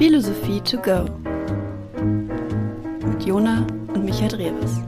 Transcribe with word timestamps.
Philosophie 0.00 0.62
to 0.62 0.78
go 0.78 1.04
mit 3.06 3.22
Jona 3.22 3.66
und 3.92 4.02
Michael 4.02 4.28
Drewes. 4.28 4.80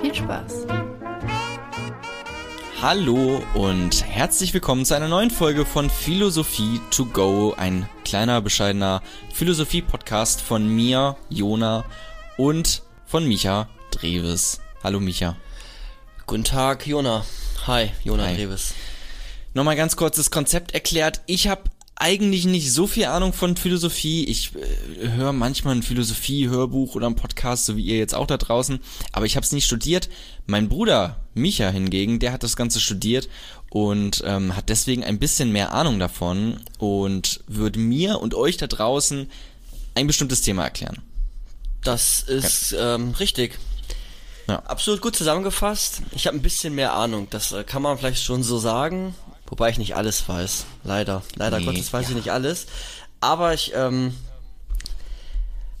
Viel 0.00 0.14
Spaß! 0.14 0.66
Hallo 2.80 3.42
und 3.54 4.06
herzlich 4.06 4.54
willkommen 4.54 4.84
zu 4.84 4.94
einer 4.94 5.08
neuen 5.08 5.32
Folge 5.32 5.64
von 5.64 5.90
Philosophie 5.90 6.80
to 6.92 7.06
go, 7.06 7.54
ein 7.56 7.88
kleiner 8.04 8.40
bescheidener 8.40 9.02
Philosophie-Podcast 9.32 10.40
von 10.40 10.68
mir, 10.68 11.16
Jona 11.28 11.84
und 12.36 12.82
von 13.04 13.26
Micha 13.26 13.68
Dreves. 13.90 14.60
Hallo 14.84 15.00
Micha. 15.00 15.34
Guten 16.28 16.44
Tag, 16.44 16.86
Jona. 16.86 17.24
Hi, 17.66 17.90
Jona 18.04 18.26
Hi. 18.26 18.36
Dreves. 18.36 18.74
Nochmal 19.54 19.76
ganz 19.76 19.96
kurz 19.96 20.16
das 20.16 20.30
Konzept 20.30 20.74
erklärt. 20.74 21.22
Ich 21.24 21.48
habe 21.48 21.62
eigentlich 21.96 22.44
nicht 22.44 22.70
so 22.70 22.86
viel 22.86 23.06
Ahnung 23.06 23.32
von 23.32 23.56
Philosophie. 23.56 24.24
Ich 24.24 24.52
äh, 24.54 25.12
höre 25.12 25.32
manchmal 25.32 25.76
ein 25.76 25.82
Philosophie-Hörbuch 25.82 26.94
oder 26.94 27.06
ein 27.06 27.14
Podcast, 27.14 27.64
so 27.64 27.78
wie 27.78 27.84
ihr 27.84 27.96
jetzt 27.96 28.14
auch 28.14 28.26
da 28.26 28.36
draußen. 28.36 28.80
Aber 29.12 29.24
ich 29.24 29.36
habe 29.36 29.44
es 29.44 29.52
nicht 29.52 29.64
studiert. 29.64 30.10
Mein 30.46 30.68
Bruder 30.68 31.20
Micha 31.32 31.70
hingegen, 31.70 32.18
der 32.18 32.32
hat 32.32 32.42
das 32.42 32.56
Ganze 32.56 32.80
studiert 32.80 33.30
und 33.70 34.22
ähm, 34.26 34.54
hat 34.54 34.68
deswegen 34.68 35.02
ein 35.02 35.18
bisschen 35.18 35.50
mehr 35.50 35.72
Ahnung 35.72 35.98
davon 35.98 36.60
und 36.78 37.40
würde 37.46 37.78
mir 37.78 38.20
und 38.20 38.34
euch 38.34 38.58
da 38.58 38.66
draußen 38.66 39.30
ein 39.94 40.06
bestimmtes 40.06 40.42
Thema 40.42 40.64
erklären. 40.64 40.98
Das 41.82 42.22
ist 42.22 42.74
ähm, 42.78 43.14
richtig. 43.18 43.58
Ja. 44.46 44.56
Absolut 44.60 45.00
gut 45.00 45.16
zusammengefasst. 45.16 46.02
Ich 46.12 46.26
habe 46.26 46.36
ein 46.36 46.42
bisschen 46.42 46.74
mehr 46.74 46.94
Ahnung. 46.94 47.28
Das 47.30 47.52
äh, 47.52 47.64
kann 47.64 47.82
man 47.82 47.98
vielleicht 47.98 48.22
schon 48.22 48.42
so 48.42 48.58
sagen. 48.58 49.14
Wobei 49.46 49.70
ich 49.70 49.78
nicht 49.78 49.96
alles 49.96 50.28
weiß. 50.28 50.66
Leider. 50.84 51.22
Leider 51.36 51.58
Nee, 51.58 51.66
Gottes 51.66 51.92
weiß 51.92 52.08
ich 52.10 52.14
nicht 52.14 52.32
alles. 52.32 52.66
Aber 53.20 53.54
ich 53.54 53.72
ähm, 53.74 54.14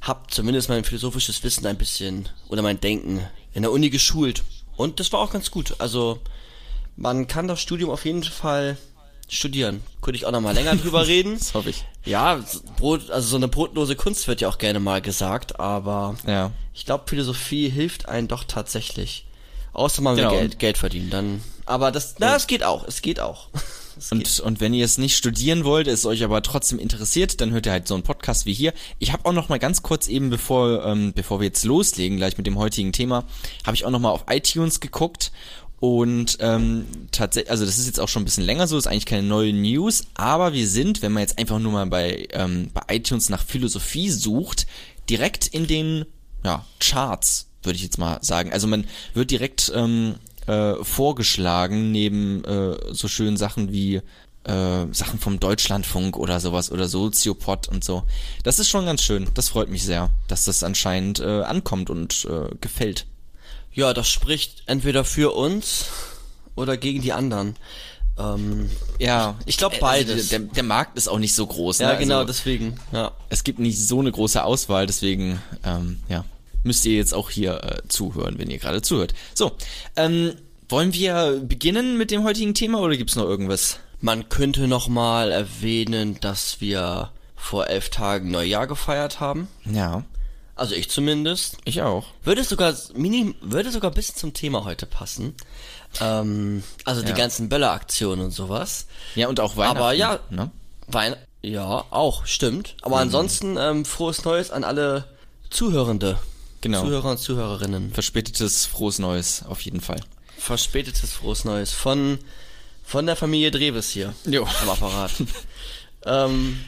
habe 0.00 0.20
zumindest 0.28 0.68
mein 0.68 0.84
philosophisches 0.84 1.42
Wissen 1.42 1.66
ein 1.66 1.76
bisschen 1.78 2.28
oder 2.48 2.62
mein 2.62 2.80
Denken 2.80 3.26
in 3.52 3.62
der 3.62 3.72
Uni 3.72 3.90
geschult. 3.90 4.42
Und 4.76 5.00
das 5.00 5.12
war 5.12 5.20
auch 5.20 5.32
ganz 5.32 5.50
gut. 5.50 5.74
Also 5.78 6.20
man 6.96 7.26
kann 7.26 7.48
das 7.48 7.60
Studium 7.60 7.90
auf 7.90 8.04
jeden 8.04 8.22
Fall 8.22 8.76
studieren. 9.28 9.82
Könnte 10.00 10.16
ich 10.16 10.26
auch 10.26 10.32
noch 10.32 10.40
mal 10.40 10.54
länger 10.54 10.76
drüber 10.76 11.06
reden. 11.06 11.38
Das 11.38 11.54
hoffe 11.54 11.70
ich. 11.70 11.84
Ja, 12.04 12.40
Brot, 12.76 13.10
also 13.10 13.28
so 13.28 13.36
eine 13.36 13.48
brotlose 13.48 13.96
Kunst 13.96 14.28
wird 14.28 14.40
ja 14.40 14.48
auch 14.48 14.58
gerne 14.58 14.80
mal 14.80 15.00
gesagt, 15.00 15.58
aber 15.58 16.16
Ja. 16.26 16.50
ich 16.74 16.84
glaube, 16.84 17.04
Philosophie 17.06 17.68
hilft 17.70 18.08
einem 18.08 18.28
doch 18.28 18.44
tatsächlich. 18.44 19.26
Außer 19.72 20.02
man 20.02 20.16
will 20.16 20.24
Genau. 20.24 20.36
Geld, 20.36 20.58
Geld 20.58 20.78
verdienen, 20.78 21.10
dann. 21.10 21.42
Aber 21.66 21.90
das, 21.90 22.16
na, 22.18 22.36
es 22.36 22.46
geht 22.46 22.62
auch, 22.62 22.86
es 22.86 23.02
geht 23.02 23.20
auch. 23.20 23.48
Es 23.96 24.10
geht. 24.10 24.40
Und, 24.40 24.40
und 24.40 24.60
wenn 24.60 24.74
ihr 24.74 24.84
es 24.84 24.98
nicht 24.98 25.16
studieren 25.16 25.64
wollt, 25.64 25.86
es 25.86 26.04
euch 26.04 26.24
aber 26.24 26.42
trotzdem 26.42 26.80
interessiert, 26.80 27.40
dann 27.40 27.52
hört 27.52 27.66
ihr 27.66 27.70
halt 27.70 27.86
so 27.86 27.94
einen 27.94 28.02
Podcast 28.02 28.44
wie 28.44 28.52
hier. 28.52 28.72
Ich 28.98 29.12
habe 29.12 29.24
auch 29.24 29.32
noch 29.32 29.48
mal 29.48 29.60
ganz 29.60 29.84
kurz 29.84 30.08
eben, 30.08 30.30
bevor, 30.30 30.84
ähm, 30.84 31.12
bevor 31.12 31.38
wir 31.38 31.46
jetzt 31.46 31.62
loslegen, 31.64 32.16
gleich 32.18 32.36
mit 32.36 32.48
dem 32.48 32.58
heutigen 32.58 32.90
Thema, 32.90 33.22
habe 33.64 33.76
ich 33.76 33.84
auch 33.84 33.92
noch 33.92 34.00
mal 34.00 34.10
auf 34.10 34.24
iTunes 34.28 34.80
geguckt 34.80 35.30
und 35.80 36.38
ähm, 36.40 36.86
tatsächlich, 37.10 37.50
also 37.50 37.66
das 37.66 37.78
ist 37.78 37.86
jetzt 37.86 38.00
auch 38.00 38.08
schon 38.08 38.22
ein 38.22 38.24
bisschen 38.24 38.44
länger 38.44 38.66
so, 38.66 38.78
ist 38.78 38.86
eigentlich 38.86 39.06
keine 39.06 39.26
neue 39.26 39.52
News, 39.52 40.04
aber 40.14 40.52
wir 40.52 40.66
sind, 40.68 41.02
wenn 41.02 41.12
man 41.12 41.22
jetzt 41.22 41.38
einfach 41.38 41.58
nur 41.58 41.72
mal 41.72 41.86
bei, 41.86 42.26
ähm, 42.32 42.70
bei 42.72 42.94
iTunes 42.94 43.28
nach 43.28 43.44
Philosophie 43.44 44.10
sucht, 44.10 44.66
direkt 45.10 45.46
in 45.46 45.66
den 45.66 46.06
ja, 46.44 46.64
Charts, 46.80 47.48
würde 47.62 47.76
ich 47.76 47.82
jetzt 47.82 47.98
mal 47.98 48.18
sagen. 48.22 48.52
Also 48.52 48.66
man 48.66 48.86
wird 49.14 49.30
direkt 49.30 49.72
ähm, 49.74 50.14
äh, 50.46 50.74
vorgeschlagen, 50.82 51.90
neben 51.92 52.44
äh, 52.44 52.76
so 52.92 53.08
schönen 53.08 53.36
Sachen 53.36 53.72
wie 53.72 54.00
äh, 54.44 54.86
Sachen 54.92 55.18
vom 55.18 55.40
Deutschlandfunk 55.40 56.16
oder 56.16 56.40
sowas 56.40 56.70
oder 56.70 56.86
Soziopod 56.86 57.68
und 57.68 57.82
so. 57.82 58.04
Das 58.42 58.58
ist 58.58 58.68
schon 58.68 58.86
ganz 58.86 59.02
schön. 59.02 59.28
Das 59.34 59.48
freut 59.48 59.70
mich 59.70 59.84
sehr, 59.84 60.10
dass 60.28 60.44
das 60.44 60.62
anscheinend 60.62 61.20
äh, 61.20 61.42
ankommt 61.42 61.90
und 61.90 62.26
äh, 62.30 62.54
gefällt. 62.60 63.06
Ja, 63.74 63.92
das 63.92 64.08
spricht 64.08 64.62
entweder 64.66 65.04
für 65.04 65.34
uns 65.34 65.86
oder 66.54 66.76
gegen 66.76 67.02
die 67.02 67.12
anderen. 67.12 67.56
Ähm, 68.18 68.70
Ja, 68.98 69.34
Ich 69.46 69.56
glaub, 69.58 69.74
äh, 69.74 69.78
beides. 69.80 70.28
der, 70.28 70.38
der 70.38 70.62
Markt 70.62 70.96
ist 70.96 71.08
auch 71.08 71.18
nicht 71.18 71.34
so 71.34 71.46
groß. 71.46 71.78
ja, 71.80 71.92
ne? 71.94 71.98
genau, 71.98 72.16
Also, 72.18 72.28
deswegen. 72.28 72.78
Ja. 72.92 73.12
es 73.28 73.42
gibt 73.44 73.58
nicht 73.58 73.78
so 73.80 73.98
eine 74.00 74.12
große 74.12 74.42
Auswahl, 74.44 74.86
deswegen 74.86 75.42
ähm, 75.64 76.00
ja, 76.08 76.24
müsst 76.62 76.84
ihr 76.86 76.94
jetzt 76.96 77.12
auch 77.14 77.30
hier 77.30 77.62
äh, 77.64 77.88
zuhören, 77.88 78.38
wenn 78.38 78.50
ihr 78.50 78.58
gerade 78.58 78.82
zuhört. 78.82 79.14
So, 79.34 79.52
ähm, 79.96 80.34
wollen 80.68 80.92
wir 80.94 81.40
beginnen 81.44 81.98
mit 81.98 82.10
dem 82.12 82.22
heutigen 82.22 82.54
Thema 82.54 82.78
oder 82.80 82.96
gibt's 82.96 83.16
noch 83.16 83.24
irgendwas? 83.26 83.78
Man 84.00 84.28
könnte 84.28 84.68
noch 84.68 84.86
mal 84.88 85.32
erwähnen, 85.32 86.18
dass 86.20 86.60
wir 86.60 87.10
vor 87.36 87.66
elf 87.66 87.90
Tagen 87.90 88.30
Neujahr 88.30 88.66
gefeiert 88.66 89.18
haben. 89.20 89.48
Ja, 89.64 90.04
Also 90.56 90.74
ich 90.74 90.88
zumindest. 90.90 91.56
ich 91.64 91.82
auch. 91.82 92.06
Würde 92.22 92.44
sogar 92.44 92.74
mini, 92.94 93.34
würde 93.40 93.70
sogar 93.72 93.90
ein 93.90 93.94
bisschen 93.94 94.14
zum 94.16 94.32
Thema 94.34 94.64
heute 94.64 94.86
passen. 94.86 95.34
Ähm, 96.00 96.62
also 96.84 97.02
die 97.02 97.08
Ja. 97.08 97.14
ganzen 97.16 97.48
Böller-Aktionen 97.48 98.20
und 98.26 98.30
sowas. 98.30 98.86
Ja, 99.16 99.28
und 99.28 99.40
auch 99.40 99.56
Weihnachten. 99.56 99.76
Aber 99.78 99.92
ja, 99.92 100.20
Ne? 100.30 100.50
Wein 100.86 101.16
ja, 101.42 101.84
auch, 101.90 102.24
stimmt. 102.26 102.76
Aber 102.82 102.98
ansonsten 102.98 103.56
ähm, 103.58 103.84
frohes 103.84 104.24
Neues 104.24 104.50
an 104.50 104.64
alle 104.64 105.04
Zuhörende. 105.50 106.18
Genau. 106.62 106.82
Zuhörer 106.82 107.10
und 107.10 107.18
Zuhörerinnen. 107.18 107.92
Verspätetes 107.92 108.64
frohes 108.64 108.98
Neues, 108.98 109.44
auf 109.46 109.60
jeden 109.60 109.80
Fall. 109.82 110.00
Verspätetes 110.38 111.12
frohes 111.12 111.44
Neues 111.44 111.72
von 111.72 112.18
von 112.86 113.06
der 113.06 113.16
Familie 113.16 113.50
Dreves 113.50 113.90
hier 113.90 114.14
Jo. 114.24 114.46
am 114.62 114.70
Apparat. 114.70 115.10
ähm, 116.06 116.60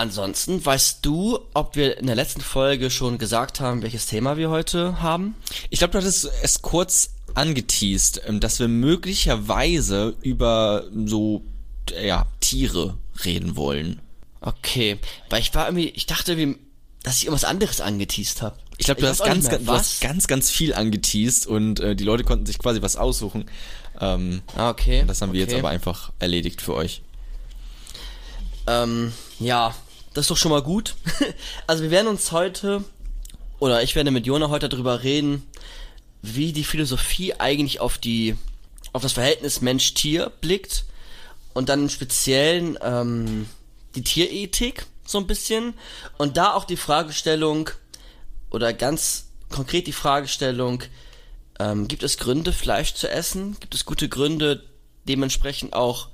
ansonsten, 0.00 0.64
weißt 0.64 1.04
du, 1.04 1.38
ob 1.52 1.76
wir 1.76 1.98
in 1.98 2.06
der 2.06 2.16
letzten 2.16 2.40
Folge 2.40 2.90
schon 2.90 3.18
gesagt 3.18 3.60
haben, 3.60 3.82
welches 3.82 4.06
Thema 4.06 4.36
wir 4.36 4.50
heute 4.50 5.00
haben? 5.02 5.34
Ich 5.68 5.78
glaube, 5.78 5.92
du 5.92 5.98
hattest 5.98 6.28
es 6.42 6.62
kurz 6.62 7.10
angeteased, 7.34 8.22
ähm, 8.26 8.40
dass 8.40 8.58
wir 8.58 8.68
möglicherweise 8.68 10.16
über 10.22 10.84
so, 11.04 11.44
äh, 11.92 12.08
ja, 12.08 12.26
Tiere 12.40 12.96
reden 13.24 13.56
wollen. 13.56 14.00
Okay, 14.40 14.98
weil 15.28 15.42
ich 15.42 15.54
war 15.54 15.66
irgendwie, 15.66 15.90
ich 15.90 16.06
dachte, 16.06 16.38
wie, 16.38 16.56
dass 17.02 17.18
ich 17.18 17.26
irgendwas 17.26 17.44
anderes 17.44 17.80
angeteased 17.82 18.40
habe. 18.40 18.56
Ich 18.78 18.86
glaube, 18.86 19.02
du, 19.02 19.08
hast 19.08 19.22
ganz, 19.22 19.48
mehr, 19.48 19.58
du 19.58 19.70
hast 19.70 20.00
ganz, 20.00 20.26
ganz 20.26 20.50
viel 20.50 20.72
angeteased 20.72 21.46
und 21.46 21.78
äh, 21.80 21.94
die 21.94 22.04
Leute 22.04 22.24
konnten 22.24 22.46
sich 22.46 22.58
quasi 22.58 22.80
was 22.80 22.96
aussuchen. 22.96 23.44
Ähm, 24.00 24.40
Ah, 24.56 24.70
okay. 24.70 25.04
das 25.06 25.20
haben 25.20 25.34
wir 25.34 25.40
jetzt 25.40 25.50
okay. 25.50 25.58
aber 25.58 25.68
einfach 25.68 26.10
erledigt 26.18 26.62
für 26.62 26.72
euch. 26.74 27.02
Ähm, 28.66 29.12
ja, 29.38 29.74
das 30.14 30.24
ist 30.24 30.30
doch 30.30 30.36
schon 30.36 30.50
mal 30.50 30.62
gut. 30.62 30.96
also 31.66 31.82
wir 31.82 31.90
werden 31.90 32.08
uns 32.08 32.32
heute, 32.32 32.84
oder 33.58 33.82
ich 33.82 33.94
werde 33.94 34.10
mit 34.10 34.26
Jona 34.26 34.48
heute 34.48 34.68
darüber 34.68 35.02
reden, 35.02 35.46
wie 36.22 36.52
die 36.52 36.64
Philosophie 36.64 37.34
eigentlich 37.34 37.80
auf 37.80 37.98
die, 37.98 38.36
auf 38.92 39.02
das 39.02 39.12
Verhältnis 39.12 39.60
Mensch-Tier 39.60 40.32
blickt 40.40 40.84
und 41.54 41.68
dann 41.68 41.82
im 41.82 41.88
Speziellen 41.88 42.78
ähm, 42.82 43.48
die 43.94 44.02
Tierethik 44.02 44.86
so 45.06 45.18
ein 45.18 45.26
bisschen 45.26 45.74
und 46.18 46.36
da 46.36 46.54
auch 46.54 46.64
die 46.64 46.76
Fragestellung 46.76 47.70
oder 48.50 48.72
ganz 48.72 49.26
konkret 49.48 49.86
die 49.86 49.92
Fragestellung, 49.92 50.82
ähm, 51.58 51.88
gibt 51.88 52.02
es 52.02 52.18
Gründe, 52.18 52.52
Fleisch 52.52 52.94
zu 52.94 53.10
essen? 53.10 53.56
Gibt 53.60 53.74
es 53.74 53.84
gute 53.84 54.08
Gründe, 54.08 54.62
dementsprechend 55.06 55.72
auch 55.74 56.08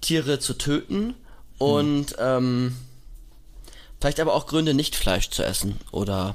Tiere 0.00 0.38
zu 0.38 0.54
töten? 0.54 1.14
Und 1.58 2.14
ähm, 2.18 2.76
vielleicht 4.00 4.20
aber 4.20 4.34
auch 4.34 4.46
Gründe, 4.46 4.74
nicht 4.74 4.96
Fleisch 4.96 5.30
zu 5.30 5.42
essen 5.42 5.78
oder 5.92 6.34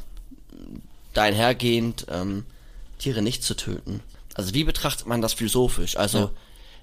dahinhergehend 1.14 2.06
ähm, 2.10 2.46
Tiere 3.00 3.22
nicht 3.22 3.44
zu 3.44 3.56
töten. 3.56 4.02
Also 4.34 4.54
wie 4.54 4.64
betrachtet 4.64 5.08
man 5.08 5.22
das 5.22 5.34
philosophisch? 5.34 5.98
Also 5.98 6.18
Ja. 6.18 6.32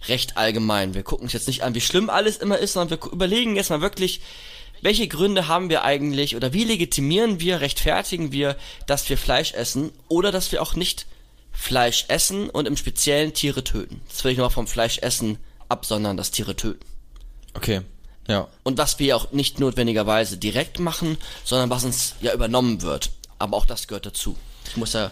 recht 0.09 0.37
allgemein. 0.37 0.95
Wir 0.95 1.03
gucken 1.03 1.25
uns 1.25 1.33
jetzt 1.33 1.49
nicht 1.49 1.63
an, 1.63 1.75
wie 1.75 1.81
schlimm 1.81 2.11
alles 2.11 2.37
immer 2.37 2.59
ist, 2.59 2.75
sondern 2.75 3.01
wir 3.01 3.13
überlegen 3.13 3.57
jetzt 3.57 3.71
mal 3.71 3.81
wirklich, 3.81 4.21
welche 4.83 5.09
Gründe 5.09 5.49
haben 5.49 5.69
wir 5.69 5.83
eigentlich 5.85 6.37
oder 6.37 6.53
wie 6.53 6.65
legitimieren 6.65 7.41
wir, 7.41 7.61
rechtfertigen 7.61 8.33
wir, 8.33 8.57
dass 8.87 9.09
wir 9.11 9.19
Fleisch 9.19 9.53
essen 9.53 9.91
oder 10.09 10.33
dass 10.33 10.53
wir 10.53 10.63
auch 10.63 10.75
nicht 10.75 11.07
Fleisch 11.53 12.07
essen 12.09 12.49
und 12.49 12.67
im 12.67 12.77
Speziellen 12.77 13.35
Tiere 13.35 13.65
töten. 13.65 14.01
Das 14.09 14.25
will 14.25 14.33
ich 14.33 14.39
nochmal 14.39 14.51
vom 14.51 14.67
Fleisch 14.69 14.99
essen 14.99 15.37
absondern, 15.69 16.17
das 16.17 16.31
Tiere 16.31 16.57
töten. 16.57 16.85
Okay. 17.55 17.83
Ja. 18.31 18.47
Und 18.63 18.79
was 18.79 18.99
wir 19.01 19.17
auch 19.17 19.33
nicht 19.33 19.59
notwendigerweise 19.59 20.37
direkt 20.37 20.79
machen, 20.79 21.19
sondern 21.45 21.69
was 21.69 21.85
uns 21.85 22.15
ja 22.21 22.33
übernommen 22.33 22.83
wird. 22.83 23.11
Aber 23.39 23.57
auch 23.57 23.67
das 23.67 23.89
gehört 23.89 24.07
dazu. 24.07 24.37
Ich 24.69 24.77
muss 24.77 24.93
ja 24.93 25.11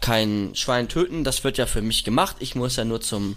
kein 0.00 0.52
Schwein 0.54 0.88
töten, 0.88 1.24
das 1.24 1.44
wird 1.44 1.58
ja 1.58 1.66
für 1.66 1.82
mich 1.82 2.02
gemacht. 2.04 2.36
Ich 2.38 2.54
muss 2.54 2.76
ja 2.76 2.84
nur 2.84 3.00
zum 3.02 3.36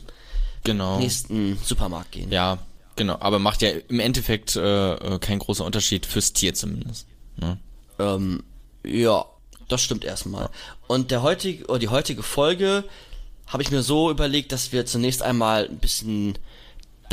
Genau. 0.64 0.98
nächsten 1.00 1.58
Supermarkt 1.62 2.14
gehen. 2.14 2.32
Ja, 2.32 2.60
genau. 2.96 3.18
Aber 3.20 3.40
macht 3.40 3.62
ja 3.62 3.72
im 3.90 4.00
Endeffekt 4.00 4.56
äh, 4.56 4.94
äh, 4.94 5.20
kein 5.20 5.40
großer 5.40 5.66
Unterschied 5.66 6.06
fürs 6.06 6.32
Tier 6.32 6.54
zumindest. 6.54 7.06
Ne? 7.36 7.58
Ähm, 8.00 8.44
ja, 8.86 9.26
das 9.68 9.82
stimmt 9.82 10.06
erstmal. 10.06 10.50
Und 10.88 11.12
der 11.12 11.22
heutige, 11.22 11.66
oder 11.66 11.80
die 11.80 11.90
heutige 11.90 12.24
Folge 12.24 12.86
habe 13.48 13.62
ich 13.62 13.72
mir 13.72 13.84
so 13.84 14.10
überlegt, 14.10 14.54
dass 14.54 14.72
wir 14.72 14.86
zunächst 14.86 15.22
einmal 15.22 15.68
ein 15.68 15.80
bisschen 15.80 16.38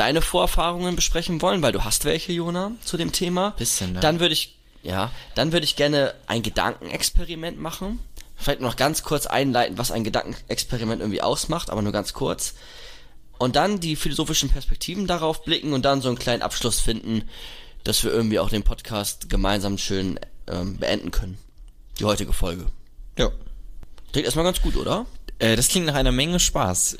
deine 0.01 0.23
Vorerfahrungen 0.23 0.97
besprechen 0.97 1.43
wollen, 1.43 1.61
weil 1.61 1.73
du 1.73 1.85
hast 1.85 2.07
welche, 2.07 2.33
Jona, 2.33 2.73
zu 2.83 2.97
dem 2.97 3.13
Thema. 3.13 3.51
Bisschen, 3.51 3.95
ja. 3.95 4.01
Dann 4.01 4.19
würde 4.19 4.33
ich, 4.33 4.57
ja, 4.83 5.11
dann 5.35 5.53
würde 5.53 5.65
ich 5.65 5.77
gerne 5.77 6.15
ein 6.27 6.43
Gedankenexperiment 6.43 7.61
machen. 7.61 8.01
Vielleicht 8.35 8.63
noch 8.63 8.77
ganz 8.77 9.03
kurz 9.03 9.27
einleiten, 9.27 9.77
was 9.77 9.91
ein 9.91 10.03
Gedankenexperiment 10.03 11.03
irgendwie 11.03 11.21
ausmacht, 11.21 11.69
aber 11.69 11.83
nur 11.83 11.93
ganz 11.93 12.15
kurz. 12.15 12.55
Und 13.37 13.57
dann 13.57 13.79
die 13.79 13.95
philosophischen 13.95 14.49
Perspektiven 14.49 15.07
darauf 15.07 15.45
blicken 15.45 15.75
und 15.75 15.85
dann 15.85 16.01
so 16.01 16.09
einen 16.09 16.19
kleinen 16.19 16.41
Abschluss 16.41 16.81
finden, 16.81 17.29
dass 17.85 18.03
wir 18.03 18.11
irgendwie 18.11 18.39
auch 18.39 18.49
den 18.49 18.63
Podcast 18.63 19.29
gemeinsam 19.29 19.77
schön 19.77 20.19
ähm, 20.47 20.79
beenden 20.79 21.11
können. 21.11 21.37
Die 21.99 22.07
heutige 22.07 22.33
Folge. 22.33 22.65
Ja. 23.19 23.31
Klingt 24.13 24.25
erstmal 24.25 24.47
ganz 24.47 24.63
gut, 24.63 24.77
oder? 24.77 25.05
Äh, 25.39 25.57
das 25.57 25.69
klingt 25.69 25.85
nach 25.85 25.95
einer 25.95 26.13
Menge 26.13 26.41
Spaß. 26.41 26.97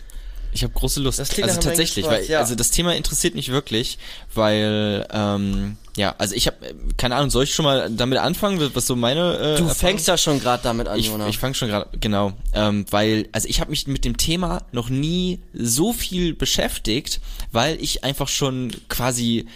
Ich 0.53 0.63
habe 0.63 0.73
große 0.73 1.01
Lust. 1.01 1.19
Das 1.19 1.31
also 1.41 1.61
tatsächlich, 1.61 2.07
weil 2.07 2.25
ja. 2.27 2.41
also 2.41 2.55
das 2.55 2.71
Thema 2.71 2.95
interessiert 2.95 3.35
mich 3.35 3.51
wirklich, 3.51 3.99
weil 4.35 5.07
ähm, 5.13 5.77
ja, 5.97 6.15
also 6.19 6.35
ich 6.35 6.47
habe 6.47 6.57
keine 6.97 7.17
Ahnung, 7.17 7.31
soll 7.31 7.45
ich 7.45 7.55
schon 7.55 7.65
mal 7.65 7.91
damit 7.91 8.19
anfangen, 8.19 8.71
was 8.75 8.87
so 8.87 8.97
meine 8.97 9.37
äh, 9.39 9.57
Du 9.59 9.69
fängst 9.69 10.09
ja 10.09 10.17
schon 10.17 10.41
gerade 10.41 10.63
damit 10.63 10.89
an, 10.89 10.99
ich, 10.99 11.07
Jona. 11.09 11.29
ich 11.29 11.39
fange 11.39 11.55
schon 11.55 11.69
gerade, 11.69 11.89
genau, 11.99 12.33
ähm, 12.53 12.85
weil, 12.91 13.29
also 13.33 13.49
ich 13.49 13.61
habe 13.61 13.71
mich 13.71 13.87
mit 13.87 14.05
dem 14.05 14.17
Thema 14.17 14.63
noch 14.73 14.89
nie 14.89 15.41
so 15.53 15.93
viel 15.93 16.35
beschäftigt, 16.35 17.21
weil 17.53 17.81
ich 17.83 18.05
einfach 18.05 18.29
schon 18.29 18.73
quasi 18.89 19.47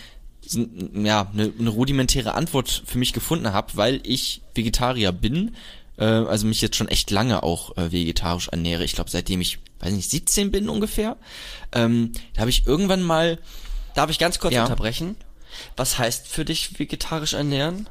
ja, 0.94 1.30
eine 1.32 1.52
ne 1.56 1.70
rudimentäre 1.70 2.34
Antwort 2.34 2.82
für 2.84 2.98
mich 2.98 3.12
gefunden 3.12 3.52
habe, 3.52 3.68
weil 3.74 4.00
ich 4.04 4.42
Vegetarier 4.54 5.12
bin, 5.12 5.56
äh, 5.98 6.04
also 6.04 6.46
mich 6.46 6.60
jetzt 6.60 6.76
schon 6.76 6.88
echt 6.88 7.10
lange 7.10 7.42
auch 7.42 7.76
äh, 7.76 7.92
vegetarisch 7.92 8.48
ernähre. 8.48 8.84
Ich 8.84 8.92
glaube, 8.94 9.10
seitdem 9.10 9.40
ich, 9.40 9.58
weiß 9.80 9.92
nicht, 9.92 10.10
17 10.10 10.50
bin 10.50 10.68
ungefähr, 10.68 11.16
ähm, 11.72 12.12
da 12.34 12.40
habe 12.40 12.50
ich 12.50 12.66
irgendwann 12.66 13.02
mal 13.02 13.38
Darf 13.94 14.10
ich 14.10 14.18
ganz 14.18 14.38
kurz 14.40 14.54
Ja. 14.54 14.62
unterbrechen? 14.64 15.14
Was 15.76 15.98
heißt 15.98 16.26
für 16.26 16.44
dich 16.44 16.78
vegetarisch 16.78 17.34
ernähren? 17.34 17.88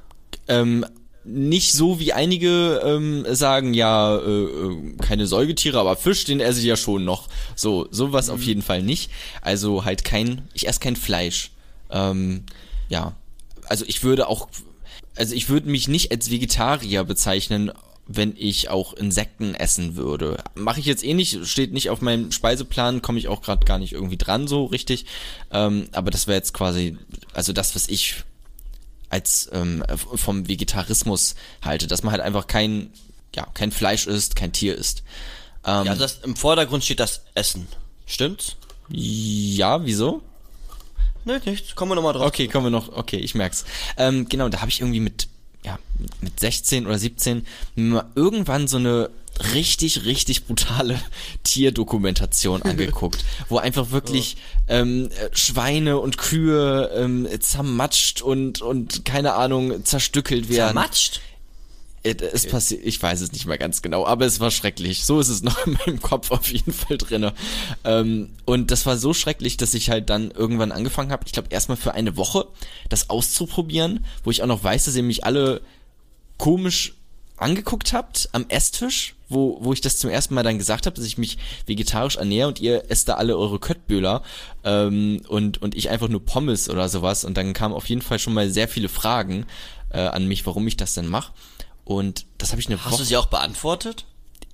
ähm, 0.49 0.85
nicht 1.25 1.71
so 1.71 1.99
wie 2.01 2.11
einige 2.11 2.81
ähm, 2.83 3.25
sagen, 3.33 3.73
ja, 3.73 4.17
äh, 4.17 4.43
äh, 4.43 4.95
keine 5.01 5.25
Säugetiere, 5.25 5.79
aber 5.79 5.95
Fisch, 5.95 6.25
den 6.25 6.41
esse 6.41 6.59
ich 6.59 6.65
ja 6.65 6.75
schon 6.75 7.05
noch. 7.05 7.29
So, 7.55 7.87
sowas 7.91 8.29
auf 8.29 8.41
jeden 8.43 8.61
Fall 8.61 8.83
nicht. 8.83 9.09
Also 9.41 9.85
halt 9.85 10.03
kein, 10.03 10.49
ich 10.53 10.67
esse 10.67 10.81
kein 10.81 10.97
Fleisch. 10.97 11.51
Ähm, 11.89 12.43
ja, 12.89 13.13
also 13.69 13.85
ich 13.87 14.03
würde 14.03 14.27
auch, 14.27 14.49
also 15.15 15.33
ich 15.33 15.47
würde 15.47 15.69
mich 15.69 15.87
nicht 15.87 16.11
als 16.11 16.29
Vegetarier 16.29 17.05
bezeichnen, 17.05 17.71
wenn 18.05 18.35
ich 18.37 18.69
auch 18.69 18.93
Insekten 18.93 19.55
essen 19.55 19.95
würde. 19.95 20.43
Mache 20.55 20.79
ich 20.79 20.85
jetzt 20.85 21.03
eh 21.03 21.13
nicht, 21.13 21.45
steht 21.47 21.71
nicht 21.71 21.89
auf 21.89 22.01
meinem 22.01 22.31
Speiseplan, 22.31 23.01
komme 23.01 23.19
ich 23.19 23.27
auch 23.27 23.41
gerade 23.41 23.65
gar 23.65 23.79
nicht 23.79 23.93
irgendwie 23.93 24.17
dran 24.17 24.47
so 24.47 24.65
richtig. 24.65 25.05
Ähm, 25.51 25.87
aber 25.93 26.11
das 26.11 26.27
wäre 26.27 26.37
jetzt 26.37 26.53
quasi, 26.53 26.97
also 27.33 27.53
das, 27.53 27.75
was 27.75 27.87
ich 27.87 28.23
als 29.09 29.49
ähm, 29.53 29.83
vom 30.15 30.47
Vegetarismus 30.47 31.35
halte, 31.61 31.87
dass 31.87 32.03
man 32.03 32.11
halt 32.11 32.21
einfach 32.21 32.47
kein, 32.47 32.91
ja, 33.35 33.45
kein 33.53 33.71
Fleisch 33.71 34.07
isst, 34.07 34.35
kein 34.35 34.51
Tier 34.51 34.75
isst. 34.75 35.03
Ähm, 35.65 35.85
Ja, 35.85 35.91
also 35.91 36.01
das, 36.01 36.19
im 36.23 36.35
Vordergrund 36.35 36.83
steht 36.83 36.99
das 36.99 37.21
Essen. 37.35 37.67
Stimmt's? 38.05 38.57
ja, 38.89 39.85
wieso? 39.85 40.21
Nö, 41.25 41.39
nichts. 41.45 41.73
Kommen 41.75 41.91
wir 41.91 41.95
nochmal 41.95 42.13
drauf. 42.13 42.27
Okay, 42.27 42.47
kommen 42.47 42.65
wir 42.65 42.69
noch, 42.69 42.89
okay, 42.89 43.17
ich 43.17 43.33
merk's. 43.33 43.65
Ähm, 43.97 44.27
genau, 44.27 44.49
da 44.49 44.59
habe 44.59 44.69
ich 44.69 44.81
irgendwie 44.81 44.99
mit, 44.99 45.27
ja, 45.63 45.79
mit 46.21 46.39
16 46.39 46.85
oder 46.85 46.99
17 46.99 47.45
mir 47.75 47.83
mal 47.95 48.05
irgendwann 48.15 48.67
so 48.67 48.77
eine 48.77 49.09
richtig, 49.53 50.05
richtig 50.05 50.45
brutale 50.45 50.99
Tierdokumentation 51.43 52.61
angeguckt, 52.63 53.23
wo 53.49 53.57
einfach 53.57 53.91
wirklich 53.91 54.37
ähm, 54.67 55.09
äh, 55.09 55.35
Schweine 55.35 55.99
und 55.99 56.17
Kühe 56.17 56.91
ähm, 56.95 57.27
zermatscht 57.39 58.21
und, 58.21 58.61
und 58.61 59.05
keine 59.05 59.33
Ahnung, 59.33 59.83
zerstückelt 59.85 60.49
werden. 60.49 60.73
Zermatscht? 60.73 61.21
Es 62.03 62.47
passiert, 62.47 62.81
ich 62.83 63.01
weiß 63.01 63.21
es 63.21 63.31
nicht 63.31 63.45
mehr 63.45 63.57
ganz 63.57 63.81
genau, 63.81 64.05
aber 64.05 64.25
es 64.25 64.41
war 64.41 64.51
schrecklich. 64.51 65.05
So 65.05 65.19
ist 65.19 65.29
es 65.29 65.41
noch 65.43 65.65
in 65.65 65.77
meinem 65.85 66.01
Kopf 66.01 66.31
auf 66.31 66.51
jeden 66.51 66.73
Fall 66.73 66.97
drinne. 66.97 67.33
Ähm, 67.85 68.29
und 68.45 68.71
das 68.71 68.85
war 68.85 68.97
so 68.97 69.13
schrecklich, 69.13 69.57
dass 69.57 69.73
ich 69.73 69.89
halt 69.89 70.09
dann 70.09 70.31
irgendwann 70.31 70.71
angefangen 70.71 71.11
habe, 71.11 71.23
ich 71.25 71.31
glaube 71.31 71.49
erstmal 71.51 71.77
für 71.77 71.93
eine 71.93 72.17
Woche 72.17 72.47
das 72.89 73.09
auszuprobieren, 73.09 74.05
wo 74.23 74.31
ich 74.31 74.43
auch 74.43 74.47
noch 74.47 74.63
weiß, 74.63 74.85
dass 74.85 74.95
ihr 74.95 75.03
mich 75.03 75.23
alle 75.23 75.61
komisch 76.37 76.93
angeguckt 77.37 77.93
habt 77.93 78.29
am 78.31 78.45
Esstisch, 78.47 79.15
wo, 79.27 79.57
wo 79.61 79.73
ich 79.73 79.81
das 79.81 79.97
zum 79.97 80.09
ersten 80.09 80.33
Mal 80.33 80.43
dann 80.43 80.57
gesagt 80.57 80.85
habe, 80.85 80.95
dass 80.95 81.05
ich 81.05 81.17
mich 81.17 81.37
vegetarisch 81.65 82.17
ernähre 82.17 82.47
und 82.47 82.59
ihr 82.61 82.89
esst 82.89 83.09
da 83.09 83.15
alle 83.15 83.37
eure 83.37 83.59
Köttböhler 83.59 84.23
ähm, 84.63 85.21
und, 85.27 85.61
und 85.61 85.75
ich 85.75 85.89
einfach 85.89 86.09
nur 86.09 86.23
Pommes 86.23 86.69
oder 86.69 86.89
sowas. 86.89 87.25
Und 87.25 87.35
dann 87.37 87.53
kamen 87.53 87.73
auf 87.73 87.89
jeden 87.89 88.01
Fall 88.01 88.19
schon 88.19 88.33
mal 88.33 88.49
sehr 88.49 88.67
viele 88.67 88.89
Fragen 88.89 89.45
äh, 89.89 89.99
an 89.99 90.27
mich, 90.27 90.45
warum 90.45 90.67
ich 90.67 90.77
das 90.77 90.93
denn 90.93 91.07
mache. 91.07 91.33
Und 91.85 92.25
das 92.37 92.51
habe 92.51 92.61
ich 92.61 92.67
eine 92.67 92.77
Hast 92.77 92.87
du 92.87 92.91
Woche. 92.99 93.05
sie 93.05 93.17
auch 93.17 93.25
beantwortet? 93.27 94.05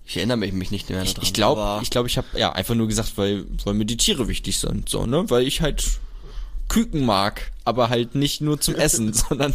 Ich 0.06 0.18
erinnere 0.18 0.38
mich, 0.38 0.52
mich 0.54 0.72
nicht 0.72 0.90
mehr 0.90 1.04
daran. 1.04 1.22
ich 1.22 1.34
glaube, 1.34 1.80
ich 1.84 1.92
glaube, 1.92 2.08
ich 2.08 2.18
habe 2.18 2.28
ja 2.36 2.52
einfach 2.52 2.74
nur 2.74 2.88
gesagt, 2.88 3.14
weil, 3.18 3.46
weil 3.64 3.76
mir 3.76 3.86
die 3.86 3.98
Tiere 3.98 4.28
wichtig 4.28 4.58
sind, 4.58 4.90
so 4.90 5.06
ne, 5.06 5.30
weil 5.30 5.46
ich 5.46 5.62
halt 5.62 5.86
Küken 6.68 7.06
mag, 7.06 7.52
aber 7.64 7.90
halt 7.90 8.16
nicht 8.16 8.42
nur 8.42 8.60
zum 8.60 8.74
Essen, 8.76 9.14
sondern 9.30 9.54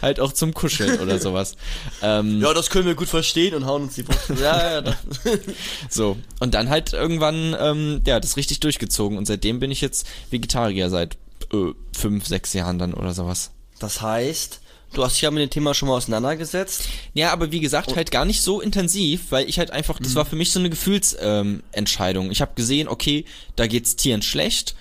halt 0.00 0.18
auch 0.18 0.32
zum 0.32 0.54
Kuscheln 0.54 0.98
oder 1.00 1.20
sowas. 1.20 1.56
Ähm, 2.02 2.40
Ja, 2.40 2.52
das 2.52 2.70
können 2.70 2.86
wir 2.86 2.96
gut 2.96 3.08
verstehen 3.08 3.54
und 3.54 3.64
hauen 3.66 3.82
uns 3.82 3.94
die 3.94 4.02
Brust. 4.02 4.28
ja, 4.40 4.80
ja. 4.80 4.96
So, 5.88 6.16
und 6.40 6.54
dann 6.54 6.68
halt 6.68 6.92
irgendwann, 6.92 7.54
ähm, 7.58 8.02
ja, 8.06 8.18
das 8.18 8.36
richtig 8.36 8.58
durchgezogen. 8.60 9.18
Und 9.18 9.26
seitdem 9.26 9.60
bin 9.60 9.70
ich 9.70 9.80
jetzt 9.80 10.06
Vegetarier 10.30 10.90
seit 10.90 11.16
äh, 11.52 11.72
fünf, 11.96 12.26
sechs 12.26 12.52
Jahren 12.54 12.78
dann 12.80 12.94
oder 12.94 13.12
sowas. 13.14 13.50
Das 13.78 14.00
heißt, 14.00 14.60
du 14.92 15.04
hast 15.04 15.14
dich 15.14 15.22
ja 15.22 15.30
mit 15.30 15.42
dem 15.42 15.50
Thema 15.50 15.74
schon 15.74 15.88
mal 15.88 15.96
auseinandergesetzt. 15.96 16.88
Ja, 17.14 17.32
aber 17.32 17.52
wie 17.52 17.60
gesagt, 17.60 17.94
halt 17.96 18.10
gar 18.10 18.24
nicht 18.24 18.42
so 18.42 18.60
intensiv, 18.60 19.26
weil 19.30 19.48
ich 19.48 19.58
halt 19.58 19.70
einfach, 19.70 19.98
das 19.98 20.14
war 20.14 20.24
für 20.24 20.36
mich 20.36 20.52
so 20.52 20.58
eine 20.58 20.70
Gefühlsentscheidung. 20.70 22.26
Ähm, 22.26 22.32
ich 22.32 22.40
habe 22.40 22.52
gesehen, 22.54 22.88
okay, 22.88 23.24
da 23.56 23.66
geht's 23.66 23.96
Tieren 23.96 24.22
schlecht. 24.22 24.74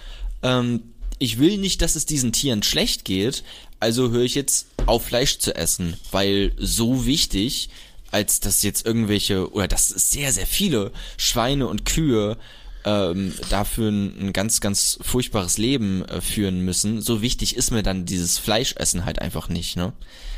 Ähm, 0.43 0.83
ich 1.19 1.39
will 1.39 1.57
nicht, 1.57 1.81
dass 1.81 1.95
es 1.95 2.05
diesen 2.05 2.31
Tieren 2.31 2.63
schlecht 2.63 3.05
geht, 3.05 3.43
also 3.79 4.09
höre 4.09 4.23
ich 4.23 4.35
jetzt 4.35 4.67
auf 4.85 5.05
Fleisch 5.05 5.39
zu 5.39 5.55
essen, 5.55 5.97
weil 6.11 6.53
so 6.57 7.05
wichtig, 7.05 7.69
als 8.11 8.39
dass 8.39 8.63
jetzt 8.63 8.85
irgendwelche, 8.85 9.51
oder 9.51 9.67
dass 9.67 9.87
sehr, 9.87 10.31
sehr 10.33 10.47
viele 10.47 10.91
Schweine 11.17 11.67
und 11.67 11.85
Kühe 11.85 12.37
ähm, 12.85 13.33
dafür 13.49 13.89
ein, 13.91 14.19
ein 14.27 14.33
ganz, 14.33 14.59
ganz 14.61 14.97
furchtbares 15.01 15.57
Leben 15.57 16.03
äh, 16.05 16.21
führen 16.21 16.61
müssen, 16.61 17.01
so 17.01 17.21
wichtig 17.21 17.55
ist 17.55 17.71
mir 17.71 17.83
dann 17.83 18.05
dieses 18.05 18.37
Fleischessen 18.37 19.05
halt 19.05 19.19
einfach 19.19 19.49
nicht, 19.49 19.75
ne? 19.77 19.93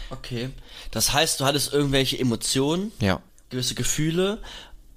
Okay. 0.10 0.50
Das 0.92 1.14
heißt, 1.14 1.40
du 1.40 1.46
hattest 1.46 1.74
irgendwelche 1.74 2.20
Emotionen, 2.20 2.92
Ja. 3.00 3.22
gewisse 3.50 3.76
Gefühle 3.76 4.40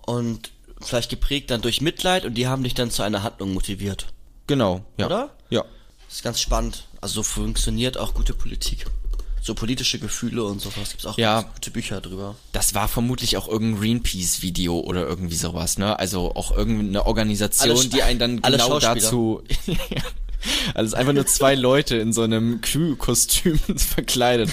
und 0.04 0.50
vielleicht 0.82 1.08
geprägt 1.10 1.50
dann 1.50 1.62
durch 1.62 1.80
Mitleid 1.80 2.24
und 2.24 2.34
die 2.34 2.46
haben 2.48 2.62
dich 2.62 2.74
dann 2.74 2.90
zu 2.90 3.02
einer 3.02 3.22
Handlung 3.22 3.54
motiviert. 3.54 4.06
Genau, 4.46 4.84
ja. 4.98 5.06
Oder? 5.06 5.36
Ja. 5.50 5.64
Das 6.08 6.16
ist 6.18 6.22
ganz 6.22 6.40
spannend. 6.40 6.84
Also 7.00 7.14
so 7.16 7.22
funktioniert 7.22 7.96
auch 7.98 8.14
gute 8.14 8.34
Politik. 8.34 8.86
So 9.46 9.54
politische 9.54 10.00
Gefühle 10.00 10.42
und 10.42 10.60
sowas. 10.60 10.90
Gibt's 10.90 11.06
auch 11.06 11.16
Ja. 11.16 11.42
gute 11.42 11.70
Bücher 11.70 12.00
drüber. 12.00 12.34
Das 12.50 12.74
war 12.74 12.88
vermutlich 12.88 13.36
auch 13.36 13.46
irgendein 13.46 13.80
Greenpeace-Video 13.80 14.80
oder 14.80 15.06
irgendwie 15.06 15.36
sowas, 15.36 15.78
ne? 15.78 15.96
Also 16.00 16.34
auch 16.34 16.50
irgendeine 16.50 17.06
Organisation, 17.06 17.70
Alle- 17.78 17.88
die 17.88 18.02
einen 18.02 18.18
dann 18.18 18.42
genau 18.42 18.80
dazu. 18.80 19.44
Es 20.74 20.86
ist 20.88 20.94
einfach 20.94 21.12
nur 21.12 21.26
zwei 21.26 21.54
Leute 21.56 21.96
in 21.96 22.12
so 22.12 22.22
einem 22.22 22.60
Crew-Kostüm 22.60 23.58
verkleidet. 23.76 24.50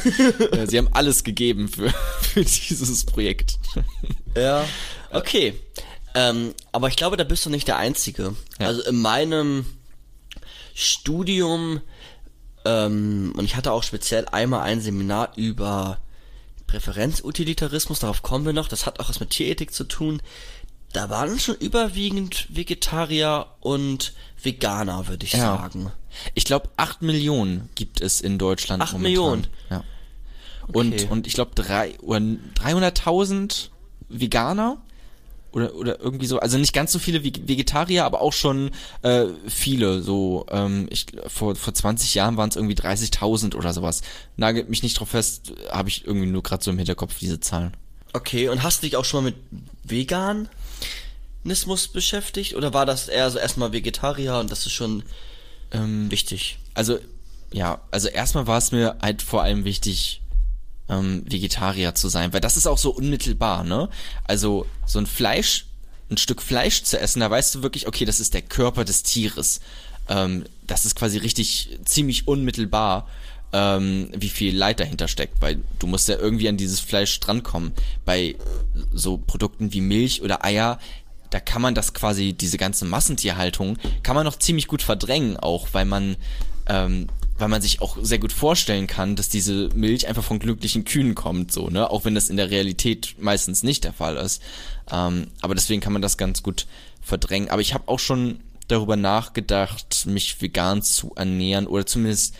Ja, 0.53 0.65
Sie 0.67 0.77
haben 0.77 0.89
alles 0.91 1.23
gegeben 1.23 1.67
für, 1.67 1.91
für 2.21 2.43
dieses 2.43 3.05
Projekt. 3.05 3.57
Ja. 4.35 4.65
Okay. 5.11 5.53
Ähm, 6.15 6.53
aber 6.71 6.87
ich 6.87 6.95
glaube, 6.95 7.17
da 7.17 7.23
bist 7.23 7.45
du 7.45 7.49
nicht 7.51 7.67
der 7.67 7.77
Einzige. 7.77 8.35
Ja. 8.59 8.67
Also 8.67 8.81
in 8.83 9.01
meinem 9.01 9.65
Studium, 10.73 11.81
ähm, 12.65 13.33
und 13.37 13.45
ich 13.45 13.55
hatte 13.55 13.71
auch 13.71 13.83
speziell 13.83 14.25
einmal 14.31 14.61
ein 14.61 14.81
Seminar 14.81 15.33
über 15.35 15.97
Präferenzutilitarismus, 16.67 17.99
darauf 17.99 18.23
kommen 18.23 18.45
wir 18.45 18.53
noch, 18.53 18.67
das 18.67 18.85
hat 18.85 18.99
auch 18.99 19.09
was 19.09 19.19
mit 19.19 19.29
Tierethik 19.31 19.73
zu 19.73 19.83
tun. 19.83 20.21
Da 20.91 21.09
waren 21.09 21.39
schon 21.39 21.55
überwiegend 21.55 22.47
Vegetarier 22.49 23.47
und 23.61 24.13
Veganer, 24.41 25.07
würde 25.07 25.25
ich 25.25 25.33
Ja. 25.33 25.39
sagen. 25.57 25.91
Ich 26.35 26.45
glaube, 26.45 26.69
acht 26.77 27.01
Millionen 27.01 27.69
gibt 27.75 28.01
es 28.01 28.21
in 28.21 28.37
Deutschland 28.37 28.83
Acht 28.83 28.93
momentan. 28.93 29.11
Millionen? 29.11 29.47
Ja. 29.69 29.83
Okay. 30.67 30.77
Und, 30.77 31.11
und 31.11 31.27
ich 31.27 31.33
glaube, 31.33 31.51
drei, 31.55 31.99
oder 31.99 32.19
300.000 32.19 33.69
Veganer 34.09 34.77
oder, 35.53 35.75
oder 35.75 35.99
irgendwie 35.99 36.25
so, 36.25 36.39
also 36.39 36.57
nicht 36.57 36.73
ganz 36.73 36.91
so 36.91 36.99
viele 36.99 37.19
Veg- 37.19 37.47
Vegetarier, 37.47 38.03
aber 38.05 38.21
auch 38.21 38.33
schon 38.33 38.71
äh, 39.01 39.25
viele, 39.47 40.01
so, 40.01 40.45
ähm, 40.49 40.87
ich, 40.89 41.05
vor, 41.27 41.55
vor 41.55 41.73
20 41.73 42.13
Jahren 42.15 42.35
waren 42.37 42.49
es 42.49 42.55
irgendwie 42.55 42.75
30.000 42.75 43.55
oder 43.55 43.71
sowas. 43.73 44.01
Nagelt 44.35 44.69
mich 44.69 44.83
nicht 44.83 44.99
drauf 44.99 45.09
fest, 45.09 45.53
habe 45.71 45.89
ich 45.89 46.05
irgendwie 46.05 46.27
nur 46.27 46.43
gerade 46.43 46.63
so 46.63 46.71
im 46.71 46.77
Hinterkopf 46.77 47.17
diese 47.19 47.39
Zahlen. 47.39 47.75
Okay, 48.13 48.49
und 48.49 48.61
hast 48.63 48.83
du 48.83 48.87
dich 48.87 48.95
auch 48.97 49.05
schon 49.05 49.23
mal 49.23 49.29
mit 49.31 49.37
vegan? 49.83 50.49
Veganismus 51.43 51.87
beschäftigt? 51.89 52.55
Oder 52.55 52.73
war 52.73 52.85
das 52.85 53.07
eher 53.07 53.29
so 53.29 53.37
erstmal 53.37 53.71
Vegetarier 53.73 54.39
und 54.39 54.51
das 54.51 54.65
ist 54.65 54.71
schon 54.71 55.03
ähm, 55.71 56.09
wichtig? 56.09 56.57
Also, 56.73 56.99
ja, 57.51 57.81
also 57.91 58.07
erstmal 58.07 58.47
war 58.47 58.57
es 58.57 58.71
mir 58.71 58.95
halt 59.01 59.21
vor 59.21 59.43
allem 59.43 59.65
wichtig, 59.65 60.21
ähm, 60.99 61.23
Vegetarier 61.25 61.95
zu 61.95 62.09
sein, 62.09 62.33
weil 62.33 62.41
das 62.41 62.57
ist 62.57 62.67
auch 62.67 62.77
so 62.77 62.91
unmittelbar, 62.91 63.63
ne? 63.63 63.89
Also, 64.25 64.65
so 64.85 64.99
ein 64.99 65.05
Fleisch, 65.05 65.65
ein 66.09 66.17
Stück 66.17 66.41
Fleisch 66.41 66.83
zu 66.83 66.99
essen, 66.99 67.21
da 67.21 67.29
weißt 67.29 67.55
du 67.55 67.63
wirklich, 67.63 67.87
okay, 67.87 68.05
das 68.05 68.19
ist 68.19 68.33
der 68.33 68.41
Körper 68.41 68.85
des 68.85 69.03
Tieres. 69.03 69.61
Ähm, 70.09 70.45
das 70.67 70.85
ist 70.85 70.95
quasi 70.95 71.17
richtig 71.17 71.79
ziemlich 71.85 72.27
unmittelbar, 72.27 73.07
ähm, 73.53 74.09
wie 74.15 74.29
viel 74.29 74.55
Leid 74.55 74.79
dahinter 74.79 75.07
steckt, 75.07 75.41
weil 75.41 75.59
du 75.79 75.87
musst 75.87 76.09
ja 76.09 76.17
irgendwie 76.17 76.49
an 76.49 76.57
dieses 76.57 76.79
Fleisch 76.79 77.19
drankommen. 77.19 77.73
Bei 78.03 78.35
so 78.91 79.17
Produkten 79.17 79.73
wie 79.73 79.81
Milch 79.81 80.21
oder 80.21 80.43
Eier, 80.43 80.79
da 81.29 81.39
kann 81.39 81.61
man 81.61 81.75
das 81.75 81.93
quasi, 81.93 82.33
diese 82.33 82.57
ganze 82.57 82.85
Massentierhaltung, 82.85 83.77
kann 84.01 84.15
man 84.15 84.25
noch 84.25 84.37
ziemlich 84.37 84.67
gut 84.67 84.81
verdrängen, 84.81 85.37
auch 85.37 85.67
weil 85.71 85.85
man, 85.85 86.15
ähm, 86.67 87.07
weil 87.43 87.49
man 87.49 87.61
sich 87.61 87.81
auch 87.81 87.97
sehr 88.01 88.19
gut 88.19 88.31
vorstellen 88.31 88.87
kann, 88.87 89.17
dass 89.17 89.27
diese 89.27 89.67
Milch 89.75 90.07
einfach 90.07 90.23
von 90.23 90.39
glücklichen 90.39 90.85
Kühen 90.85 91.13
kommt, 91.13 91.51
so, 91.51 91.69
ne? 91.69 91.89
Auch 91.89 92.05
wenn 92.05 92.15
das 92.15 92.29
in 92.29 92.37
der 92.37 92.49
Realität 92.49 93.15
meistens 93.19 93.63
nicht 93.63 93.83
der 93.83 93.91
Fall 93.91 94.15
ist. 94.15 94.41
Ähm, 94.89 95.27
aber 95.41 95.53
deswegen 95.53 95.81
kann 95.81 95.91
man 95.91 96.01
das 96.01 96.17
ganz 96.17 96.41
gut 96.41 96.67
verdrängen. 97.01 97.49
Aber 97.49 97.59
ich 97.59 97.73
habe 97.73 97.89
auch 97.89 97.99
schon 97.99 98.39
darüber 98.69 98.95
nachgedacht, 98.95 100.05
mich 100.05 100.41
vegan 100.41 100.83
zu 100.83 101.15
ernähren 101.15 101.67
oder 101.67 101.85
zumindest 101.85 102.33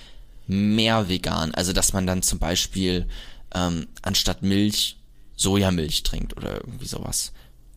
mehr 0.48 1.10
vegan. 1.10 1.54
Also 1.54 1.74
dass 1.74 1.92
man 1.92 2.08
dann 2.08 2.24
zum 2.24 2.40
Beispiel 2.40 3.06
ähm, 3.54 3.88
anstatt 4.04 4.42
Milch 4.42 4.96
Sojamilch 5.36 6.04
trinkt 6.04 6.38
oder 6.38 6.62
irgendwie 6.62 6.88
sowas. 6.88 7.34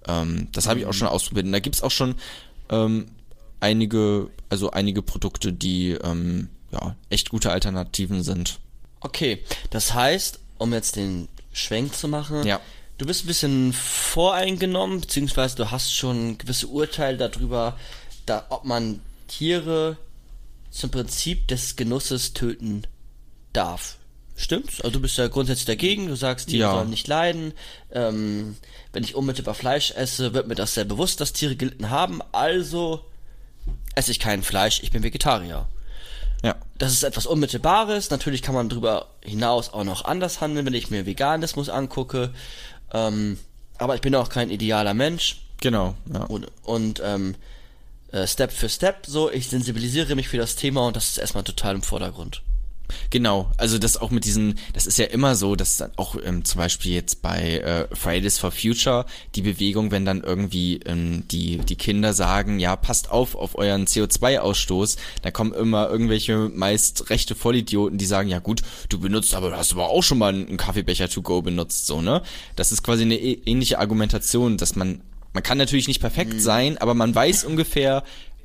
Ähm, 0.07 0.47
das 0.53 0.69
habe 0.69 0.79
ich 0.79 0.87
auch 0.87 0.95
schon 0.95 1.09
ausprobiert. 1.09 1.47
Und 1.47 1.53
da 1.53 1.59
gibt's 1.59 1.83
auch 1.83 1.91
schon 1.91 2.15
ähm, 2.71 3.07
einige, 3.59 4.31
also 4.49 4.71
einige 4.71 5.03
Produkte, 5.03 5.53
die 5.53 5.91
ähm, 5.91 6.51
ja 6.81 6.97
echt 7.11 7.31
gute 7.31 7.51
Alternativen 7.51 8.23
sind. 8.23 8.59
Okay, 9.01 9.43
das 9.71 9.95
heißt, 9.95 10.39
um 10.59 10.73
jetzt 10.73 10.97
den 10.97 11.29
Schwenk 11.53 11.95
zu 11.95 12.09
machen, 12.09 12.45
Ja. 12.47 12.61
du 12.99 13.07
bist 13.07 13.25
ein 13.25 13.29
bisschen 13.29 13.73
voreingenommen, 13.73 15.01
beziehungsweise 15.01 15.57
du 15.57 15.71
hast 15.71 15.93
schon 15.95 16.39
gewisse 16.39 16.67
Urteile 16.69 17.17
darüber, 17.29 17.79
da, 18.27 18.47
ob 18.49 18.65
man 18.65 19.01
Tiere 19.29 19.97
zum 20.71 20.91
Prinzip 20.91 21.49
des 21.49 21.77
Genusses 21.77 22.33
töten 22.35 22.83
darf. 23.53 23.97
Stimmt's? 24.39 24.81
Also 24.83 24.91
du 24.95 25.01
bist 25.01 25.17
ja 25.17 25.29
grundsätzlich 25.29 25.65
dagegen, 25.65 26.09
du 26.09 26.17
sagst, 26.17 26.49
Tiere 26.49 26.69
Ja. 26.69 26.73
sollen 26.75 26.91
nicht 26.91 27.09
leiden. 27.09 27.55
Ähm, 27.91 28.57
wenn 28.93 29.03
ich 29.03 29.15
unmittelbar 29.15 29.55
Fleisch 29.55 29.93
esse, 29.93 30.35
wird 30.35 30.47
mir 30.49 30.55
das 30.55 30.75
sehr 30.75 30.85
bewusst, 30.85 31.21
dass 31.23 31.33
Tiere 31.33 31.57
gelitten 31.57 31.89
haben, 31.91 32.21
also 32.33 33.03
esse 33.95 34.11
ich 34.11 34.21
kein 34.21 34.43
Fleisch, 34.43 34.81
ich 34.83 34.91
bin 34.91 35.03
Vegetarier. 35.03 35.67
Ja. 36.47 36.55
Das 36.79 36.93
ist 36.93 37.03
etwas 37.03 37.27
Unmittelbares. 37.27 38.11
Natürlich 38.11 38.41
kann 38.41 38.55
man 38.55 38.69
darüber 38.69 39.09
hinaus 39.21 39.73
auch 39.73 39.83
noch 39.83 40.05
anders 40.05 40.41
handeln, 40.41 40.65
wenn 40.65 40.75
ich 40.75 40.91
mir 40.91 41.05
Veganismus 41.05 41.69
angucke. 41.69 42.31
Ähm, 42.93 43.37
aber 43.79 43.97
ich 43.97 44.01
bin 44.01 44.15
auch 44.15 44.29
kein 44.29 44.49
idealer 44.49 44.95
Mensch. 44.95 45.41
Genau, 45.61 45.97
ja. 46.13 46.23
Und, 46.23 46.47
und 46.63 47.03
ähm, 47.05 47.35
äh, 48.13 48.29
Step 48.29 48.53
für 48.53 48.69
Step 48.69 49.07
so, 49.07 49.29
ich 49.29 49.49
sensibilisiere 49.49 50.15
mich 50.15 50.29
für 50.29 50.37
das 50.37 50.55
Thema 50.55 50.87
und 50.87 50.95
das 50.95 51.09
ist 51.09 51.19
erstmal 51.19 51.43
total 51.43 51.75
im 51.75 51.83
Vordergrund. 51.83 52.43
Genau, 53.11 53.51
also 53.57 53.79
das 53.79 53.97
auch 53.97 54.11
mit 54.11 54.25
diesen, 54.25 54.59
das 54.73 54.87
ist 54.87 54.99
ja 54.99 55.07
immer 55.07 55.35
so, 55.37 55.57
dass 55.57 55.77
dann 55.77 55.91
auch 55.97 56.17
ähm, 56.25 56.45
zum 56.45 56.59
Beispiel 56.59 56.93
jetzt 56.93 57.23
bei 57.23 57.59
äh, 57.59 57.95
Fridays 57.95 58.39
for 58.39 58.51
Future 58.51 59.07
die 59.35 59.43
Bewegung, 59.43 59.91
wenn 59.91 60.05
dann 60.05 60.23
irgendwie 60.23 60.81
ähm, 60.87 61.27
die 61.29 61.59
die 61.59 61.77
Kinder 61.77 62.13
sagen, 62.13 62.59
ja 62.59 62.77
passt 62.77 63.11
auf 63.11 63.35
auf 63.35 63.57
euren 63.57 63.87
CO2-Ausstoß, 63.87 64.97
da 65.23 65.31
kommen 65.31 65.53
immer 65.55 65.89
irgendwelche 65.89 66.51
meist 66.55 67.11
rechte 67.11 67.35
Vollidioten, 67.35 67.99
die 67.99 68.07
sagen, 68.07 68.29
ja 68.29 68.39
gut, 68.39 68.63
du 68.89 68.99
benutzt 68.99 69.35
aber 69.35 69.51
du 69.51 69.57
hast 69.57 69.73
aber 69.73 69.89
auch 69.91 70.03
schon 70.03 70.19
mal 70.19 70.33
einen 70.35 70.57
Kaffeebecher 70.57 71.09
to 71.09 71.23
go 71.23 71.43
benutzt, 71.43 71.87
so 71.87 72.01
ne? 72.01 72.23
Das 72.57 72.73
ist 72.73 72.83
quasi 72.83 73.03
eine 73.03 73.17
ä- 73.17 73.41
ähnliche 73.47 73.79
Argumentation, 73.79 74.57
dass 74.57 74.77
man 74.77 75.01
man 75.33 75.43
kann 75.43 75.59
natürlich 75.59 75.87
nicht 75.87 76.01
perfekt 76.01 76.41
sein, 76.41 76.79
aber 76.79 76.95
man 76.95 77.15
weiß 77.15 77.45
ungefähr, 77.45 78.05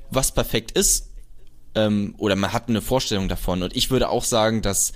was 0.10 0.34
perfekt 0.34 0.72
ist 0.72 1.11
ähm, 1.76 2.16
oder 2.18 2.36
man 2.36 2.54
hat 2.54 2.70
eine 2.70 2.82
Vorstellung 2.82 3.28
davon. 3.28 3.64
Und 3.64 3.76
ich 3.76 3.90
würde 3.90 4.10
auch 4.10 4.24
sagen, 4.24 4.62
dass 4.62 4.94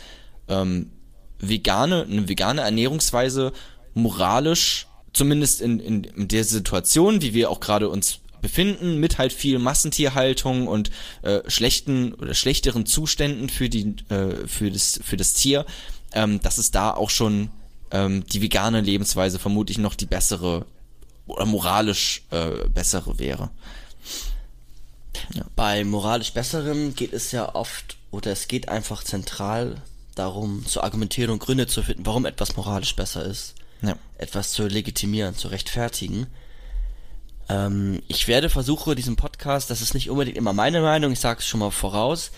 ähm, 0.48 0.92
vegane, 1.40 2.04
eine 2.10 2.28
vegane 2.28 2.62
Ernährungsweise 2.62 3.54
moralisch, 3.94 4.88
zumindest 5.14 5.62
in, 5.62 5.80
in, 5.80 6.04
in 6.04 6.28
der 6.28 6.44
Situation, 6.44 7.22
wie 7.22 7.34
wir 7.34 7.50
auch 7.50 7.60
gerade 7.60 7.90
uns 7.90 8.20
befinden, 8.42 9.00
mit 9.00 9.18
halt 9.18 9.34
viel 9.34 9.58
Massentierhaltung 9.58 10.68
und 10.68 10.92
äh, 11.24 11.40
schlechten 11.48 12.14
oder 12.14 12.34
schlechteren 12.34 12.86
Zuständen 12.86 13.50
für 13.50 13.70
die 13.70 13.96
äh, 14.10 14.48
für 14.48 14.70
das 14.70 15.00
für 15.04 15.18
das 15.18 15.34
Tier, 15.34 15.66
ähm, 16.14 16.40
dass 16.42 16.58
es 16.58 16.70
da 16.70 16.92
auch 16.92 17.10
schon 17.10 17.50
ähm, 17.92 18.24
die 18.28 18.42
vegane 18.42 18.82
Lebensweise 18.82 19.40
vermutlich 19.40 19.78
noch 19.78 19.96
die 19.96 20.06
bessere 20.06 20.66
oder 21.26 21.46
moralisch 21.46 22.24
äh, 22.30 22.70
bessere 22.70 23.18
wäre. 23.18 23.50
Bei 25.56 25.84
moralisch 25.84 26.34
Besserem 26.34 26.96
geht 26.96 27.14
es 27.14 27.32
ja 27.32 27.54
oft, 27.56 27.98
oder 28.12 28.32
es 28.32 28.48
geht 28.48 28.70
einfach 28.70 29.04
zentral 29.04 29.82
darum, 30.16 30.66
zu 30.66 30.82
argumentieren 30.82 31.32
und 31.32 31.40
Gründe 31.40 31.68
zu 31.68 31.84
finden, 31.84 32.06
warum 32.06 32.26
etwas 32.26 32.56
moralisch 32.56 32.96
besser 32.96 33.26
ist. 33.26 33.56
Ja. 33.82 33.98
Etwas 34.18 34.52
zu 34.52 34.68
legitimieren, 34.68 35.36
zu 35.36 35.50
rechtfertigen. 35.50 36.28
Ähm, 37.50 38.02
ich 38.08 38.28
werde 38.28 38.50
versuche, 38.50 38.96
diesen 38.96 39.16
Podcast, 39.16 39.70
das 39.70 39.82
ist 39.82 39.94
nicht 39.94 40.10
unbedingt 40.10 40.38
immer 40.38 40.54
meine 40.54 40.82
Meinung, 40.82 41.12
ich 41.12 41.20
sage 41.20 41.40
es 41.40 41.48
schon 41.48 41.60
mal 41.60 41.72
voraus. 41.72 42.32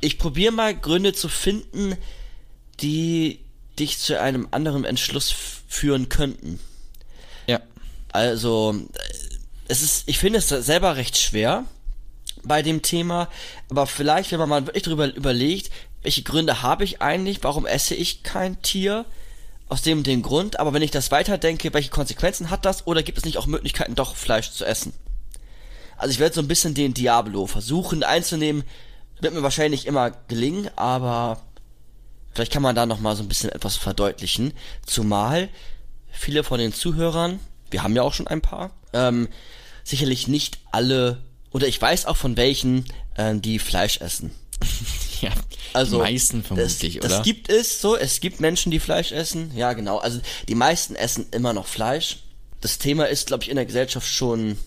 Ich 0.00 0.18
probiere 0.18 0.52
mal 0.52 0.74
Gründe 0.76 1.12
zu 1.12 1.28
finden, 1.28 1.96
die 2.80 3.40
dich 3.78 3.98
zu 3.98 4.20
einem 4.20 4.48
anderen 4.50 4.84
Entschluss 4.84 5.34
führen 5.68 6.08
könnten. 6.08 6.60
Ja. 7.46 7.60
Also, 8.10 8.74
äh, 8.94 9.02
es 9.68 9.80
ist, 9.82 10.02
ich 10.06 10.18
finde 10.18 10.40
es 10.40 10.48
selber 10.48 10.96
recht 10.96 11.16
schwer 11.16 11.64
bei 12.44 12.62
dem 12.62 12.82
Thema, 12.82 13.28
aber 13.70 13.86
vielleicht, 13.86 14.32
wenn 14.32 14.38
man 14.38 14.48
mal 14.48 14.66
wirklich 14.66 14.82
darüber 14.82 15.12
überlegt, 15.14 15.70
welche 16.02 16.22
Gründe 16.22 16.62
habe 16.62 16.84
ich 16.84 17.00
eigentlich, 17.00 17.42
warum 17.42 17.66
esse 17.66 17.94
ich 17.94 18.22
kein 18.22 18.60
Tier, 18.62 19.04
aus 19.68 19.80
dem 19.80 20.02
dem 20.02 20.20
Grund, 20.20 20.60
aber 20.60 20.74
wenn 20.74 20.82
ich 20.82 20.90
das 20.90 21.10
weiterdenke, 21.10 21.72
welche 21.72 21.88
Konsequenzen 21.88 22.50
hat 22.50 22.66
das, 22.66 22.86
oder 22.86 23.02
gibt 23.02 23.16
es 23.16 23.24
nicht 23.24 23.38
auch 23.38 23.46
Möglichkeiten, 23.46 23.94
doch 23.94 24.16
Fleisch 24.16 24.50
zu 24.50 24.66
essen? 24.66 24.92
Also 25.96 26.12
ich 26.12 26.18
werde 26.18 26.34
so 26.34 26.42
ein 26.42 26.48
bisschen 26.48 26.74
den 26.74 26.92
Diablo 26.92 27.46
versuchen 27.46 28.02
einzunehmen, 28.02 28.64
wird 29.20 29.32
mir 29.32 29.42
wahrscheinlich 29.42 29.86
immer 29.86 30.10
gelingen, 30.28 30.68
aber 30.76 31.40
vielleicht 32.32 32.52
kann 32.52 32.62
man 32.62 32.76
da 32.76 32.84
noch 32.84 33.00
mal 33.00 33.16
so 33.16 33.22
ein 33.22 33.28
bisschen 33.28 33.50
etwas 33.50 33.76
verdeutlichen, 33.76 34.52
zumal 34.84 35.48
viele 36.10 36.44
von 36.44 36.58
den 36.58 36.74
Zuhörern, 36.74 37.40
wir 37.70 37.82
haben 37.82 37.96
ja 37.96 38.02
auch 38.02 38.12
schon 38.12 38.26
ein 38.26 38.42
paar, 38.42 38.72
ähm, 38.92 39.28
sicherlich 39.84 40.28
nicht 40.28 40.58
alle, 40.70 41.22
oder 41.52 41.66
ich 41.68 41.80
weiß 41.80 42.06
auch 42.06 42.16
von 42.16 42.36
welchen, 42.36 42.84
ähm, 43.16 43.42
die 43.42 43.58
Fleisch 43.58 44.00
essen. 44.00 44.30
Ja, 45.22 45.30
Also 45.72 45.98
die 45.98 46.10
meisten 46.10 46.42
vermutlich, 46.42 46.96
das, 46.96 47.04
oder? 47.04 47.16
Das 47.18 47.24
gibt 47.24 47.48
es 47.48 47.80
so, 47.80 47.96
es 47.96 48.18
gibt 48.18 48.40
Menschen, 48.40 48.72
die 48.72 48.80
Fleisch 48.80 49.12
essen. 49.12 49.52
Ja, 49.54 49.72
genau. 49.72 49.98
Also 49.98 50.20
die 50.48 50.56
meisten 50.56 50.96
essen 50.96 51.26
immer 51.30 51.52
noch 51.52 51.68
Fleisch. 51.68 52.24
Das 52.60 52.78
Thema 52.78 53.04
ist, 53.04 53.28
glaube 53.28 53.44
ich, 53.44 53.48
in 53.48 53.54
der 53.54 53.64
Gesellschaft 53.64 54.08
schon 54.08 54.58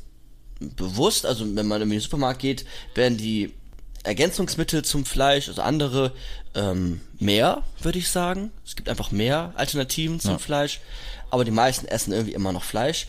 bewusst. 0.61 1.25
Also 1.25 1.45
wenn 1.57 1.67
man 1.67 1.81
in 1.81 1.89
den 1.89 1.99
Supermarkt 1.99 2.39
geht, 2.39 2.65
werden 2.93 3.17
die 3.17 3.51
Ergänzungsmittel 4.03 4.85
zum 4.85 5.03
Fleisch, 5.05 5.49
also 5.49 5.61
andere, 5.61 6.13
ähm, 6.53 7.01
mehr, 7.19 7.63
würde 7.81 7.99
ich 7.99 8.07
sagen. 8.09 8.51
Es 8.65 8.77
gibt 8.77 8.87
einfach 8.87 9.11
mehr 9.11 9.51
Alternativen 9.57 10.21
zum 10.21 10.31
Ja. 10.31 10.37
Fleisch. 10.37 10.79
Aber 11.31 11.43
die 11.43 11.51
meisten 11.51 11.85
essen 11.85 12.13
irgendwie 12.13 12.33
immer 12.33 12.53
noch 12.53 12.63
Fleisch. 12.63 13.07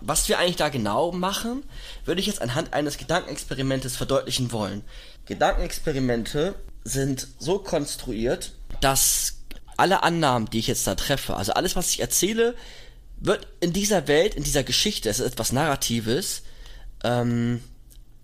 Was 0.00 0.28
wir 0.28 0.38
eigentlich 0.38 0.56
da 0.56 0.68
genau 0.68 1.12
machen, 1.12 1.64
würde 2.04 2.20
ich 2.20 2.26
jetzt 2.26 2.40
anhand 2.40 2.72
eines 2.72 2.98
Gedankenexperimentes 2.98 3.96
verdeutlichen 3.96 4.52
wollen. 4.52 4.82
Gedankenexperimente 5.26 6.54
sind 6.84 7.26
so 7.38 7.58
konstruiert, 7.58 8.52
dass 8.80 9.34
alle 9.76 10.02
Annahmen, 10.02 10.48
die 10.50 10.58
ich 10.58 10.66
jetzt 10.66 10.86
da 10.86 10.94
treffe, 10.94 11.36
also 11.36 11.52
alles, 11.52 11.76
was 11.76 11.90
ich 11.90 12.00
erzähle, 12.00 12.54
wird 13.20 13.46
in 13.60 13.72
dieser 13.72 14.06
Welt, 14.08 14.34
in 14.34 14.44
dieser 14.44 14.62
Geschichte, 14.62 15.08
es 15.08 15.18
ist 15.20 15.26
etwas 15.32 15.52
Narratives, 15.52 16.42
ähm, 17.04 17.62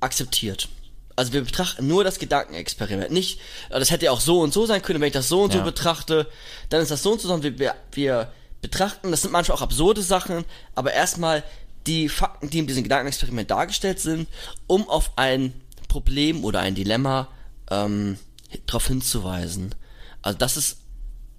akzeptiert. 0.01 0.69
Also 1.17 1.33
wir 1.33 1.43
betrachten 1.45 1.87
nur 1.87 2.03
das 2.05 2.19
Gedankenexperiment. 2.19 3.11
Nicht, 3.11 3.41
äh, 3.71 3.79
das 3.79 3.91
hätte 3.91 4.07
ja 4.07 4.11
auch 4.11 4.21
so 4.21 4.41
und 4.41 4.53
so 4.53 4.67
sein 4.67 4.83
können, 4.83 5.01
wenn 5.01 5.09
ich 5.09 5.13
das 5.13 5.29
so 5.29 5.43
und 5.43 5.53
so 5.53 5.59
Ja. 5.59 5.65
betrachte, 5.65 6.29
dann 6.71 6.81
ist 6.81 6.91
das 6.91 7.03
so 7.03 7.13
und 7.13 7.21
so, 7.21 7.29
sondern 7.29 7.59
wir, 7.59 7.75
wir 7.93 8.33
betrachten, 8.63 9.11
das 9.11 9.23
sind 9.23 9.31
manchmal 9.31 9.57
auch 9.59 9.63
absurde 9.63 10.03
Sachen, 10.03 10.45
aber 10.75 10.93
erstmal 10.93 11.45
die 11.87 12.09
Fakten, 12.09 12.51
die 12.51 12.59
in 12.59 12.67
diesem 12.67 12.83
Gedankenexperiment 12.83 13.51
dargestellt 13.51 14.01
sind, 14.01 14.29
um 14.67 14.89
auf 14.89 15.13
ein 15.17 15.53
Problem 15.89 16.45
oder 16.45 16.61
ein 16.61 16.75
Dilemma 16.75 17.29
ähm, 17.71 18.19
darauf 18.67 18.87
hinzuweisen. 18.87 19.75
Also 20.23 20.39
das 20.39 20.57
ist 20.57 20.79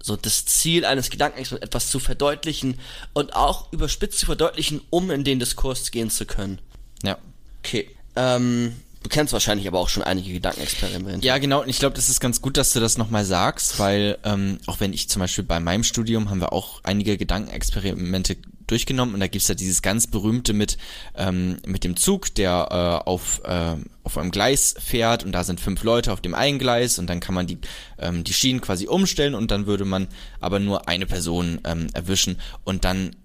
so 0.02 0.16
das 0.16 0.46
Ziel 0.46 0.84
eines 0.84 1.10
Gedankenexperiments, 1.10 1.66
etwas 1.66 1.90
zu 1.90 1.98
verdeutlichen 1.98 2.78
und 3.12 3.34
auch 3.34 3.72
überspitzt 3.72 4.18
zu 4.20 4.26
verdeutlichen, 4.26 4.80
um 4.90 5.10
in 5.10 5.24
den 5.24 5.40
Diskurs 5.40 5.90
gehen 5.90 6.10
zu 6.10 6.26
können. 6.26 6.60
Ja. 7.02 7.18
Okay. 7.58 7.90
Ähm, 8.14 8.76
du 9.02 9.08
kennst 9.08 9.32
wahrscheinlich 9.32 9.66
aber 9.66 9.80
auch 9.80 9.88
schon 9.88 10.04
einige 10.04 10.32
Gedankenexperimente. 10.32 11.26
Ja, 11.26 11.38
genau. 11.38 11.62
Und 11.62 11.68
ich 11.68 11.80
glaube, 11.80 11.96
das 11.96 12.08
ist 12.08 12.20
ganz 12.20 12.40
gut, 12.40 12.56
dass 12.56 12.72
du 12.72 12.78
das 12.78 12.96
nochmal 12.98 13.24
sagst, 13.24 13.80
weil 13.80 14.18
ähm, 14.22 14.60
auch 14.66 14.78
wenn 14.78 14.92
ich 14.92 15.08
zum 15.08 15.20
Beispiel 15.20 15.44
bei 15.44 15.58
meinem 15.58 15.82
Studium 15.82 16.30
haben 16.30 16.40
wir 16.40 16.52
auch 16.52 16.80
einige 16.84 17.16
Gedankenexperimente 17.18 18.36
durchgenommen 18.66 19.14
und 19.14 19.20
da 19.20 19.28
gibt's 19.28 19.48
ja 19.48 19.54
dieses 19.54 19.82
ganz 19.82 20.06
berühmte 20.06 20.52
mit 20.52 20.78
ähm, 21.16 21.58
mit 21.66 21.84
dem 21.84 21.96
Zug, 21.96 22.34
der 22.34 22.68
äh, 23.04 23.08
auf 23.08 23.42
äh, 23.44 23.76
auf 24.02 24.18
einem 24.18 24.30
Gleis 24.30 24.74
fährt 24.78 25.24
und 25.24 25.32
da 25.32 25.44
sind 25.44 25.60
fünf 25.60 25.82
Leute 25.82 26.12
auf 26.12 26.20
dem 26.20 26.34
einen 26.34 26.58
Gleis 26.58 26.98
und 26.98 27.08
dann 27.08 27.20
kann 27.20 27.34
man 27.34 27.46
die 27.46 27.58
ähm, 27.98 28.24
die 28.24 28.32
Schienen 28.32 28.60
quasi 28.60 28.86
umstellen 28.86 29.34
und 29.34 29.50
dann 29.50 29.66
würde 29.66 29.84
man 29.84 30.08
aber 30.40 30.58
nur 30.58 30.88
eine 30.88 31.06
Person 31.06 31.60
ähm, 31.64 31.88
erwischen 31.92 32.40
und 32.64 32.84
dann 32.84 33.16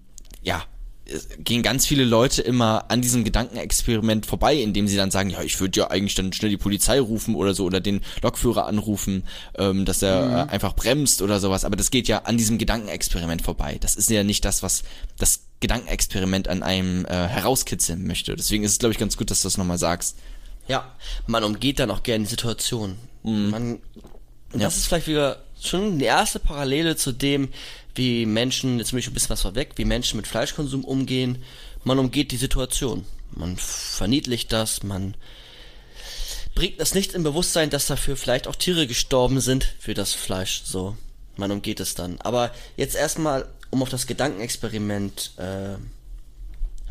ja 0.41 0.63
gehen 1.39 1.61
ganz 1.63 1.85
viele 1.85 2.05
Leute 2.05 2.41
immer 2.41 2.85
an 2.89 3.01
diesem 3.01 3.23
Gedankenexperiment 3.23 4.25
vorbei, 4.25 4.55
indem 4.55 4.87
sie 4.87 4.95
dann 4.95 5.11
sagen, 5.11 5.29
ja, 5.29 5.41
ich 5.41 5.59
würde 5.59 5.79
ja 5.79 5.89
eigentlich 5.89 6.15
dann 6.15 6.31
schnell 6.31 6.51
die 6.51 6.57
Polizei 6.57 6.99
rufen 6.99 7.35
oder 7.35 7.53
so 7.53 7.65
oder 7.65 7.81
den 7.81 8.01
Lokführer 8.21 8.65
anrufen, 8.65 9.23
ähm, 9.57 9.83
dass 9.85 10.01
er 10.01 10.25
Mhm. 10.25 10.31
äh, 10.49 10.51
einfach 10.53 10.73
bremst 10.75 11.21
oder 11.21 11.39
sowas. 11.39 11.65
Aber 11.65 11.75
das 11.75 11.91
geht 11.91 12.07
ja 12.07 12.19
an 12.19 12.37
diesem 12.37 12.57
Gedankenexperiment 12.57 13.41
vorbei. 13.41 13.77
Das 13.81 13.95
ist 13.95 14.09
ja 14.09 14.23
nicht 14.23 14.45
das, 14.45 14.63
was 14.63 14.83
das 15.17 15.41
Gedankenexperiment 15.59 16.47
an 16.47 16.63
einem 16.63 17.05
äh, 17.05 17.27
herauskitzeln 17.27 18.05
möchte. 18.07 18.35
Deswegen 18.35 18.63
ist 18.63 18.73
es, 18.73 18.79
glaube 18.79 18.93
ich, 18.93 18.99
ganz 18.99 19.17
gut, 19.17 19.31
dass 19.31 19.41
du 19.41 19.47
das 19.47 19.57
nochmal 19.57 19.77
sagst. 19.77 20.17
Ja, 20.67 20.95
man 21.27 21.43
umgeht 21.43 21.79
dann 21.79 21.91
auch 21.91 22.03
gerne 22.03 22.23
die 22.23 22.29
Situation. 22.29 22.95
Man, 23.23 23.79
und 24.53 24.61
das 24.63 24.77
ist 24.77 24.87
vielleicht 24.87 25.07
wieder 25.07 25.43
schon 25.61 25.99
die 25.99 26.05
erste 26.05 26.39
Parallele 26.39 26.95
zu 26.95 27.11
dem, 27.11 27.49
wie 27.95 28.25
Menschen, 28.25 28.79
jetzt 28.79 28.91
bin 28.91 28.99
ich 28.99 29.07
ein 29.07 29.13
bisschen 29.13 29.29
was 29.29 29.41
vorweg, 29.41 29.73
wie 29.75 29.85
Menschen 29.85 30.17
mit 30.17 30.27
Fleischkonsum 30.27 30.83
umgehen. 30.83 31.43
Man 31.83 31.99
umgeht 31.99 32.31
die 32.31 32.37
Situation. 32.37 33.05
Man 33.31 33.57
verniedlicht 33.57 34.51
das, 34.51 34.83
man 34.83 35.15
bringt 36.55 36.79
das 36.79 36.93
nicht 36.93 37.13
im 37.13 37.23
Bewusstsein, 37.23 37.69
dass 37.69 37.87
dafür 37.87 38.17
vielleicht 38.17 38.47
auch 38.47 38.55
Tiere 38.55 38.87
gestorben 38.87 39.39
sind 39.39 39.73
für 39.79 39.93
das 39.93 40.13
Fleisch. 40.13 40.63
So, 40.65 40.97
man 41.37 41.51
umgeht 41.51 41.79
es 41.79 41.95
dann. 41.95 42.19
Aber 42.21 42.51
jetzt 42.75 42.95
erstmal, 42.95 43.47
um 43.69 43.81
auf 43.81 43.89
das 43.89 44.07
Gedankenexperiment, 44.07 45.31
äh, 45.37 45.75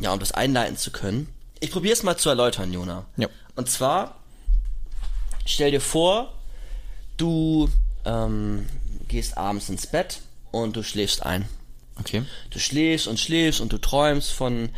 ja, 0.02 0.12
um 0.12 0.19
das 0.19 0.33
einleiten 0.33 0.76
zu 0.76 0.90
können. 0.90 1.28
Ich 1.61 1.71
probiere 1.71 1.92
es 1.92 2.02
mal 2.02 2.16
zu 2.16 2.30
erläutern, 2.30 2.73
Jona. 2.73 3.04
Ja. 3.16 3.28
Und 3.54 3.71
zwar, 3.71 4.16
stell 5.45 5.71
dir 5.71 5.83
vor, 5.83 6.33
du 7.19 7.69
ähm, 8.07 8.66
gehst 9.09 9.37
abends 9.37 9.69
ins 9.69 9.87
Bett 9.87 10.21
und 10.50 10.76
du 10.76 10.83
schläfst 10.83 11.25
ein. 11.25 11.49
Okay. 11.99 12.23
Du 12.50 12.59
schläfst 12.59 13.07
und 13.07 13.21
schläfst 13.21 13.61
und 13.61 13.73
du 13.73 13.78
träumst 13.78 14.33
von 14.33 14.71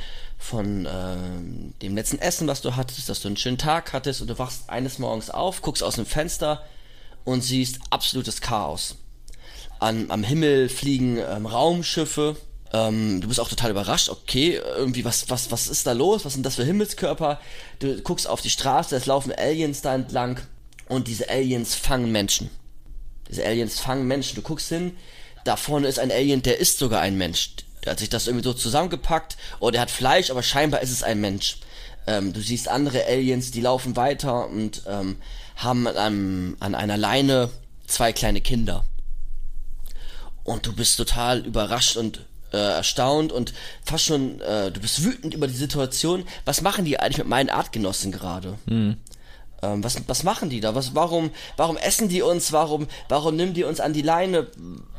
von 0.43 0.88
ähm, 0.91 1.73
dem 1.81 1.95
letzten 1.95 2.19
Essen, 2.19 2.49
was 2.49 2.62
du 2.62 2.75
hattest, 2.75 3.09
dass 3.09 3.21
du 3.21 3.29
einen 3.29 3.37
schönen 3.37 3.59
Tag 3.59 3.93
hattest 3.93 4.21
und 4.21 4.29
du 4.29 4.38
wachst 4.38 4.69
eines 4.69 4.99
Morgens 4.99 5.31
auf, 5.31 5.62
guckst 5.62 5.85
aus 5.85 5.95
dem 5.95 6.05
Fenster 6.05 6.64
und 7.25 7.43
siehst 7.43 7.79
absolutes 7.91 8.41
Chaos. 8.41 8.97
An, 9.79 10.11
am 10.11 10.25
Himmel 10.25 10.69
fliegen 10.69 11.19
ähm, 11.19 11.47
Raumschiffe. 11.47 12.37
Ähm, 12.73 13.21
du 13.21 13.29
bist 13.29 13.38
auch 13.38 13.49
total 13.49 13.71
überrascht. 13.71 14.09
Okay, 14.09 14.61
irgendwie 14.76 15.05
was 15.05 15.31
was 15.31 15.52
was 15.52 15.69
ist 15.69 15.87
da 15.87 15.93
los? 15.93 16.25
Was 16.25 16.33
sind 16.33 16.45
das 16.45 16.57
für 16.57 16.64
Himmelskörper? 16.64 17.41
Du 17.79 18.00
guckst 18.02 18.26
auf 18.26 18.41
die 18.41 18.50
Straße, 18.50 18.97
es 18.97 19.07
laufen 19.07 19.33
Aliens 19.33 19.81
da 19.81 19.95
entlang 19.95 20.41
und 20.88 21.07
diese 21.07 21.31
Aliens 21.31 21.76
fangen 21.76 22.11
Menschen. 22.11 22.50
Diese 23.31 23.45
Aliens 23.47 23.79
fangen 23.79 24.09
Menschen. 24.09 24.35
Du 24.35 24.43
guckst 24.43 24.69
hin, 24.69 24.97
da 25.45 25.57
vorne 25.57 25.89
ist 25.89 25.99
ein 25.99 26.11
Alien, 26.11 26.43
der 26.43 26.59
ist 26.59 26.79
sogar 26.79 27.01
ein 27.01 27.17
Mensch. 27.17 27.51
Der 27.85 27.93
hat 27.93 27.99
sich 27.99 28.09
das 28.09 28.27
irgendwie 28.27 28.45
so 28.45 28.55
zusammengepackt. 28.55 29.37
Oh, 29.61 29.71
der 29.71 29.81
hat 29.81 29.91
Fleisch, 29.91 30.31
aber 30.31 30.43
scheinbar 30.43 30.83
ist 30.83 30.91
es 30.91 31.03
ein 31.03 31.21
Mensch. 31.21 31.59
Ähm, 32.07 32.33
du 32.33 32.41
siehst 32.41 32.69
andere 32.69 33.05
Aliens, 33.07 33.51
die 33.51 33.61
laufen 33.61 33.97
weiter 33.97 34.49
und 34.49 34.83
ähm, 34.87 35.17
haben 35.57 35.87
an, 35.87 35.97
einem, 35.97 36.57
an 36.61 36.75
einer 36.75 36.97
Leine 36.97 37.50
zwei 37.87 38.13
kleine 38.13 38.41
Kinder. 38.41 38.85
Und 40.45 40.67
du 40.67 40.75
bist 40.75 40.97
total 40.97 41.41
überrascht 41.41 41.97
und 41.97 42.25
äh, 42.52 42.57
erstaunt 42.57 43.33
und 43.33 43.55
fast 43.85 44.05
schon, 44.05 44.41
äh, 44.41 44.71
du 44.71 44.81
bist 44.81 45.05
wütend 45.05 45.35
über 45.35 45.47
die 45.47 45.55
Situation. 45.55 46.25
Was 46.45 46.61
machen 46.61 46.85
die 46.85 46.99
eigentlich 46.99 47.19
mit 47.19 47.28
meinen 47.28 47.50
Artgenossen 47.50 48.13
gerade? 48.13 48.59
Ähm, 49.63 49.83
was, 49.85 49.97
was 50.07 50.23
machen 50.25 50.51
die 50.51 50.61
da? 50.61 50.75
Was, 50.75 50.95
warum, 50.95 51.31
warum 51.57 51.77
essen 51.77 52.09
die 52.09 52.23
uns? 52.23 52.53
Warum, 52.53 52.89
warum 53.09 53.37
nehmen 53.37 53.55
die 53.55 53.65
uns 53.65 53.81
an 53.81 53.93
die 53.93 54.03
Leine? 54.03 54.49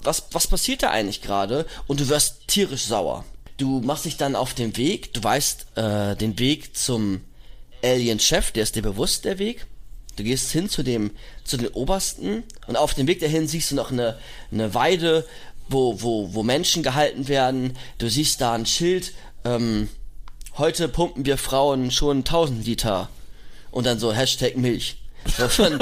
Was, 0.04 0.28
was 0.32 0.48
passiert 0.48 0.84
da 0.84 0.90
eigentlich 0.90 1.22
gerade? 1.22 1.66
Und 1.88 2.00
du 2.00 2.10
wirst 2.10 2.48
tierisch 2.48 2.86
sauer. 2.86 3.26
Du 3.58 3.82
machst 3.82 4.06
dich 4.06 4.18
dann 4.18 4.36
auf 4.36 4.54
den 4.54 4.76
Weg. 4.78 5.14
Du 5.14 5.24
weißt 5.24 5.78
äh, 5.78 6.16
den 6.16 6.40
Weg 6.40 6.76
zum 6.76 7.22
Alien-Chef. 7.84 8.52
Der 8.52 8.64
ist 8.64 8.76
dir 8.76 8.82
bewusst, 8.82 9.26
der 9.26 9.38
Weg. 9.38 9.68
Du 10.16 10.24
gehst 10.24 10.52
hin 10.52 10.70
zu 10.70 10.84
dem, 10.84 11.12
zu 11.44 11.58
den 11.58 11.70
Obersten 11.70 12.44
und 12.68 12.76
auf 12.76 12.94
dem 12.94 13.08
Weg 13.08 13.20
dahin 13.20 13.48
siehst 13.48 13.72
du 13.72 13.76
noch 13.76 13.92
eine, 13.92 14.18
eine 14.52 14.76
Weide, 14.76 15.26
wo, 15.70 16.02
wo, 16.02 16.34
wo 16.34 16.44
Menschen 16.44 16.84
gehalten 16.84 17.28
werden. 17.28 17.76
Du 17.98 18.10
siehst 18.10 18.40
da 18.40 18.54
ein 18.54 18.68
Schild, 18.68 19.14
ähm, 19.44 19.90
heute 20.58 20.88
pumpen 20.88 21.26
wir 21.26 21.38
Frauen 21.38 21.90
schon 21.90 22.20
1000 22.20 22.66
Liter. 22.66 23.10
Und 23.74 23.86
dann 23.88 23.98
so 23.98 24.14
Hashtag 24.14 24.56
Milch. 24.56 24.98
So 25.38 25.48
von, 25.50 25.80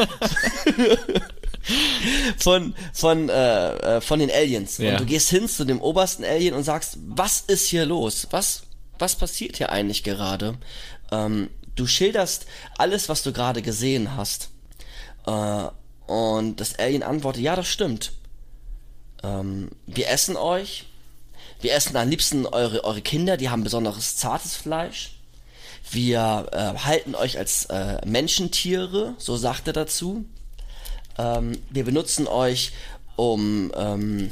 von, 2.37 2.75
von, 2.93 3.29
äh, 3.29 3.97
äh, 3.97 4.01
von 4.01 4.19
den 4.19 4.31
Aliens. 4.31 4.77
Ja. 4.77 4.91
Und 4.91 5.01
du 5.01 5.05
gehst 5.05 5.29
hin 5.29 5.49
zu 5.49 5.65
dem 5.65 5.81
obersten 5.81 6.23
Alien 6.23 6.53
und 6.53 6.63
sagst, 6.63 6.97
was 7.05 7.41
ist 7.41 7.67
hier 7.67 7.85
los? 7.85 8.27
Was, 8.31 8.63
was 8.97 9.15
passiert 9.15 9.57
hier 9.57 9.71
eigentlich 9.71 10.03
gerade? 10.03 10.57
Ähm, 11.11 11.49
du 11.75 11.85
schilderst 11.85 12.45
alles, 12.77 13.09
was 13.09 13.23
du 13.23 13.33
gerade 13.33 13.61
gesehen 13.61 14.15
hast. 14.15 14.51
Äh, 15.25 15.65
und 16.07 16.61
das 16.61 16.79
Alien 16.79 17.03
antwortet, 17.03 17.41
ja, 17.41 17.57
das 17.57 17.67
stimmt. 17.67 18.13
Ähm, 19.21 19.69
wir 19.85 20.09
essen 20.09 20.37
euch. 20.37 20.85
Wir 21.59 21.73
essen 21.73 21.97
am 21.97 22.09
liebsten 22.09 22.45
eure, 22.45 22.85
eure 22.85 23.01
Kinder, 23.01 23.35
die 23.35 23.49
haben 23.49 23.63
besonderes 23.63 24.15
zartes 24.15 24.55
Fleisch. 24.55 25.17
Wir 25.91 26.47
äh, 26.53 26.79
halten 26.79 27.15
euch 27.15 27.37
als 27.37 27.65
äh, 27.65 27.99
Menschentiere, 28.05 29.13
so 29.17 29.35
sagt 29.35 29.67
er 29.67 29.73
dazu. 29.73 30.23
Ähm, 31.17 31.61
wir 31.69 31.83
benutzen 31.83 32.27
euch, 32.27 32.71
um 33.17 33.73
ähm, 33.75 34.31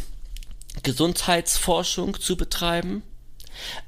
Gesundheitsforschung 0.84 2.17
zu 2.17 2.38
betreiben. 2.38 3.04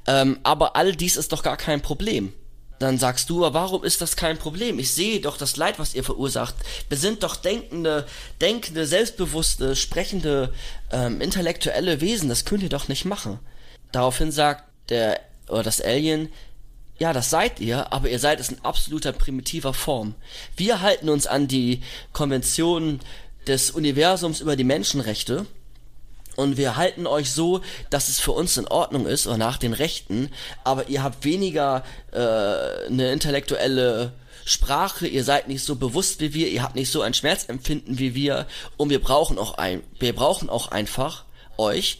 Ähm, 0.06 0.38
aber 0.42 0.76
all 0.76 0.94
dies 0.94 1.16
ist 1.16 1.32
doch 1.32 1.42
gar 1.42 1.56
kein 1.56 1.80
Problem. 1.80 2.34
Dann 2.78 2.98
sagst 2.98 3.30
du, 3.30 3.40
warum 3.40 3.84
ist 3.84 4.02
das 4.02 4.16
kein 4.16 4.38
Problem? 4.38 4.78
Ich 4.78 4.92
sehe 4.92 5.20
doch 5.20 5.38
das 5.38 5.56
Leid, 5.56 5.78
was 5.78 5.94
ihr 5.94 6.04
verursacht. 6.04 6.54
Wir 6.90 6.98
sind 6.98 7.22
doch 7.22 7.36
denkende, 7.36 8.06
denkende, 8.40 8.86
selbstbewusste, 8.86 9.76
sprechende, 9.76 10.52
ähm, 10.90 11.22
intellektuelle 11.22 12.02
Wesen. 12.02 12.28
Das 12.28 12.44
könnt 12.44 12.64
ihr 12.64 12.68
doch 12.68 12.88
nicht 12.88 13.06
machen. 13.06 13.38
Daraufhin 13.92 14.30
sagt 14.30 14.64
der 14.90 15.20
oder 15.48 15.62
das 15.62 15.80
Alien, 15.80 16.28
ja, 17.02 17.12
das 17.12 17.30
seid 17.30 17.58
ihr, 17.58 17.92
aber 17.92 18.08
ihr 18.08 18.20
seid 18.20 18.38
es 18.38 18.50
in 18.50 18.64
absoluter 18.64 19.10
primitiver 19.10 19.74
Form. 19.74 20.14
Wir 20.56 20.82
halten 20.82 21.08
uns 21.08 21.26
an 21.26 21.48
die 21.48 21.82
Konventionen 22.12 23.00
des 23.48 23.72
Universums 23.72 24.40
über 24.40 24.54
die 24.54 24.62
Menschenrechte 24.62 25.46
und 26.36 26.56
wir 26.58 26.76
halten 26.76 27.08
euch 27.08 27.32
so, 27.32 27.60
dass 27.90 28.08
es 28.08 28.20
für 28.20 28.30
uns 28.30 28.56
in 28.56 28.68
Ordnung 28.68 29.06
ist 29.06 29.26
oder 29.26 29.36
nach 29.36 29.56
den 29.56 29.72
Rechten, 29.72 30.30
aber 30.62 30.90
ihr 30.90 31.02
habt 31.02 31.24
weniger 31.24 31.82
äh, 32.12 32.18
eine 32.18 33.10
intellektuelle 33.10 34.12
Sprache, 34.44 35.08
ihr 35.08 35.24
seid 35.24 35.48
nicht 35.48 35.64
so 35.64 35.74
bewusst 35.74 36.20
wie 36.20 36.34
wir, 36.34 36.50
ihr 36.50 36.62
habt 36.62 36.76
nicht 36.76 36.92
so 36.92 37.02
ein 37.02 37.14
Schmerzempfinden 37.14 37.98
wie 37.98 38.14
wir 38.14 38.46
und 38.76 38.90
wir 38.90 39.02
brauchen 39.02 39.40
auch 39.40 39.54
ein, 39.54 39.82
wir 39.98 40.14
brauchen 40.14 40.48
auch 40.48 40.68
einfach 40.68 41.24
euch 41.58 41.98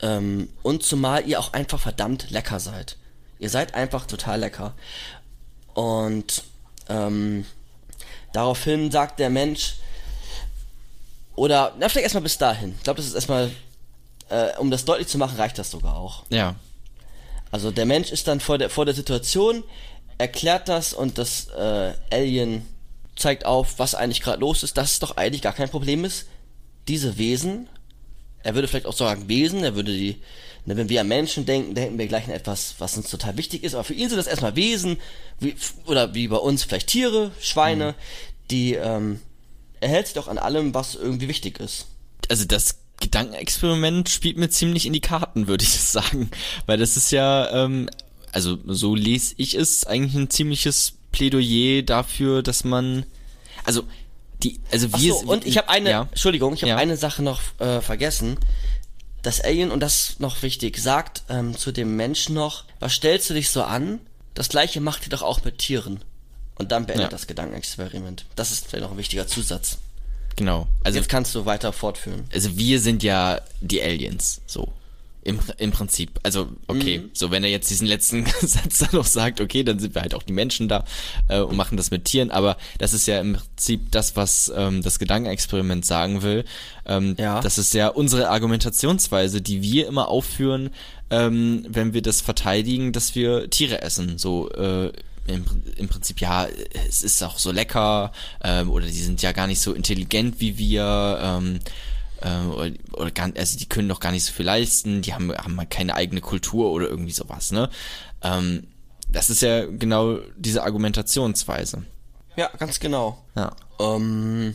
ähm, 0.00 0.48
und 0.62 0.84
zumal 0.84 1.26
ihr 1.26 1.40
auch 1.40 1.54
einfach 1.54 1.80
verdammt 1.80 2.30
lecker 2.30 2.60
seid. 2.60 2.98
Ihr 3.42 3.50
seid 3.50 3.74
einfach 3.74 4.06
total 4.06 4.38
lecker. 4.38 4.72
Und 5.74 6.44
ähm, 6.88 7.44
daraufhin 8.32 8.92
sagt 8.92 9.18
der 9.18 9.30
Mensch, 9.30 9.74
oder, 11.34 11.74
na, 11.76 11.88
vielleicht 11.88 12.04
erstmal 12.04 12.22
bis 12.22 12.38
dahin. 12.38 12.72
Ich 12.76 12.84
glaube, 12.84 12.98
das 12.98 13.06
ist 13.06 13.14
erstmal, 13.14 13.50
äh, 14.28 14.56
um 14.58 14.70
das 14.70 14.84
deutlich 14.84 15.08
zu 15.08 15.18
machen, 15.18 15.36
reicht 15.38 15.58
das 15.58 15.72
sogar 15.72 15.96
auch. 15.96 16.22
Ja. 16.28 16.54
Also 17.50 17.72
der 17.72 17.84
Mensch 17.84 18.12
ist 18.12 18.28
dann 18.28 18.38
vor 18.38 18.58
der, 18.58 18.70
vor 18.70 18.84
der 18.84 18.94
Situation, 18.94 19.64
erklärt 20.18 20.68
das 20.68 20.94
und 20.94 21.18
das 21.18 21.48
äh, 21.48 21.94
Alien 22.12 22.64
zeigt 23.16 23.44
auf, 23.44 23.80
was 23.80 23.96
eigentlich 23.96 24.20
gerade 24.20 24.38
los 24.38 24.62
ist, 24.62 24.76
dass 24.76 24.92
es 24.92 24.98
doch 25.00 25.16
eigentlich 25.16 25.42
gar 25.42 25.52
kein 25.52 25.68
Problem 25.68 26.04
ist. 26.04 26.26
Diese 26.86 27.18
Wesen, 27.18 27.68
er 28.44 28.54
würde 28.54 28.68
vielleicht 28.68 28.86
auch 28.86 28.96
sagen 28.96 29.28
Wesen, 29.28 29.64
er 29.64 29.74
würde 29.74 29.90
die, 29.90 30.22
ne, 30.66 30.76
wenn 30.76 30.88
wir 30.88 31.00
an 31.00 31.08
Menschen 31.08 31.46
denken, 31.46 31.74
denken 31.74 31.98
wir 31.98 32.06
gleich 32.06 32.24
an 32.24 32.30
etwas, 32.30 32.76
was 32.78 32.96
uns 32.96 33.10
total 33.10 33.36
wichtig 33.36 33.64
ist, 33.64 33.74
aber 33.74 33.84
für 33.84 33.94
ihn 33.94 34.08
sind 34.08 34.18
das 34.18 34.26
erstmal 34.26 34.56
Wesen, 34.56 34.96
wie, 35.40 35.54
oder 35.86 36.14
wie 36.14 36.28
bei 36.28 36.36
uns 36.36 36.64
vielleicht 36.64 36.88
Tiere, 36.88 37.32
Schweine, 37.40 37.94
die, 38.50 38.74
ähm, 38.74 39.20
er 39.80 39.88
hält 39.88 40.06
sich 40.06 40.14
doch 40.14 40.28
an 40.28 40.38
allem, 40.38 40.74
was 40.74 40.94
irgendwie 40.94 41.28
wichtig 41.28 41.58
ist. 41.60 41.86
also 42.28 42.44
das 42.44 42.76
Gedankenexperiment 43.00 44.08
spielt 44.08 44.36
mir 44.36 44.48
ziemlich 44.48 44.86
in 44.86 44.92
die 44.92 45.00
Karten, 45.00 45.48
würde 45.48 45.64
ich 45.64 45.70
sagen. 45.80 46.30
Weil 46.66 46.78
das 46.78 46.96
ist 46.96 47.10
ja, 47.12 47.64
ähm, 47.64 47.88
also 48.32 48.58
so 48.66 48.94
lese 48.94 49.34
ich 49.38 49.54
es, 49.54 49.84
eigentlich 49.86 50.14
ein 50.14 50.30
ziemliches 50.30 50.94
Plädoyer 51.10 51.82
dafür, 51.82 52.42
dass 52.42 52.64
man, 52.64 53.04
also 53.64 53.82
die, 54.42 54.58
also 54.70 54.88
Ach 54.92 55.00
wir 55.00 55.12
so, 55.14 55.20
und 55.20 55.46
ich 55.46 55.58
habe 55.58 55.68
eine, 55.68 55.90
ja, 55.90 56.02
Entschuldigung, 56.10 56.54
ich 56.54 56.62
habe 56.62 56.70
Ja. 56.70 56.76
eine 56.76 56.96
Sache 56.96 57.22
noch 57.22 57.40
äh, 57.58 57.80
vergessen. 57.80 58.36
Das 59.22 59.40
Alien, 59.40 59.70
und 59.70 59.80
das 59.80 60.10
ist 60.10 60.20
noch 60.20 60.42
wichtig, 60.42 60.78
sagt 60.78 61.22
ähm, 61.28 61.56
zu 61.56 61.70
dem 61.72 61.96
Menschen 61.96 62.34
noch, 62.34 62.64
was 62.80 62.92
stellst 62.94 63.30
du 63.30 63.34
dich 63.34 63.50
so 63.50 63.62
an? 63.62 64.00
Das 64.34 64.48
gleiche 64.48 64.80
macht 64.80 65.04
ihr 65.04 65.10
doch 65.10 65.22
auch 65.22 65.44
mit 65.44 65.58
Tieren. 65.58 66.00
Und 66.56 66.72
dann 66.72 66.86
beendet 66.86 67.04
Ja. 67.06 67.08
das 67.10 67.26
Gedankenexperiment. 67.26 68.24
Das 68.36 68.50
ist 68.50 68.66
vielleicht 68.66 68.84
noch 68.84 68.90
ein 68.92 68.98
wichtiger 68.98 69.26
Zusatz. 69.26 69.78
genau. 70.36 70.66
Also 70.84 70.98
Jetzt 70.98 71.08
kannst 71.08 71.34
du 71.34 71.44
weiter 71.46 71.72
fortführen. 71.72 72.24
also 72.32 72.56
wir 72.56 72.80
sind 72.80 73.02
ja 73.02 73.40
die 73.60 73.80
Aliens, 73.82 74.40
so. 74.46 74.72
Im, 75.24 75.38
Im 75.58 75.70
Prinzip. 75.70 76.18
Also, 76.24 76.48
okay, 76.66 76.98
Mhm. 76.98 77.10
so 77.12 77.30
wenn 77.30 77.44
er 77.44 77.50
jetzt 77.50 77.70
diesen 77.70 77.86
letzten 77.86 78.26
Satz 78.42 78.78
dann 78.78 78.88
noch 78.92 79.06
sagt, 79.06 79.40
okay, 79.40 79.62
dann 79.62 79.78
sind 79.78 79.94
wir 79.94 80.02
halt 80.02 80.14
auch 80.14 80.22
die 80.24 80.32
Menschen 80.32 80.68
da 80.68 80.84
äh, 81.28 81.40
und 81.40 81.56
machen 81.56 81.76
das 81.76 81.90
mit 81.92 82.04
Tieren, 82.06 82.30
aber 82.32 82.56
das 82.78 82.92
ist 82.92 83.06
ja 83.06 83.20
im 83.20 83.34
Prinzip 83.34 83.92
das, 83.92 84.16
was 84.16 84.52
ähm, 84.56 84.82
das 84.82 84.98
Gedankenexperiment 84.98 85.84
sagen 85.86 86.22
will. 86.22 86.44
Ähm, 86.86 87.14
Ja. 87.18 87.40
Das 87.40 87.58
ist 87.58 87.72
ja 87.74 87.88
unsere 87.88 88.30
Argumentationsweise, 88.30 89.40
die 89.40 89.62
wir 89.62 89.86
immer 89.86 90.08
aufführen, 90.08 90.70
ähm, 91.10 91.66
wenn 91.68 91.94
wir 91.94 92.02
das 92.02 92.20
verteidigen, 92.20 92.92
dass 92.92 93.14
wir 93.14 93.48
Tiere 93.50 93.82
essen. 93.82 94.18
So, 94.18 94.50
äh, 94.50 94.92
im, 95.28 95.44
im 95.76 95.88
Prinzip, 95.88 96.20
ja, 96.20 96.48
es 96.88 97.02
ist 97.04 97.22
auch 97.22 97.38
so 97.38 97.52
lecker, 97.52 98.10
ähm, 98.42 98.70
oder 98.70 98.86
die 98.86 98.92
sind 98.92 99.22
ja 99.22 99.30
gar 99.30 99.46
nicht 99.46 99.60
so 99.60 99.72
intelligent 99.72 100.40
wie 100.40 100.58
wir, 100.58 101.18
ähm, 101.22 101.60
äh, 102.22 102.46
oder, 102.46 102.70
oder 102.92 103.10
gar, 103.10 103.30
also 103.36 103.58
die 103.58 103.68
können 103.68 103.88
doch 103.88 104.00
gar 104.00 104.12
nicht 104.12 104.24
so 104.24 104.32
viel 104.32 104.46
leisten, 104.46 105.02
die 105.02 105.14
haben, 105.14 105.32
haben 105.32 105.58
halt 105.58 105.70
keine 105.70 105.94
eigene 105.94 106.20
Kultur 106.20 106.70
oder 106.70 106.88
irgendwie 106.88 107.12
sowas, 107.12 107.52
ne? 107.52 107.68
Ähm, 108.22 108.66
das 109.08 109.28
ist 109.28 109.42
ja 109.42 109.66
genau 109.66 110.18
diese 110.36 110.62
Argumentationsweise. 110.62 111.84
Ja, 112.36 112.50
ganz 112.58 112.80
genau. 112.80 113.22
Ja. 113.36 113.54
Ähm, 113.78 114.54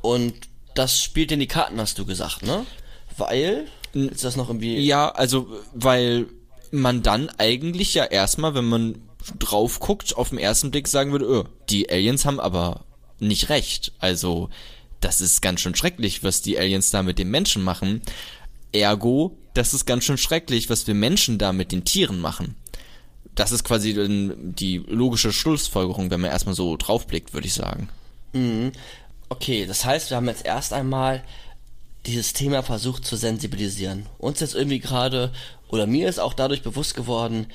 und 0.00 0.34
das 0.74 1.00
spielt 1.00 1.30
in 1.30 1.40
die 1.40 1.46
Karten, 1.46 1.78
hast 1.80 1.98
du 1.98 2.04
gesagt, 2.04 2.42
ne? 2.42 2.66
Weil, 3.16 3.66
ist 3.92 4.24
das 4.24 4.36
noch 4.36 4.48
irgendwie... 4.48 4.78
Ja, 4.78 5.10
also, 5.10 5.48
weil 5.72 6.26
man 6.72 7.02
dann 7.02 7.30
eigentlich 7.38 7.94
ja 7.94 8.04
erstmal, 8.04 8.54
wenn 8.54 8.64
man 8.64 9.02
drauf 9.38 9.78
guckt, 9.78 10.16
auf 10.16 10.30
den 10.30 10.38
ersten 10.38 10.70
Blick 10.70 10.88
sagen 10.88 11.12
würde, 11.12 11.26
öh, 11.26 11.44
die 11.68 11.90
Aliens 11.90 12.24
haben 12.24 12.40
aber 12.40 12.84
nicht 13.20 13.50
recht. 13.50 13.92
Also, 13.98 14.48
das 15.02 15.20
ist 15.20 15.42
ganz 15.42 15.60
schön 15.60 15.74
schrecklich, 15.74 16.24
was 16.24 16.40
die 16.40 16.58
Aliens 16.58 16.90
da 16.90 17.02
mit 17.02 17.18
den 17.18 17.30
Menschen 17.30 17.62
machen. 17.62 18.00
Ergo, 18.72 19.36
das 19.52 19.74
ist 19.74 19.84
ganz 19.84 20.04
schön 20.04 20.16
schrecklich, 20.16 20.70
was 20.70 20.86
wir 20.86 20.94
Menschen 20.94 21.36
da 21.36 21.52
mit 21.52 21.72
den 21.72 21.84
Tieren 21.84 22.20
machen. 22.20 22.56
Das 23.34 23.52
ist 23.52 23.64
quasi 23.64 23.94
die 24.38 24.78
logische 24.78 25.32
Schlussfolgerung, 25.32 26.10
wenn 26.10 26.20
man 26.20 26.30
erstmal 26.30 26.54
so 26.54 26.76
draufblickt, 26.76 27.34
würde 27.34 27.46
ich 27.46 27.54
sagen. 27.54 27.88
Okay, 29.28 29.66
das 29.66 29.84
heißt, 29.84 30.10
wir 30.10 30.16
haben 30.16 30.28
jetzt 30.28 30.46
erst 30.46 30.72
einmal 30.72 31.22
dieses 32.06 32.32
Thema 32.32 32.62
versucht 32.62 33.04
zu 33.04 33.16
sensibilisieren. 33.16 34.06
Uns 34.18 34.40
jetzt 34.40 34.54
irgendwie 34.54 34.80
gerade, 34.80 35.32
oder 35.68 35.86
mir 35.86 36.08
ist 36.08 36.18
auch 36.18 36.34
dadurch 36.34 36.62
bewusst 36.62 36.94
geworden, 36.94 37.46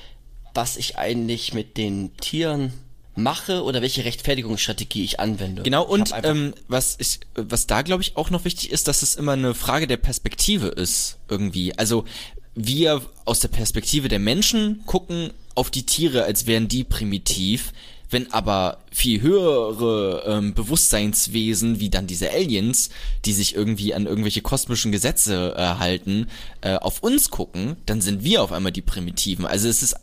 was 0.54 0.78
ich 0.78 0.98
eigentlich 0.98 1.54
mit 1.54 1.78
den 1.78 2.16
Tieren 2.18 2.74
mache 3.18 3.64
oder 3.64 3.82
welche 3.82 4.06
Rechtfertigungsstrategie 4.06 5.04
ich 5.04 5.20
anwende. 5.20 5.64
Genau, 5.64 5.84
und 5.84 6.14
ähm, 6.24 6.54
was, 6.68 6.96
ich, 7.00 7.20
was 7.36 7.68
da, 7.68 7.82
glaube 7.82 8.04
ich, 8.04 8.16
auch 8.16 8.30
noch 8.30 8.46
wichtig 8.46 8.72
ist, 8.72 8.88
dass 8.88 9.02
es 9.02 9.16
immer 9.16 9.34
eine 9.34 9.54
Frage 9.54 9.88
der 9.88 9.98
Perspektive 9.98 10.68
ist, 10.68 11.18
irgendwie. 11.28 11.78
Also 11.78 12.06
wir 12.56 13.02
aus 13.26 13.40
der 13.40 13.50
Perspektive 13.50 14.08
der 14.08 14.20
Menschen 14.20 14.84
gucken 14.86 15.32
auf 15.56 15.72
die 15.72 15.84
Tiere, 15.84 16.24
als 16.24 16.46
wären 16.46 16.68
die 16.68 16.84
primitiv, 16.84 17.74
wenn 18.10 18.32
aber 18.32 18.78
viel 18.92 19.22
höhere 19.22 20.24
ähm, 20.26 20.54
Bewusstseinswesen, 20.54 21.80
wie 21.80 21.90
dann 21.90 22.08
diese 22.08 22.32
Aliens, 22.32 22.90
die 23.26 23.34
sich 23.34 23.54
irgendwie 23.56 23.94
an 23.94 24.06
irgendwelche 24.06 24.42
kosmischen 24.42 24.92
Gesetze 24.92 25.56
äh, 25.58 25.62
halten, 25.80 26.28
äh, 26.62 26.76
auf 26.76 27.04
uns 27.04 27.30
gucken, 27.30 27.76
dann 27.86 28.02
sind 28.02 28.24
wir 28.24 28.44
auf 28.44 28.52
einmal 28.52 28.72
die 28.72 28.82
Primitiven. 28.82 29.46
Also 29.46 29.68
es 29.68 29.84
ist 29.84 29.96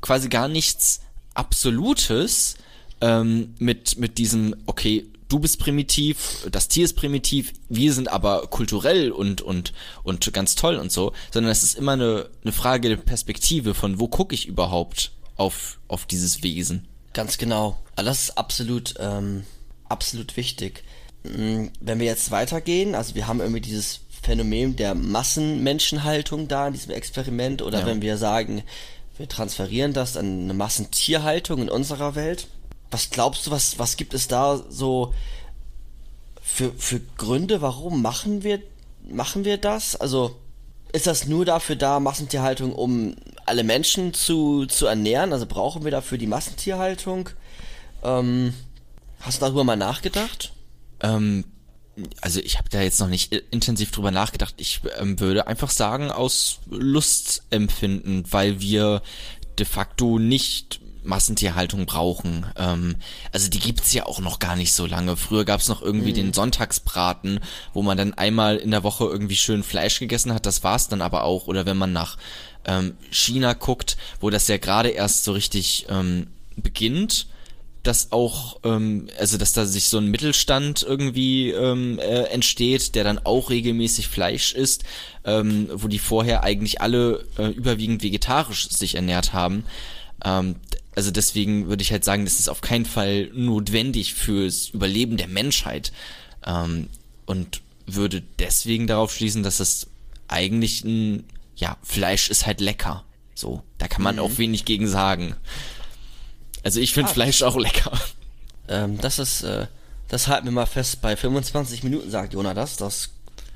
quasi 0.00 0.28
gar 0.28 0.48
nichts 0.48 1.00
Absolutes 1.34 2.56
ähm, 3.00 3.54
mit, 3.58 3.98
mit 3.98 4.18
diesem, 4.18 4.56
okay, 4.66 5.06
du 5.28 5.38
bist 5.38 5.58
primitiv, 5.58 6.46
das 6.50 6.68
Tier 6.68 6.84
ist 6.84 6.94
primitiv, 6.94 7.52
wir 7.68 7.92
sind 7.92 8.08
aber 8.08 8.48
kulturell 8.48 9.10
und, 9.12 9.40
und, 9.42 9.72
und 10.02 10.32
ganz 10.32 10.54
toll 10.56 10.76
und 10.76 10.92
so, 10.92 11.12
sondern 11.32 11.52
es 11.52 11.62
ist 11.62 11.78
immer 11.78 11.92
eine, 11.92 12.28
eine 12.42 12.52
Frage 12.52 12.88
der 12.88 12.96
Perspektive 12.96 13.74
von, 13.74 14.00
wo 14.00 14.08
gucke 14.08 14.34
ich 14.34 14.46
überhaupt 14.46 15.12
auf, 15.36 15.78
auf 15.88 16.06
dieses 16.06 16.42
Wesen. 16.42 16.86
Ganz 17.12 17.38
genau. 17.38 17.78
Also 17.96 18.10
das 18.10 18.22
ist 18.24 18.38
absolut, 18.38 18.94
ähm, 18.98 19.44
absolut 19.88 20.36
wichtig. 20.36 20.84
Mm, 21.24 21.66
Wenn 21.80 21.98
wir 21.98 22.06
jetzt 22.06 22.30
weitergehen, 22.30 22.94
also 22.94 23.14
wir 23.14 23.26
haben 23.26 23.40
irgendwie 23.40 23.60
dieses 23.60 24.00
Phänomen 24.22 24.76
der 24.76 24.94
Massenmenschenhaltung 24.94 26.48
da 26.48 26.66
in 26.66 26.74
diesem 26.74 26.92
Experiment, 26.92 27.62
oder 27.62 27.80
Ja. 27.80 27.86
wenn 27.86 28.02
wir 28.02 28.18
sagen, 28.18 28.62
wir 29.16 29.28
transferieren 29.28 29.92
das 29.92 30.16
an 30.16 30.44
eine 30.44 30.54
Massentierhaltung 30.54 31.62
in 31.62 31.68
unserer 31.70 32.14
Welt. 32.14 32.48
Was 32.90 33.10
glaubst 33.10 33.46
du, 33.46 33.50
was, 33.50 33.78
was 33.78 33.96
gibt 33.96 34.14
es 34.14 34.28
da 34.28 34.62
so 34.68 35.14
für, 36.40 36.72
für 36.72 37.00
Gründe, 37.16 37.62
warum 37.62 38.02
machen 38.02 38.42
wir, 38.42 38.60
machen 39.08 39.44
wir 39.44 39.56
das? 39.56 39.96
Also, 39.96 40.36
ist 40.92 41.06
das 41.06 41.26
nur 41.26 41.44
dafür 41.44 41.76
da, 41.76 42.00
Massentierhaltung, 42.00 42.72
um 42.74 43.14
alle 43.46 43.62
Menschen 43.64 44.12
zu, 44.12 44.66
zu 44.66 44.86
ernähren? 44.86 45.32
Also 45.32 45.46
brauchen 45.46 45.84
wir 45.84 45.90
dafür 45.90 46.18
die 46.18 46.26
Massentierhaltung? 46.26 47.30
Ähm, 48.02 48.54
hast 49.20 49.40
du 49.40 49.46
darüber 49.46 49.64
mal 49.64 49.76
nachgedacht? 49.76 50.52
Ähm, 51.00 51.44
also 52.20 52.40
ich 52.40 52.58
habe 52.58 52.68
da 52.70 52.82
jetzt 52.82 53.00
noch 53.00 53.08
nicht 53.08 53.32
intensiv 53.32 53.90
drüber 53.90 54.10
nachgedacht. 54.10 54.54
Ich 54.56 54.80
ähm, 54.98 55.20
würde 55.20 55.46
einfach 55.46 55.70
sagen, 55.70 56.10
aus 56.10 56.58
Lust 56.68 57.44
empfinden, 57.50 58.24
weil 58.30 58.60
wir 58.60 59.02
de 59.58 59.66
facto 59.66 60.18
nicht 60.18 60.79
Massentierhaltung 61.02 61.86
brauchen. 61.86 62.46
Ähm, 62.56 62.96
also 63.32 63.48
die 63.48 63.58
gibt's 63.58 63.92
ja 63.92 64.06
auch 64.06 64.20
noch 64.20 64.38
gar 64.38 64.56
nicht 64.56 64.72
so 64.72 64.86
lange. 64.86 65.16
Früher 65.16 65.44
gab's 65.44 65.68
noch 65.68 65.82
irgendwie 65.82 66.12
den 66.12 66.32
Sonntagsbraten, 66.32 67.40
wo 67.72 67.82
man 67.82 67.96
dann 67.96 68.14
einmal 68.14 68.56
in 68.56 68.70
der 68.70 68.82
Woche 68.82 69.04
irgendwie 69.04 69.36
schön 69.36 69.62
Fleisch 69.62 69.98
gegessen 69.98 70.34
hat. 70.34 70.46
Das 70.46 70.62
war's 70.62 70.88
dann 70.88 71.02
aber 71.02 71.24
auch. 71.24 71.46
Oder 71.46 71.66
wenn 71.66 71.76
man 71.76 71.92
nach 71.92 72.16
ähm, 72.64 72.96
China 73.10 73.54
guckt, 73.54 73.96
wo 74.20 74.30
das 74.30 74.48
ja 74.48 74.58
gerade 74.58 74.90
erst 74.90 75.24
so 75.24 75.32
richtig 75.32 75.86
ähm, 75.88 76.28
beginnt, 76.56 77.26
dass 77.82 78.12
auch, 78.12 78.60
ähm, 78.64 79.08
also 79.18 79.38
dass 79.38 79.52
da 79.52 79.64
sich 79.64 79.88
so 79.88 79.98
ein 79.98 80.06
Mittelstand 80.06 80.82
irgendwie 80.82 81.50
ähm, 81.50 81.98
äh, 81.98 82.24
entsteht, 82.24 82.94
der 82.94 83.04
dann 83.04 83.18
auch 83.18 83.50
regelmäßig 83.50 84.08
Fleisch 84.08 84.52
isst, 84.52 84.84
ähm, 85.24 85.68
wo 85.72 85.88
die 85.88 85.98
vorher 85.98 86.44
eigentlich 86.44 86.80
alle 86.80 87.24
äh, 87.38 87.48
überwiegend 87.48 88.02
vegetarisch 88.02 88.68
sich 88.68 88.96
ernährt 88.96 89.32
haben. 89.32 89.64
Ähm, 90.24 90.56
also 90.94 91.10
deswegen 91.10 91.68
würde 91.68 91.82
ich 91.82 91.92
halt 91.92 92.04
sagen, 92.04 92.24
das 92.24 92.40
ist 92.40 92.48
auf 92.48 92.60
keinen 92.60 92.84
Fall 92.86 93.30
notwendig 93.32 94.14
fürs 94.14 94.68
Überleben 94.68 95.16
der 95.16 95.28
Menschheit. 95.28 95.92
Ähm, 96.44 96.88
und 97.26 97.60
würde 97.86 98.22
deswegen 98.38 98.86
darauf 98.86 99.12
schließen, 99.14 99.42
dass 99.42 99.60
es 99.60 99.86
eigentlich 100.28 100.84
ein, 100.84 101.24
ja, 101.56 101.76
Fleisch 101.82 102.28
ist 102.28 102.46
halt 102.46 102.60
lecker. 102.60 103.04
So, 103.34 103.62
da 103.78 103.88
kann 103.88 104.02
man 104.02 104.18
auch 104.18 104.38
wenig 104.38 104.64
gegen 104.64 104.88
sagen. 104.88 105.34
Also 106.62 106.80
ich 106.80 106.92
finde 106.92 107.10
Ah, 107.10 107.14
Fleisch 107.14 107.42
auch 107.42 107.56
lecker. 107.56 107.92
Ähm, 108.68 108.98
das 108.98 109.18
ist, 109.18 109.42
äh, 109.42 109.66
das 110.08 110.28
halten 110.28 110.46
wir 110.46 110.52
mal 110.52 110.66
fest 110.66 111.00
bei 111.00 111.16
25 111.16 111.82
Minuten, 111.82 112.10
sagt 112.10 112.34
Jonah 112.34 112.54
das. 112.54 112.76
Das 112.76 113.10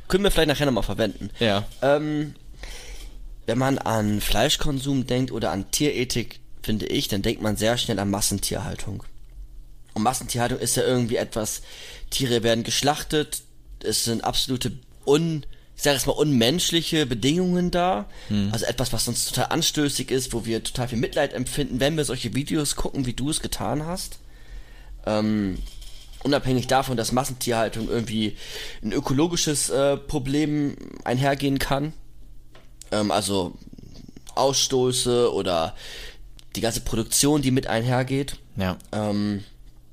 können 0.09 0.25
wir 0.25 0.31
vielleicht 0.31 0.49
nachher 0.49 0.67
nochmal 0.67 0.83
verwenden. 0.85 1.31
Ja. 1.39 1.65
Ähm, 1.83 2.35
wenn 3.47 3.59
man 3.59 3.79
an 3.79 4.21
Fleischkonsum 4.21 5.07
denkt 5.07 5.33
oder 5.33 5.51
an 5.51 5.71
Tierethik, 5.71 6.41
finde 6.65 6.87
ich, 6.87 7.09
dann 7.09 7.23
denkt 7.23 7.43
man 7.43 7.57
sehr 7.57 7.77
schnell 7.77 7.99
an 7.99 8.11
Massentierhaltung. 8.11 9.05
Und 9.93 10.03
Massentierhaltung 10.03 10.59
ist 10.59 10.77
ja 10.77 10.83
irgendwie 10.83 11.17
etwas, 11.17 11.63
Tiere 12.11 12.43
werden 12.43 12.65
geschlachtet, 12.65 13.43
es 13.83 14.05
sind 14.05 14.25
absolute 14.25 14.73
un, 15.07 15.45
ich 15.77 15.83
sage 15.83 15.97
jetzt 15.97 16.07
mal 16.07 16.13
unmenschliche 16.13 17.07
Bedingungen 17.07 17.71
da. 17.71 18.07
Also 18.53 18.67
etwas, 18.67 18.93
was 18.93 19.09
uns 19.09 19.27
total 19.27 19.47
anstößig 19.47 20.11
ist, 20.11 20.33
wo 20.33 20.47
wir 20.47 20.63
total 20.65 20.89
viel 20.89 20.99
Mitleid 20.99 21.33
empfinden, 21.33 21.81
wenn 21.81 21.97
wir 21.97 22.05
solche 22.05 22.35
Videos 22.35 22.77
gucken, 22.77 23.07
wie 23.07 23.13
du 23.13 23.31
es 23.31 23.41
getan 23.41 23.85
hast. 23.85 24.19
Ähm, 25.07 25.59
unabhängig 26.23 26.67
davon, 26.67 26.97
dass 26.97 27.13
Massentierhaltung 27.13 27.89
irgendwie 27.89 28.37
ein 28.83 28.93
ökologisches 28.93 29.69
äh, 29.69 29.97
Problem 29.97 30.77
einhergehen 31.05 31.59
kann. 31.59 31.93
Ähm, 32.91 33.11
also 33.11 33.53
Ausstoße 34.35 35.33
oder 35.33 35.75
die 36.57 36.61
ganze 36.61 36.81
Produktion, 36.81 37.43
die 37.43 37.51
mit 37.51 37.67
einhergeht. 37.67 38.37
Ja. 38.57 38.77
Ähm, 38.93 39.45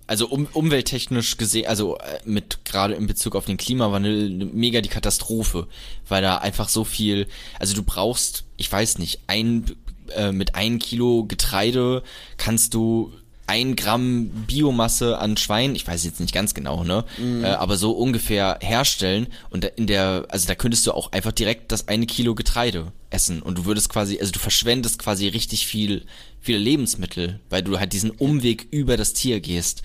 Also 0.08 0.28
um, 0.28 0.48
umwelttechnisch 0.52 1.38
gesehen, 1.38 1.68
also 1.68 1.98
äh, 1.98 2.20
mit 2.26 2.66
gerade 2.66 2.96
in 2.96 3.08
Bezug 3.08 3.36
auf 3.36 3.46
den 3.46 3.58
Klimawandel 3.58 4.30
mega 4.30 4.82
die 4.82 4.90
Katastrophe, 4.90 5.68
weil 6.10 6.22
da 6.22 6.38
einfach 6.38 6.68
so 6.68 6.84
viel, 6.84 7.28
also 7.60 7.74
du 7.74 7.84
brauchst, 7.84 8.44
ich 8.58 8.70
weiß 8.70 8.98
nicht, 8.98 9.22
ein 9.28 9.72
äh, 10.16 10.34
mit 10.34 10.56
ein 10.56 10.80
Kilo 10.80 11.24
Getreide 11.26 12.04
kannst 12.36 12.74
du 12.74 13.14
ein 13.52 13.76
Gramm 13.76 14.30
Biomasse 14.48 15.18
an 15.20 15.36
Schwein, 15.36 15.76
ich 15.76 15.86
weiß 15.86 16.06
jetzt 16.06 16.22
nicht 16.22 16.34
ganz 16.34 16.54
genau, 16.54 16.86
ne, 16.86 17.04
äh, 17.20 17.48
aber 17.48 17.76
so 17.76 17.92
ungefähr 17.92 18.58
herstellen 18.62 19.28
und 19.50 19.66
in 19.66 19.88
der, 19.88 20.26
also 20.30 20.48
da 20.48 20.56
könntest 20.56 20.88
du 20.88 20.94
auch 20.94 21.12
einfach 21.12 21.34
direkt 21.34 21.74
das 21.74 21.90
eine 21.90 22.06
Kilo 22.06 22.34
Getreide 22.34 22.94
essen 23.10 23.42
und 23.42 23.58
du 23.58 23.66
würdest 23.66 23.90
quasi, 23.90 24.20
also 24.22 24.32
du 24.32 24.40
verschwendest 24.40 25.00
quasi 25.00 25.28
richtig 25.28 25.68
viel, 25.68 26.06
viele 26.40 26.60
Lebensmittel, 26.60 27.42
weil 27.50 27.62
du 27.62 27.78
halt 27.78 27.92
diesen 27.92 28.12
Umweg 28.12 28.68
über 28.72 28.96
das 28.96 29.12
Tier 29.12 29.42
gehst, 29.42 29.82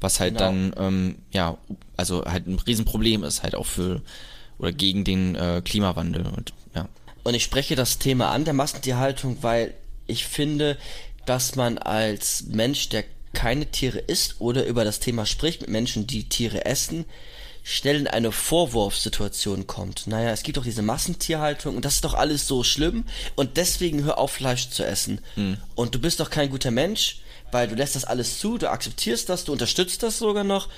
was 0.00 0.18
halt 0.18 0.38
Genau. 0.38 0.46
dann, 0.46 0.72
ähm, 0.78 1.14
ja, 1.30 1.58
also 1.98 2.24
halt 2.24 2.46
ein 2.46 2.58
Riesenproblem 2.58 3.22
ist 3.22 3.42
halt 3.42 3.54
auch 3.54 3.66
für, 3.66 4.00
oder 4.58 4.72
gegen 4.72 5.04
den 5.04 5.34
äh, 5.34 5.60
Klimawandel 5.62 6.24
und 6.26 6.54
ja. 6.74 6.88
Und 7.22 7.34
ich 7.34 7.42
spreche 7.44 7.76
das 7.76 7.98
Thema 7.98 8.30
an 8.30 8.46
der 8.46 8.54
Massentierhaltung, 8.54 9.36
weil 9.42 9.74
ich 10.06 10.24
finde, 10.24 10.76
dass 11.30 11.54
man 11.54 11.78
als 11.78 12.42
Mensch, 12.48 12.88
der 12.88 13.04
keine 13.32 13.66
Tiere 13.66 14.00
isst 14.00 14.40
oder 14.40 14.66
über 14.66 14.82
das 14.82 14.98
Thema 14.98 15.26
spricht 15.26 15.60
mit 15.60 15.70
Menschen, 15.70 16.08
die 16.08 16.28
Tiere 16.28 16.64
essen, 16.64 17.04
schnell 17.62 18.00
in 18.00 18.08
eine 18.08 18.32
Vorwurfssituation 18.32 19.68
kommt. 19.68 20.08
Naja, 20.08 20.30
es 20.30 20.42
gibt 20.42 20.56
doch 20.56 20.64
diese 20.64 20.82
Massentierhaltung 20.82 21.76
und 21.76 21.84
das 21.84 21.94
ist 21.94 22.04
doch 22.04 22.14
alles 22.14 22.48
so 22.48 22.64
schlimm 22.64 23.04
und 23.36 23.58
deswegen 23.58 24.02
hör 24.02 24.18
auf 24.18 24.32
Fleisch 24.32 24.70
zu 24.70 24.84
essen. 24.84 25.20
Und 25.76 25.94
du 25.94 26.00
bist 26.00 26.18
doch 26.18 26.30
kein 26.30 26.50
guter 26.50 26.72
Mensch, 26.72 27.20
weil 27.52 27.68
du 27.68 27.76
lässt 27.76 27.94
das 27.94 28.04
alles 28.04 28.40
zu, 28.40 28.58
du 28.58 28.68
akzeptierst 28.68 29.28
das, 29.28 29.44
du 29.44 29.52
unterstützt 29.52 30.02
das 30.02 30.18
sogar 30.18 30.42
noch. 30.42 30.68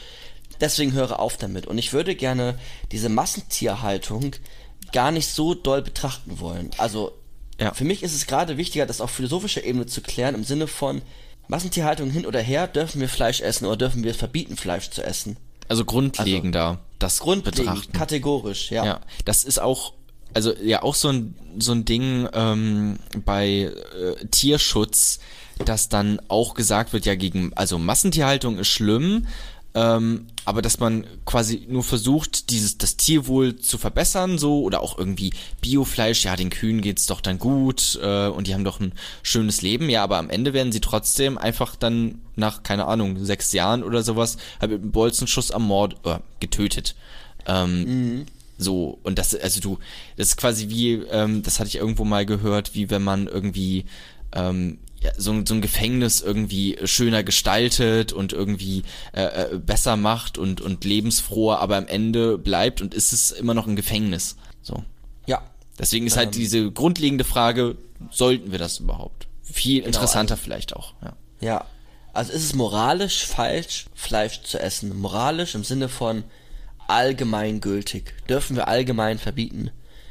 Deswegen 0.61 0.93
höre 0.93 1.19
auf 1.19 1.39
damit. 1.39 1.67
Und 1.67 1.79
ich 1.79 1.95
würde 1.95 2.15
gerne 2.15 2.59
diese 2.91 3.09
Massentierhaltung 3.09 4.37
gar 4.93 5.13
nicht 5.13 5.29
so 5.29 5.55
doll 5.55 5.81
betrachten 5.81 6.41
wollen. 6.41 6.73
Also 6.77 7.17
Ja. 7.63 7.75
für 7.75 7.85
mich 7.85 8.03
ist 8.03 8.15
es 8.15 8.27
gerade 8.27 8.57
wichtiger, 8.57 8.87
das 8.87 9.01
auf 9.01 9.11
philosophischer 9.11 9.65
Ebene 9.65 9.87
zu 9.87 10.01
klären, 10.01 10.35
im 10.35 10.45
Sinne 10.45 10.67
von 10.67 11.03
Massentierhaltung 11.49 12.11
hin 12.11 12.27
oder 12.27 12.41
her, 12.41 12.67
dürfen 12.67 13.01
wir 13.01 13.09
Fleisch 13.09 13.41
essen 13.41 13.67
oder 13.67 13.77
dürfen 13.77 14.05
wir 14.05 14.13
es 14.13 14.17
verbieten, 14.17 14.57
Fleisch 14.57 14.91
zu 14.91 15.03
essen? 15.03 15.37
Also 15.69 15.85
grundlegender, 15.85 16.81
das 16.99 17.21
Grundlegend, 17.21 17.57
betrachten. 17.57 17.93
kategorisch, 17.93 18.71
ja. 18.71 18.85
Ja, 18.85 19.01
das 19.25 19.45
ist 19.45 19.61
auch, 19.61 19.95
also 20.35 20.53
ja 20.63 20.83
auch 20.83 20.95
so 20.95 21.09
ein 21.09 21.35
so 21.59 21.73
ein 21.73 21.85
Ding 21.85 22.29
ähm, 22.33 22.99
bei 23.25 23.71
äh, 23.71 24.27
Tierschutz, 24.31 25.21
dass 25.65 25.89
dann 25.89 26.21
auch 26.29 26.55
gesagt 26.55 26.93
wird, 26.93 27.07
ja 27.07 27.15
gegen, 27.15 27.53
also 27.55 27.79
Massentierhaltung 27.79 28.59
ist 28.59 28.69
schlimm, 28.69 29.27
ähm, 29.75 30.27
aber 30.45 30.61
dass 30.61 30.81
man 30.81 31.07
quasi 31.25 31.67
nur 31.69 31.83
versucht, 31.83 32.51
dieses 32.51 32.77
das 32.79 32.97
Tierwohl 32.97 33.57
zu 33.57 33.79
verbessern, 33.79 34.39
so 34.39 34.63
oder 34.63 34.81
auch 34.81 34.99
irgendwie 34.99 35.33
Biofleisch, 35.61 36.25
ja 36.25 36.37
den 36.37 36.51
Kühen 36.51 36.83
geht's 36.83 37.07
doch 37.07 37.21
dann 37.21 37.39
gut 37.39 37.99
äh, 38.03 38.27
und 38.29 38.47
die 38.47 38.55
haben 38.55 38.65
doch 38.65 38.81
ein 38.81 38.93
schönes 39.23 39.63
Leben, 39.63 39.89
ja, 39.89 40.03
aber 40.03 40.19
am 40.19 40.31
Ende 40.31 40.53
werden 40.53 40.73
sie 40.73 40.81
trotzdem 40.81 41.39
einfach 41.39 41.77
dann 41.77 42.21
nach 42.37 42.63
keine 42.63 42.87
Ahnung 42.87 43.25
sechs 43.25 43.53
Jahren 43.53 43.83
oder 43.83 44.03
sowas 44.03 44.37
halt 44.61 44.73
mit 44.73 44.83
einem 44.83 44.93
Bolzenschuss 44.93 45.51
am 45.51 45.63
Mord 45.63 45.97
äh, 46.05 46.19
getötet. 46.41 46.95
Ähm, 47.47 48.27
so, 48.59 48.99
und 49.03 49.19
das, 49.19 49.35
also 49.35 49.61
du, 49.61 49.79
das 50.17 50.29
ist 50.29 50.37
quasi 50.37 50.69
wie, 50.69 50.95
ähm, 50.95 51.43
das 51.43 51.59
hatte 51.59 51.69
ich 51.69 51.77
irgendwo 51.77 52.05
mal 52.05 52.27
gehört, 52.27 52.75
wie 52.75 52.91
wenn 52.91 53.03
man 53.03 53.27
irgendwie 53.27 53.87
ähm, 54.33 54.79
so, 55.17 55.33
ein- 55.33 55.47
so 55.47 55.55
ein 55.55 55.61
Gefängnis 55.61 56.21
irgendwie 56.21 56.79
schöner 56.85 57.23
gestaltet 57.23 58.13
und 58.13 58.33
irgendwie 58.33 58.83
äh, 59.13 59.23
äh, 59.55 59.59
besser 59.59 59.97
macht 59.97 60.39
und, 60.39 60.61
und 60.61 60.85
lebensfroher, 60.85 61.59
aber 61.61 61.77
am 61.77 61.87
Ende 61.87 62.39
bleibt 62.39 62.81
und 62.81 62.95
ist 62.95 63.13
es 63.13 63.31
immer 63.31 63.55
noch 63.55 63.67
ein 63.67 63.77
Gefängnis. 63.77 64.37
So. 64.63 64.85
Ja. 65.27 65.43
Deswegen 65.79 66.07
ist 66.07 66.17
halt 66.17 66.35
diese 66.35 66.71
grundlegende 66.71 67.25
Frage, 67.25 67.77
sollten 68.11 68.53
wir 68.53 68.59
das 68.59 68.79
überhaupt? 68.79 69.27
Viel 69.43 69.83
interessanter 69.83 70.37
vielleicht 70.37 70.75
auch, 70.77 70.95
ja. 71.03 71.13
Ja. 71.41 71.65
Also 72.15 72.33
ist 72.33 72.45
es 72.45 72.55
moralisch 72.55 73.25
falsch, 73.25 73.87
Fleisch 73.95 74.43
zu 74.43 74.59
essen? 74.61 74.95
Moralisch 75.01 75.55
im 75.55 75.65
Sinne 75.65 75.89
von 75.89 76.25
allgemeingültig. 76.87 78.13
Dürfen 78.29 78.55
wir 78.57 78.69
allgemein 78.69 79.19
verbieten? 79.19 79.71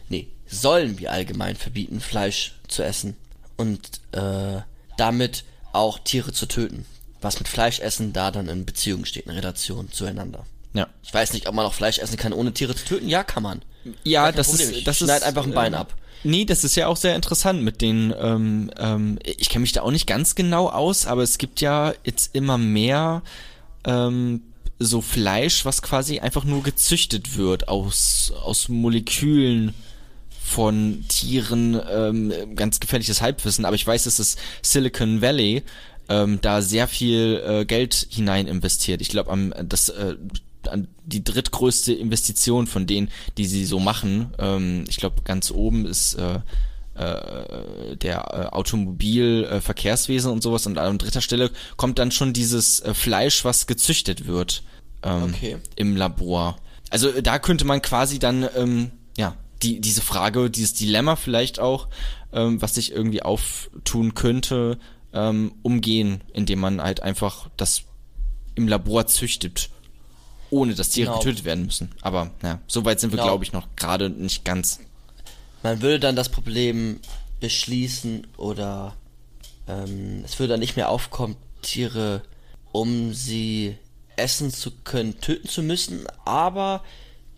Nee, 0.10 0.28
sollen 0.48 1.00
wir 1.00 1.12
allgemein 1.12 1.56
verbieten, 1.56 2.00
Fleisch 2.02 2.56
zu 2.68 2.84
essen? 2.84 3.16
Und 3.56 4.02
äh, 4.14 4.62
damit 5.02 5.44
auch 5.74 6.00
Tiere 6.00 6.32
zu 6.32 6.46
töten. 6.46 6.86
Was 7.22 7.40
mit 7.40 7.48
Fleischessen 7.48 8.14
da 8.14 8.32
dann 8.32 8.48
in 8.48 8.66
Beziehung 8.66 9.06
steht, 9.06 9.26
in 9.26 9.32
Relation 9.32 9.92
zueinander. 9.92 10.46
Ja. 10.74 10.88
Ich 11.04 11.14
weiß 11.14 11.34
nicht, 11.34 11.48
ob 11.48 11.56
man 11.56 11.66
auch 11.66 11.74
Fleisch 11.74 12.00
essen 12.00 12.18
kann, 12.18 12.34
ohne 12.34 12.54
Tiere 12.54 12.76
zu 12.76 12.86
töten. 12.86 13.10
Ja, 13.10 13.24
kann 13.24 13.44
man. 13.44 13.62
Ja, 14.04 14.32
das 14.32 14.50
Problem. 14.50 14.70
ist, 14.70 14.78
Ich 14.78 14.84
das 14.84 14.98
schneid 15.00 15.22
ist 15.22 15.28
einfach 15.28 15.44
ein 15.44 15.54
Bein 15.54 15.74
ähm, 15.74 15.80
ab. 15.80 15.96
Nee, 16.24 16.46
das 16.46 16.64
ist 16.64 16.76
ja 16.76 16.86
auch 16.88 16.98
sehr 16.98 17.16
interessant 17.16 17.64
mit 17.64 17.82
den, 17.82 18.14
ähm, 18.20 18.70
ähm, 18.78 19.18
ich 19.24 19.50
kenne 19.50 19.62
mich 19.62 19.72
da 19.72 19.82
auch 19.82 19.92
nicht 19.92 20.06
ganz 20.06 20.36
genau 20.36 20.70
aus, 20.70 21.08
aber 21.08 21.24
es 21.24 21.40
gibt 21.40 21.62
ja 21.62 21.94
jetzt 22.04 22.36
immer 22.36 22.60
mehr 22.60 23.24
ähm, 23.86 24.44
so 24.78 25.02
Fleisch, 25.02 25.66
was 25.66 25.82
quasi 25.82 26.20
einfach 26.20 26.44
nur 26.44 26.62
gezüchtet 26.62 27.38
wird 27.38 27.68
aus, 27.68 28.32
aus 28.44 28.70
Molekülen 28.70 29.74
von 30.44 31.06
Tieren, 31.08 31.80
ähm, 31.90 32.34
ganz 32.56 32.80
gefährliches 32.80 33.22
Halbwissen, 33.22 33.66
aber 33.66 33.76
ich 33.76 33.86
weiß, 33.88 34.04
dass 34.06 34.18
das 34.18 34.36
Silicon 34.62 35.22
Valley 35.22 35.64
ähm, 36.10 36.40
da 36.42 36.62
sehr 36.62 36.88
viel 36.88 37.42
äh, 37.46 37.66
Geld 37.66 38.08
hinein 38.10 38.48
investiert. 38.48 39.02
Ich 39.02 39.10
glaube, 39.10 39.32
am 39.32 39.54
das 39.64 39.90
äh, 39.90 40.16
an 40.70 40.88
die 41.06 41.24
drittgrößte 41.24 41.94
Investition 41.94 42.68
von 42.68 42.86
denen, 42.86 43.10
die 43.38 43.46
sie 43.46 43.66
so 43.66 43.80
machen. 43.80 44.32
Ähm, 44.38 44.84
ich 44.90 44.98
glaube, 44.98 45.22
ganz 45.24 45.52
oben 45.52 45.86
ist 45.86 46.16
äh, 46.16 46.40
äh, 46.96 47.96
der 47.96 48.50
äh, 48.52 48.54
Automobil, 48.54 49.48
äh, 49.50 50.28
und 50.28 50.44
sowas 50.44 50.66
und 50.68 50.78
an 50.78 50.98
dritter 50.98 51.22
Stelle 51.22 51.52
kommt 51.78 51.98
dann 51.98 52.12
schon 52.12 52.34
dieses 52.34 52.80
äh, 52.82 52.94
Fleisch, 52.94 53.46
was 53.46 53.66
gezüchtet 53.68 54.28
wird 54.28 54.64
ähm, 55.04 55.24
Okay. 55.24 55.58
im 55.76 55.96
Labor. 55.96 56.58
Also 56.90 57.10
da 57.22 57.40
könnte 57.40 57.66
man 57.66 57.82
quasi 57.82 58.20
dann 58.20 58.48
ähm, 58.56 58.92
ja 59.18 59.36
die 59.64 59.80
diese 59.80 60.02
Frage, 60.02 60.50
dieses 60.50 60.74
Dilemma 60.74 61.16
vielleicht 61.16 61.60
auch, 61.60 61.88
ähm, 62.34 62.62
was 62.62 62.76
sich 62.76 62.92
irgendwie 62.92 63.22
auftun 63.24 64.14
könnte, 64.14 64.78
ähm, 65.14 65.54
umgehen, 65.62 66.22
indem 66.34 66.60
man 66.60 66.82
halt 66.82 67.02
einfach 67.04 67.50
das 67.58 67.84
im 68.56 68.68
Labor 68.68 69.08
züchtet, 69.08 69.70
ohne 70.50 70.74
dass 70.76 70.90
Tiere 70.90 71.08
Genau. 71.12 71.20
getötet 71.20 71.46
werden 71.46 71.66
müssen. 71.66 71.92
Aber 72.02 72.32
ja, 72.44 72.60
so 72.68 72.86
weit 72.86 73.00
sind 73.00 73.12
wir, 73.12 73.18
Genau. 73.18 73.28
glaube 73.30 73.44
ich, 73.44 73.54
noch 73.54 73.68
gerade 73.76 74.10
nicht 74.10 74.46
ganz. 74.46 74.80
Man 75.64 75.82
würde 75.82 76.00
dann 76.00 76.16
das 76.16 76.30
Problem 76.30 77.00
beschließen 77.40 78.28
oder 78.38 78.96
ähm, 79.68 80.24
es 80.26 80.40
würde 80.40 80.54
dann 80.54 80.60
nicht 80.60 80.76
mehr 80.76 80.90
aufkommen, 80.90 81.36
Tiere, 81.62 82.24
um 82.72 83.14
sie 83.14 83.78
essen 84.16 84.52
zu 84.52 84.72
können, 84.84 85.20
töten 85.22 85.48
zu 85.48 85.62
müssen, 85.64 86.06
aber 86.26 86.84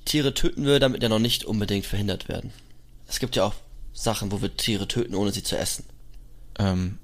Tiere 0.06 0.34
töten 0.34 0.66
wir, 0.66 0.80
damit 0.80 1.04
ja 1.04 1.10
noch 1.10 1.20
nicht 1.20 1.46
unbedingt 1.46 1.86
verhindert 1.86 2.28
werden. 2.28 2.52
Es 3.08 3.20
gibt 3.20 3.36
ja 3.36 3.46
auch 3.46 3.54
Sachen, 3.94 4.32
wo 4.32 4.42
wir 4.42 4.56
Tiere 4.56 4.88
töten, 4.88 5.16
ohne 5.16 5.32
sie 5.32 5.44
zu 5.44 5.58
essen. 5.58 5.86
Ähm, 6.60 6.98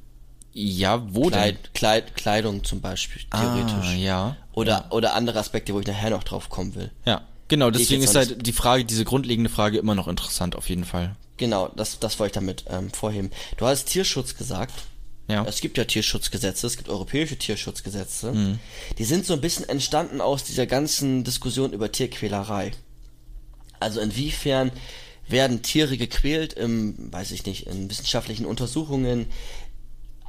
ja, 0.53 1.01
wo 1.13 1.29
denn? 1.29 1.31
Kleid, 1.31 1.73
Kleid, 1.73 2.15
Kleidung 2.15 2.63
zum 2.63 2.81
Beispiel, 2.81 3.21
theoretisch. 3.31 3.89
Ah, 3.89 3.93
ja. 3.93 4.37
Oder, 4.53 4.87
oder 4.91 5.13
andere 5.13 5.39
Aspekte, 5.39 5.73
wo 5.73 5.79
ich 5.79 5.87
nachher 5.87 6.09
noch 6.09 6.23
drauf 6.23 6.49
kommen 6.49 6.75
will. 6.75 6.91
Ja, 7.05 7.21
genau, 7.47 7.71
deswegen 7.71 8.03
ist 8.03 8.15
halt 8.15 8.45
die 8.45 8.51
Frage, 8.51 8.85
diese 8.85 9.05
grundlegende 9.05 9.49
Frage 9.49 9.77
immer 9.77 9.95
noch 9.95 10.07
interessant, 10.07 10.55
auf 10.55 10.69
jeden 10.69 10.85
Fall. 10.85 11.15
Genau, 11.37 11.69
das, 11.69 11.99
das 11.99 12.19
wollte 12.19 12.31
ich 12.31 12.33
damit 12.33 12.65
ähm, 12.69 12.91
vorheben. 12.91 13.31
Du 13.57 13.65
hast 13.65 13.85
Tierschutz 13.85 14.35
gesagt. 14.35 14.73
Ja. 15.29 15.45
Es 15.45 15.61
gibt 15.61 15.77
ja 15.77 15.85
Tierschutzgesetze, 15.85 16.65
es 16.65 16.75
gibt 16.75 16.89
europäische 16.89 17.37
Tierschutzgesetze. 17.37 18.31
Mhm. 18.33 18.59
Die 18.97 19.05
sind 19.05 19.27
so 19.27 19.33
ein 19.33 19.41
bisschen 19.41 19.69
entstanden 19.69 20.21
aus 20.21 20.43
dieser 20.43 20.65
ganzen 20.65 21.23
Diskussion 21.23 21.71
über 21.71 21.91
Tierquälerei. 21.91 22.71
Also 23.79 23.99
inwiefern 23.99 24.71
werden 25.27 25.61
Tiere 25.61 25.97
gequält 25.97 26.53
im, 26.53 27.11
weiß 27.11 27.31
ich 27.31 27.45
nicht, 27.45 27.67
in 27.67 27.89
wissenschaftlichen 27.89 28.45
Untersuchungen, 28.45 29.27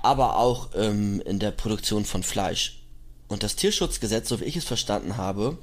aber 0.02 0.36
auch 0.36 0.70
ähm, 0.74 1.22
in 1.24 1.38
der 1.38 1.50
Produktion 1.50 2.04
von 2.04 2.22
Fleisch. 2.22 2.82
Und 3.28 3.42
das 3.42 3.56
Tierschutzgesetz, 3.56 4.28
so 4.28 4.40
wie 4.40 4.44
ich 4.44 4.56
es 4.56 4.64
verstanden 4.64 5.16
habe, 5.16 5.58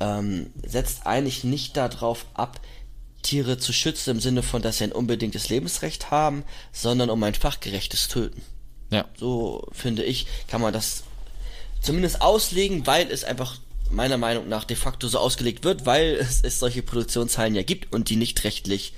ähm, 0.00 0.52
setzt 0.66 1.06
eigentlich 1.06 1.44
nicht 1.44 1.76
darauf 1.76 2.26
ab, 2.34 2.60
Tiere 3.22 3.58
zu 3.58 3.72
schützen 3.72 4.10
im 4.10 4.20
Sinne 4.20 4.42
von, 4.42 4.62
dass 4.62 4.78
sie 4.78 4.84
ein 4.84 4.92
unbedingtes 4.92 5.48
Lebensrecht 5.48 6.10
haben, 6.10 6.44
sondern 6.72 7.10
um 7.10 7.22
ein 7.22 7.34
fachgerechtes 7.34 8.08
Töten. 8.08 8.42
Ja. 8.90 9.06
So 9.16 9.66
finde 9.72 10.04
ich, 10.04 10.26
kann 10.46 10.60
man 10.60 10.72
das 10.72 11.02
zumindest 11.82 12.22
auslegen, 12.22 12.86
weil 12.86 13.10
es 13.10 13.24
einfach 13.24 13.58
meiner 13.90 14.18
Meinung 14.18 14.48
nach 14.48 14.64
de 14.64 14.76
facto 14.76 15.08
so 15.08 15.18
ausgelegt 15.18 15.64
wird, 15.64 15.86
weil 15.86 16.14
es, 16.14 16.42
es 16.42 16.58
solche 16.58 16.82
Produktionshallen 16.82 17.54
ja 17.54 17.62
gibt 17.62 17.92
und 17.92 18.10
die 18.10 18.16
nicht 18.16 18.44
rechtlich 18.44 18.94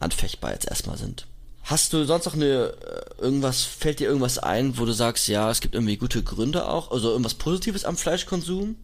anfechtbar 0.00 0.52
jetzt 0.52 0.68
erstmal 0.68 0.98
sind. 0.98 1.26
Hast 1.64 1.92
du 1.92 2.04
sonst 2.04 2.26
noch 2.26 2.34
eine 2.34 2.74
äh, 2.74 3.22
irgendwas 3.22 3.62
fällt 3.62 4.00
dir 4.00 4.08
irgendwas 4.08 4.38
ein, 4.38 4.78
wo 4.78 4.84
du 4.84 4.92
sagst, 4.92 5.28
ja, 5.28 5.50
es 5.50 5.60
gibt 5.60 5.74
irgendwie 5.74 5.96
gute 5.96 6.22
Gründe 6.22 6.68
auch, 6.68 6.90
also 6.90 7.10
irgendwas 7.10 7.34
Positives 7.34 7.84
am 7.84 7.96
Fleischkonsum? 7.96 8.76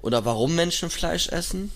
Oder 0.00 0.24
warum 0.24 0.54
Menschen 0.54 0.90
Fleisch 0.90 1.28
essen? 1.28 1.70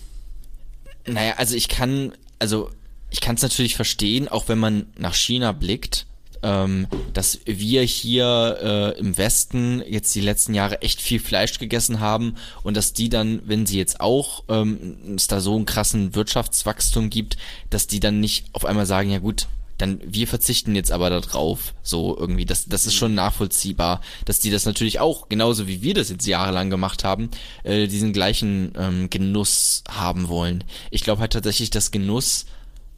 Naja, 1.05 1.35
also 1.37 1.55
ich 1.55 1.67
kann, 1.67 2.13
also 2.39 2.71
ich 3.09 3.21
kann 3.21 3.35
es 3.35 3.41
natürlich 3.41 3.75
verstehen, 3.75 4.27
auch 4.27 4.47
wenn 4.47 4.59
man 4.59 4.87
nach 4.97 5.15
China 5.15 5.51
blickt, 5.51 6.05
ähm, 6.43 6.87
dass 7.13 7.39
wir 7.45 7.81
hier 7.83 8.57
äh, 8.61 8.99
im 8.99 9.17
Westen 9.17 9.83
jetzt 9.87 10.13
die 10.15 10.21
letzten 10.21 10.53
Jahre 10.53 10.81
echt 10.81 11.01
viel 11.01 11.19
Fleisch 11.19 11.59
gegessen 11.59 11.99
haben 11.99 12.35
und 12.63 12.77
dass 12.77 12.93
die 12.93 13.09
dann, 13.09 13.41
wenn 13.45 13.65
sie 13.65 13.77
jetzt 13.77 14.01
auch 14.01 14.43
ähm, 14.49 15.15
es 15.15 15.27
da 15.27 15.39
so 15.39 15.55
einen 15.55 15.65
krassen 15.65 16.15
Wirtschaftswachstum 16.15 17.09
gibt, 17.09 17.37
dass 17.69 17.87
die 17.87 17.99
dann 17.99 18.19
nicht 18.19 18.45
auf 18.53 18.65
einmal 18.65 18.85
sagen, 18.85 19.11
ja 19.11 19.19
gut, 19.19 19.47
dann 19.79 19.99
wir 20.05 20.27
verzichten 20.27 20.75
jetzt 20.75 20.91
aber 20.91 21.09
darauf. 21.09 21.73
So 21.81 22.15
irgendwie, 22.17 22.45
das, 22.45 22.65
das 22.65 22.85
ist 22.85 22.95
schon 22.95 23.15
nachvollziehbar, 23.15 24.01
dass 24.25 24.39
die 24.39 24.51
das 24.51 24.65
natürlich 24.65 24.99
auch, 24.99 25.29
genauso 25.29 25.67
wie 25.67 25.81
wir 25.81 25.93
das 25.93 26.09
jetzt 26.09 26.27
jahrelang 26.27 26.69
gemacht 26.69 27.03
haben, 27.03 27.29
äh, 27.63 27.87
diesen 27.87 28.13
gleichen 28.13 28.73
ähm, 28.77 29.09
Genuss 29.09 29.83
haben 29.89 30.27
wollen. 30.27 30.63
Ich 30.91 31.03
glaube 31.03 31.21
halt 31.21 31.33
tatsächlich, 31.33 31.69
dass 31.69 31.91
Genuss 31.91 32.45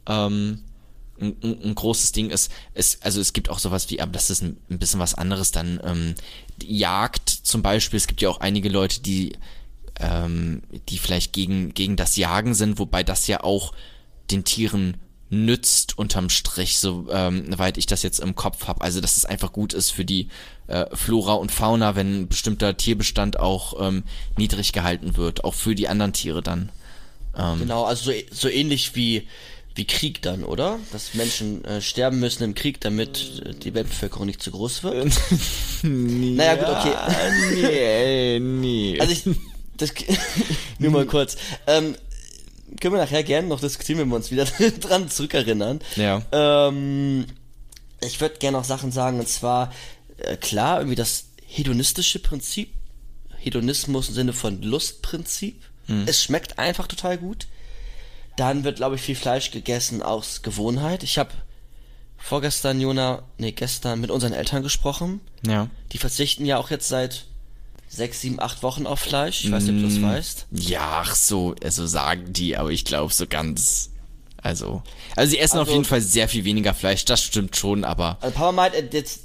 ähm, 0.06 0.60
ein, 1.22 1.58
ein, 1.64 1.74
großes 1.74 2.12
Ding 2.12 2.30
ist. 2.30 2.50
Es, 2.74 2.98
also 3.02 3.20
es 3.20 3.32
gibt 3.32 3.48
auch 3.48 3.58
sowas 3.58 3.88
wie, 3.90 4.00
aber 4.00 4.12
das 4.12 4.30
ist 4.30 4.42
ein, 4.42 4.58
ein 4.70 4.78
bisschen 4.78 5.00
was 5.00 5.14
anderes 5.14 5.52
dann. 5.52 5.80
Ähm, 5.84 6.14
Jagd 6.62 7.28
zum 7.28 7.62
Beispiel, 7.62 7.96
es 7.96 8.06
gibt 8.06 8.20
ja 8.20 8.28
auch 8.28 8.40
einige 8.40 8.68
Leute, 8.68 9.00
die 9.00 9.32
ähm, 10.00 10.62
die 10.88 10.98
vielleicht 10.98 11.32
gegen, 11.32 11.74
gegen 11.74 11.96
das 11.96 12.16
Jagen 12.16 12.54
sind, 12.54 12.78
wobei 12.78 13.02
das 13.02 13.26
ja 13.26 13.42
auch 13.44 13.72
den 14.30 14.44
Tieren 14.44 14.96
nützt 15.30 15.96
unterm 15.96 16.28
Strich, 16.28 16.78
so 16.78 17.06
ähm, 17.10 17.58
weit 17.58 17.78
ich 17.78 17.86
das 17.86 18.02
jetzt 18.02 18.20
im 18.20 18.34
Kopf 18.34 18.66
habe. 18.68 18.82
Also 18.82 19.00
dass 19.00 19.16
es 19.16 19.24
einfach 19.24 19.52
gut 19.52 19.72
ist 19.72 19.90
für 19.90 20.04
die 20.04 20.28
äh, 20.66 20.84
Flora 20.94 21.34
und 21.34 21.50
Fauna, 21.50 21.96
wenn 21.96 22.22
ein 22.22 22.28
bestimmter 22.28 22.76
Tierbestand 22.76 23.40
auch 23.40 23.74
ähm, 23.80 24.02
niedrig 24.36 24.72
gehalten 24.72 25.16
wird, 25.16 25.44
auch 25.44 25.54
für 25.54 25.74
die 25.74 25.88
anderen 25.88 26.12
Tiere 26.12 26.42
dann. 26.42 26.70
Ähm, 27.34 27.60
Genau, 27.60 27.84
also 27.84 28.10
so, 28.10 28.18
so 28.30 28.48
ähnlich 28.48 28.94
wie, 28.94 29.26
wie 29.74 29.86
Krieg 29.86 30.20
dann, 30.22 30.44
oder? 30.44 30.78
Dass 30.92 31.14
Menschen 31.14 31.64
äh, 31.64 31.80
sterben 31.80 32.20
müssen 32.20 32.42
im 32.44 32.54
Krieg, 32.54 32.80
damit 32.80 33.42
äh, 33.44 33.54
die 33.54 33.74
Weltbevölkerung 33.74 34.26
nicht 34.26 34.42
zu 34.42 34.50
groß 34.50 34.82
wird. 34.82 35.12
naja, 35.82 36.54
gut, 36.56 36.68
okay. 36.68 36.94
nee, 37.54 38.38
nee. 38.40 39.00
Also 39.00 39.12
ich, 39.12 39.36
das, 39.76 39.92
nur 40.78 40.90
mal 40.90 41.06
kurz. 41.06 41.36
Ähm, 41.66 41.96
können 42.80 42.94
wir 42.94 43.00
nachher 43.00 43.22
gerne 43.22 43.48
noch 43.48 43.60
diskutieren, 43.60 44.00
wenn 44.00 44.08
wir 44.08 44.16
uns 44.16 44.30
wieder 44.30 44.44
dran 44.80 45.08
zurückerinnern. 45.08 45.80
Ja. 45.96 46.22
Ähm, 46.32 47.26
ich 48.00 48.20
würde 48.20 48.38
gerne 48.38 48.58
noch 48.58 48.64
Sachen 48.64 48.92
sagen, 48.92 49.20
und 49.20 49.28
zwar, 49.28 49.72
äh, 50.18 50.36
klar, 50.36 50.78
irgendwie 50.78 50.96
das 50.96 51.26
hedonistische 51.46 52.18
Prinzip. 52.18 52.70
Hedonismus 53.38 54.08
im 54.08 54.14
Sinne 54.14 54.32
von 54.32 54.62
Lustprinzip. 54.62 55.60
Es 56.06 56.22
schmeckt 56.22 56.60
einfach 56.60 56.86
total 56.86 57.18
gut. 57.18 57.48
Dann 58.36 58.64
wird, 58.64 58.76
glaube 58.76 58.94
ich, 58.96 59.02
viel 59.02 59.16
Fleisch 59.16 59.50
gegessen 59.50 60.02
aus 60.02 60.42
Gewohnheit. 60.42 61.02
Ich 61.02 61.18
habe 61.18 61.30
vorgestern, 62.16 62.80
Jona, 62.80 63.22
nee, 63.38 63.52
gestern 63.52 64.00
mit 64.00 64.10
unseren 64.10 64.32
Eltern 64.32 64.62
gesprochen. 64.62 65.20
ja. 65.46 65.68
Die 65.92 65.98
verzichten 65.98 66.46
ja 66.46 66.56
auch 66.56 66.70
jetzt 66.70 66.88
seit 66.88 67.26
sechs, 67.88 68.22
sieben, 68.22 68.40
acht 68.40 68.62
Wochen 68.62 68.86
auf 68.86 69.00
Fleisch. 69.00 69.44
Ich 69.44 69.52
weiß 69.52 69.64
nicht, 69.64 69.74
ob 69.84 69.90
du 69.90 69.94
das 69.94 70.02
weißt. 70.02 70.46
Ja, 70.52 71.02
ach 71.04 71.14
so, 71.14 71.54
also 71.62 71.86
sagen 71.86 72.32
die, 72.32 72.56
aber 72.56 72.70
ich 72.70 72.86
glaube 72.86 73.12
so 73.12 73.26
ganz. 73.26 73.90
Also. 74.42 74.82
Also 75.14 75.30
sie 75.32 75.38
essen 75.38 75.58
auf 75.58 75.66
Also- 75.68 75.72
jeden 75.74 75.84
Fall 75.84 76.00
sehr 76.00 76.28
viel 76.28 76.44
weniger 76.44 76.72
Fleisch, 76.72 77.04
das 77.04 77.22
stimmt 77.22 77.54
schon, 77.56 77.84
aber. 77.84 78.16
Also 78.22 78.34
Papa 78.34 78.52
meint, 78.52 78.74
er 78.74 78.84
hat 78.84 78.94
jetzt 78.94 79.20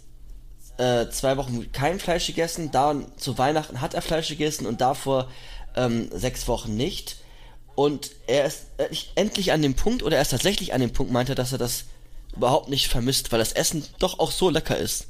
äh, 0.78 1.10
zwei 1.10 1.38
Wochen 1.38 1.72
kein 1.72 2.00
Fleisch 2.00 2.28
gegessen, 2.28 2.70
da 2.72 2.93
zu 3.15 3.38
Weihnachten 3.38 3.80
hat 3.80 3.93
er 3.93 4.02
Fleisch 4.02 4.28
gegessen 4.28 4.65
und 4.67 4.82
davor 4.82 5.30
ähm, 5.76 6.10
sechs 6.13 6.48
Wochen 6.50 6.76
nicht. 6.76 7.17
Und 7.77 8.09
er 8.25 8.45
ist 8.45 8.65
endlich- 9.13 9.51
an 9.51 9.61
dem 9.61 9.75
Punkt, 9.75 10.01
oder 10.01 10.15
er 10.15 10.23
ist 10.23 10.29
tatsächlich 10.31 10.73
an 10.73 10.81
dem 10.81 10.91
Punkt, 10.91 11.11
meinte 11.13 11.33
er, 11.33 11.35
dass 11.35 11.51
er 11.51 11.59
das 11.59 11.83
überhaupt 12.35 12.69
nicht 12.69 12.87
vermisst, 12.87 13.31
weil 13.31 13.37
das 13.37 13.51
Essen 13.53 13.85
doch 13.99 14.17
auch 14.17 14.31
so 14.31 14.49
lecker 14.49 14.75
ist. 14.75 15.05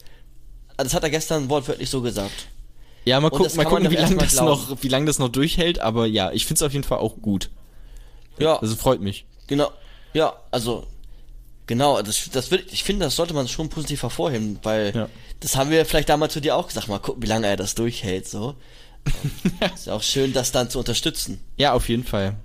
Das 0.76 0.94
hat 0.94 1.02
er 1.04 1.10
gestern 1.10 1.50
wortwörtlich 1.50 1.90
so 1.90 2.02
gesagt. 2.02 2.50
Ja, 3.06 3.22
mal 3.22 3.30
gucken, 3.30 3.56
mal 3.56 3.64
gucken, 3.64 3.90
wie 3.90 3.96
lange 3.96 4.18
das 4.18 4.36
noch, 4.36 4.84
wie 4.84 4.90
lange 4.90 5.06
das 5.06 5.18
noch 5.18 5.30
durchhält, 5.30 5.80
aber 5.80 6.08
ja, 6.08 6.30
ich 6.34 6.46
find's 6.46 6.62
auf 6.62 6.74
jeden 6.74 6.84
Fall 6.84 6.98
auch 6.98 7.16
gut. 7.22 7.50
Ja, 8.38 8.58
Also 8.58 8.76
freut 8.76 9.00
mich. 9.00 9.26
genau. 9.48 9.72
Ja, 10.14 10.34
also 10.52 10.86
genau, 11.68 12.02
das, 12.02 12.30
das 12.34 12.52
wird, 12.52 12.72
ich 12.74 12.84
finde, 12.84 13.06
das 13.06 13.16
sollte 13.16 13.34
man 13.34 13.48
schon 13.48 13.70
positiv 13.70 14.04
hervorheben, 14.04 14.60
weil 14.64 14.94
Ja. 14.94 15.10
das 15.40 15.56
haben 15.56 15.70
wir 15.70 15.86
vielleicht 15.86 16.10
damals 16.10 16.34
zu 16.34 16.42
dir 16.42 16.58
auch 16.58 16.68
gesagt, 16.68 16.90
mal 16.90 17.00
gucken, 17.00 17.24
wie 17.24 17.28
lange 17.28 17.48
er 17.48 17.56
das 17.56 17.76
durchhält, 17.76 18.28
so. 18.28 18.56
ist 19.74 19.86
ja 19.88 19.94
auch 19.94 20.04
schön, 20.04 20.34
das 20.34 20.52
dann 20.52 20.70
zu 20.70 20.80
unterstützen. 20.80 21.40
Ja, 21.56 21.72
auf 21.74 21.88
jeden 21.88 22.04
Fall. 22.04 22.36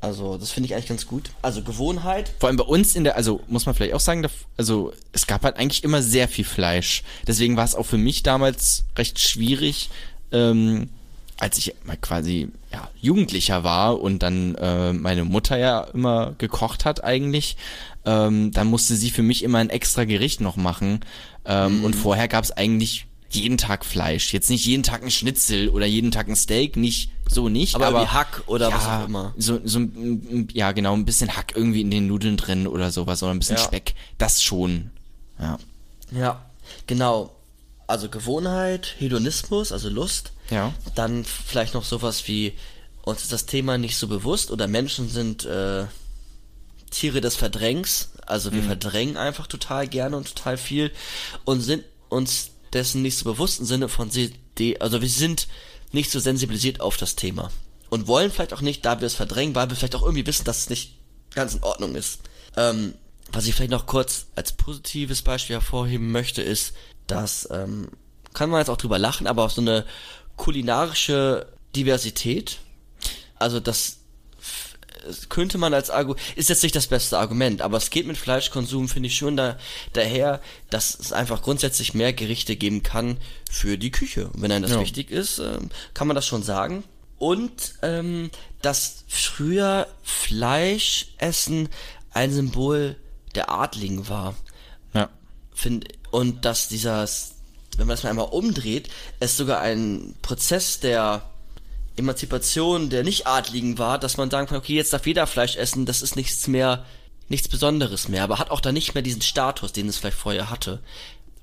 Also, 0.00 0.38
das 0.38 0.50
finde 0.50 0.66
ich 0.66 0.74
eigentlich 0.74 0.88
ganz 0.88 1.06
gut. 1.06 1.30
Also 1.42 1.62
Gewohnheit. 1.62 2.32
Vor 2.38 2.48
allem 2.48 2.56
bei 2.56 2.64
uns 2.64 2.96
in 2.96 3.04
der, 3.04 3.16
also 3.16 3.40
muss 3.48 3.66
man 3.66 3.74
vielleicht 3.74 3.94
auch 3.94 4.00
sagen, 4.00 4.26
also 4.56 4.92
es 5.12 5.26
gab 5.26 5.42
halt 5.42 5.56
eigentlich 5.56 5.84
immer 5.84 6.02
sehr 6.02 6.26
viel 6.26 6.44
Fleisch. 6.44 7.02
Deswegen 7.26 7.56
war 7.56 7.64
es 7.64 7.74
auch 7.74 7.84
für 7.84 7.98
mich 7.98 8.22
damals 8.22 8.84
recht 8.96 9.18
schwierig, 9.18 9.90
ähm, 10.32 10.88
als 11.38 11.58
ich 11.58 11.74
mal 11.84 11.96
quasi 11.96 12.48
ja, 12.72 12.88
Jugendlicher 13.00 13.64
war 13.64 14.00
und 14.00 14.22
dann 14.22 14.54
äh, 14.54 14.92
meine 14.92 15.24
Mutter 15.24 15.58
ja 15.58 15.82
immer 15.92 16.34
gekocht 16.38 16.84
hat 16.84 17.02
eigentlich, 17.04 17.56
ähm, 18.04 18.52
dann 18.52 18.68
musste 18.68 18.96
sie 18.96 19.10
für 19.10 19.22
mich 19.22 19.42
immer 19.42 19.58
ein 19.58 19.70
extra 19.70 20.04
Gericht 20.04 20.40
noch 20.40 20.56
machen. 20.56 21.00
Ähm, 21.44 21.84
Und 21.84 21.94
vorher 21.94 22.28
gab 22.28 22.44
es 22.44 22.52
eigentlich 22.52 23.06
jeden 23.36 23.58
Tag 23.58 23.84
Fleisch. 23.84 24.32
Jetzt 24.32 24.50
nicht 24.50 24.64
jeden 24.66 24.82
Tag 24.82 25.02
ein 25.02 25.10
Schnitzel 25.10 25.68
oder 25.68 25.86
jeden 25.86 26.10
Tag 26.10 26.28
ein 26.28 26.36
Steak, 26.36 26.76
nicht 26.76 27.10
so 27.28 27.48
nicht. 27.48 27.74
Aber 27.74 27.86
Aber, 27.88 28.12
Hack 28.12 28.42
oder 28.46 28.72
was 28.72 28.84
auch 28.86 29.04
immer. 29.06 29.34
So, 29.38 29.60
so 29.64 29.78
ein- 29.78 30.48
ja 30.52 30.72
genau, 30.72 30.94
ein 30.94 31.04
bisschen 31.04 31.36
Hack 31.36 31.52
irgendwie 31.54 31.80
in 31.80 31.90
den 31.90 32.06
Nudeln 32.06 32.36
drin 32.36 32.66
oder 32.66 32.90
sowas 32.90 33.22
oder 33.22 33.32
ein 33.32 33.38
bisschen 33.38 33.56
Ja. 33.56 33.62
Speck. 33.62 33.94
Das 34.18 34.42
schon. 34.42 34.90
Ja. 35.38 35.58
Ja. 36.10 36.44
Genau. 36.86 37.34
Also 37.86 38.08
Gewohnheit, 38.08 38.94
Hedonismus, 38.98 39.72
also 39.72 39.88
Lust. 39.88 40.32
Ja. 40.50 40.72
Dann 40.94 41.24
vielleicht 41.24 41.74
noch 41.74 41.84
sowas 41.84 42.26
wie, 42.28 42.52
uns 43.02 43.22
ist 43.22 43.32
das 43.32 43.46
Thema 43.46 43.78
nicht 43.78 43.96
so 43.96 44.06
bewusst 44.08 44.50
oder 44.50 44.66
Menschen 44.68 45.08
sind 45.08 45.44
äh, 45.44 45.84
Tiere 46.90 47.20
des 47.20 47.36
Verdrängs. 47.36 48.10
Also 48.26 48.52
wir 48.52 48.62
verdrängen 48.62 49.16
einfach 49.16 49.46
total 49.48 49.88
gerne 49.88 50.16
und 50.16 50.34
total 50.36 50.56
viel 50.56 50.92
und 51.44 51.60
sind 51.60 51.84
uns 52.08 52.50
dessen 52.72 53.02
nicht 53.02 53.16
so 53.16 53.24
bewusst 53.24 53.64
Sinne 53.66 53.88
von, 53.88 54.10
also 54.80 55.00
wir 55.00 55.08
sind 55.08 55.48
nicht 55.92 56.10
so 56.10 56.20
sensibilisiert 56.20 56.80
auf 56.80 56.96
das 56.96 57.16
Thema. 57.16 57.50
Und 57.88 58.06
wollen 58.06 58.30
vielleicht 58.30 58.52
auch 58.52 58.60
nicht, 58.60 58.84
da 58.84 59.00
wir 59.00 59.06
es 59.06 59.14
verdrängen, 59.14 59.54
weil 59.54 59.68
wir 59.68 59.76
vielleicht 59.76 59.96
auch 59.96 60.02
irgendwie 60.02 60.26
wissen, 60.26 60.44
dass 60.44 60.58
es 60.58 60.70
nicht 60.70 60.96
ganz 61.34 61.54
in 61.54 61.62
Ordnung 61.62 61.96
ist. 61.96 62.20
Ähm, 62.56 62.94
was 63.32 63.46
ich 63.46 63.54
vielleicht 63.54 63.70
noch 63.70 63.86
kurz 63.86 64.26
als 64.36 64.52
positives 64.52 65.22
Beispiel 65.22 65.56
hervorheben 65.56 66.12
möchte, 66.12 66.42
ist, 66.42 66.74
dass, 67.06 67.48
ähm, 67.50 67.88
kann 68.32 68.50
man 68.50 68.60
jetzt 68.60 68.70
auch 68.70 68.76
drüber 68.76 68.98
lachen, 68.98 69.26
aber 69.26 69.44
auch 69.44 69.50
so 69.50 69.60
eine 69.60 69.84
kulinarische 70.36 71.46
Diversität, 71.74 72.58
also 73.36 73.60
das 73.60 73.99
könnte 75.28 75.58
man 75.58 75.74
als 75.74 75.90
Argument, 75.90 76.20
ist 76.36 76.48
jetzt 76.48 76.62
nicht 76.62 76.74
das 76.76 76.86
beste 76.86 77.18
Argument, 77.18 77.62
aber 77.62 77.76
es 77.76 77.90
geht 77.90 78.06
mit 78.06 78.16
Fleischkonsum, 78.16 78.88
finde 78.88 79.08
ich 79.08 79.16
schon 79.16 79.36
da, 79.36 79.58
daher, 79.92 80.40
dass 80.70 80.98
es 80.98 81.12
einfach 81.12 81.42
grundsätzlich 81.42 81.94
mehr 81.94 82.12
Gerichte 82.12 82.56
geben 82.56 82.82
kann 82.82 83.16
für 83.50 83.78
die 83.78 83.90
Küche. 83.90 84.28
Und 84.28 84.42
wenn 84.42 84.52
einem 84.52 84.62
das 84.62 84.72
Ja. 84.72 84.80
wichtig 84.80 85.10
ist, 85.10 85.38
ähm, 85.38 85.70
kann 85.94 86.06
man 86.06 86.14
das 86.14 86.26
schon 86.26 86.42
sagen. 86.42 86.84
Und 87.18 87.74
ähm, 87.82 88.30
dass 88.62 89.04
früher 89.08 89.86
Fleisch 90.02 91.08
essen 91.18 91.68
ein 92.12 92.32
Symbol 92.32 92.96
der 93.34 93.50
Adligen 93.50 94.08
war 94.08 94.34
Ja. 94.94 95.08
find, 95.54 95.86
und 96.10 96.44
dass 96.44 96.68
dieser, 96.68 97.08
wenn 97.76 97.86
man 97.86 97.94
das 97.94 98.02
mal 98.02 98.10
einmal 98.10 98.28
umdreht, 98.28 98.88
es 99.20 99.36
sogar 99.36 99.60
ein 99.60 100.14
Prozess 100.22 100.80
der 100.80 101.29
Emanzipation 101.96 102.90
der 102.90 103.04
Nicht-Adligen 103.04 103.78
war, 103.78 103.98
dass 103.98 104.16
man 104.16 104.30
sagen 104.30 104.46
kann, 104.46 104.58
okay, 104.58 104.74
jetzt 104.74 104.92
darf 104.92 105.06
jeder 105.06 105.26
Fleisch 105.26 105.56
essen, 105.56 105.86
das 105.86 106.02
ist 106.02 106.16
nichts 106.16 106.46
mehr, 106.46 106.84
nichts 107.28 107.48
Besonderes 107.48 108.08
mehr, 108.08 108.24
aber 108.24 108.38
hat 108.38 108.50
auch 108.50 108.60
dann 108.60 108.74
nicht 108.74 108.94
mehr 108.94 109.02
diesen 109.02 109.22
Status, 109.22 109.72
den 109.72 109.88
es 109.88 109.98
vielleicht 109.98 110.16
vorher 110.18 110.50
hatte. 110.50 110.80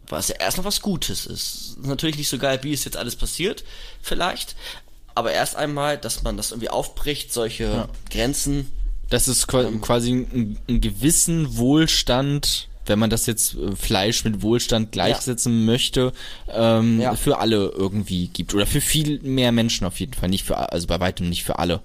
Was 0.10 0.30
ja 0.30 0.36
erstmal 0.36 0.66
was 0.66 0.82
Gutes 0.82 1.26
ist. 1.26 1.78
Natürlich 1.84 2.18
nicht 2.18 2.30
so 2.30 2.38
geil, 2.38 2.60
wie 2.64 2.74
es 2.74 2.86
jetzt 2.86 2.98
alles 2.98 3.16
passiert, 3.18 3.64
vielleicht, 4.02 4.56
aber 5.16 5.32
erst 5.32 5.56
einmal, 5.56 5.98
dass 5.98 6.24
man 6.24 6.38
das 6.38 6.52
irgendwie 6.52 6.70
aufbricht, 6.70 7.34
solche 7.34 7.90
Grenzen. 8.10 8.72
Das 9.10 9.28
ist 9.28 9.48
qua- 9.48 9.64
Ähm. 9.64 9.82
quasi 9.82 10.12
ein, 10.12 10.58
ein 10.70 10.82
gewissen 10.82 11.58
Wohlstand, 11.58 12.68
wenn 12.90 13.00
man 13.00 13.10
das 13.10 13.26
jetzt 13.26 13.56
äh, 13.56 13.76
Fleisch 13.76 14.24
mit 14.24 14.42
Wohlstand 14.42 14.92
gleichsetzen 14.92 15.66
möchte, 15.66 16.14
ähm, 16.50 17.00
Ja. 17.02 17.16
für 17.16 17.40
alle 17.40 17.70
irgendwie 17.76 18.28
gibt. 18.28 18.54
Oder 18.54 18.66
für 18.66 18.82
viel 18.82 19.20
mehr 19.22 19.52
Menschen 19.52 19.86
auf 19.86 20.00
jeden 20.00 20.14
Fall. 20.14 20.30
Nicht 20.30 20.44
für, 20.46 20.72
also 20.72 20.88
bei 20.88 21.00
weitem 21.00 21.30
nicht 21.30 21.44
für 21.44 21.60
alle. 21.60 21.82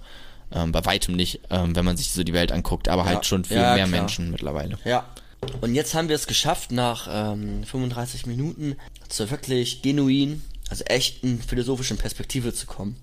Ähm, 0.51 0.71
bei 0.71 0.85
weitem 0.85 1.15
nicht, 1.15 1.39
ähm, 1.49 1.75
wenn 1.75 1.83
man 1.85 1.97
sich 1.97 2.11
so 2.11 2.23
die 2.23 2.33
Welt 2.33 2.51
anguckt, 2.51 2.87
aber 2.87 3.05
halt 3.05 3.25
schon 3.25 3.43
für 3.43 3.55
Ja, 3.55 3.75
mehr 3.75 3.87
klar. 3.87 3.99
Menschen 4.01 4.31
mittlerweile. 4.31 4.77
Ja. 4.85 5.05
Und 5.61 5.75
jetzt 5.75 5.93
haben 5.93 6.07
wir 6.09 6.15
es 6.15 6.27
geschafft, 6.27 6.71
nach 6.71 7.07
ähm, 7.09 7.63
35 7.65 8.27
Minuten 8.27 8.75
zur 9.09 9.29
wirklich 9.31 9.81
genuin, 9.81 10.41
also 10.69 10.83
echten 10.85 11.41
philosophischen 11.41 11.97
Perspektive 11.97 12.53
zu 12.53 12.65
kommen. 12.65 12.95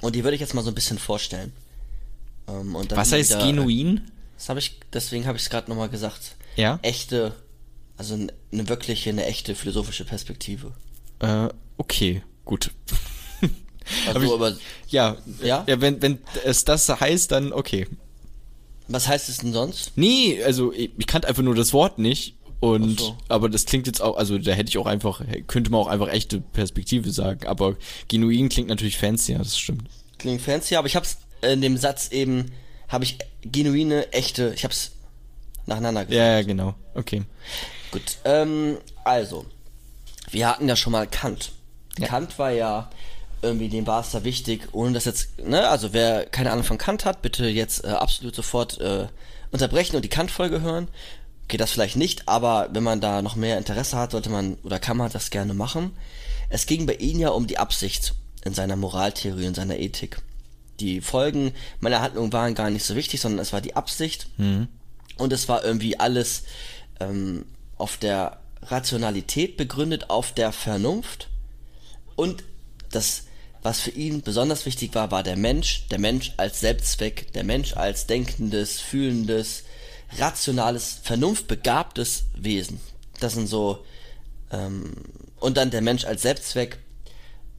Und 0.00 0.14
die 0.14 0.22
würde 0.22 0.34
ich 0.36 0.40
jetzt 0.40 0.54
mal 0.54 0.62
so 0.62 0.70
ein 0.70 0.74
bisschen 0.74 0.98
vorstellen. 0.98 1.52
Ähm, 2.48 2.76
Was 2.90 3.10
heißt 3.12 3.30
wieder, 3.30 3.46
genuin? 3.46 4.02
Das 4.36 4.48
habe 4.48 4.60
ich, 4.60 4.78
deswegen 4.92 5.26
habe 5.26 5.36
ich 5.36 5.42
es 5.44 5.50
gerade 5.50 5.68
nochmal 5.68 5.88
gesagt. 5.88 6.36
Ja. 6.58 6.78
Echte 6.82 7.32
Also 7.96 8.14
eine 8.14 8.68
wirkliche, 8.68 9.10
eine 9.10 9.24
echte 9.26 9.54
philosophische 9.54 10.04
Perspektive. 10.04 10.72
Äh, 11.20 11.48
okay, 11.78 12.22
gut. 12.44 12.70
Also, 14.06 14.20
ich- 14.20 14.30
aber 14.32 14.54
Ja, 14.90 15.16
Ja? 15.42 15.64
ja 15.66 15.80
wenn, 15.80 16.02
wenn 16.02 16.18
es 16.44 16.64
das 16.66 16.88
heißt, 16.90 17.30
dann 17.32 17.54
okay. 17.54 17.86
was 18.86 19.08
heißt 19.08 19.30
es 19.30 19.38
denn 19.38 19.54
sonst? 19.54 19.92
Nee, 19.96 20.42
also 20.44 20.72
ich, 20.74 20.90
ich 20.98 21.06
kannte 21.06 21.26
einfach 21.26 21.42
nur 21.42 21.54
das 21.54 21.72
Wort 21.72 21.98
nicht. 21.98 22.34
Und 22.60 22.98
so. 23.00 23.16
aber 23.28 23.48
das 23.48 23.64
klingt 23.66 23.86
jetzt 23.86 24.02
auch, 24.02 24.16
also 24.18 24.36
da 24.36 24.50
hätte 24.52 24.68
ich 24.68 24.76
auch 24.78 24.86
einfach, 24.86 25.22
könnte 25.46 25.70
man 25.70 25.80
auch 25.80 25.86
einfach 25.86 26.08
echte 26.08 26.40
Perspektive 26.40 27.10
sagen. 27.12 27.46
Aber 27.46 27.76
genuin 28.08 28.48
klingt 28.50 28.68
natürlich 28.68 28.98
fancy, 28.98 29.32
ja, 29.32 29.38
das 29.38 29.56
stimmt. 29.58 29.84
Klingt 30.18 30.42
fancy, 30.42 30.74
aber 30.76 30.86
ich 30.88 30.96
hab's 30.96 31.18
in 31.40 31.60
dem 31.62 31.76
Satz 31.78 32.08
eben, 32.10 32.50
habe 32.88 33.04
ich 33.04 33.16
genuine, 33.42 34.12
echte, 34.12 34.52
ich 34.54 34.64
hab's 34.64 34.90
nacheinander 35.68 36.04
gesagt. 36.04 36.16
Ja, 36.16 36.38
ja, 36.38 36.42
genau. 36.42 36.74
Okay. 36.94 37.22
Gut, 37.90 38.18
ähm, 38.24 38.78
also, 39.04 39.46
wir 40.30 40.48
hatten 40.48 40.68
ja 40.68 40.76
schon 40.76 40.92
mal 40.92 41.06
Kant. 41.06 41.52
Ja. 41.98 42.08
Kant 42.08 42.38
war 42.38 42.50
ja 42.50 42.90
irgendwie, 43.42 43.68
dem 43.68 43.86
war 43.86 44.00
es 44.00 44.10
da 44.10 44.24
wichtig, 44.24 44.68
ohne 44.72 44.92
das 44.92 45.04
jetzt, 45.04 45.38
ne, 45.38 45.68
also 45.68 45.92
wer 45.92 46.26
keine 46.26 46.50
Ahnung 46.50 46.64
von 46.64 46.78
Kant 46.78 47.04
hat, 47.04 47.22
bitte 47.22 47.46
jetzt 47.46 47.84
äh, 47.84 47.88
absolut 47.88 48.34
sofort 48.34 48.80
äh, 48.80 49.06
unterbrechen 49.52 49.96
und 49.96 50.02
die 50.04 50.08
Kant-Folge 50.08 50.60
hören. 50.60 50.88
Okay, 51.44 51.56
das 51.56 51.70
vielleicht 51.70 51.96
nicht, 51.96 52.28
aber 52.28 52.68
wenn 52.72 52.82
man 52.82 53.00
da 53.00 53.22
noch 53.22 53.36
mehr 53.36 53.56
Interesse 53.56 53.96
hat, 53.96 54.10
sollte 54.10 54.28
man 54.28 54.56
oder 54.64 54.78
kann 54.78 54.96
man 54.96 55.10
das 55.10 55.30
gerne 55.30 55.54
machen. 55.54 55.92
Es 56.50 56.66
ging 56.66 56.84
bei 56.84 56.94
ihm 56.94 57.20
ja 57.20 57.30
um 57.30 57.46
die 57.46 57.58
Absicht 57.58 58.14
in 58.44 58.54
seiner 58.54 58.76
Moraltheorie, 58.76 59.46
in 59.46 59.54
seiner 59.54 59.78
Ethik. 59.78 60.18
Die 60.80 61.00
Folgen 61.00 61.52
meiner 61.80 62.00
Handlung 62.00 62.32
waren 62.32 62.54
gar 62.54 62.70
nicht 62.70 62.84
so 62.84 62.96
wichtig, 62.96 63.20
sondern 63.20 63.40
es 63.40 63.52
war 63.52 63.60
die 63.60 63.76
Absicht. 63.76 64.28
Und 65.18 65.32
es 65.32 65.48
war 65.48 65.64
irgendwie 65.64 65.98
alles 65.98 66.44
ähm, 67.00 67.44
auf 67.76 67.96
der 67.96 68.38
Rationalität 68.62 69.56
begründet, 69.56 70.10
auf 70.10 70.32
der 70.32 70.52
Vernunft. 70.52 71.28
Und 72.16 72.44
das, 72.90 73.24
was 73.62 73.80
für 73.80 73.90
ihn 73.90 74.22
besonders 74.22 74.66
wichtig 74.66 74.94
war, 74.94 75.10
war 75.10 75.22
der 75.22 75.36
Mensch, 75.36 75.86
der 75.88 75.98
Mensch 75.98 76.32
als 76.36 76.60
Selbstzweck, 76.60 77.32
der 77.32 77.44
Mensch 77.44 77.76
als 77.76 78.06
denkendes, 78.06 78.80
fühlendes, 78.80 79.64
rationales, 80.16 81.00
vernunftbegabtes 81.02 82.24
Wesen. 82.34 82.80
Das 83.20 83.34
sind 83.34 83.46
so, 83.46 83.84
ähm, 84.50 84.92
und 85.38 85.56
dann 85.56 85.70
der 85.70 85.82
Mensch 85.82 86.04
als 86.04 86.22
Selbstzweck, 86.22 86.78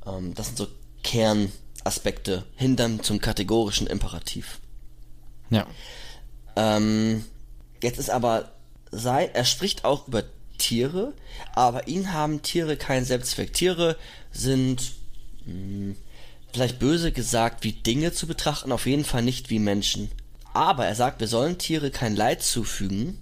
ähm, 0.05 0.34
das 0.34 0.47
sind 0.47 0.57
so 0.57 0.68
Kernaspekte, 1.03 2.43
hin 2.55 2.76
dann 2.76 3.03
zum 3.03 3.20
kategorischen 3.20 3.88
Imperativ. 3.88 4.60
Ja. 5.49 5.68
Ähm, 6.55 7.24
jetzt 7.82 7.99
ist 7.99 8.09
aber 8.09 8.51
sein, 8.91 9.30
er 9.34 9.45
spricht 9.45 9.86
auch 9.86 10.07
über 10.07 10.23
Tiere, 10.57 11.13
aber 11.55 11.88
ihn 11.88 12.13
haben 12.13 12.41
Tiere 12.41 12.77
keinen 12.77 13.05
Selbstzweck. 13.05 13.53
Tiere 13.53 13.95
sind 14.32 14.91
mh, 15.45 15.95
vielleicht 16.53 16.80
böse 16.80 17.11
gesagt 17.11 17.63
wie 17.63 17.73
Dinge 17.73 18.13
zu 18.13 18.27
betrachten, 18.27 18.71
auf 18.71 18.86
jeden 18.86 19.05
Fall 19.05 19.21
nicht 19.21 19.49
wie 19.49 19.59
Menschen. 19.59 20.11
Aber 20.53 20.86
er 20.86 20.95
sagt, 20.95 21.19
wir 21.19 21.27
sollen 21.27 21.57
Tiere 21.57 21.91
kein 21.91 22.15
Leid 22.15 22.43
zufügen, 22.43 23.19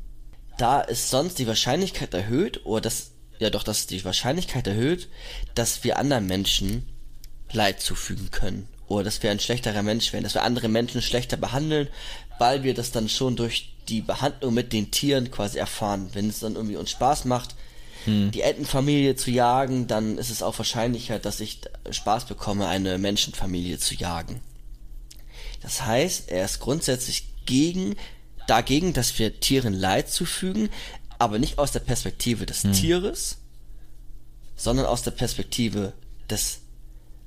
da 0.58 0.82
ist 0.82 1.10
sonst 1.10 1.38
die 1.39 1.47
Wahrscheinlichkeit 1.47 2.14
erhöht, 2.14 2.66
oder 2.66 2.82
das, 2.82 3.12
ja 3.39 3.49
doch, 3.49 3.64
dass 3.64 3.88
die 3.88 4.03
Wahrscheinlichkeit 4.03 4.66
erhöht, 4.66 5.08
dass 5.53 5.84
wir 5.84 5.99
anderen 5.99 6.26
Menschen 6.26 6.88
Leid 7.51 7.80
zufügen 7.80 8.32
können. 8.32 8.68
Oder 8.88 9.03
dass 9.03 9.22
wir 9.22 9.32
ein 9.32 9.39
schlechterer 9.39 9.84
Mensch 9.84 10.14
werden, 10.14 10.24
dass 10.24 10.34
wir 10.34 10.43
andere 10.43 10.70
Menschen 10.70 11.01
schlechter 11.01 11.38
behandeln, 11.38 11.89
weil 12.40 12.64
wir 12.64 12.74
das 12.74 12.92
dann 12.92 13.10
schon 13.10 13.36
durch 13.36 13.74
die 13.88 14.02
Behandlung 14.02 14.54
mit 14.54 14.74
den 14.74 14.92
Tieren 14.92 15.32
quasi 15.32 15.58
erfahren. 15.58 16.10
Wenn 16.14 16.30
es 16.30 16.40
dann 16.40 16.56
irgendwie 16.56 16.76
uns 16.76 16.92
Spaß 16.92 17.26
macht, 17.26 17.56
die 18.06 18.40
Entenfamilie 18.40 19.18
zu 19.18 19.32
jagen, 19.32 19.88
dann 19.88 20.18
ist 20.18 20.30
es 20.30 20.42
auch 20.42 20.58
wahrscheinlicher, 20.58 21.20
dass 21.20 21.42
ich 21.42 21.60
Spaß 21.92 22.26
bekomme, 22.26 22.68
eine 22.68 22.98
Menschenfamilie 22.98 23.80
zu 23.80 23.96
jagen. 23.96 24.40
Das 25.62 25.86
heißt, 25.86 26.30
er 26.32 26.46
ist 26.46 26.60
grundsätzlich 26.60 27.28
gegen, 27.46 27.96
dagegen, 28.48 28.94
dass 28.94 29.20
wir 29.20 29.42
Tieren 29.42 29.74
Leid 29.74 30.10
zufügen, 30.10 30.70
aber 31.20 31.38
nicht 31.38 31.60
aus 31.60 31.74
der 31.74 31.82
Perspektive 31.82 32.46
des 32.46 32.62
Tieres, 32.62 33.40
sondern 34.56 34.86
aus 34.86 35.02
der 35.02 35.12
Perspektive 35.12 35.92
des 36.30 36.60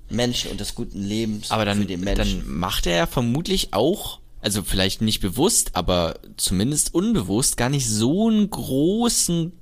Menschen 0.09 0.51
und 0.51 0.61
des 0.61 0.75
guten 0.75 1.03
Lebens 1.03 1.51
Aber 1.51 1.67
dann, 1.67 1.81
für 1.81 1.87
den 1.87 2.01
Menschen. 2.01 2.41
dann 2.41 2.49
macht 2.49 2.87
er 2.87 2.97
ja 2.97 3.07
vermutlich 3.07 3.75
auch, 3.75 4.20
also 4.41 4.63
vielleicht 4.63 5.03
nicht 5.03 5.21
bewusst, 5.21 5.71
aber 5.75 6.19
zumindest 6.37 6.95
unbewusst, 6.95 7.57
gar 7.57 7.69
nicht 7.69 7.89
so 7.89 8.29
einen 8.29 8.51
großen 8.51 9.53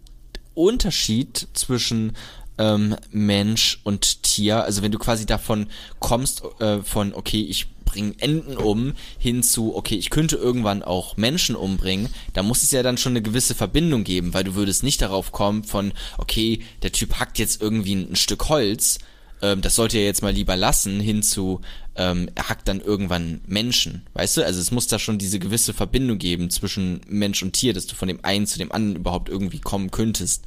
Unterschied 0.54 1.48
zwischen 1.52 2.12
ähm, 2.58 2.96
Mensch 3.10 3.80
und 3.84 4.22
Tier. 4.22 4.64
Also 4.64 4.82
wenn 4.82 4.92
du 4.92 4.98
quasi 4.98 5.26
davon 5.26 5.68
kommst, 6.00 6.42
äh, 6.60 6.82
von, 6.82 7.14
okay, 7.14 7.40
ich 7.40 7.68
bringe 7.84 8.14
Enten 8.18 8.58
um, 8.58 8.92
hin 9.18 9.42
zu, 9.42 9.74
okay, 9.74 9.94
ich 9.94 10.10
könnte 10.10 10.36
irgendwann 10.36 10.82
auch 10.82 11.16
Menschen 11.16 11.56
umbringen, 11.56 12.08
da 12.34 12.42
muss 12.42 12.62
es 12.62 12.70
ja 12.70 12.82
dann 12.82 12.98
schon 12.98 13.12
eine 13.12 13.22
gewisse 13.22 13.54
Verbindung 13.54 14.04
geben, 14.04 14.34
weil 14.34 14.44
du 14.44 14.54
würdest 14.54 14.82
nicht 14.82 15.00
darauf 15.00 15.32
kommen 15.32 15.64
von, 15.64 15.92
okay, 16.18 16.60
der 16.82 16.92
Typ 16.92 17.18
hackt 17.18 17.38
jetzt 17.38 17.62
irgendwie 17.62 17.94
ein, 17.94 18.16
Stück 18.16 18.50
Holz, 18.50 18.98
ähm, 19.40 19.62
das 19.62 19.74
sollte 19.74 19.96
er 19.96 20.04
jetzt 20.04 20.22
mal 20.22 20.32
lieber 20.32 20.56
lassen, 20.56 21.00
hin 21.00 21.22
zu, 21.22 21.62
ähm, 21.98 22.30
er 22.36 22.48
hackt 22.48 22.68
dann 22.68 22.80
irgendwann 22.80 23.40
Menschen, 23.46 24.06
weißt 24.14 24.38
du? 24.38 24.44
Also 24.46 24.60
es 24.60 24.70
muss 24.70 24.86
da 24.86 24.98
schon 24.98 25.18
diese 25.18 25.38
gewisse 25.40 25.74
Verbindung 25.74 26.18
geben 26.18 26.48
zwischen 26.48 27.00
Mensch 27.08 27.42
und 27.42 27.52
Tier, 27.52 27.74
dass 27.74 27.86
du 27.86 27.94
von 27.96 28.08
dem 28.08 28.24
einen 28.24 28.46
zu 28.46 28.58
dem 28.58 28.70
anderen 28.72 28.96
überhaupt 28.96 29.28
irgendwie 29.28 29.58
kommen 29.58 29.90
könntest. 29.90 30.44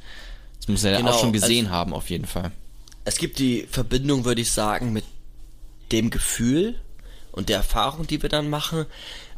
Das 0.58 0.68
muss 0.68 0.82
er 0.82 0.92
ja 0.92 0.98
Genau, 0.98 1.10
auch 1.10 1.20
schon 1.20 1.32
gesehen 1.32 1.66
also- 1.66 1.76
haben, 1.76 1.92
auf 1.92 2.08
jeden 2.10 2.26
Fall. 2.26 2.50
Es 3.04 3.16
gibt 3.18 3.38
die 3.38 3.66
Verbindung, 3.70 4.24
würde 4.24 4.40
ich 4.40 4.50
sagen, 4.50 4.92
mit 4.92 5.04
dem 5.90 6.08
Gefühl 6.10 6.76
und 7.32 7.48
der 7.48 7.58
Erfahrung, 7.58 8.06
die 8.06 8.22
wir 8.22 8.28
dann 8.30 8.48
machen, 8.48 8.86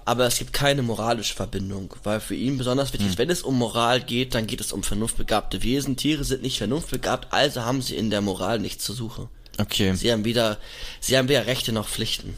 aber 0.05 0.27
es 0.27 0.39
gibt 0.39 0.53
keine 0.53 0.83
moralische 0.83 1.35
Verbindung, 1.35 1.95
weil 2.05 2.21
für 2.21 2.35
ihn 2.35 2.59
besonders 2.59 2.93
wichtig 2.93 3.09
ist, 3.09 3.19
wenn 3.19 3.31
es 3.31 3.43
um 3.43 3.57
Moral 3.59 4.03
geht, 4.03 4.35
dann 4.35 4.47
geht 4.47 4.61
es 4.61 4.71
um 4.71 4.83
vernunftbegabte 4.83 5.63
Wesen. 5.63 5.97
Tiere 5.97 6.25
sind 6.25 6.43
nicht 6.43 6.59
vernunftbegabt, 6.59 7.33
also 7.33 7.63
haben 7.63 7.81
sie 7.83 7.97
in 7.97 8.11
der 8.11 8.21
Moral 8.21 8.59
nichts 8.61 8.85
zu 8.85 8.93
suchen. 8.93 9.29
Okay. 9.59 9.95
Sie 9.95 10.11
haben 10.11 10.25
weder, 10.25 10.59
sie 11.01 11.17
haben 11.17 11.29
weder 11.29 11.47
Rechte 11.47 11.73
noch 11.73 11.89
Pflichten. 11.89 12.37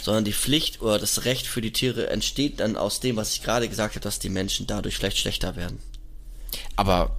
Sondern 0.00 0.24
die 0.24 0.32
Pflicht 0.32 0.80
oder 0.80 0.98
das 0.98 1.24
Recht 1.24 1.46
für 1.46 1.60
die 1.60 1.72
Tiere 1.72 2.08
entsteht 2.08 2.60
dann 2.60 2.76
aus 2.76 3.00
dem, 3.00 3.16
was 3.16 3.34
ich 3.34 3.42
gerade 3.42 3.68
gesagt 3.68 3.94
habe, 3.94 4.02
dass 4.02 4.18
die 4.18 4.30
Menschen 4.30 4.66
dadurch 4.66 4.96
vielleicht 4.96 5.18
schlechter 5.18 5.56
werden. 5.56 5.78
Aber, 6.76 7.16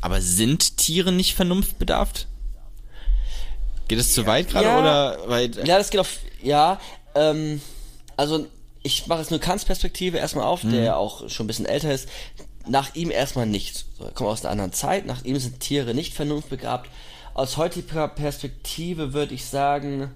aber 0.00 0.20
sind 0.20 0.76
Tiere 0.76 1.10
nicht 1.12 1.34
vernunftbedarft? 1.34 2.26
Geht 3.88 3.98
es 3.98 4.12
zu 4.12 4.26
weit 4.26 4.50
gerade 4.50 4.66
Ja. 4.66 4.78
oder 4.78 5.28
weit? 5.30 5.56
Ja, 5.66 5.78
das 5.78 5.88
geht 5.90 6.00
auf, 6.00 6.18
ja, 6.42 6.78
ähm, 7.14 7.62
also 8.18 8.46
ich 8.82 9.06
mache 9.06 9.20
jetzt 9.20 9.30
nur 9.30 9.40
Kants 9.40 9.64
Perspektive 9.64 10.18
erstmal 10.18 10.44
auf, 10.44 10.60
der 10.62 10.82
ja 10.82 10.96
auch 10.96 11.28
schon 11.30 11.44
ein 11.44 11.48
bisschen 11.48 11.66
älter 11.66 11.92
ist. 11.92 12.08
Nach 12.66 12.94
ihm 12.94 13.10
erstmal 13.10 13.46
nicht. 13.46 13.86
Er 13.98 14.10
kommt 14.12 14.28
aus 14.28 14.42
einer 14.42 14.52
anderen 14.52 14.72
Zeit, 14.74 15.06
nach 15.06 15.24
ihm 15.24 15.38
sind 15.38 15.60
Tiere 15.60 15.94
nicht 15.94 16.12
vernunftbegabt. 16.14 16.90
Aus 17.38 17.56
heutiger 17.56 18.08
Perspektive 18.08 19.12
würde 19.12 19.32
ich 19.32 19.44
sagen, 19.44 20.10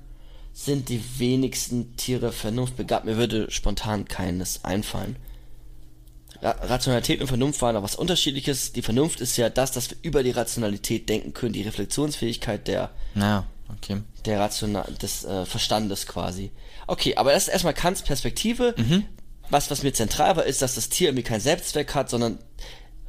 sind 0.52 0.88
die 0.88 1.00
wenigsten 1.20 1.96
Tiere 1.96 2.32
vernunftbegabt. 2.32 3.04
Mir 3.04 3.16
würde 3.16 3.48
spontan 3.48 4.06
keines 4.06 4.64
einfallen. 4.64 5.14
Ra 6.40 6.50
Rationalität 6.62 7.20
und 7.20 7.28
Vernunft 7.28 7.62
waren 7.62 7.76
noch 7.76 7.84
was 7.84 7.94
unterschiedliches. 7.94 8.72
Die 8.72 8.82
Vernunft 8.82 9.20
ist 9.20 9.36
ja 9.36 9.50
das, 9.50 9.70
dass 9.70 9.90
wir 9.90 9.98
über 10.02 10.24
die 10.24 10.32
Rationalität 10.32 11.08
denken 11.08 11.32
können, 11.32 11.52
die 11.52 11.62
Reflexionsfähigkeit 11.62 12.66
der 12.66 12.90
Na, 13.14 13.46
okay. 13.68 14.00
der 14.24 14.40
Rational 14.40 14.92
des 15.00 15.24
äh, 15.24 15.46
Verstandes 15.46 16.08
quasi. 16.08 16.50
Okay, 16.88 17.14
aber 17.14 17.30
das 17.30 17.44
ist 17.44 17.52
erstmal 17.52 17.74
Kants 17.74 18.02
Perspektive. 18.02 18.74
Was, 19.48 19.70
was 19.70 19.84
mir 19.84 19.92
zentral 19.92 20.34
war, 20.34 20.44
ist, 20.44 20.60
dass 20.60 20.74
das 20.74 20.88
Tier 20.88 21.10
irgendwie 21.10 21.22
keinen 21.22 21.40
Selbstzweck 21.40 21.94
hat, 21.94 22.10
sondern 22.10 22.40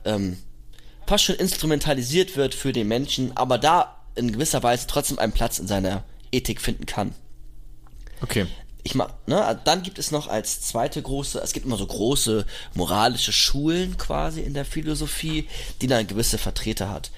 ähm, 0.06 0.38
fast 1.08 1.24
schon 1.24 1.36
instrumentalisiert 1.36 2.38
wird 2.38 2.54
für 2.54 2.74
den 2.74 2.88
Menschen, 2.88 3.36
aber 3.36 3.58
da 3.58 4.03
in 4.16 4.32
gewisser 4.32 4.64
Weise 4.64 4.88
trotzdem 4.88 5.20
einen 5.20 5.34
Platz 5.34 5.60
in 5.60 5.68
seiner 5.68 6.04
Ethik 6.32 6.62
finden 6.62 6.86
kann. 6.86 7.14
Okay. 8.22 8.48
Ich 8.86 8.96
mach, 8.96 9.10
ne, 9.28 9.60
dann 9.64 9.82
gibt 9.82 9.98
es 9.98 10.12
noch 10.12 10.28
als 10.28 10.62
zweite 10.62 11.02
große, 11.02 11.40
es 11.40 11.54
gibt 11.54 11.66
immer 11.66 11.78
so 11.78 11.88
große 11.88 12.46
moralische 12.74 13.32
Schulen 13.32 13.98
quasi 13.98 14.42
in 14.42 14.54
der 14.54 14.66
Philosophie, 14.66 15.48
die 15.82 15.88
dann 15.88 16.06
gewisse 16.06 16.38
Vertreter 16.38 16.90
hat. 16.90 17.12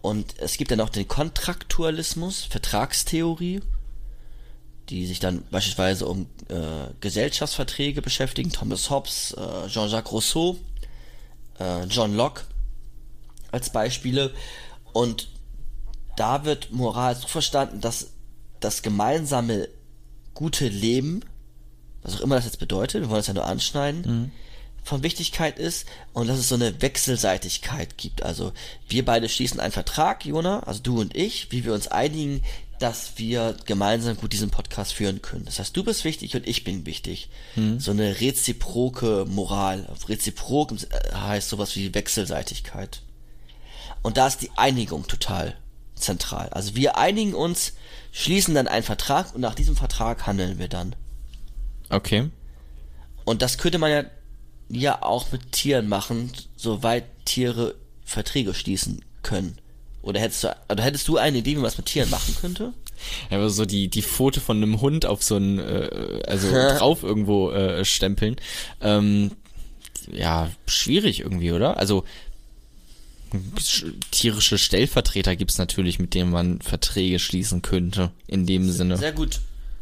Und 0.00 0.38
es 0.38 0.56
gibt 0.56 0.70
dann 0.70 0.80
auch 0.80 0.88
den 0.88 1.08
Kontraktualismus, 1.08 2.44
Vertragstheorie, 2.44 3.60
die 4.88 5.06
sich 5.06 5.18
dann 5.18 5.42
beispielsweise 5.50 6.06
um 6.06 6.26
äh, 6.48 6.92
Gesellschaftsverträge 7.00 8.02
beschäftigen, 8.02 8.52
Thomas 8.52 8.88
Hobbes, 8.88 9.32
äh, 9.32 9.66
Jean-Jacques 9.66 10.12
Rousseau, 10.12 10.56
äh, 11.58 11.84
John 11.86 12.14
Locke 12.14 12.42
als 13.50 13.70
Beispiele. 13.70 14.32
Und 14.92 15.28
da 16.16 16.44
wird 16.44 16.72
Moral 16.72 17.14
so 17.14 17.28
verstanden, 17.28 17.80
dass 17.80 18.10
das 18.60 18.82
gemeinsame 18.82 19.68
gute 20.34 20.68
Leben, 20.68 21.20
was 22.02 22.16
auch 22.16 22.20
immer 22.20 22.36
das 22.36 22.44
jetzt 22.44 22.58
bedeutet, 22.58 23.02
wir 23.02 23.10
wollen 23.10 23.20
es 23.20 23.26
ja 23.26 23.34
nur 23.34 23.46
anschneiden, 23.46 24.32
von 24.82 25.02
Wichtigkeit 25.02 25.58
ist 25.58 25.86
und 26.12 26.28
dass 26.28 26.38
es 26.38 26.48
so 26.48 26.54
eine 26.54 26.80
Wechselseitigkeit 26.80 27.98
gibt. 27.98 28.22
Also 28.22 28.52
wir 28.88 29.04
beide 29.04 29.28
schließen 29.28 29.58
einen 29.58 29.72
Vertrag, 29.72 30.24
Jona, 30.24 30.60
also 30.60 30.80
du 30.80 31.00
und 31.00 31.16
ich, 31.16 31.50
wie 31.50 31.64
wir 31.64 31.74
uns 31.74 31.88
einigen, 31.88 32.42
dass 32.78 33.12
wir 33.16 33.56
gemeinsam 33.64 34.16
gut 34.16 34.32
diesen 34.32 34.50
Podcast 34.50 34.92
führen 34.92 35.22
können. 35.22 35.44
Das 35.44 35.58
heißt, 35.58 35.76
du 35.76 35.82
bist 35.82 36.04
wichtig 36.04 36.36
und 36.36 36.46
ich 36.46 36.62
bin 36.62 36.86
wichtig. 36.86 37.30
Hm. 37.54 37.80
So 37.80 37.90
eine 37.90 38.20
reziproke 38.20 39.24
Moral. 39.28 39.88
Reziprok 40.08 40.72
heißt 41.14 41.48
sowas 41.48 41.74
wie 41.74 41.94
Wechselseitigkeit. 41.94 43.00
Und 44.02 44.18
da 44.18 44.28
ist 44.28 44.42
die 44.42 44.50
Einigung 44.56 45.08
total 45.08 45.56
zentral. 45.96 46.48
Also 46.50 46.76
wir 46.76 46.96
einigen 46.96 47.34
uns, 47.34 47.74
schließen 48.12 48.54
dann 48.54 48.68
einen 48.68 48.84
Vertrag 48.84 49.34
und 49.34 49.40
nach 49.40 49.54
diesem 49.54 49.76
Vertrag 49.76 50.26
handeln 50.26 50.58
wir 50.58 50.68
dann. 50.68 50.94
Okay. 51.90 52.30
Und 53.24 53.42
das 53.42 53.58
könnte 53.58 53.78
man 53.78 53.90
ja, 53.90 54.04
ja 54.68 55.02
auch 55.02 55.32
mit 55.32 55.52
Tieren 55.52 55.88
machen, 55.88 56.32
soweit 56.56 57.04
Tiere 57.24 57.74
Verträge 58.04 58.54
schließen 58.54 59.04
können. 59.22 59.58
Oder 60.02 60.20
hättest 60.20 60.44
du, 60.44 60.56
oder 60.70 60.84
hättest 60.84 61.08
du 61.08 61.16
eine 61.16 61.38
Idee, 61.38 61.52
wie 61.52 61.56
man 61.56 61.64
das 61.64 61.76
mit 61.76 61.86
Tieren 61.86 62.10
machen 62.10 62.36
könnte? 62.40 62.72
Ja, 63.30 63.36
aber 63.36 63.50
so 63.50 63.66
die, 63.66 63.88
die 63.88 64.00
Foto 64.00 64.40
von 64.40 64.56
einem 64.56 64.80
Hund 64.80 65.04
auf 65.04 65.22
so 65.22 65.36
ein, 65.36 65.58
äh, 65.58 66.22
also 66.26 66.50
drauf 66.50 67.02
irgendwo 67.02 67.50
äh, 67.50 67.84
stempeln. 67.84 68.36
Ähm, 68.80 69.32
ja, 70.10 70.50
schwierig 70.66 71.20
irgendwie, 71.20 71.52
oder? 71.52 71.76
Also 71.76 72.04
tierische 74.10 74.58
Stellvertreter 74.58 75.36
gibt's 75.36 75.58
natürlich, 75.58 75.98
mit 75.98 76.14
denen 76.14 76.30
man 76.30 76.60
Verträge 76.60 77.18
schließen 77.18 77.62
könnte, 77.62 78.10
in 78.26 78.46
dem 78.46 78.70
Sinne. 78.70 78.96
Sehr 78.96 79.12
gut. 79.12 79.40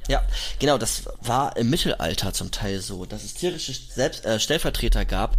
Ja, 0.09 0.23
genau, 0.59 0.77
das 0.77 1.05
war 1.23 1.57
im 1.57 1.71
Mittelalter 1.71 2.33
zum 2.33 2.51
Teil 2.51 2.81
so, 2.81 3.07
dass 3.07 3.25
es 3.25 3.35
tierische 3.35 3.73
Selbst 3.73 4.25
äh, 4.27 4.39
Stellvertreter 4.39 5.05
gab, 5.05 5.39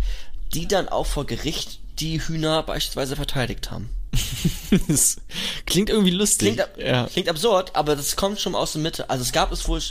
die 0.54 0.68
dann 0.68 0.90
auch 0.90 1.06
vor 1.06 1.26
Gericht 1.26 1.80
die 2.00 2.20
Hühner 2.20 2.64
beispielsweise 2.64 3.16
verteidigt 3.16 3.72
haben. 3.72 3.90
das 4.88 5.18
klingt 5.66 5.90
irgendwie 5.90 6.12
lustig. 6.12 6.56
Klingt, 6.56 6.70
ja. 6.78 7.06
klingt 7.06 7.30
absurd, 7.30 7.76
aber 7.76 7.96
das 7.96 8.16
kommt 8.16 8.40
schon 8.40 8.56
aus 8.56 8.74
der 8.74 8.82
Mitte. 8.82 9.10
Also 9.10 9.24
es 9.24 9.32
gab 9.32 9.52
es 9.52 9.68
wohl, 9.68 9.82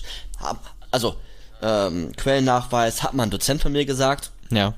also 0.91 1.16
ähm, 1.62 2.12
Quellennachweis 2.16 3.03
hat 3.03 3.14
man 3.14 3.31
Dozent 3.31 3.62
von 3.62 3.72
mir 3.72 3.85
gesagt. 3.85 4.33
Ja. 4.51 4.75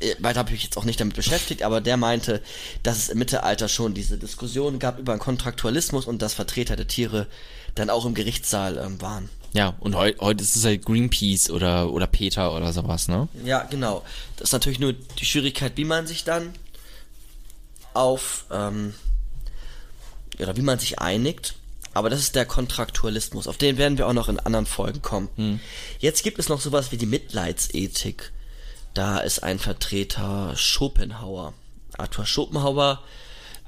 Äh, 0.00 0.14
weiter 0.18 0.40
habe 0.40 0.50
ich 0.50 0.54
mich 0.54 0.64
jetzt 0.64 0.76
auch 0.76 0.84
nicht 0.84 1.00
damit 1.00 1.16
beschäftigt, 1.16 1.62
aber 1.62 1.80
der 1.80 1.96
meinte, 1.96 2.42
dass 2.82 2.98
es 2.98 3.08
im 3.08 3.18
Mittelalter 3.18 3.68
schon 3.68 3.94
diese 3.94 4.18
Diskussion 4.18 4.78
gab 4.78 4.98
über 4.98 5.14
den 5.14 5.18
Kontraktualismus 5.18 6.06
und 6.06 6.22
dass 6.22 6.34
Vertreter 6.34 6.76
der 6.76 6.88
Tiere 6.88 7.26
dann 7.74 7.90
auch 7.90 8.06
im 8.06 8.14
Gerichtssaal 8.14 8.78
ähm, 8.78 9.00
waren. 9.00 9.28
Ja, 9.54 9.74
und 9.80 9.94
heute 9.94 10.20
heut 10.20 10.40
ist 10.40 10.56
es 10.56 10.64
halt 10.64 10.84
Greenpeace 10.84 11.50
oder, 11.50 11.90
oder 11.90 12.06
Peter 12.06 12.54
oder 12.54 12.72
sowas, 12.72 13.08
ne? 13.08 13.28
Ja, 13.44 13.62
genau. 13.64 14.04
Das 14.36 14.48
ist 14.48 14.52
natürlich 14.52 14.78
nur 14.78 14.92
die 14.92 15.24
Schwierigkeit, 15.24 15.72
wie 15.76 15.84
man 15.84 16.06
sich 16.06 16.24
dann 16.24 16.52
auf, 17.94 18.44
ähm, 18.50 18.94
oder 20.38 20.56
wie 20.56 20.62
man 20.62 20.78
sich 20.78 20.98
einigt. 20.98 21.54
Aber 21.94 22.10
das 22.10 22.20
ist 22.20 22.36
der 22.36 22.44
Kontraktualismus. 22.44 23.48
Auf 23.48 23.56
den 23.56 23.78
werden 23.78 23.96
wir 23.98 24.06
auch 24.06 24.12
noch 24.12 24.28
in 24.28 24.38
anderen 24.38 24.66
Folgen 24.66 25.02
kommen. 25.02 25.28
Hm. 25.36 25.60
Jetzt 25.98 26.22
gibt 26.22 26.38
es 26.38 26.48
noch 26.48 26.60
sowas 26.60 26.92
wie 26.92 26.98
die 26.98 27.06
Mitleidsethik. 27.06 28.32
Da 28.94 29.18
ist 29.18 29.42
ein 29.42 29.58
Vertreter 29.58 30.54
Schopenhauer. 30.56 31.54
Arthur 31.96 32.26
Schopenhauer, 32.26 33.02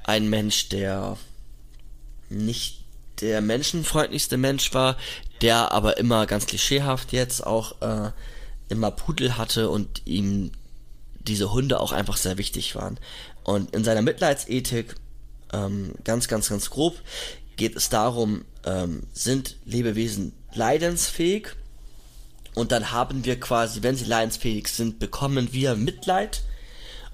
ein 0.03 0.29
Mensch, 0.29 0.69
der 0.69 1.17
nicht 2.29 2.81
der 3.21 3.41
menschenfreundlichste 3.41 4.37
Mensch 4.37 4.73
war, 4.73 4.97
der 5.41 5.71
aber 5.71 5.97
immer 5.97 6.25
ganz 6.25 6.45
klischeehaft 6.45 7.11
jetzt 7.11 7.45
auch 7.45 7.81
äh, 7.81 8.11
immer 8.69 8.91
Pudel 8.91 9.37
hatte 9.37 9.69
und 9.69 10.01
ihm 10.05 10.51
diese 11.19 11.51
Hunde 11.51 11.79
auch 11.79 11.91
einfach 11.91 12.17
sehr 12.17 12.37
wichtig 12.37 12.75
waren. 12.75 12.99
Und 13.43 13.75
in 13.75 13.83
seiner 13.83 14.01
Mitleidsethik, 14.01 14.95
ähm, 15.53 15.93
ganz, 16.03 16.27
ganz, 16.27 16.49
ganz 16.49 16.69
grob, 16.69 16.95
geht 17.57 17.75
es 17.75 17.89
darum, 17.89 18.45
ähm, 18.65 19.03
sind 19.13 19.57
Lebewesen 19.65 20.33
leidensfähig? 20.53 21.55
Und 22.53 22.71
dann 22.71 22.91
haben 22.91 23.25
wir 23.25 23.39
quasi, 23.39 23.81
wenn 23.83 23.95
sie 23.95 24.05
leidensfähig 24.05 24.67
sind, 24.67 24.99
bekommen 24.99 25.53
wir 25.53 25.75
Mitleid. 25.75 26.43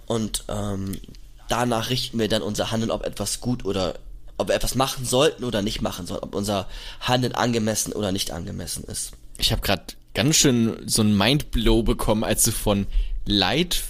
Und 0.07 0.45
ähm, 0.47 0.99
danach 1.47 1.89
richten 1.89 2.17
wir 2.17 2.27
dann 2.27 2.41
unser 2.41 2.71
Handeln, 2.71 2.91
ob 2.91 3.05
etwas 3.05 3.41
gut 3.41 3.65
oder 3.65 3.99
ob 4.37 4.47
wir 4.49 4.55
etwas 4.55 4.75
machen 4.75 5.05
sollten 5.05 5.43
oder 5.43 5.61
nicht 5.61 5.81
machen 5.81 6.05
sollten, 6.05 6.23
ob 6.23 6.35
unser 6.35 6.67
Handeln 7.01 7.33
angemessen 7.33 7.93
oder 7.93 8.11
nicht 8.11 8.31
angemessen 8.31 8.83
ist. 8.85 9.11
Ich 9.37 9.51
habe 9.51 9.61
gerade 9.61 9.83
ganz 10.13 10.35
schön 10.35 10.77
so 10.85 11.01
ein 11.01 11.15
Mindblow 11.15 11.83
bekommen, 11.83 12.23
als 12.23 12.43
du 12.43 12.51
von 12.51 12.87
Leid 13.25 13.83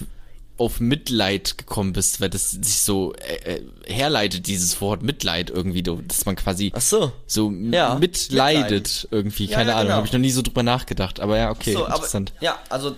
auf 0.58 0.80
Mitleid 0.80 1.56
gekommen 1.56 1.92
bist, 1.92 2.20
weil 2.20 2.30
das 2.30 2.50
sich 2.50 2.80
so 2.80 3.14
äh, 3.14 3.54
äh 3.54 3.62
herleitet, 3.86 4.46
dieses 4.46 4.80
Wort 4.80 5.02
Mitleid 5.02 5.50
irgendwie, 5.50 5.82
dass 5.82 6.26
man 6.26 6.36
quasi 6.36 6.72
Ach 6.74 6.80
so, 6.80 7.12
so 7.26 7.50
ja, 7.50 7.94
mitleidet 7.94 8.70
Mitleid. 8.70 9.08
irgendwie, 9.10 9.46
keine 9.46 9.70
ja, 9.70 9.76
Ahnung, 9.76 9.86
genau. 9.86 9.96
habe 9.96 10.06
ich 10.06 10.12
noch 10.12 10.20
nie 10.20 10.30
so 10.30 10.42
drüber 10.42 10.62
nachgedacht, 10.62 11.20
aber 11.20 11.38
ja, 11.38 11.50
okay, 11.50 11.72
so, 11.72 11.86
interessant. 11.86 12.32
Aber, 12.36 12.44
ja, 12.44 12.58
also 12.68 12.96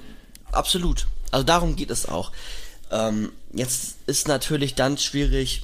absolut. 0.50 1.06
Also 1.30 1.44
darum 1.44 1.76
geht 1.76 1.90
es 1.90 2.06
auch. 2.06 2.32
Ähm, 2.90 3.30
jetzt 3.52 3.98
ist 4.06 4.26
natürlich 4.26 4.74
dann 4.74 4.98
schwierig, 4.98 5.62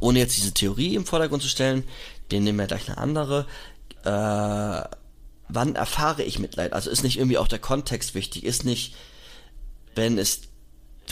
ohne 0.00 0.18
jetzt 0.18 0.36
diese 0.36 0.52
Theorie 0.52 0.94
im 0.94 1.06
Vordergrund 1.06 1.42
zu 1.42 1.48
stellen, 1.48 1.84
den 2.30 2.44
nehmen 2.44 2.58
wir 2.58 2.66
gleich 2.66 2.88
eine 2.88 2.98
andere. 2.98 3.46
Äh, 4.04 4.88
wann 5.48 5.74
erfahre 5.74 6.22
ich 6.22 6.38
Mitleid? 6.38 6.72
Also 6.72 6.90
ist 6.90 7.02
nicht 7.02 7.18
irgendwie 7.18 7.38
auch 7.38 7.48
der 7.48 7.58
Kontext 7.58 8.14
wichtig? 8.14 8.44
Ist 8.44 8.64
nicht, 8.64 8.94
wenn 9.94 10.18
es, 10.18 10.40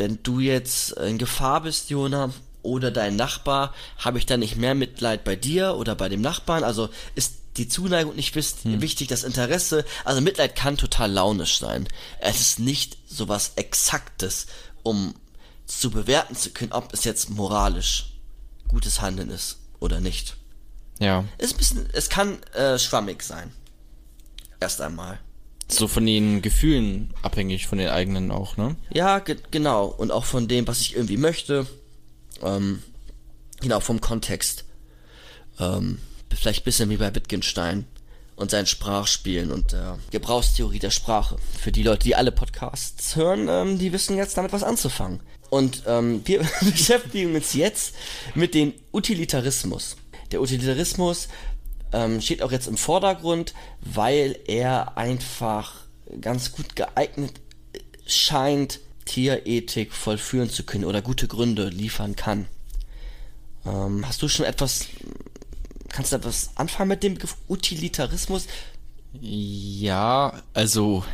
wenn 0.00 0.22
du 0.22 0.40
jetzt 0.40 0.92
in 0.92 1.18
Gefahr 1.18 1.60
bist, 1.60 1.90
Jona, 1.90 2.32
oder 2.62 2.90
dein 2.90 3.16
Nachbar, 3.16 3.72
habe 3.98 4.18
ich 4.18 4.26
dann 4.26 4.40
nicht 4.40 4.56
mehr 4.56 4.74
Mitleid 4.74 5.24
bei 5.24 5.36
dir 5.36 5.76
oder 5.76 5.94
bei 5.94 6.08
dem 6.08 6.20
Nachbarn? 6.20 6.64
Also 6.64 6.88
ist 7.14 7.34
die 7.56 7.68
Zuneigung 7.68 8.16
nicht 8.16 8.34
hm. 8.34 8.80
wichtig, 8.80 9.08
das 9.08 9.24
Interesse? 9.24 9.84
Also 10.04 10.20
Mitleid 10.20 10.56
kann 10.56 10.76
total 10.76 11.10
launisch 11.10 11.58
sein. 11.58 11.88
Es 12.18 12.40
ist 12.40 12.58
nicht 12.58 12.98
sowas 13.08 13.52
Exaktes, 13.56 14.46
um 14.82 15.14
zu 15.66 15.90
bewerten 15.90 16.34
zu 16.34 16.50
können, 16.50 16.72
ob 16.72 16.92
es 16.92 17.04
jetzt 17.04 17.30
moralisch 17.30 18.14
gutes 18.68 19.00
Handeln 19.00 19.30
ist 19.30 19.58
oder 19.78 20.00
nicht. 20.00 20.36
Ja. 20.98 21.24
Ist 21.38 21.54
ein 21.54 21.58
bisschen, 21.58 21.88
es 21.92 22.08
kann 22.08 22.42
äh, 22.52 22.78
schwammig 22.78 23.22
sein. 23.22 23.52
Erst 24.60 24.80
einmal. 24.80 25.18
So 25.70 25.88
von 25.88 26.04
den 26.04 26.42
Gefühlen 26.42 27.14
abhängig, 27.22 27.66
von 27.66 27.78
den 27.78 27.88
eigenen 27.88 28.30
auch, 28.30 28.56
ne? 28.56 28.76
Ja, 28.92 29.20
ge 29.20 29.36
genau. 29.50 29.86
Und 29.86 30.10
auch 30.10 30.24
von 30.24 30.48
dem, 30.48 30.66
was 30.66 30.80
ich 30.80 30.96
irgendwie 30.96 31.16
möchte. 31.16 31.66
Ähm, 32.42 32.82
genau, 33.60 33.80
vom 33.80 34.00
Kontext. 34.00 34.64
Ähm, 35.58 35.98
vielleicht 36.34 36.62
ein 36.62 36.64
bisschen 36.64 36.90
wie 36.90 36.96
bei 36.96 37.14
Wittgenstein 37.14 37.86
und 38.36 38.50
sein 38.50 38.66
Sprachspielen 38.66 39.52
und 39.52 39.72
der 39.72 39.98
Gebrauchstheorie 40.10 40.78
der 40.78 40.90
Sprache. 40.90 41.36
Für 41.60 41.72
die 41.72 41.82
Leute, 41.82 42.04
die 42.04 42.16
alle 42.16 42.32
Podcasts 42.32 43.14
hören, 43.14 43.48
ähm, 43.48 43.78
die 43.78 43.92
wissen 43.92 44.16
jetzt 44.16 44.36
damit 44.36 44.52
was 44.52 44.62
anzufangen. 44.62 45.20
Und 45.50 45.82
ähm, 45.86 46.22
wir 46.24 46.40
beschäftigen 46.60 47.34
uns 47.34 47.52
jetzt 47.54 47.94
mit 48.34 48.54
dem 48.54 48.72
Utilitarismus. 48.92 49.96
Der 50.32 50.40
Utilitarismus 50.40 51.28
ähm, 51.92 52.20
steht 52.20 52.42
auch 52.42 52.52
jetzt 52.52 52.68
im 52.68 52.76
Vordergrund, 52.76 53.54
weil 53.80 54.38
er 54.46 54.96
einfach 54.96 55.74
ganz 56.20 56.52
gut 56.52 56.76
geeignet 56.76 57.40
scheint, 58.06 58.80
Tierethik 59.04 59.92
vollführen 59.92 60.50
zu 60.50 60.64
können 60.64 60.84
oder 60.84 61.02
gute 61.02 61.26
Gründe 61.26 61.68
liefern 61.68 62.16
kann. 62.16 62.46
Ähm, 63.66 64.06
hast 64.06 64.22
du 64.22 64.28
schon 64.28 64.46
etwas, 64.46 64.86
kannst 65.88 66.12
du 66.12 66.16
etwas 66.16 66.50
anfangen 66.54 66.88
mit 66.88 67.02
dem 67.02 67.14
Begriff 67.14 67.36
Utilitarismus? 67.48 68.46
Ja, 69.20 70.40
also 70.54 71.04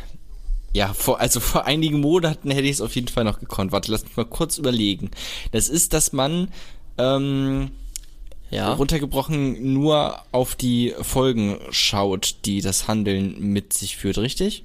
ja, 0.73 0.93
vor, 0.93 1.19
also 1.19 1.39
vor 1.39 1.65
einigen 1.65 1.99
Monaten 2.01 2.51
hätte 2.51 2.67
ich 2.67 2.73
es 2.73 2.81
auf 2.81 2.93
jeden 2.93 3.07
Fall 3.07 3.23
noch 3.23 3.39
gekonnt. 3.39 3.71
Warte, 3.71 3.91
lass 3.91 4.03
mich 4.03 4.15
mal 4.15 4.25
kurz 4.25 4.57
überlegen. 4.59 5.09
Das 5.51 5.69
ist, 5.69 5.93
dass 5.93 6.13
man 6.13 6.49
ähm, 6.99 7.71
ja. 8.49 8.73
runtergebrochen 8.73 9.73
nur 9.73 10.19
auf 10.31 10.55
die 10.55 10.93
Folgen 11.01 11.57
schaut, 11.69 12.35
die 12.45 12.61
das 12.61 12.87
Handeln 12.87 13.35
mit 13.39 13.73
sich 13.73 13.97
führt, 13.97 14.17
richtig? 14.17 14.63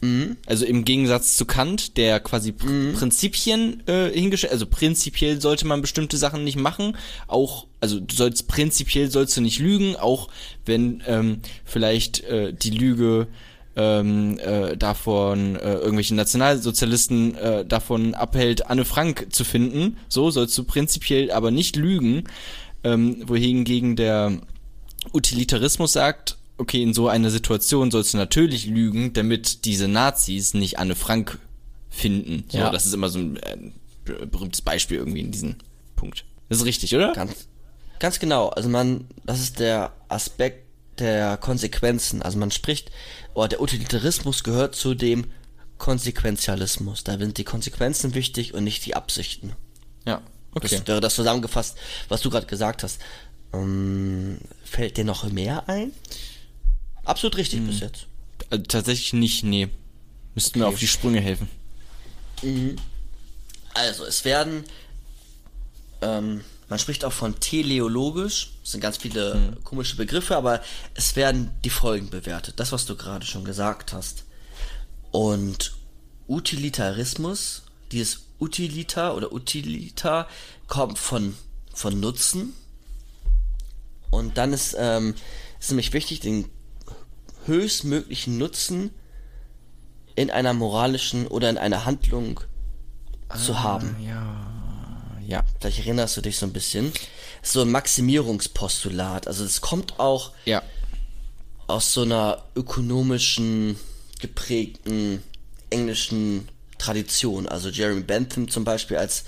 Mhm. 0.00 0.36
Also 0.46 0.64
im 0.64 0.84
Gegensatz 0.84 1.36
zu 1.36 1.44
Kant, 1.44 1.96
der 1.96 2.20
quasi 2.20 2.52
Pr 2.52 2.66
mhm. 2.66 2.94
Prinzipien 2.94 3.82
äh, 3.86 4.10
hingestellt, 4.10 4.52
also 4.52 4.66
prinzipiell 4.66 5.40
sollte 5.40 5.66
man 5.66 5.82
bestimmte 5.82 6.16
Sachen 6.16 6.44
nicht 6.44 6.56
machen, 6.56 6.96
auch, 7.26 7.66
also 7.80 8.00
du 8.00 8.14
sollst 8.14 8.48
prinzipiell 8.48 9.10
sollst 9.10 9.36
du 9.36 9.42
nicht 9.42 9.58
lügen, 9.58 9.96
auch 9.96 10.28
wenn 10.64 11.02
ähm, 11.06 11.40
vielleicht 11.64 12.24
äh, 12.24 12.52
die 12.52 12.70
Lüge 12.70 13.28
ähm, 13.76 14.38
äh, 14.38 14.76
davon 14.76 15.56
äh, 15.56 15.74
irgendwelche 15.74 16.14
Nationalsozialisten 16.14 17.34
äh, 17.36 17.64
davon 17.64 18.14
abhält, 18.14 18.66
Anne 18.66 18.84
Frank 18.84 19.28
zu 19.30 19.44
finden. 19.44 19.96
So 20.08 20.30
sollst 20.30 20.56
du 20.58 20.64
prinzipiell 20.64 21.30
aber 21.30 21.50
nicht 21.50 21.76
lügen, 21.76 22.24
ähm, 22.84 23.22
wohingegen 23.28 23.96
der 23.96 24.40
Utilitarismus 25.12 25.92
sagt, 25.92 26.36
okay, 26.58 26.82
in 26.82 26.92
so 26.94 27.08
einer 27.08 27.30
Situation 27.30 27.90
sollst 27.90 28.12
du 28.14 28.18
natürlich 28.18 28.66
lügen, 28.66 29.12
damit 29.12 29.64
diese 29.64 29.88
Nazis 29.88 30.54
nicht 30.54 30.78
Anne 30.78 30.94
Frank 30.94 31.38
finden. 31.88 32.44
So, 32.48 32.58
Ja. 32.58 32.70
das 32.70 32.86
ist 32.86 32.92
immer 32.92 33.08
so 33.08 33.18
ein 33.18 33.36
äh, 33.36 34.26
berühmtes 34.26 34.60
Beispiel 34.62 34.98
irgendwie 34.98 35.20
in 35.20 35.30
diesem 35.32 35.56
Punkt. 35.96 36.24
Das 36.48 36.58
ist 36.58 36.64
richtig, 36.64 36.94
oder? 36.94 37.12
Ganz, 37.12 37.48
ganz 37.98 38.18
genau. 38.18 38.48
Also 38.48 38.68
man, 38.68 39.06
das 39.24 39.40
ist 39.40 39.58
der 39.58 39.92
Aspekt 40.08 40.66
der 40.98 41.36
Konsequenzen. 41.38 42.20
Also 42.22 42.38
man 42.38 42.50
spricht, 42.50 42.90
oder 43.34 43.48
der 43.48 43.62
Utilitarismus 43.62 44.44
gehört 44.44 44.74
zu 44.74 44.94
dem 44.94 45.26
Konsequenzialismus. 45.78 47.04
Da 47.04 47.18
sind 47.18 47.38
die 47.38 47.44
Konsequenzen 47.44 48.14
wichtig 48.14 48.52
und 48.54 48.64
nicht 48.64 48.84
die 48.86 48.94
Absichten. 48.96 49.52
Ja. 50.06 50.20
Okay. 50.52 50.68
Das 50.68 50.86
wäre 50.86 51.00
das 51.00 51.14
zusammengefasst, 51.14 51.76
was 52.08 52.20
du 52.22 52.30
gerade 52.30 52.46
gesagt 52.46 52.82
hast. 52.82 53.00
Ähm, 53.52 54.38
fällt 54.64 54.96
dir 54.96 55.04
noch 55.04 55.24
mehr 55.30 55.68
ein? 55.68 55.92
Absolut 57.04 57.36
richtig 57.36 57.64
bis 57.66 57.80
jetzt. 57.80 58.06
Äh, 58.50 58.60
tatsächlich 58.60 59.12
nicht, 59.12 59.44
nee. 59.44 59.68
Müssten 60.34 60.58
mir 60.58 60.66
Okay. 60.66 60.74
auf 60.74 60.80
die 60.80 60.86
Sprünge 60.88 61.20
helfen. 61.20 61.48
Also, 63.74 64.04
es 64.04 64.24
werden, 64.24 64.64
ähm, 66.00 66.42
man 66.68 66.78
spricht 66.78 67.04
auch 67.04 67.12
von 67.12 67.38
teleologisch, 67.40 68.52
das 68.62 68.72
sind 68.72 68.80
ganz 68.80 68.96
viele 68.96 69.56
komische 69.64 69.96
Begriffe, 69.96 70.36
aber 70.36 70.62
es 70.94 71.16
werden 71.16 71.50
die 71.64 71.70
Folgen 71.70 72.10
bewertet, 72.10 72.54
das, 72.58 72.72
was 72.72 72.86
du 72.86 72.96
gerade 72.96 73.26
schon 73.26 73.44
gesagt 73.44 73.92
hast. 73.92 74.24
Und 75.10 75.72
Utilitarismus, 76.28 77.62
dieses 77.90 78.20
Utilita 78.40 79.12
oder 79.12 79.32
Utilita 79.32 80.26
kommt 80.66 80.98
von, 80.98 81.36
von 81.74 81.98
Nutzen. 82.00 82.54
Und 84.10 84.38
dann 84.38 84.52
ist, 84.52 84.74
ähm, 84.78 85.14
ist 85.60 85.70
nämlich 85.70 85.92
wichtig, 85.92 86.20
den 86.20 86.48
höchstmöglichen 87.46 88.38
Nutzen 88.38 88.90
in 90.16 90.30
einer 90.30 90.52
moralischen 90.52 91.26
oder 91.26 91.48
in 91.50 91.58
einer 91.58 91.84
Handlung 91.84 92.40
zu 93.44 93.62
haben. 93.62 93.96
Ja. 95.26 95.44
Vielleicht 95.60 95.78
erinnerst 95.78 96.16
du 96.16 96.20
dich 96.22 96.36
so 96.38 96.46
ein 96.46 96.52
bisschen. 96.52 96.92
So 97.42 97.62
ein 97.62 97.70
Maximierungspostulat. 97.70 99.28
Also 99.28 99.44
es 99.44 99.60
kommt 99.60 100.00
auch 100.00 100.32
Ja. 100.44 100.62
aus 101.68 101.92
so 101.92 102.02
einer 102.02 102.42
ökonomischen, 102.56 103.76
geprägten 104.18 105.22
englischen 105.70 106.48
Tradition. 106.80 107.46
Also 107.46 107.68
Jeremy 107.68 108.02
Bentham 108.02 108.48
zum 108.48 108.64
Beispiel 108.64 108.96
als 108.96 109.24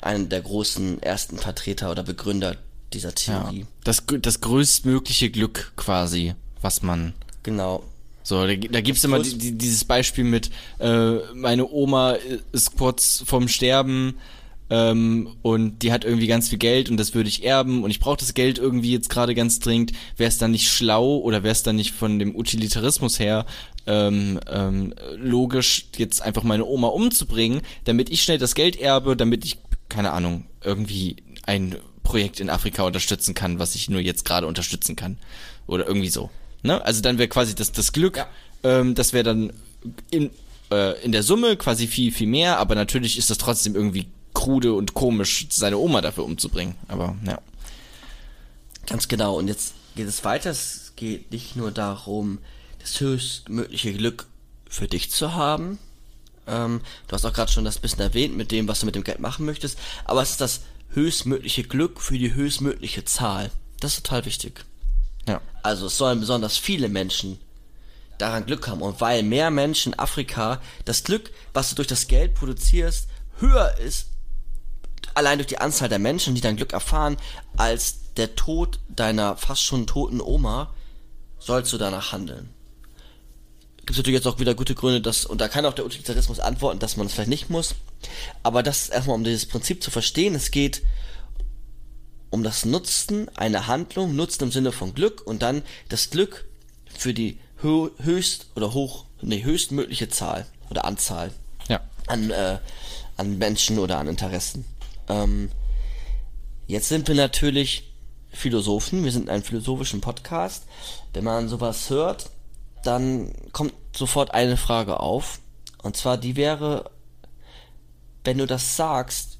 einer 0.00 0.24
der 0.24 0.40
großen 0.40 1.02
ersten 1.02 1.36
Vertreter 1.38 1.90
oder 1.90 2.02
Begründer 2.02 2.56
dieser 2.92 3.08
ja. 3.10 3.14
Theorie. 3.14 3.66
Das, 3.84 4.06
grö- 4.06 4.18
das 4.18 4.40
größtmögliche 4.40 5.30
Glück 5.30 5.72
quasi, 5.76 6.34
was 6.62 6.82
man 6.82 7.14
Genau. 7.42 7.82
So, 8.22 8.46
da, 8.46 8.54
da 8.56 8.80
gibt's 8.80 9.04
immer 9.04 9.18
die, 9.18 9.36
die, 9.36 9.52
dieses 9.52 9.84
Beispiel 9.84 10.24
mit, 10.24 10.50
äh, 10.78 11.16
meine 11.34 11.68
Oma 11.70 12.16
ist 12.52 12.74
kurz 12.76 13.22
vorm 13.26 13.48
Sterben 13.48 14.14
ähm, 14.70 15.28
und 15.42 15.82
die 15.82 15.92
hat 15.92 16.04
irgendwie 16.04 16.26
ganz 16.26 16.48
viel 16.48 16.58
Geld 16.58 16.90
und 16.90 16.96
das 16.96 17.14
würde 17.14 17.28
ich 17.28 17.44
erben 17.44 17.84
und 17.84 17.90
ich 17.90 18.00
brauche 18.00 18.16
das 18.16 18.34
Geld 18.34 18.58
irgendwie 18.58 18.92
jetzt 18.92 19.10
gerade 19.10 19.34
ganz 19.34 19.60
dringend. 19.60 19.92
Wäre 20.16 20.28
es 20.28 20.38
dann 20.38 20.50
nicht 20.52 20.68
schlau 20.70 21.18
oder 21.18 21.42
wäre 21.42 21.52
es 21.52 21.62
dann 21.62 21.76
nicht 21.76 21.92
von 21.92 22.18
dem 22.18 22.34
Utilitarismus 22.34 23.18
her 23.18 23.46
ähm, 23.86 24.40
ähm, 24.50 24.94
logisch, 25.16 25.86
jetzt 25.96 26.22
einfach 26.22 26.42
meine 26.42 26.64
Oma 26.64 26.88
umzubringen, 26.88 27.60
damit 27.84 28.10
ich 28.10 28.22
schnell 28.22 28.38
das 28.38 28.54
Geld 28.54 28.76
erbe, 28.76 29.16
damit 29.16 29.44
ich, 29.44 29.58
keine 29.88 30.12
Ahnung, 30.12 30.46
irgendwie 30.62 31.16
ein 31.46 31.76
Projekt 32.02 32.40
in 32.40 32.50
Afrika 32.50 32.84
unterstützen 32.84 33.34
kann, 33.34 33.58
was 33.58 33.74
ich 33.74 33.90
nur 33.90 34.00
jetzt 34.00 34.24
gerade 34.24 34.46
unterstützen 34.46 34.96
kann. 34.96 35.18
Oder 35.66 35.86
irgendwie 35.86 36.08
so. 36.08 36.30
Ne? 36.62 36.82
Also 36.84 37.00
dann 37.02 37.18
wäre 37.18 37.28
quasi 37.28 37.54
das, 37.54 37.72
das 37.72 37.92
Glück, 37.92 38.16
Ja. 38.16 38.26
ähm, 38.62 38.94
das 38.94 39.12
wäre 39.12 39.24
dann 39.24 39.52
in, 40.10 40.30
äh, 40.70 41.02
in 41.02 41.12
der 41.12 41.22
Summe 41.22 41.56
quasi 41.56 41.86
viel, 41.86 42.12
viel 42.12 42.26
mehr, 42.26 42.58
aber 42.58 42.74
natürlich 42.74 43.18
ist 43.18 43.30
das 43.30 43.38
trotzdem 43.38 43.74
irgendwie 43.74 44.06
krude 44.34 44.74
und 44.74 44.94
komisch, 44.94 45.46
seine 45.50 45.78
Oma 45.78 46.00
dafür 46.00 46.24
umzubringen. 46.24 46.74
Aber 46.88 47.16
ja. 47.24 47.40
Ganz 48.86 49.08
genau. 49.08 49.38
Und 49.38 49.48
jetzt 49.48 49.74
geht 49.96 50.08
es 50.08 50.24
weiter. 50.24 50.50
Es 50.50 50.92
geht 50.96 51.30
nicht 51.30 51.56
nur 51.56 51.70
darum, 51.70 52.38
das 52.80 53.00
höchstmögliche 53.00 53.94
Glück 53.94 54.26
für 54.68 54.88
dich 54.88 55.10
zu 55.10 55.34
haben. 55.34 55.78
Ähm, 56.46 56.82
du 57.08 57.14
hast 57.14 57.24
auch 57.24 57.32
gerade 57.32 57.50
schon 57.50 57.64
das 57.64 57.78
bisschen 57.78 58.00
erwähnt 58.00 58.36
mit 58.36 58.50
dem, 58.50 58.68
was 58.68 58.80
du 58.80 58.86
mit 58.86 58.94
dem 58.94 59.04
Geld 59.04 59.20
machen 59.20 59.46
möchtest. 59.46 59.78
Aber 60.04 60.20
es 60.20 60.32
ist 60.32 60.40
das 60.40 60.60
höchstmögliche 60.90 61.64
Glück 61.64 62.00
für 62.00 62.18
die 62.18 62.34
höchstmögliche 62.34 63.04
Zahl. 63.04 63.50
Das 63.80 63.94
ist 63.94 64.04
total 64.04 64.24
wichtig. 64.26 64.64
Ja. 65.26 65.40
Also 65.62 65.86
es 65.86 65.96
sollen 65.96 66.20
besonders 66.20 66.58
viele 66.58 66.88
Menschen 66.88 67.38
daran 68.18 68.46
Glück 68.46 68.68
haben. 68.68 68.82
Und 68.82 69.00
weil 69.00 69.22
mehr 69.22 69.50
Menschen 69.50 69.92
in 69.92 69.98
Afrika 69.98 70.60
das 70.84 71.04
Glück, 71.04 71.30
was 71.52 71.70
du 71.70 71.76
durch 71.76 71.88
das 71.88 72.06
Geld 72.06 72.34
produzierst, 72.34 73.08
höher 73.38 73.76
ist, 73.78 74.08
allein 75.14 75.38
durch 75.38 75.46
die 75.48 75.58
Anzahl 75.58 75.88
der 75.88 75.98
Menschen, 75.98 76.34
die 76.34 76.40
dein 76.40 76.56
Glück 76.56 76.72
erfahren, 76.72 77.16
als 77.56 78.12
der 78.16 78.34
Tod 78.36 78.78
deiner 78.88 79.36
fast 79.36 79.62
schon 79.62 79.86
toten 79.86 80.20
Oma, 80.20 80.72
sollst 81.38 81.72
du 81.72 81.78
danach 81.78 82.12
handeln. 82.12 82.50
Gibt 83.86 83.98
natürlich 83.98 84.18
jetzt 84.18 84.26
auch 84.26 84.38
wieder 84.38 84.54
gute 84.54 84.74
Gründe, 84.74 85.00
dass, 85.02 85.26
und 85.26 85.40
da 85.40 85.48
kann 85.48 85.66
auch 85.66 85.74
der 85.74 85.84
Utilitarismus 85.84 86.40
antworten, 86.40 86.78
dass 86.78 86.96
man 86.96 87.06
es 87.06 87.12
vielleicht 87.12 87.28
nicht 87.28 87.50
muss. 87.50 87.74
Aber 88.42 88.62
das 88.62 88.82
ist 88.84 88.88
erstmal, 88.90 89.16
um 89.16 89.24
dieses 89.24 89.46
Prinzip 89.46 89.82
zu 89.82 89.90
verstehen. 89.90 90.34
Es 90.34 90.50
geht 90.50 90.82
um 92.30 92.42
das 92.42 92.64
Nutzen 92.64 93.28
einer 93.36 93.66
Handlung, 93.66 94.16
Nutzen 94.16 94.44
im 94.44 94.52
Sinne 94.52 94.72
von 94.72 94.94
Glück 94.94 95.22
und 95.26 95.42
dann 95.42 95.62
das 95.88 96.10
Glück 96.10 96.46
für 96.86 97.12
die 97.14 97.38
hö 97.62 97.90
höchst 98.02 98.46
oder 98.56 98.72
hoch, 98.72 99.04
nee, 99.20 99.42
höchstmögliche 99.44 100.08
Zahl 100.08 100.46
oder 100.70 100.84
Anzahl 100.84 101.30
Ja. 101.68 101.80
an, 102.06 102.30
äh, 102.30 102.58
an 103.16 103.38
Menschen 103.38 103.78
oder 103.78 103.98
an 103.98 104.08
Interessen. 104.08 104.64
Ähm, 105.08 105.50
jetzt 106.66 106.88
sind 106.88 107.08
wir 107.08 107.14
natürlich 107.14 107.92
Philosophen, 108.30 109.04
wir 109.04 109.12
sind 109.12 109.24
in 109.24 109.30
einem 109.30 109.42
philosophischen 109.42 110.00
Podcast. 110.00 110.64
Wenn 111.12 111.24
man 111.24 111.48
sowas 111.48 111.90
hört, 111.90 112.30
dann 112.82 113.32
kommt 113.52 113.72
sofort 113.96 114.32
eine 114.32 114.56
Frage 114.56 115.00
auf. 115.00 115.40
Und 115.82 115.96
zwar 115.96 116.16
die 116.16 116.36
wäre, 116.36 116.90
wenn 118.24 118.38
du 118.38 118.46
das 118.46 118.76
sagst, 118.76 119.38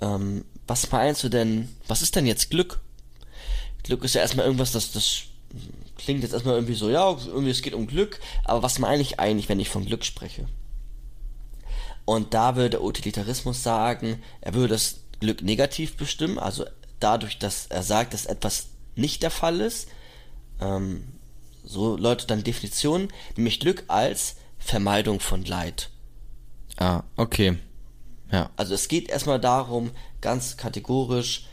ähm, 0.00 0.44
was 0.66 0.90
meinst 0.90 1.22
du 1.22 1.28
denn, 1.28 1.68
was 1.86 2.02
ist 2.02 2.16
denn 2.16 2.26
jetzt 2.26 2.50
Glück? 2.50 2.80
Glück 3.82 4.02
ist 4.02 4.14
ja 4.14 4.22
erstmal 4.22 4.46
irgendwas, 4.46 4.72
das, 4.72 4.92
das 4.92 5.24
klingt 5.98 6.22
jetzt 6.22 6.32
erstmal 6.32 6.54
irgendwie 6.54 6.74
so, 6.74 6.90
ja, 6.90 7.10
irgendwie 7.10 7.50
es 7.50 7.62
geht 7.62 7.74
um 7.74 7.86
Glück, 7.86 8.18
aber 8.44 8.62
was 8.62 8.78
meine 8.78 9.02
ich 9.02 9.20
eigentlich, 9.20 9.48
wenn 9.48 9.60
ich 9.60 9.68
von 9.68 9.84
Glück 9.84 10.04
spreche? 10.04 10.46
Und 12.04 12.34
da 12.34 12.56
würde 12.56 12.70
der 12.70 12.82
Utilitarismus 12.82 13.62
sagen, 13.62 14.22
er 14.40 14.54
würde 14.54 14.74
das 14.74 15.00
Glück 15.20 15.42
negativ 15.42 15.96
bestimmen, 15.96 16.38
also 16.38 16.64
dadurch, 17.00 17.38
dass 17.38 17.66
er 17.66 17.82
sagt, 17.82 18.12
dass 18.12 18.26
etwas 18.26 18.68
nicht 18.94 19.22
der 19.22 19.30
Fall 19.30 19.60
ist, 19.60 19.88
ähm, 20.60 21.04
so 21.64 21.96
läutet 21.96 22.30
dann 22.30 22.38
die 22.38 22.44
Definition, 22.44 23.08
nämlich 23.36 23.60
Glück 23.60 23.84
als 23.88 24.36
Vermeidung 24.58 25.20
von 25.20 25.44
Leid. 25.44 25.90
Ah, 26.76 27.02
okay. 27.16 27.58
Ja. 28.30 28.50
Also 28.56 28.74
es 28.74 28.88
geht 28.88 29.08
erstmal 29.08 29.40
darum, 29.40 29.90
ganz 30.20 30.56
kategorisch 30.56 31.46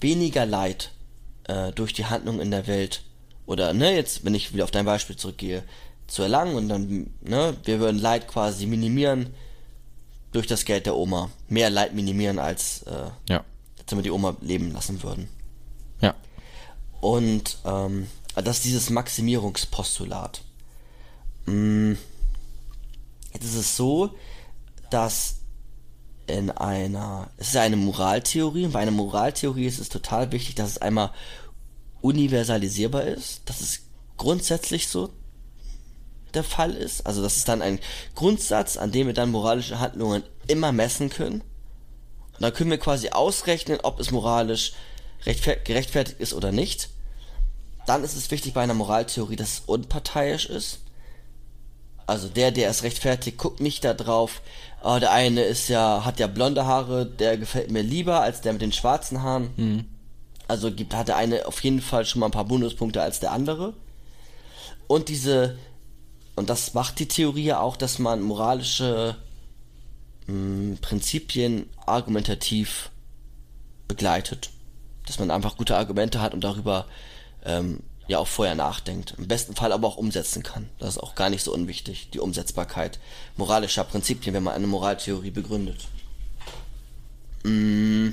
weniger 0.00 0.46
Leid 0.46 0.90
äh, 1.44 1.72
durch 1.72 1.92
die 1.92 2.06
Handlung 2.06 2.40
in 2.40 2.50
der 2.50 2.66
Welt 2.66 3.02
oder 3.46 3.72
ne, 3.72 3.94
jetzt, 3.94 4.24
wenn 4.24 4.34
ich 4.34 4.52
wieder 4.52 4.64
auf 4.64 4.70
dein 4.70 4.86
Beispiel 4.86 5.16
zurückgehe, 5.16 5.62
zu 6.06 6.22
erlangen 6.22 6.56
und 6.56 6.68
dann, 6.68 7.10
ne, 7.20 7.56
wir 7.64 7.80
würden 7.80 8.00
Leid 8.00 8.28
quasi 8.28 8.66
minimieren 8.66 9.34
durch 10.34 10.46
das 10.46 10.64
Geld 10.64 10.86
der 10.86 10.96
Oma. 10.96 11.30
Mehr 11.48 11.70
Leid 11.70 11.94
minimieren, 11.94 12.38
als 12.38 12.82
äh, 12.82 13.10
Ja. 13.28 13.44
wenn 13.88 13.98
wir 13.98 14.02
die 14.02 14.10
Oma 14.10 14.36
leben 14.40 14.72
lassen 14.72 15.02
würden. 15.02 15.28
Ja. 16.00 16.14
Und 17.00 17.58
ähm, 17.64 18.08
das 18.34 18.56
ist 18.58 18.64
dieses 18.64 18.90
Maximierungspostulat. 18.90 20.42
Mm, 21.46 21.92
Jetzt 23.32 23.44
ist 23.44 23.54
es 23.56 23.76
so, 23.76 24.14
dass 24.90 25.36
in 26.26 26.50
einer, 26.50 27.28
es 27.36 27.48
ist 27.48 27.56
eine 27.56 27.76
Moraltheorie, 27.76 28.64
und 28.66 28.72
bei 28.72 28.78
einer 28.80 28.90
Moraltheorie 28.92 29.66
ist 29.66 29.78
es 29.80 29.88
total 29.88 30.30
wichtig, 30.32 30.54
dass 30.54 30.70
es 30.70 30.78
einmal 30.78 31.10
universalisierbar 32.00 33.02
ist, 33.04 33.42
dass 33.44 33.60
es 33.60 33.80
grundsätzlich 34.16 34.88
so 34.88 35.10
der 36.34 36.44
Fall 36.44 36.72
ist, 36.72 37.06
also 37.06 37.22
dass 37.22 37.36
es 37.36 37.44
dann 37.44 37.62
ein 37.62 37.78
Grundsatz, 38.14 38.76
an 38.76 38.92
dem 38.92 39.06
wir 39.06 39.14
dann 39.14 39.30
moralische 39.30 39.80
Handlungen 39.80 40.22
immer 40.46 40.72
messen 40.72 41.10
können. 41.10 41.40
Und 41.40 42.42
dann 42.42 42.52
können 42.52 42.70
wir 42.70 42.78
quasi 42.78 43.10
ausrechnen, 43.10 43.78
ob 43.82 44.00
es 44.00 44.10
moralisch 44.10 44.72
rechtfer- 45.24 45.56
gerechtfertigt 45.56 46.20
ist 46.20 46.34
oder 46.34 46.52
nicht. 46.52 46.88
Dann 47.86 48.02
ist 48.02 48.16
es 48.16 48.30
wichtig 48.30 48.54
bei 48.54 48.62
einer 48.62 48.74
Moraltheorie, 48.74 49.36
dass 49.36 49.52
es 49.52 49.62
unparteiisch 49.66 50.46
ist. 50.46 50.80
Also 52.06 52.28
der, 52.28 52.50
der 52.50 52.68
es 52.68 52.82
rechtfertigt, 52.82 53.38
guckt 53.38 53.60
nicht 53.60 53.84
da 53.84 53.94
drauf, 53.94 54.42
oh, 54.82 54.98
der 54.98 55.12
eine 55.12 55.42
ist 55.42 55.68
ja, 55.68 56.04
hat 56.04 56.18
ja 56.20 56.26
blonde 56.26 56.66
Haare, 56.66 57.06
der 57.06 57.38
gefällt 57.38 57.70
mir 57.70 57.82
lieber 57.82 58.20
als 58.20 58.42
der 58.42 58.52
mit 58.52 58.62
den 58.62 58.72
schwarzen 58.72 59.22
Haaren. 59.22 59.50
Also 60.48 60.70
gibt, 60.70 60.94
hat 60.94 61.08
der 61.08 61.16
eine 61.16 61.46
auf 61.46 61.62
jeden 61.64 61.80
Fall 61.80 62.04
schon 62.04 62.20
mal 62.20 62.26
ein 62.26 62.32
paar 62.32 62.44
Bonuspunkte 62.44 63.00
als 63.00 63.20
der 63.20 63.32
andere. 63.32 63.72
Und 64.86 65.08
diese, 65.08 65.56
und 66.36 66.50
das 66.50 66.74
macht 66.74 66.98
die 66.98 67.08
Theorie 67.08 67.44
ja 67.44 67.60
auch, 67.60 67.76
dass 67.76 67.98
man 67.98 68.20
moralische 68.20 69.16
mh, 70.26 70.78
Prinzipien 70.80 71.68
argumentativ 71.86 72.90
begleitet. 73.88 74.50
Dass 75.06 75.18
man 75.18 75.30
einfach 75.30 75.56
gute 75.56 75.76
Argumente 75.76 76.20
hat 76.20 76.34
und 76.34 76.42
darüber 76.42 76.86
ähm, 77.44 77.80
ja 78.08 78.18
auch 78.18 78.26
vorher 78.26 78.54
nachdenkt. 78.54 79.14
Im 79.18 79.28
besten 79.28 79.54
Fall 79.54 79.72
aber 79.72 79.86
auch 79.86 79.96
umsetzen 79.96 80.42
kann. 80.42 80.68
Das 80.78 80.90
ist 80.90 80.98
auch 80.98 81.14
gar 81.14 81.30
nicht 81.30 81.42
so 81.42 81.52
unwichtig, 81.52 82.10
die 82.12 82.20
Umsetzbarkeit 82.20 82.98
moralischer 83.36 83.84
Prinzipien, 83.84 84.34
wenn 84.34 84.42
man 84.42 84.54
eine 84.54 84.66
Moraltheorie 84.66 85.30
begründet. 85.30 85.86
Mm. 87.44 88.10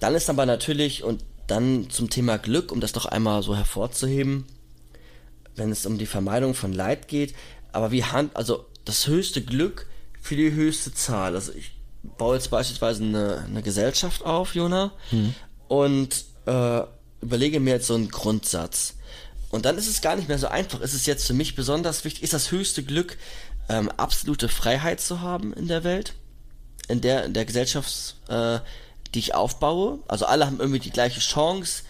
Dann 0.00 0.14
ist 0.16 0.30
aber 0.30 0.46
natürlich, 0.46 1.04
und 1.04 1.22
dann 1.46 1.90
zum 1.90 2.10
Thema 2.10 2.38
Glück, 2.38 2.72
um 2.72 2.80
das 2.80 2.94
noch 2.94 3.06
einmal 3.06 3.42
so 3.42 3.54
hervorzuheben, 3.54 4.46
wenn 5.56 5.70
es 5.70 5.86
um 5.86 5.98
die 5.98 6.06
Vermeidung 6.06 6.54
von 6.54 6.72
Leid 6.72 7.08
geht, 7.08 7.34
aber 7.72 7.90
wie 7.90 8.04
hand, 8.04 8.36
also 8.36 8.66
das 8.84 9.06
höchste 9.06 9.42
Glück 9.42 9.86
für 10.20 10.36
die 10.36 10.52
höchste 10.52 10.92
Zahl. 10.94 11.34
Also 11.34 11.52
ich 11.52 11.72
baue 12.18 12.36
jetzt 12.36 12.50
beispielsweise 12.50 13.02
eine, 13.02 13.44
eine 13.46 13.62
Gesellschaft 13.62 14.24
auf, 14.24 14.54
Jona, 14.54 14.92
hm. 15.10 15.34
und 15.68 16.24
äh, 16.46 16.82
überlege 17.20 17.60
mir 17.60 17.74
jetzt 17.74 17.86
so 17.86 17.94
einen 17.94 18.10
Grundsatz. 18.10 18.94
Und 19.50 19.66
dann 19.66 19.76
ist 19.76 19.86
es 19.86 20.00
gar 20.00 20.16
nicht 20.16 20.28
mehr 20.28 20.38
so 20.38 20.48
einfach. 20.48 20.80
Ist 20.80 20.94
es 20.94 21.06
jetzt 21.06 21.26
für 21.26 21.34
mich 21.34 21.54
besonders 21.54 22.04
wichtig, 22.04 22.22
ist 22.22 22.32
das 22.32 22.50
höchste 22.50 22.82
Glück, 22.82 23.18
ähm, 23.68 23.90
absolute 23.90 24.48
Freiheit 24.48 25.00
zu 25.00 25.20
haben 25.20 25.52
in 25.52 25.68
der 25.68 25.84
Welt, 25.84 26.14
in 26.88 27.00
der, 27.00 27.24
in 27.24 27.34
der 27.34 27.44
Gesellschaft, 27.44 28.16
äh, 28.28 28.60
die 29.14 29.18
ich 29.18 29.34
aufbaue. 29.34 29.98
Also 30.08 30.26
alle 30.26 30.46
haben 30.46 30.58
irgendwie 30.58 30.80
die 30.80 30.90
gleiche 30.90 31.20
Chance 31.20 31.82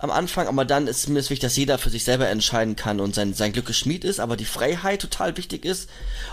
am 0.00 0.10
Anfang, 0.10 0.48
aber 0.48 0.64
dann 0.64 0.86
ist 0.86 1.08
mir 1.08 1.20
wichtig, 1.20 1.40
dass 1.40 1.56
jeder 1.56 1.76
für 1.76 1.90
sich 1.90 2.04
selber 2.04 2.28
entscheiden 2.28 2.74
kann 2.74 3.00
und 3.00 3.14
sein, 3.14 3.34
sein 3.34 3.52
Glück 3.52 3.66
geschmied 3.66 4.04
ist, 4.04 4.18
aber 4.18 4.36
die 4.36 4.46
Freiheit 4.46 5.02
total 5.02 5.36
wichtig 5.36 5.64
ist. 5.64 5.90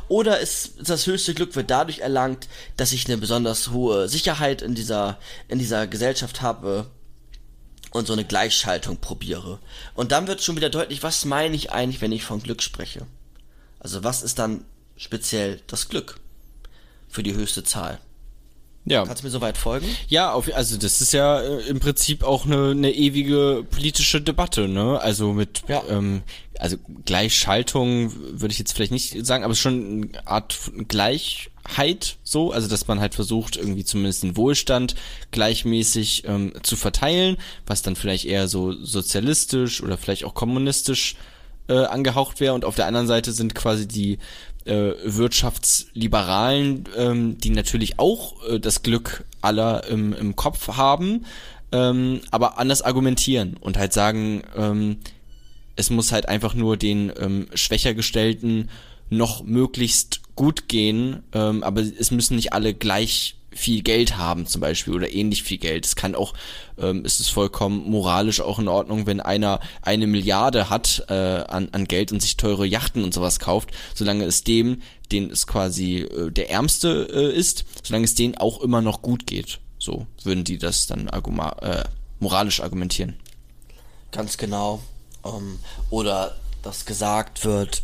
Oder 0.07 0.39
ist 0.39 0.75
das 0.81 1.05
höchste 1.05 1.33
Glück 1.33 1.55
wird 1.55 1.69
dadurch 1.69 1.99
erlangt, 1.99 2.47
dass 2.77 2.93
ich 2.93 3.05
eine 3.05 3.17
besonders 3.17 3.71
hohe 3.71 4.07
Sicherheit 4.07 4.61
in 4.61 4.73
dieser, 4.73 5.19
in 5.49 5.59
dieser 5.59 5.85
Gesellschaft 5.85 6.41
habe, 6.41 6.87
und 7.91 8.05
so 8.05 8.13
eine 8.13 8.25
Gleichschaltung 8.25 8.97
probiere. 8.97 9.59
Und 9.95 10.11
dann 10.11 10.27
wird 10.27 10.41
schon 10.41 10.55
wieder 10.55 10.69
deutlich, 10.69 11.03
was 11.03 11.25
meine 11.25 11.55
ich 11.55 11.71
eigentlich, 11.71 12.01
wenn 12.01 12.11
ich 12.11 12.25
von 12.25 12.43
Glück 12.43 12.61
spreche. 12.61 13.07
Also 13.79 14.03
was 14.03 14.23
ist 14.23 14.39
dann 14.39 14.65
speziell 14.97 15.61
das 15.67 15.89
Glück 15.89 16.19
für 17.07 17.23
die 17.23 17.33
höchste 17.33 17.63
Zahl? 17.63 17.99
Ja. 18.89 19.05
Kannst 19.05 19.23
du 19.23 19.27
mir 19.27 19.31
soweit 19.31 19.57
folgen? 19.57 19.87
Ja, 20.07 20.31
auf, 20.31 20.53
also 20.55 20.77
das 20.77 21.01
ist 21.01 21.11
ja 21.11 21.41
äh, 21.41 21.67
im 21.67 21.79
Prinzip 21.79 22.23
auch 22.23 22.45
eine, 22.45 22.71
eine 22.71 22.91
ewige 22.91 23.65
politische 23.69 24.21
Debatte, 24.21 24.67
ne? 24.67 24.99
Also 24.99 25.33
mit, 25.33 25.63
ja. 25.67 25.83
ähm, 25.89 26.23
also 26.59 26.77
Gleichschaltung 27.05 28.13
würde 28.15 28.51
ich 28.51 28.59
jetzt 28.59 28.73
vielleicht 28.73 28.91
nicht 28.91 29.25
sagen, 29.25 29.43
aber 29.43 29.55
schon 29.55 30.09
eine 30.13 30.27
Art 30.27 30.57
Gleichheit 30.87 32.17
so, 32.23 32.51
also 32.51 32.67
dass 32.67 32.87
man 32.87 32.99
halt 32.99 33.13
versucht, 33.13 33.57
irgendwie 33.57 33.83
zumindest 33.83 34.23
den 34.23 34.37
Wohlstand 34.37 34.95
gleichmäßig 35.31 36.23
ähm, 36.25 36.53
zu 36.63 36.75
verteilen, 36.75 37.37
was 37.65 37.81
dann 37.81 37.95
vielleicht 37.95 38.25
eher 38.25 38.47
so 38.47 38.71
sozialistisch 38.71 39.83
oder 39.83 39.97
vielleicht 39.97 40.23
auch 40.23 40.33
kommunistisch 40.33 41.15
äh, 41.67 41.85
angehaucht 41.85 42.39
wäre 42.39 42.53
und 42.53 42.65
auf 42.65 42.75
der 42.75 42.87
anderen 42.87 43.07
Seite 43.07 43.31
sind 43.33 43.53
quasi 43.53 43.87
die 43.87 44.19
äh, 44.67 44.93
Wirtschaftsliberalen, 45.03 46.85
ähm, 46.95 47.37
die 47.37 47.49
natürlich 47.49 47.99
auch 47.99 48.43
äh, 48.47 48.59
das 48.59 48.83
Glück 48.83 49.25
aller 49.41 49.87
im, 49.87 50.13
im 50.13 50.35
Kopf 50.35 50.67
haben, 50.77 51.25
ähm, 51.71 52.21
aber 52.31 52.57
anders 52.59 52.81
argumentieren 52.81 53.57
und 53.59 53.77
halt 53.77 53.93
sagen, 53.93 54.43
ähm, 54.55 54.97
es 55.75 55.89
muss 55.89 56.11
halt 56.11 56.27
einfach 56.27 56.53
nur 56.53 56.77
den 56.77 57.11
ähm, 57.19 57.47
schwächer 57.53 57.93
noch 59.09 59.43
möglichst 59.43 60.21
gut 60.35 60.67
gehen, 60.67 61.23
ähm, 61.33 61.63
aber 61.63 61.81
es 61.81 62.11
müssen 62.11 62.35
nicht 62.35 62.53
alle 62.53 62.73
gleich 62.73 63.36
viel 63.57 63.81
Geld 63.81 64.17
haben 64.17 64.45
zum 64.45 64.61
Beispiel 64.61 64.93
oder 64.93 65.11
ähnlich 65.11 65.43
viel 65.43 65.57
Geld. 65.57 65.85
Es 65.85 65.95
kann 65.95 66.15
auch, 66.15 66.33
ähm, 66.77 67.03
ist 67.03 67.19
es 67.19 67.29
vollkommen 67.29 67.89
moralisch 67.89 68.39
auch 68.41 68.59
in 68.59 68.67
Ordnung, 68.67 69.05
wenn 69.05 69.19
einer 69.19 69.59
eine 69.81 70.07
Milliarde 70.07 70.69
hat 70.69 71.05
äh, 71.09 71.13
an, 71.13 71.69
an 71.71 71.85
Geld 71.85 72.11
und 72.11 72.21
sich 72.21 72.37
teure 72.37 72.65
Yachten 72.65 73.03
und 73.03 73.13
sowas 73.13 73.39
kauft, 73.39 73.71
solange 73.93 74.25
es 74.25 74.43
dem, 74.43 74.81
den 75.11 75.29
es 75.31 75.47
quasi 75.47 75.99
äh, 75.99 76.31
der 76.31 76.49
Ärmste 76.49 77.07
äh, 77.11 77.35
ist, 77.35 77.65
solange 77.83 78.05
es 78.05 78.15
denen 78.15 78.37
auch 78.37 78.61
immer 78.61 78.81
noch 78.81 79.01
gut 79.01 79.27
geht. 79.27 79.59
So 79.79 80.07
würden 80.23 80.43
die 80.43 80.57
das 80.57 80.87
dann 80.87 81.09
arguma 81.09 81.49
äh, 81.61 81.83
moralisch 82.19 82.61
argumentieren. 82.61 83.15
Ganz 84.11 84.37
genau. 84.37 84.81
Ähm, 85.25 85.59
oder 85.89 86.35
dass 86.63 86.85
gesagt 86.85 87.45
wird, 87.45 87.83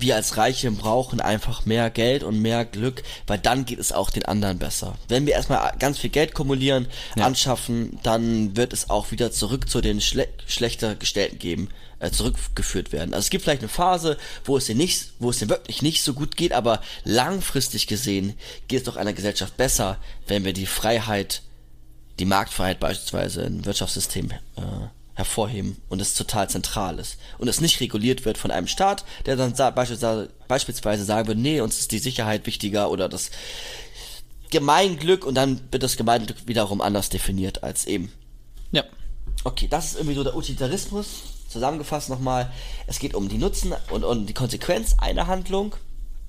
wir 0.00 0.16
als 0.16 0.36
Reiche 0.36 0.70
brauchen 0.70 1.20
einfach 1.20 1.66
mehr 1.66 1.90
Geld 1.90 2.22
und 2.22 2.40
mehr 2.40 2.64
Glück, 2.64 3.02
weil 3.26 3.38
dann 3.38 3.64
geht 3.64 3.78
es 3.78 3.92
auch 3.92 4.10
den 4.10 4.24
anderen 4.24 4.58
besser. 4.58 4.96
Wenn 5.08 5.26
wir 5.26 5.34
erstmal 5.34 5.74
ganz 5.78 5.98
viel 5.98 6.10
Geld 6.10 6.34
kumulieren, 6.34 6.86
ja. 7.16 7.24
anschaffen, 7.24 7.98
dann 8.02 8.56
wird 8.56 8.72
es 8.72 8.90
auch 8.90 9.10
wieder 9.10 9.30
zurück 9.30 9.68
zu 9.68 9.80
den 9.80 10.00
schle 10.00 10.28
schlechter 10.46 10.94
gestellten 10.94 11.38
geben, 11.38 11.68
äh, 12.00 12.10
zurückgeführt 12.10 12.92
werden. 12.92 13.14
Also 13.14 13.26
es 13.26 13.30
gibt 13.30 13.44
vielleicht 13.44 13.62
eine 13.62 13.68
Phase, 13.68 14.18
wo 14.44 14.56
es 14.56 14.66
dir 14.66 14.74
nicht, 14.74 15.12
wo 15.18 15.30
es 15.30 15.38
dir 15.38 15.48
wirklich 15.48 15.82
nicht 15.82 16.02
so 16.02 16.14
gut 16.14 16.36
geht, 16.36 16.52
aber 16.52 16.80
langfristig 17.04 17.86
gesehen 17.86 18.34
geht 18.68 18.80
es 18.80 18.84
doch 18.84 18.96
einer 18.96 19.12
Gesellschaft 19.12 19.56
besser, 19.56 19.98
wenn 20.26 20.44
wir 20.44 20.52
die 20.52 20.66
Freiheit, 20.66 21.42
die 22.18 22.24
Marktfreiheit 22.24 22.80
beispielsweise 22.80 23.42
im 23.42 23.64
Wirtschaftssystem 23.64 24.30
äh, 24.30 24.88
hervorheben 25.18 25.82
und 25.88 26.00
es 26.00 26.14
total 26.14 26.48
zentral 26.48 27.00
ist 27.00 27.18
und 27.38 27.48
es 27.48 27.60
nicht 27.60 27.80
reguliert 27.80 28.24
wird 28.24 28.38
von 28.38 28.52
einem 28.52 28.68
Staat, 28.68 29.04
der 29.26 29.34
dann 29.34 29.52
beispielsweise, 29.74 30.30
beispielsweise 30.46 31.04
sagen 31.04 31.26
würde, 31.26 31.40
nee, 31.40 31.60
uns 31.60 31.80
ist 31.80 31.90
die 31.90 31.98
Sicherheit 31.98 32.46
wichtiger 32.46 32.88
oder 32.88 33.08
das 33.08 33.32
Gemeinglück 34.50 35.26
und 35.26 35.34
dann 35.34 35.60
wird 35.72 35.82
das 35.82 35.96
Gemeinglück 35.96 36.46
wiederum 36.46 36.80
anders 36.80 37.08
definiert 37.08 37.64
als 37.64 37.84
eben. 37.86 38.12
Ja. 38.70 38.84
Okay, 39.42 39.66
das 39.68 39.86
ist 39.86 39.94
irgendwie 39.96 40.14
so 40.14 40.22
der 40.22 40.36
Utilitarismus. 40.36 41.08
Zusammengefasst 41.48 42.10
nochmal, 42.10 42.52
es 42.86 43.00
geht 43.00 43.14
um 43.16 43.28
die 43.28 43.38
Nutzen 43.38 43.74
und 43.90 44.04
um 44.04 44.24
die 44.24 44.34
Konsequenz 44.34 44.94
einer 44.98 45.26
Handlung. 45.26 45.74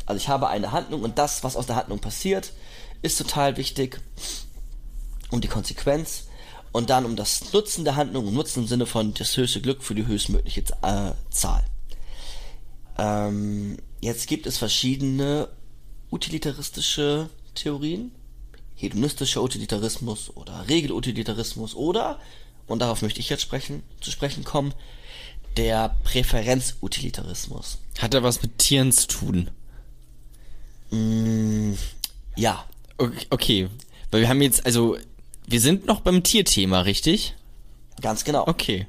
Also 0.07 0.17
ich 0.17 0.29
habe 0.29 0.47
eine 0.47 0.71
Handlung 0.71 1.03
und 1.03 1.19
das, 1.19 1.43
was 1.43 1.55
aus 1.55 1.67
der 1.67 1.75
Handlung 1.75 1.99
passiert, 1.99 2.53
ist 3.03 3.19
total 3.19 3.55
wichtig. 3.57 4.01
Um 5.29 5.41
die 5.41 5.47
Konsequenz 5.47 6.23
und 6.71 6.89
dann 6.89 7.05
um 7.05 7.15
das 7.15 7.53
Nutzen 7.53 7.83
der 7.83 7.95
Handlung 7.95 8.27
und 8.27 8.33
Nutzen 8.33 8.61
im 8.61 8.67
Sinne 8.67 8.85
von 8.85 9.13
das 9.13 9.35
höchste 9.35 9.61
Glück 9.61 9.83
für 9.83 9.95
die 9.95 10.05
höchstmögliche 10.05 10.61
äh, 10.81 11.11
Zahl. 11.29 11.65
Ähm, 12.97 13.77
jetzt 14.01 14.27
gibt 14.27 14.45
es 14.45 14.57
verschiedene 14.57 15.49
utilitaristische 16.11 17.29
Theorien. 17.55 18.11
Hedonistischer 18.75 19.43
Utilitarismus 19.43 20.31
oder 20.37 20.69
Regelutilitarismus 20.69 21.75
oder, 21.75 22.17
und 22.65 22.79
darauf 22.79 23.01
möchte 23.01 23.19
ich 23.19 23.27
jetzt 23.29 23.41
sprechen, 23.41 23.83
zu 23.99 24.09
sprechen 24.09 24.45
kommen, 24.45 24.73
der 25.57 25.97
Präferenzutilitarismus. 26.05 27.79
Hat 27.97 28.13
er 28.13 28.23
was 28.23 28.41
mit 28.41 28.57
Tieren 28.57 28.93
zu 28.93 29.07
tun? 29.07 29.51
Mm, 30.91 31.73
ja. 32.37 32.63
Okay, 32.97 33.27
okay, 33.29 33.69
weil 34.11 34.21
wir 34.21 34.29
haben 34.29 34.41
jetzt, 34.41 34.65
also 34.65 34.97
wir 35.49 35.61
sind 35.61 35.87
noch 35.87 36.01
beim 36.01 36.21
Tierthema, 36.23 36.81
richtig? 36.81 37.35
Ganz 38.01 38.23
genau. 38.23 38.47
Okay. 38.47 38.85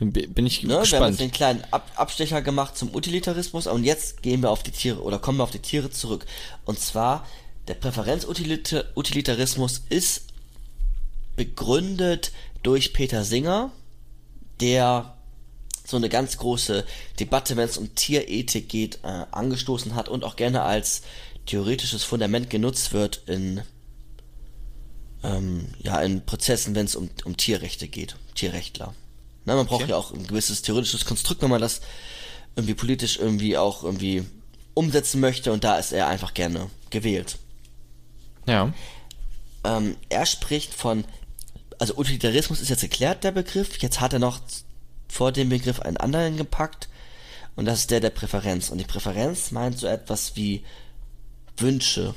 Bin 0.00 0.44
ich 0.44 0.64
ne, 0.64 0.80
gespannt. 0.80 0.90
Wir 0.90 0.98
haben 0.98 1.10
jetzt 1.10 1.20
den 1.20 1.30
kleinen 1.30 1.62
Ab 1.70 1.88
Abstecher 1.94 2.42
gemacht 2.42 2.76
zum 2.76 2.92
Utilitarismus 2.94 3.68
und 3.68 3.84
jetzt 3.84 4.22
gehen 4.22 4.42
wir 4.42 4.50
auf 4.50 4.64
die 4.64 4.72
Tiere 4.72 5.00
oder 5.02 5.20
kommen 5.20 5.38
wir 5.38 5.44
auf 5.44 5.52
die 5.52 5.60
Tiere 5.60 5.90
zurück. 5.90 6.26
Und 6.64 6.80
zwar 6.80 7.24
der 7.68 7.74
Präferenzutilitarismus 7.74 9.82
ist 9.88 10.24
begründet 11.36 12.32
durch 12.64 12.92
Peter 12.92 13.22
Singer, 13.24 13.70
der 14.60 15.14
so 15.86 15.96
eine 15.96 16.08
ganz 16.08 16.38
große 16.38 16.84
Debatte, 17.20 17.56
wenn 17.56 17.68
es 17.68 17.78
um 17.78 17.94
Tierethik 17.94 18.68
geht, 18.68 18.98
äh, 19.04 19.26
angestoßen 19.30 19.94
hat 19.94 20.08
und 20.08 20.24
auch 20.24 20.34
gerne 20.34 20.62
als 20.62 21.02
theoretisches 21.46 22.02
Fundament 22.02 22.50
genutzt 22.50 22.92
wird 22.92 23.22
in 23.26 23.62
ähm, 25.24 25.68
ja, 25.80 26.00
in 26.00 26.24
Prozessen, 26.24 26.74
wenn 26.74 26.84
es 26.84 26.94
um, 26.94 27.08
um 27.24 27.36
Tierrechte 27.36 27.88
geht, 27.88 28.16
Tierrechtler. 28.34 28.94
Na, 29.46 29.56
man 29.56 29.66
braucht 29.66 29.82
okay. 29.82 29.90
ja 29.90 29.96
auch 29.96 30.12
ein 30.12 30.26
gewisses 30.26 30.62
theoretisches 30.62 31.06
Konstrukt, 31.06 31.42
wenn 31.42 31.50
man 31.50 31.60
das 31.60 31.80
irgendwie 32.56 32.74
politisch 32.74 33.18
irgendwie 33.18 33.56
auch 33.56 33.82
irgendwie 33.82 34.24
umsetzen 34.74 35.20
möchte 35.20 35.52
und 35.52 35.64
da 35.64 35.78
ist 35.78 35.92
er 35.92 36.08
einfach 36.08 36.34
gerne 36.34 36.68
gewählt. 36.90 37.38
Ja. 38.46 38.72
Ähm, 39.64 39.96
er 40.08 40.26
spricht 40.26 40.74
von, 40.74 41.04
also 41.78 41.96
Utilitarismus 41.96 42.60
ist 42.60 42.68
jetzt 42.68 42.82
erklärt, 42.82 43.24
der 43.24 43.32
Begriff, 43.32 43.78
jetzt 43.78 44.00
hat 44.00 44.12
er 44.12 44.18
noch 44.18 44.40
vor 45.08 45.32
dem 45.32 45.48
Begriff 45.48 45.80
einen 45.80 45.96
anderen 45.96 46.36
gepackt 46.36 46.88
und 47.56 47.64
das 47.64 47.80
ist 47.80 47.90
der 47.90 48.00
der 48.00 48.10
Präferenz. 48.10 48.68
Und 48.68 48.78
die 48.78 48.84
Präferenz 48.84 49.52
meint 49.52 49.78
so 49.78 49.86
etwas 49.86 50.36
wie 50.36 50.64
Wünsche 51.56 52.14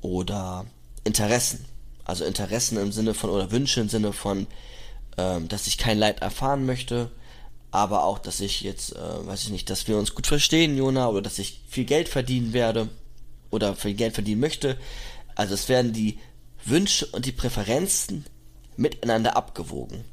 oder 0.00 0.66
Interessen 1.04 1.64
also 2.08 2.24
Interessen 2.24 2.78
im 2.78 2.90
Sinne 2.90 3.14
von 3.14 3.30
oder 3.30 3.50
Wünsche 3.52 3.80
im 3.80 3.88
Sinne 3.88 4.12
von, 4.12 4.46
ähm, 5.16 5.46
dass 5.48 5.66
ich 5.66 5.78
kein 5.78 5.98
Leid 5.98 6.20
erfahren 6.22 6.66
möchte, 6.66 7.10
aber 7.70 8.04
auch, 8.04 8.18
dass 8.18 8.40
ich 8.40 8.62
jetzt, 8.62 8.96
äh, 8.96 9.26
weiß 9.26 9.44
ich 9.44 9.50
nicht, 9.50 9.68
dass 9.70 9.86
wir 9.88 9.96
uns 9.98 10.14
gut 10.14 10.26
verstehen, 10.26 10.76
Jona, 10.76 11.08
oder 11.08 11.22
dass 11.22 11.38
ich 11.38 11.60
viel 11.68 11.84
Geld 11.84 12.08
verdienen 12.08 12.52
werde 12.52 12.88
oder 13.50 13.76
viel 13.76 13.94
Geld 13.94 14.14
verdienen 14.14 14.40
möchte. 14.40 14.76
Also 15.34 15.54
es 15.54 15.68
werden 15.68 15.92
die 15.92 16.18
Wünsche 16.64 17.06
und 17.06 17.24
die 17.26 17.32
Präferenzen 17.32 18.24
miteinander 18.76 19.36
abgewogen. 19.36 20.04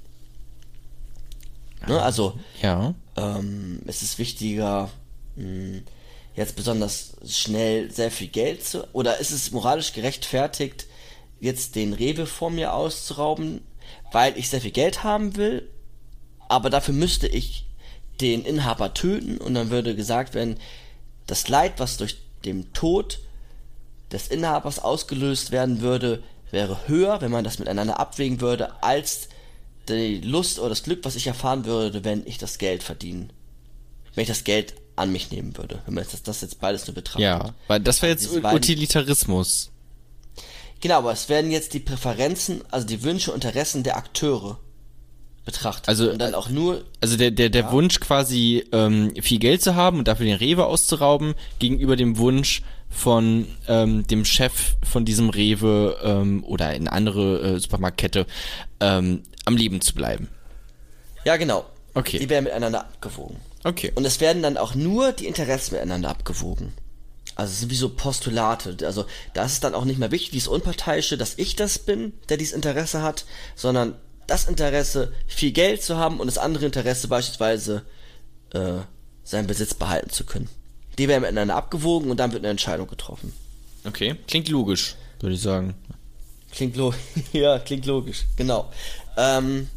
Ne? 1.87 2.01
Also 2.01 2.37
Ja. 2.61 2.93
ähm, 3.15 3.81
es 3.85 4.01
ist 4.01 4.17
wichtiger, 4.19 4.89
mh, 5.35 5.81
jetzt 6.35 6.55
besonders 6.55 7.13
schnell 7.25 7.91
sehr 7.91 8.11
viel 8.11 8.27
Geld 8.27 8.65
zu, 8.65 8.85
oder 8.93 9.19
ist 9.19 9.31
es 9.31 9.51
moralisch 9.51 9.93
gerechtfertigt, 9.93 10.87
jetzt 11.45 11.75
den 11.75 11.93
Rewe 11.93 12.25
vor 12.25 12.49
mir 12.49 12.73
auszurauben, 12.73 13.61
weil 14.11 14.37
ich 14.37 14.49
sehr 14.49 14.61
viel 14.61 14.71
Geld 14.71 15.03
haben 15.03 15.35
will, 15.35 15.69
aber 16.49 16.69
dafür 16.69 16.93
müsste 16.93 17.27
ich 17.27 17.65
den 18.21 18.45
Inhaber 18.45 18.93
töten 18.93 19.37
und 19.37 19.53
dann 19.53 19.69
würde 19.69 19.95
gesagt 19.95 20.33
werden, 20.33 20.57
das 21.27 21.47
Leid, 21.47 21.73
was 21.77 21.97
durch 21.97 22.17
den 22.45 22.71
Tod 22.73 23.19
des 24.11 24.27
Inhabers 24.27 24.79
ausgelöst 24.79 25.51
werden 25.51 25.81
würde, 25.81 26.23
wäre 26.51 26.87
höher, 26.87 27.21
wenn 27.21 27.31
man 27.31 27.43
das 27.43 27.59
miteinander 27.59 27.99
abwägen 27.99 28.41
würde, 28.41 28.81
als 28.83 29.29
die 29.89 30.21
Lust 30.21 30.59
oder 30.59 30.69
das 30.69 30.83
Glück, 30.83 31.03
was 31.03 31.15
ich 31.15 31.27
erfahren 31.27 31.65
würde, 31.65 32.03
wenn 32.03 32.25
ich 32.25 32.37
das 32.37 32.57
Geld 32.57 32.83
verdienen. 32.83 33.31
Wenn 34.13 34.23
ich 34.23 34.27
das 34.27 34.43
Geld 34.43 34.75
an 34.95 35.11
mich 35.11 35.31
nehmen 35.31 35.57
würde. 35.57 35.81
Wenn 35.85 35.95
man 35.95 36.05
das, 36.09 36.23
das 36.23 36.41
jetzt 36.41 36.59
beides 36.59 36.87
nur 36.87 36.95
betrachtet. 36.95 37.23
Ja, 37.23 37.53
weil 37.67 37.81
das 37.81 38.01
wäre 38.01 38.13
jetzt 38.13 38.31
Utilitarismus. 38.31 39.71
Genau, 40.85 40.99
aber 40.99 41.13
es 41.13 41.29
werden 41.29 41.49
jetzt 41.49 41.73
die 41.73 41.79
Präferenzen, 41.79 42.61
also 42.69 42.85
die 42.85 43.01
Wünsche 43.01 43.31
und 43.31 43.43
Interessen 43.43 43.81
der 43.81 43.97
Akteure 43.97 44.59
betrachtet. 45.43 45.89
Also- 45.89 46.11
und 46.11 46.19
dann 46.19 46.35
auch 46.35 46.47
nur, 46.47 46.85
Also 47.01 47.17
der, 47.17 47.31
der, 47.31 47.49
der 47.49 47.71
Wunsch 47.71 47.99
quasi 47.99 48.63
ähm, 48.71 49.11
viel 49.19 49.39
Geld 49.39 49.63
zu 49.63 49.73
haben 49.73 49.97
und 49.97 50.07
dafür 50.07 50.27
den 50.27 50.35
Rewe 50.35 50.67
auszurauben, 50.67 51.33
gegenüber 51.57 51.95
dem 51.95 52.19
Wunsch 52.19 52.61
von 52.91 53.47
ähm, 53.67 54.05
dem 54.05 54.25
Chef 54.25 54.75
von 54.83 55.05
diesem 55.05 55.31
Rewe 55.31 55.97
ähm, 56.03 56.43
oder 56.43 56.75
in 56.75 56.87
andere 56.87 57.55
äh, 57.55 57.59
Supermarktkette 57.59 58.27
ähm, 58.79 59.23
am 59.43 59.57
Leben 59.57 59.81
zu 59.81 59.95
bleiben. 59.95 60.27
ja 61.23 61.35
genau. 61.37 61.65
Okay. 61.95 62.19
Die 62.19 62.29
werden 62.29 62.43
miteinander 62.43 62.81
abgewogen. 62.81 63.37
Okay. 63.63 63.91
Und 63.95 64.05
es 64.05 64.19
werden 64.19 64.43
dann 64.43 64.55
auch 64.55 64.75
nur 64.75 65.13
die 65.13 65.25
Interessen 65.25 65.73
miteinander 65.73 66.09
abgewogen. 66.09 66.73
Also 67.35 67.51
es 67.51 67.59
sind 67.59 67.71
wie 67.71 67.75
so 67.75 67.89
Postulate. 67.89 68.77
Also 68.85 69.05
da 69.33 69.45
ist 69.45 69.53
es 69.53 69.59
dann 69.59 69.75
auch 69.75 69.85
nicht 69.85 69.99
mehr 69.99 70.11
wichtig, 70.11 70.31
dieses 70.31 70.47
Unparteiische, 70.47 71.17
dass 71.17 71.37
ich 71.37 71.55
das 71.55 71.79
bin, 71.79 72.13
der 72.29 72.37
dieses 72.37 72.53
Interesse 72.53 73.01
hat, 73.01 73.25
sondern 73.55 73.95
das 74.27 74.47
Interesse, 74.47 75.13
viel 75.27 75.51
Geld 75.51 75.83
zu 75.83 75.97
haben 75.97 76.19
und 76.19 76.27
das 76.27 76.37
andere 76.37 76.65
Interesse 76.65 77.07
beispielsweise 77.07 77.83
äh, 78.53 78.79
seinen 79.23 79.47
Besitz 79.47 79.73
behalten 79.73 80.09
zu 80.09 80.25
können. 80.25 80.49
Die 80.97 81.07
werden 81.07 81.21
miteinander 81.21 81.55
abgewogen 81.55 82.09
und 82.09 82.17
dann 82.19 82.31
wird 82.31 82.41
eine 82.41 82.51
Entscheidung 82.51 82.87
getroffen. 82.87 83.33
Okay. 83.85 84.15
Klingt 84.27 84.47
logisch, 84.47 84.95
würde 85.19 85.35
ich 85.35 85.41
sagen. 85.41 85.75
Klingt 86.51 86.77
lo 86.77 86.93
ja, 87.33 87.59
klingt 87.59 87.85
logisch, 87.85 88.25
genau. 88.37 88.71
Ähm, 89.17 89.69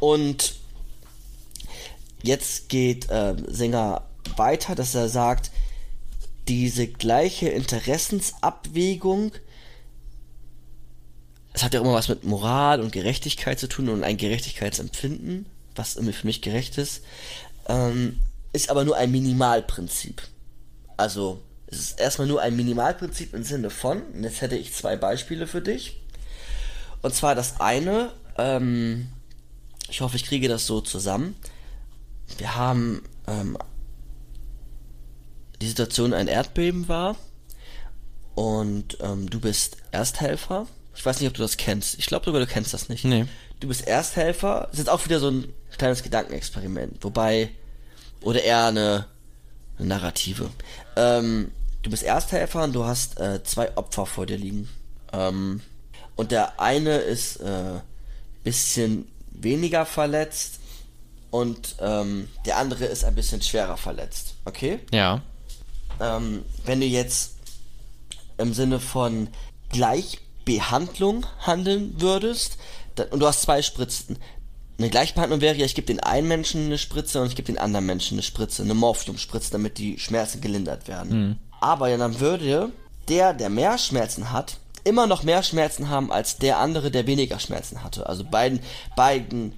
und 0.00 0.54
jetzt 2.22 2.68
geht 2.68 3.06
ähm, 3.10 3.44
Sänger 3.48 4.02
weiter, 4.36 4.74
dass 4.74 4.94
er 4.94 5.08
sagt, 5.08 5.50
diese 6.48 6.88
gleiche 6.88 7.48
Interessensabwägung, 7.48 9.32
es 11.52 11.62
hat 11.62 11.74
ja 11.74 11.80
immer 11.80 11.94
was 11.94 12.08
mit 12.08 12.24
Moral 12.24 12.80
und 12.80 12.92
Gerechtigkeit 12.92 13.58
zu 13.58 13.68
tun 13.68 13.88
und 13.88 14.04
ein 14.04 14.16
Gerechtigkeitsempfinden, 14.16 15.46
was 15.74 15.96
irgendwie 15.96 16.14
für 16.14 16.26
mich 16.26 16.42
gerecht 16.42 16.78
ist, 16.78 17.02
ähm, 17.68 18.20
ist 18.52 18.70
aber 18.70 18.84
nur 18.84 18.96
ein 18.96 19.10
Minimalprinzip. 19.10 20.22
Also, 20.96 21.40
es 21.66 21.78
ist 21.80 22.00
erstmal 22.00 22.26
nur 22.26 22.40
ein 22.40 22.56
Minimalprinzip 22.56 23.34
im 23.34 23.44
Sinne 23.44 23.70
von, 23.70 24.02
und 24.02 24.24
jetzt 24.24 24.40
hätte 24.40 24.56
ich 24.56 24.72
zwei 24.72 24.96
Beispiele 24.96 25.46
für 25.46 25.60
dich. 25.60 26.00
Und 27.02 27.14
zwar 27.14 27.34
das 27.34 27.60
eine, 27.60 28.12
ähm, 28.38 29.08
ich 29.88 30.00
hoffe, 30.00 30.16
ich 30.16 30.24
kriege 30.24 30.48
das 30.48 30.66
so 30.66 30.80
zusammen. 30.80 31.36
Wir 32.38 32.56
haben 32.56 33.02
ähm, 33.26 33.56
die 35.60 35.68
Situation, 35.68 36.12
ein 36.12 36.28
Erdbeben 36.28 36.88
war 36.88 37.16
und 38.34 38.98
ähm, 39.00 39.28
du 39.28 39.40
bist 39.40 39.78
Ersthelfer. 39.90 40.66
Ich 40.94 41.04
weiß 41.04 41.20
nicht, 41.20 41.28
ob 41.28 41.34
du 41.34 41.42
das 41.42 41.56
kennst. 41.56 41.98
Ich 41.98 42.06
glaube 42.06 42.24
sogar, 42.24 42.40
du 42.40 42.46
kennst 42.46 42.74
das 42.74 42.88
nicht. 42.88 43.04
Nee. 43.04 43.26
Du 43.60 43.68
bist 43.68 43.86
Ersthelfer. 43.86 44.62
Das 44.62 44.74
ist 44.74 44.78
jetzt 44.78 44.90
auch 44.90 45.04
wieder 45.04 45.20
so 45.20 45.30
ein 45.30 45.52
kleines 45.76 46.02
Gedankenexperiment. 46.02 47.02
Wobei, 47.02 47.50
oder 48.20 48.42
eher 48.42 48.66
eine, 48.66 49.06
eine 49.78 49.88
Narrative. 49.88 50.50
Ähm, 50.96 51.50
du 51.82 51.90
bist 51.90 52.02
Ersthelfer 52.02 52.64
und 52.64 52.72
du 52.72 52.84
hast 52.84 53.18
äh, 53.20 53.42
zwei 53.44 53.76
Opfer 53.76 54.06
vor 54.06 54.26
dir 54.26 54.38
liegen. 54.38 54.68
Ähm, 55.12 55.60
und 56.16 56.32
der 56.32 56.60
eine 56.60 56.96
ist 56.96 57.36
äh, 57.36 57.80
bisschen 58.44 59.08
weniger 59.30 59.86
verletzt 59.86 60.60
und 61.30 61.76
ähm, 61.80 62.28
der 62.46 62.56
andere 62.56 62.86
ist 62.86 63.04
ein 63.04 63.14
bisschen 63.14 63.42
schwerer 63.42 63.76
verletzt. 63.76 64.34
Okay? 64.44 64.80
Ja. 64.92 65.22
Ähm, 66.00 66.44
wenn 66.64 66.80
du 66.80 66.86
jetzt 66.86 67.34
im 68.38 68.52
Sinne 68.54 68.80
von 68.80 69.28
Gleichbehandlung 69.70 71.26
handeln 71.40 71.94
würdest, 71.98 72.58
dann, 72.94 73.08
und 73.08 73.20
du 73.20 73.26
hast 73.26 73.42
zwei 73.42 73.62
Spritzen. 73.62 74.18
Eine 74.78 74.90
Gleichbehandlung 74.90 75.40
wäre 75.40 75.56
ja, 75.56 75.66
ich 75.66 75.74
gebe 75.74 75.88
den 75.88 76.00
einen 76.00 76.28
Menschen 76.28 76.66
eine 76.66 76.78
Spritze 76.78 77.20
und 77.20 77.26
ich 77.26 77.36
gebe 77.36 77.46
den 77.46 77.58
anderen 77.58 77.86
Menschen 77.86 78.14
eine 78.14 78.22
Spritze, 78.22 78.62
eine 78.62 78.74
Morphiumspritze, 78.74 79.50
damit 79.50 79.78
die 79.78 79.98
Schmerzen 79.98 80.40
gelindert 80.40 80.86
werden. 80.86 81.40
Aber 81.60 81.88
ja, 81.88 81.96
dann 81.96 82.20
würde 82.20 82.70
der, 83.08 83.34
der 83.34 83.50
mehr 83.50 83.76
Schmerzen 83.78 84.30
hat, 84.30 84.58
immer 84.84 85.06
noch 85.08 85.24
mehr 85.24 85.42
Schmerzen 85.42 85.88
haben 85.88 86.12
als 86.12 86.38
der 86.38 86.58
andere, 86.58 86.90
der 86.92 87.06
weniger 87.06 87.40
Schmerzen 87.40 87.82
hatte. 87.82 88.08
Also 88.08 88.24
beiden, 88.24 88.60
beiden 88.94 89.52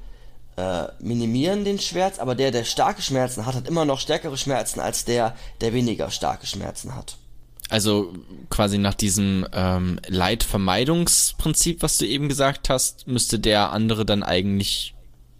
äh, 0.60 0.88
minimieren 1.00 1.64
den 1.64 1.78
Schmerz, 1.78 2.18
aber 2.18 2.34
der, 2.34 2.50
der 2.50 2.64
starke 2.64 3.02
Schmerzen 3.02 3.46
hat, 3.46 3.54
hat 3.54 3.68
immer 3.68 3.84
noch 3.84 3.98
stärkere 3.98 4.36
Schmerzen 4.36 4.80
als 4.80 5.04
der, 5.04 5.34
der 5.60 5.72
weniger 5.72 6.10
starke 6.10 6.46
Schmerzen 6.46 6.94
hat. 6.94 7.16
Also 7.70 8.12
quasi 8.50 8.78
nach 8.78 8.94
diesem 8.94 9.46
ähm, 9.52 10.00
Leidvermeidungsprinzip, 10.08 11.82
was 11.82 11.98
du 11.98 12.06
eben 12.06 12.28
gesagt 12.28 12.68
hast, 12.68 13.06
müsste 13.06 13.38
der 13.38 13.70
andere 13.70 14.04
dann 14.04 14.22
eigentlich 14.22 14.94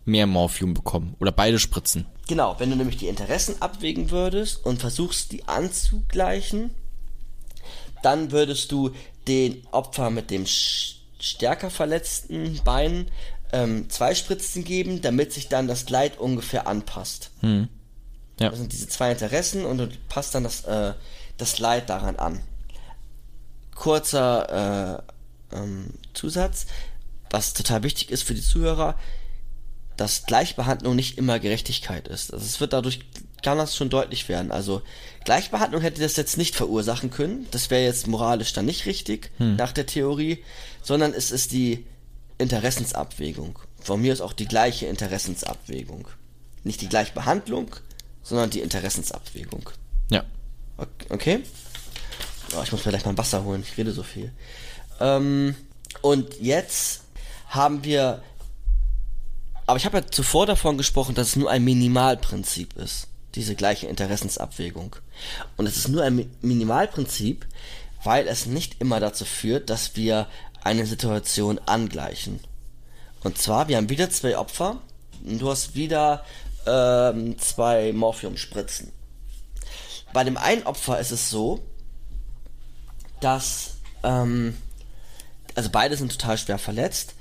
mehr 0.05 0.27
Morphium 0.27 0.75
bekommen 0.75 1.17
oder 1.21 1.33
beide 1.33 1.59
Spritzen. 1.59 2.07
Genau, 2.29 2.55
wenn 2.59 2.71
du 2.71 2.77
nämlich 2.77 2.97
die 2.97 3.09
Interessen 3.09 3.61
abwägen 3.61 4.11
würdest 4.11 4.65
und 4.65 4.81
versuchst, 4.81 5.33
die 5.33 5.49
anzugleichen, 5.49 6.71
dann 8.03 8.31
würdest 8.31 8.73
du 8.73 8.93
den 9.27 9.67
Opfer 9.73 10.11
mit 10.11 10.31
dem 10.31 10.47
stärker 10.47 11.71
verletzten 11.71 12.61
Bein 12.65 13.11
ähm, 13.53 13.89
zwei 13.91 14.15
Spritzen 14.15 14.65
geben, 14.65 15.03
damit 15.03 15.33
sich 15.33 15.49
dann 15.49 15.69
das 15.69 15.89
Leid 15.91 16.19
ungefähr 16.19 16.67
anpasst. 16.67 17.31
Ja. 18.41 18.49
Das 18.49 18.59
sind 18.59 18.73
diese 18.73 18.89
zwei 18.89 19.13
Interessen 19.13 19.65
und 19.65 19.79
du 19.79 19.89
passt 20.09 20.35
dann 20.35 20.45
das, 20.45 20.65
äh, 20.65 20.95
das 21.37 21.59
Leid 21.59 21.91
daran 21.91 22.17
an. 22.17 22.41
Kurzer 23.75 25.03
äh, 25.53 25.57
ähm, 25.57 25.95
Zusatz, 26.15 26.67
was 27.31 27.53
total 27.53 27.83
wichtig 27.83 28.11
ist 28.11 28.23
für 28.23 28.35
die 28.35 28.43
Zuhörer, 28.43 28.97
dass 29.97 30.25
Gleichbehandlung 30.25 30.97
nicht 30.97 31.19
immer 31.19 31.39
Gerechtigkeit 31.39 32.09
ist. 32.09 32.33
Also 32.33 32.45
es 32.45 32.61
wird 32.61 32.73
dadurch, 32.73 33.01
kann 33.43 33.59
das 33.59 33.77
schon 33.77 33.91
deutlich 33.91 34.29
werden. 34.29 34.51
Also 34.51 34.81
Gleichbehandlung 35.25 35.83
hätte 35.83 36.01
das 36.01 36.17
jetzt 36.17 36.39
nicht 36.39 36.57
verursachen 36.57 37.11
können. 37.11 37.47
Das 37.51 37.71
wäre 37.71 37.85
jetzt 37.85 38.07
moralisch 38.07 38.55
dann 38.55 38.65
nicht 38.65 38.87
richtig 38.87 39.31
nach 39.39 39.73
der 39.73 39.87
Theorie, 39.87 40.43
sondern 40.83 41.13
es 41.13 41.31
ist 41.31 41.53
die 41.53 41.85
Interessensabwägung. 42.41 43.59
Von 43.81 44.01
mir 44.03 44.13
ist 44.13 44.21
auch 44.21 44.33
die 44.33 44.47
gleiche 44.49 44.87
Interessensabwägung. 44.87 46.09
Nicht 46.65 46.81
die 46.81 46.89
Gleichbehandlung, 46.89 47.75
sondern 48.23 48.51
die 48.51 48.61
Interessensabwägung. 48.61 49.71
Ja. 50.11 50.25
Ok- 50.77 50.89
Okay? 51.11 51.41
Oh, 52.57 52.63
ich 52.65 52.73
muss 52.73 52.81
vielleicht 52.83 53.07
mal 53.07 53.17
Wasser 53.17 53.45
holen, 53.45 53.63
ich 53.63 53.77
rede 53.79 53.93
so 53.93 54.03
viel. 54.03 54.33
Ähm, 54.99 55.55
und 56.03 56.41
jetzt 56.41 57.03
haben 57.49 57.85
wir. 57.85 58.23
Aber 59.67 59.77
ich 59.77 59.85
habe 59.85 59.99
ja 59.99 60.07
zuvor 60.07 60.47
davon 60.47 60.77
gesprochen, 60.77 61.15
dass 61.15 61.29
es 61.29 61.37
nur 61.37 61.51
ein 61.51 61.63
Minimalprinzip 61.65 62.77
ist. 62.77 63.07
Diese 63.37 63.55
gleiche 63.55 63.87
Interessensabwägung. 63.87 64.97
Und 65.57 65.67
es 65.67 65.77
ist 65.77 65.89
nur 65.89 66.03
ein 66.03 66.17
Mi- 66.19 66.29
Minimalprinzip, 66.41 67.47
weil 68.03 68.27
es 68.27 68.47
nicht 68.47 68.81
immer 68.81 68.99
dazu 68.99 69.25
führt, 69.25 69.71
dass 69.71 69.95
wir 69.95 70.27
eine 70.63 70.87
Situation 70.87 71.59
angleichen. 71.67 72.41
Und 73.23 73.39
zwar, 73.39 73.69
wir 73.69 73.77
haben 73.77 73.89
wieder 73.89 74.11
zwei 74.11 74.39
Opfer. 74.39 74.79
Und 75.25 75.39
du 75.39 75.51
hast 75.51 75.75
wieder 75.75 76.25
ähm, 76.67 77.39
zwei 77.39 77.93
Morphiumspritzen. 77.93 78.91
Bei 80.13 80.25
dem 80.25 80.37
einen 80.37 80.63
Opfer 80.63 80.99
ist 80.99 81.11
es 81.11 81.29
so, 81.31 81.61
dass, 83.21 83.77
ähm, 84.03 84.57
also 85.55 85.69
beide 85.71 85.97
sind 85.97 86.11
total 86.11 86.39
schwer 86.39 86.59
verletzt. 86.59 87.15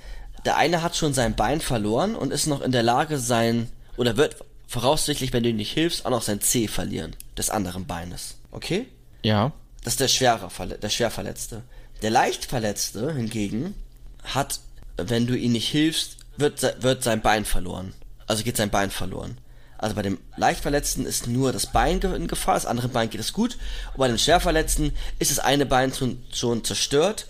Der 0.45 0.55
eine 0.55 0.81
hat 0.81 0.95
schon 0.95 1.13
sein 1.13 1.35
Bein 1.35 1.59
verloren 1.59 2.15
und 2.15 2.31
ist 2.31 2.47
noch 2.47 2.61
in 2.61 2.71
der 2.71 2.83
Lage, 2.83 3.19
sein, 3.19 3.69
oder 3.97 4.15
wird 4.15 4.37
voraussichtlich, 4.65 5.33
wenn 5.33 5.43
du 5.43 5.49
ihm 5.49 5.57
nicht 5.57 5.73
hilfst, 5.73 6.05
auch 6.05 6.11
noch 6.11 6.21
sein 6.21 6.39
C 6.39 6.67
verlieren, 6.69 7.15
des 7.37 7.49
anderen 7.49 7.85
Beines. 7.85 8.35
Okay? 8.51 8.87
Ja. 9.23 9.51
Das 9.83 9.93
ist 9.93 9.99
der 9.99 10.07
schwere, 10.07 10.47
Verle- 10.47 10.77
der 10.77 10.89
Schwerverletzte. 10.89 11.63
Der 12.01 12.09
Leichtverletzte 12.11 13.13
hingegen 13.13 13.75
hat, 14.23 14.59
wenn 14.97 15.27
du 15.27 15.35
ihm 15.37 15.51
nicht 15.53 15.67
hilfst, 15.69 16.17
wird, 16.37 16.61
wird 16.81 17.03
sein 17.03 17.21
Bein 17.21 17.45
verloren. 17.45 17.93
Also 18.27 18.43
geht 18.43 18.57
sein 18.57 18.69
Bein 18.69 18.91
verloren. 18.91 19.37
Also 19.77 19.95
bei 19.95 20.01
dem 20.01 20.17
Leichtverletzten 20.35 21.05
ist 21.05 21.27
nur 21.27 21.51
das 21.53 21.71
Bein 21.71 21.99
in 22.01 22.27
Gefahr, 22.27 22.55
das 22.55 22.65
andere 22.65 22.89
Bein 22.89 23.09
geht 23.09 23.21
es 23.21 23.31
gut. 23.33 23.57
Und 23.93 23.99
bei 23.99 24.07
dem 24.07 24.17
Schwerverletzten 24.17 24.91
ist 25.19 25.31
das 25.31 25.39
eine 25.39 25.65
Bein 25.65 25.93
schon, 25.93 26.21
schon 26.33 26.63
zerstört, 26.63 27.27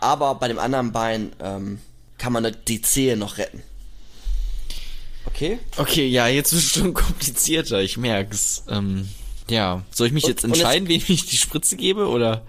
aber 0.00 0.34
bei 0.34 0.48
dem 0.48 0.58
anderen 0.58 0.92
Bein 0.92 1.32
ähm, 1.40 1.80
kann 2.18 2.32
man 2.32 2.56
die 2.68 2.82
Zehe 2.82 3.16
noch 3.16 3.38
retten. 3.38 3.62
Okay? 5.26 5.58
Okay, 5.76 6.06
ja, 6.08 6.26
jetzt 6.28 6.52
ist 6.52 6.64
es 6.64 6.70
schon 6.72 6.94
komplizierter, 6.94 7.80
ich 7.80 7.96
merk's. 7.96 8.64
Ähm, 8.68 9.08
ja, 9.48 9.82
soll 9.92 10.08
ich 10.08 10.12
mich 10.12 10.24
Und- 10.24 10.30
jetzt 10.30 10.44
und 10.44 10.50
jetzt- 10.50 10.60
entscheiden, 10.60 10.88
wem 10.88 11.02
ich 11.06 11.26
die 11.26 11.36
Spritze 11.36 11.76
gebe 11.76 12.08
oder 12.08 12.42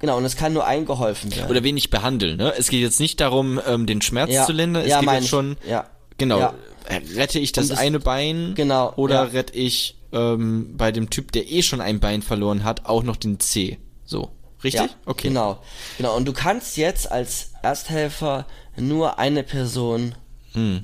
Genau, 0.00 0.16
und 0.16 0.24
es 0.24 0.36
kann 0.36 0.52
nur 0.52 0.66
eingeholfen 0.66 1.34
werden. 1.34 1.50
oder 1.50 1.62
wen 1.62 1.76
ich 1.76 1.90
behandle, 1.90 2.36
ne? 2.36 2.52
Es 2.56 2.68
geht 2.68 2.80
jetzt 2.80 3.00
nicht 3.00 3.20
darum, 3.20 3.60
ähm, 3.66 3.86
den 3.86 4.00
Schmerz 4.02 4.30
Ja, 4.32 4.46
zu 4.46 4.52
lindern, 4.52 4.82
es 4.84 4.88
ja, 4.90 5.00
geht 5.00 5.10
jetzt 5.10 5.28
schon 5.28 5.56
Ja. 5.68 5.86
genau, 6.18 6.38
Ja. 6.38 6.54
äh, 6.86 7.00
rette 7.16 7.38
ich 7.38 7.52
das, 7.52 7.68
das- 7.68 7.78
eine 7.78 8.00
Bein 8.00 8.54
Genau, 8.54 8.92
oder 8.96 9.32
rette 9.32 9.54
ich 9.56 9.96
ähm, 10.12 10.74
bei 10.76 10.90
dem 10.90 11.08
Typ, 11.10 11.30
der 11.32 11.48
eh 11.50 11.62
schon 11.62 11.80
ein 11.80 12.00
Bein 12.00 12.22
verloren 12.22 12.64
hat, 12.64 12.86
auch 12.86 13.02
noch 13.04 13.16
den 13.16 13.38
C. 13.38 13.78
So, 14.04 14.30
richtig? 14.64 14.88
Okay. 15.06 15.28
Genau. 15.28 15.60
Genau. 15.98 16.16
Und 16.16 16.24
du 16.24 16.32
kannst 16.32 16.76
jetzt 16.76 17.12
als 17.12 17.52
Ersthelfer 17.62 18.46
nur 18.76 19.18
eine 19.20 19.42
Person 19.44 20.14
Hm. 20.54 20.82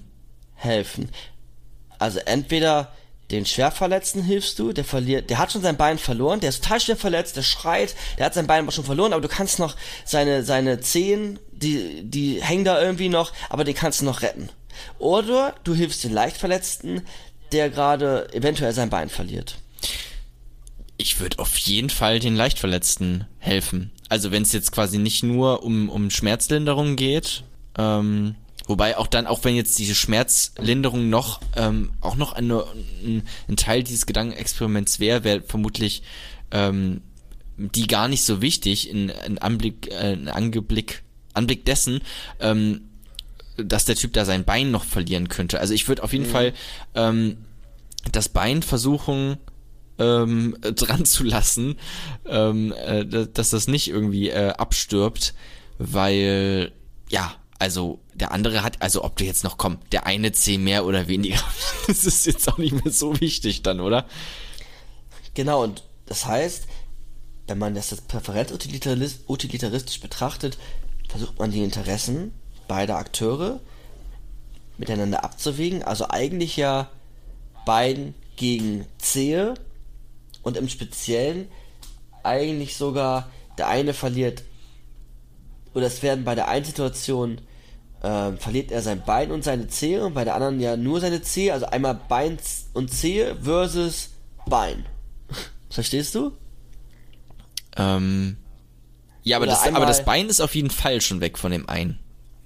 helfen. 0.55 1.09
Also 1.99 2.21
entweder 2.21 2.93
den 3.31 3.45
Schwerverletzten 3.45 4.23
hilfst 4.23 4.59
du, 4.59 4.73
der 4.73 4.85
verliert, 4.85 5.31
der 5.31 5.39
hat 5.39 5.53
schon 5.53 5.63
sein 5.63 5.77
Bein 5.77 5.99
verloren, 5.99 6.41
der 6.41 6.51
ist 6.51 6.63
total 6.63 6.81
schwer 6.81 6.97
verletzt, 6.97 7.37
der 7.37 7.43
schreit, 7.43 7.97
der 8.19 8.27
hat 8.27 8.35
sein 8.35 8.47
Bein 8.47 8.71
schon 8.71 8.85
verloren, 8.85 9.13
aber 9.13 9.23
du 9.23 9.29
kannst 9.29 9.59
noch 9.59 9.77
seine, 10.05 10.45
seine 10.45 10.81
Zehen, 10.81 11.39
die, 11.53 12.03
die 12.03 12.43
hängen 12.43 12.65
da 12.65 12.81
irgendwie 12.81 13.09
noch, 13.09 13.33
aber 13.51 13.65
den 13.65 13.75
kannst 13.75 14.01
du 14.01 14.05
noch 14.05 14.23
retten. 14.23 14.49
Oder 14.99 15.55
du 15.65 15.75
hilfst 15.75 16.05
den 16.05 16.13
Leichtverletzten, 16.13 17.03
der 17.53 17.71
gerade 17.71 18.33
eventuell 18.33 18.73
sein 18.73 18.91
Bein 18.91 19.09
verliert. 19.09 19.59
Ich 20.99 21.21
würde 21.21 21.39
auf 21.39 21.57
jeden 21.59 21.91
Fall 21.91 22.21
den 22.21 22.37
Leichtverletzten 22.37 23.27
helfen. 23.39 23.91
Also 24.09 24.31
wenn 24.31 24.43
es 24.43 24.53
jetzt 24.53 24.73
quasi 24.73 24.99
nicht 24.99 25.23
nur 25.23 25.63
um, 25.63 25.89
um 25.89 26.11
Schmerzlinderung 26.11 26.97
geht, 26.97 27.43
ähm, 27.77 28.37
wobei 28.67 28.97
auch 28.97 29.07
dann, 29.07 29.27
auch 29.27 29.45
wenn 29.45 29.55
jetzt 29.57 29.79
diese 29.79 29.95
Schmerzlinderung 29.95 31.09
noch, 31.11 31.41
ähm, 31.57 31.93
auch 32.01 32.17
noch 32.17 32.33
eine, 32.33 32.65
ein, 33.05 33.23
ein 33.49 33.57
Teil 33.57 33.83
dieses 33.83 34.07
Gedankenexperiments 34.07 35.01
wäre, 35.01 35.25
wäre 35.25 35.41
vermutlich 35.43 36.03
ähm, 36.51 37.01
die 37.57 37.87
gar 37.87 38.09
nicht 38.09 38.25
so 38.25 38.43
wichtig 38.43 38.91
in, 38.91 39.09
in 39.09 39.39
Anblick, 39.39 39.91
äh, 39.91 40.13
in 40.13 40.29
Angeblick, 40.29 41.03
Anblick 41.33 41.65
dessen, 41.65 42.01
ähm, 42.41 42.83
dass 43.57 43.87
der 43.87 43.97
Typ 43.97 44.13
da 44.13 44.25
sein 44.25 44.45
Bein 44.45 44.71
noch 44.71 44.85
verlieren 44.85 45.29
könnte. 45.29 45.59
Also 45.61 45.73
ich 45.73 45.89
würde 45.89 46.03
auf 46.03 46.13
jeden 46.13 46.27
Fall 46.27 46.53
ähm, 46.95 47.39
das 48.13 48.29
Bein 48.29 48.63
versuchen 48.63 49.39
ähm, 49.99 50.57
dran 50.61 51.07
zu 51.07 51.25
lassen, 51.25 51.77
ähm, 52.27 52.73
äh, 52.73 53.07
da- 53.07 53.25
dass 53.25 53.49
das 53.51 53.67
nicht 53.69 53.89
irgendwie 53.89 54.29
äh, 54.29 54.51
abstirbt, 54.51 55.33
weil 55.79 56.73
ja, 57.09 57.35
also 57.59 58.01
der 58.19 58.33
andere 58.33 58.63
hat, 58.63 58.83
also 58.83 59.05
ob 59.05 59.17
du 59.17 59.25
jetzt 59.25 59.45
noch 59.45 59.59
komm, 59.59 59.79
der 59.93 60.07
eine 60.07 60.33
C 60.33 60.59
mehr 60.59 60.85
oder 60.85 61.09
weniger, 61.09 61.41
das 61.87 62.05
ist 62.05 62.27
jetzt 62.27 62.49
auch 62.49 62.59
nicht 62.59 62.85
mehr 62.85 62.93
so 62.93 63.21
wichtig 63.21 63.63
dann, 63.63 63.81
oder? 63.81 64.07
Genau, 65.35 65.63
und 65.63 65.85
das 66.07 66.27
heißt, 66.27 66.67
wenn 67.47 67.59
man 67.59 67.75
das 67.75 67.91
jetzt 67.91 68.11
präferenzutilitaris- 68.11 69.21
utilitaristisch 69.29 70.01
betrachtet, 70.01 70.59
versucht 71.09 71.39
man 71.39 71.51
die 71.51 71.63
Interessen 71.63 72.33
beider 72.69 72.97
Akteure 72.97 73.61
miteinander 74.79 75.25
abzuwägen. 75.25 75.83
Also 75.83 76.09
eigentlich 76.09 76.57
ja 76.57 76.91
beiden 77.65 78.15
gegen 78.37 78.87
Zehe 78.99 79.55
und 80.43 80.57
im 80.57 80.69
Speziellen 80.69 81.49
eigentlich 82.23 82.77
sogar 82.77 83.31
der 83.59 83.69
eine 83.69 83.95
verliert 83.95 84.43
oder 85.75 85.87
es 85.87 86.03
werden 86.03 86.25
bei 86.25 86.35
der 86.35 86.49
einen 86.49 86.65
Situation 86.65 87.41
ähm, 88.09 88.39
verliert 88.39 88.71
er 88.71 88.83
sein 88.83 89.03
Bein 89.05 89.33
und 89.33 89.43
seine 89.43 89.67
Zehe 89.67 90.05
und 90.07 90.15
bei 90.15 90.23
der 90.25 90.35
anderen 90.37 90.61
ja 90.61 90.77
nur 90.77 91.01
seine 91.01 91.23
Zehe, 91.23 91.53
also 91.53 91.67
einmal 91.67 91.99
Bein 92.09 92.39
und 92.73 92.93
Zehe 92.93 93.35
versus 93.43 94.11
Bein. 94.47 94.87
Verstehst 95.71 96.15
du? 96.15 96.31
Ähm, 97.77 98.37
ja, 99.23 99.37
aber 99.37 99.45
Oder 99.45 99.53
das, 99.53 99.61
aber 99.63 99.69
einmal- 99.69 99.87
das 99.87 100.05
Bein 100.05 100.29
ist 100.29 100.41
auf 100.41 100.55
jeden 100.55 100.71
Fall 100.71 101.01
schon 101.01 101.21
weg 101.21 101.37
von 101.37 101.51
dem 101.51 101.69
einen. 101.69 101.99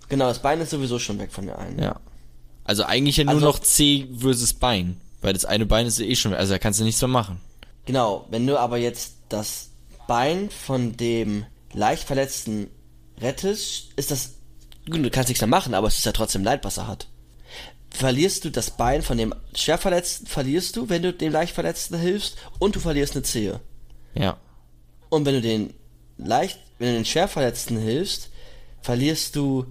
Genau, 0.09 0.27
das 0.29 0.41
Bein 0.41 0.61
ist 0.61 0.71
sowieso 0.71 0.99
schon 0.99 1.19
weg 1.19 1.31
von 1.31 1.47
der 1.47 1.59
einen. 1.59 1.79
Ja. 1.79 2.01
Also 2.65 2.85
eigentlich 2.85 3.17
ja 3.19 3.25
nur 3.25 3.35
Also- 3.35 3.47
noch 3.47 3.59
C 3.59 4.09
versus 4.17 4.55
Bein, 4.55 5.01
weil 5.21 5.33
das 5.35 5.45
eine 5.45 5.67
Bein 5.67 5.87
ist 5.87 5.99
ja 5.99 6.07
eh 6.07 6.17
schon, 6.17 6.33
also 6.35 6.53
da 6.55 6.59
kannst 6.59 6.81
du 6.81 6.85
nichts 6.85 7.01
mehr 7.03 7.09
machen. 7.09 7.41
Genau, 7.85 8.27
wenn 8.31 8.47
du 8.47 8.59
aber 8.59 8.79
jetzt 8.79 9.15
das 9.29 9.69
Bein 10.09 10.49
von 10.51 10.97
dem 10.97 11.45
leicht 11.73 12.05
Verletzten 12.05 12.69
rettest, 13.21 13.91
ist 13.97 14.11
das. 14.11 14.37
Gut, 14.89 15.05
du 15.05 15.11
kannst 15.11 15.29
nichts 15.29 15.41
mehr 15.41 15.49
machen, 15.49 15.75
aber 15.75 15.89
es 15.89 15.99
ist 15.99 16.07
ja 16.07 16.13
trotzdem 16.13 16.45
Leid, 16.45 16.65
was 16.65 16.79
er 16.79 16.87
hat. 16.87 17.07
Verlierst 17.91 18.45
du 18.45 18.51
das 18.51 18.71
Bein 18.71 19.03
von 19.03 19.19
dem 19.19 19.35
Schwerverletzten, 19.55 20.27
verlierst 20.27 20.77
du, 20.77 20.89
wenn 20.89 21.03
du 21.03 21.13
dem 21.13 21.33
leicht 21.33 21.55
Verletzten 21.55 21.99
hilfst, 21.99 22.37
und 22.59 22.77
du 22.77 22.81
verlierst 22.81 23.15
eine 23.15 23.25
Zehe. 23.25 23.61
Ja. 24.15 24.37
Und 25.09 25.27
wenn 25.27 25.35
du 25.35 25.41
den 25.41 25.75
leicht, 26.17 26.61
wenn 26.79 26.89
du 26.89 26.95
den 26.95 27.05
Schwerverletzten 27.05 27.79
hilfst, 27.79 28.31
verlierst 28.83 29.37
du 29.37 29.67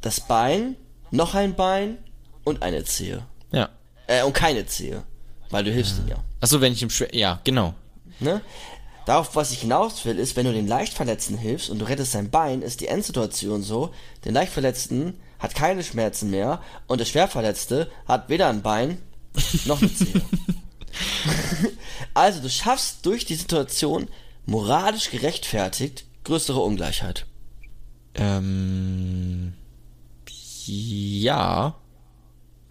das 0.00 0.20
Bein, 0.20 0.76
noch 1.10 1.34
ein 1.34 1.54
Bein 1.54 1.98
und 2.44 2.62
eine 2.62 2.84
Zehe. 2.84 3.26
Ja. 3.50 3.68
Äh, 4.06 4.22
und 4.22 4.32
keine 4.32 4.66
Zehe. 4.66 5.02
Weil 5.50 5.64
du 5.64 5.72
hilfst 5.72 5.98
ihm 5.98 6.08
ja. 6.08 6.24
Achso, 6.40 6.60
wenn 6.60 6.72
ich 6.72 6.82
im 6.82 6.90
Schwer, 6.90 7.14
ja, 7.14 7.40
genau. 7.44 7.74
Ne? 8.20 8.40
Darauf, 9.08 9.34
was 9.36 9.52
ich 9.52 9.62
hinaus 9.62 10.04
will, 10.04 10.18
ist, 10.18 10.36
wenn 10.36 10.44
du 10.44 10.52
den 10.52 10.68
Leichtverletzten 10.68 11.38
hilfst 11.38 11.70
und 11.70 11.78
du 11.78 11.86
rettest 11.86 12.12
sein 12.12 12.28
Bein, 12.28 12.60
ist 12.60 12.82
die 12.82 12.88
Endsituation 12.88 13.62
so, 13.62 13.94
den 14.26 14.34
Leichtverletzten 14.34 15.18
hat 15.38 15.54
keine 15.54 15.82
Schmerzen 15.82 16.28
mehr 16.28 16.60
und 16.88 16.98
der 16.98 17.06
Schwerverletzte 17.06 17.90
hat 18.06 18.28
weder 18.28 18.50
ein 18.50 18.60
Bein 18.60 19.00
noch 19.64 19.80
eine 19.80 19.94
Zehe. 19.94 20.20
also 22.12 22.42
du 22.42 22.50
schaffst 22.50 23.06
durch 23.06 23.24
die 23.24 23.36
Situation 23.36 24.08
moralisch 24.44 25.10
gerechtfertigt 25.10 26.04
größere 26.24 26.60
Ungleichheit. 26.60 27.24
Ähm, 28.14 29.54
ja, 30.66 31.76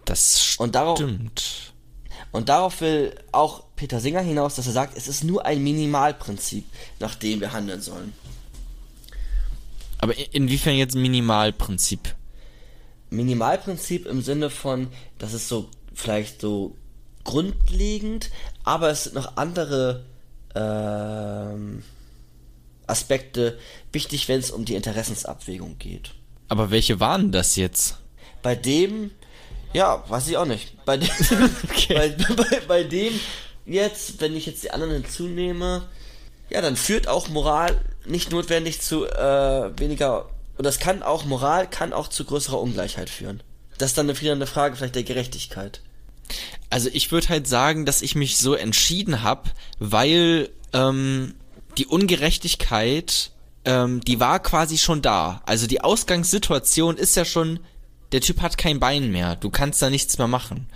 das 0.04 0.40
stimmt. 0.40 0.60
Und 0.60 0.74
darauf, 0.76 1.02
Und 2.30 2.48
darauf 2.48 2.80
will 2.80 3.18
auch 3.32 3.64
Peter 3.78 4.00
Singer 4.00 4.20
hinaus, 4.20 4.56
dass 4.56 4.66
er 4.66 4.72
sagt, 4.72 4.96
es 4.96 5.08
ist 5.08 5.24
nur 5.24 5.46
ein 5.46 5.62
Minimalprinzip, 5.62 6.66
nach 6.98 7.14
dem 7.14 7.40
wir 7.40 7.52
handeln 7.52 7.80
sollen. 7.80 8.12
Aber 9.98 10.16
in- 10.18 10.26
inwiefern 10.32 10.74
jetzt 10.74 10.94
Minimalprinzip? 10.96 12.14
Minimalprinzip 13.10 14.06
im 14.06 14.20
Sinne 14.20 14.50
von, 14.50 14.88
das 15.18 15.32
ist 15.32 15.48
so 15.48 15.68
vielleicht 15.94 16.40
so 16.40 16.76
grundlegend, 17.24 18.30
aber 18.64 18.90
es 18.90 19.04
sind 19.04 19.14
noch 19.14 19.36
andere 19.36 20.04
ähm, 20.54 21.82
Aspekte 22.86 23.58
wichtig, 23.92 24.28
wenn 24.28 24.40
es 24.40 24.50
um 24.50 24.64
die 24.64 24.74
Interessensabwägung 24.74 25.78
geht. 25.78 26.10
Aber 26.48 26.70
welche 26.70 27.00
waren 27.00 27.32
das 27.32 27.56
jetzt? 27.56 27.98
Bei 28.42 28.54
dem, 28.54 29.10
ja, 29.72 30.02
weiß 30.08 30.28
ich 30.28 30.36
auch 30.36 30.46
nicht. 30.46 30.84
Bei 30.84 30.96
dem, 30.96 31.08
bei, 31.88 32.08
bei, 32.36 32.60
bei 32.66 32.84
dem 32.84 33.12
jetzt, 33.68 34.20
wenn 34.20 34.34
ich 34.36 34.46
jetzt 34.46 34.64
die 34.64 34.70
anderen 34.70 34.94
hinzunehme, 34.94 35.86
ja, 36.50 36.60
dann 36.60 36.76
führt 36.76 37.08
auch 37.08 37.28
Moral 37.28 37.78
nicht 38.06 38.30
notwendig 38.30 38.80
zu 38.80 39.06
äh, 39.06 39.78
weniger, 39.78 40.30
oder 40.54 40.64
das 40.64 40.78
kann 40.78 41.02
auch, 41.02 41.24
Moral 41.24 41.68
kann 41.68 41.92
auch 41.92 42.08
zu 42.08 42.24
größerer 42.24 42.60
Ungleichheit 42.60 43.10
führen. 43.10 43.42
Das 43.76 43.90
ist 43.90 43.98
dann 43.98 44.08
wieder 44.20 44.32
eine 44.32 44.46
Frage 44.46 44.76
vielleicht 44.76 44.96
der 44.96 45.04
Gerechtigkeit. 45.04 45.80
Also 46.70 46.90
ich 46.92 47.12
würde 47.12 47.28
halt 47.28 47.46
sagen, 47.46 47.86
dass 47.86 48.02
ich 48.02 48.14
mich 48.14 48.36
so 48.36 48.54
entschieden 48.54 49.22
habe, 49.22 49.50
weil 49.78 50.50
ähm, 50.72 51.34
die 51.78 51.86
Ungerechtigkeit, 51.86 53.30
ähm, 53.64 54.00
die 54.00 54.20
war 54.20 54.40
quasi 54.40 54.78
schon 54.78 55.00
da. 55.00 55.42
Also 55.46 55.66
die 55.66 55.80
Ausgangssituation 55.80 56.96
ist 56.96 57.16
ja 57.16 57.24
schon, 57.24 57.60
der 58.12 58.20
Typ 58.20 58.42
hat 58.42 58.58
kein 58.58 58.80
Bein 58.80 59.10
mehr, 59.10 59.36
du 59.36 59.50
kannst 59.50 59.80
da 59.80 59.90
nichts 59.90 60.18
mehr 60.18 60.28
machen, 60.28 60.68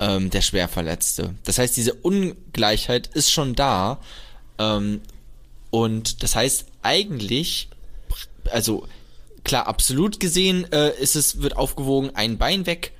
ähm, 0.00 0.30
der 0.30 0.40
Schwerverletzte. 0.40 1.34
Das 1.44 1.58
heißt, 1.58 1.76
diese 1.76 1.94
Ungleichheit 1.94 3.08
ist 3.08 3.30
schon 3.30 3.54
da. 3.54 4.00
Ähm, 4.58 5.02
und 5.70 6.22
das 6.22 6.34
heißt, 6.34 6.66
eigentlich, 6.82 7.68
also 8.50 8.88
klar, 9.44 9.68
absolut 9.68 10.18
gesehen 10.18 10.70
äh, 10.72 10.90
ist 10.98 11.14
es, 11.14 11.42
wird 11.42 11.56
aufgewogen, 11.56 12.10
ein 12.14 12.38
Bein 12.38 12.66
weg, 12.66 12.92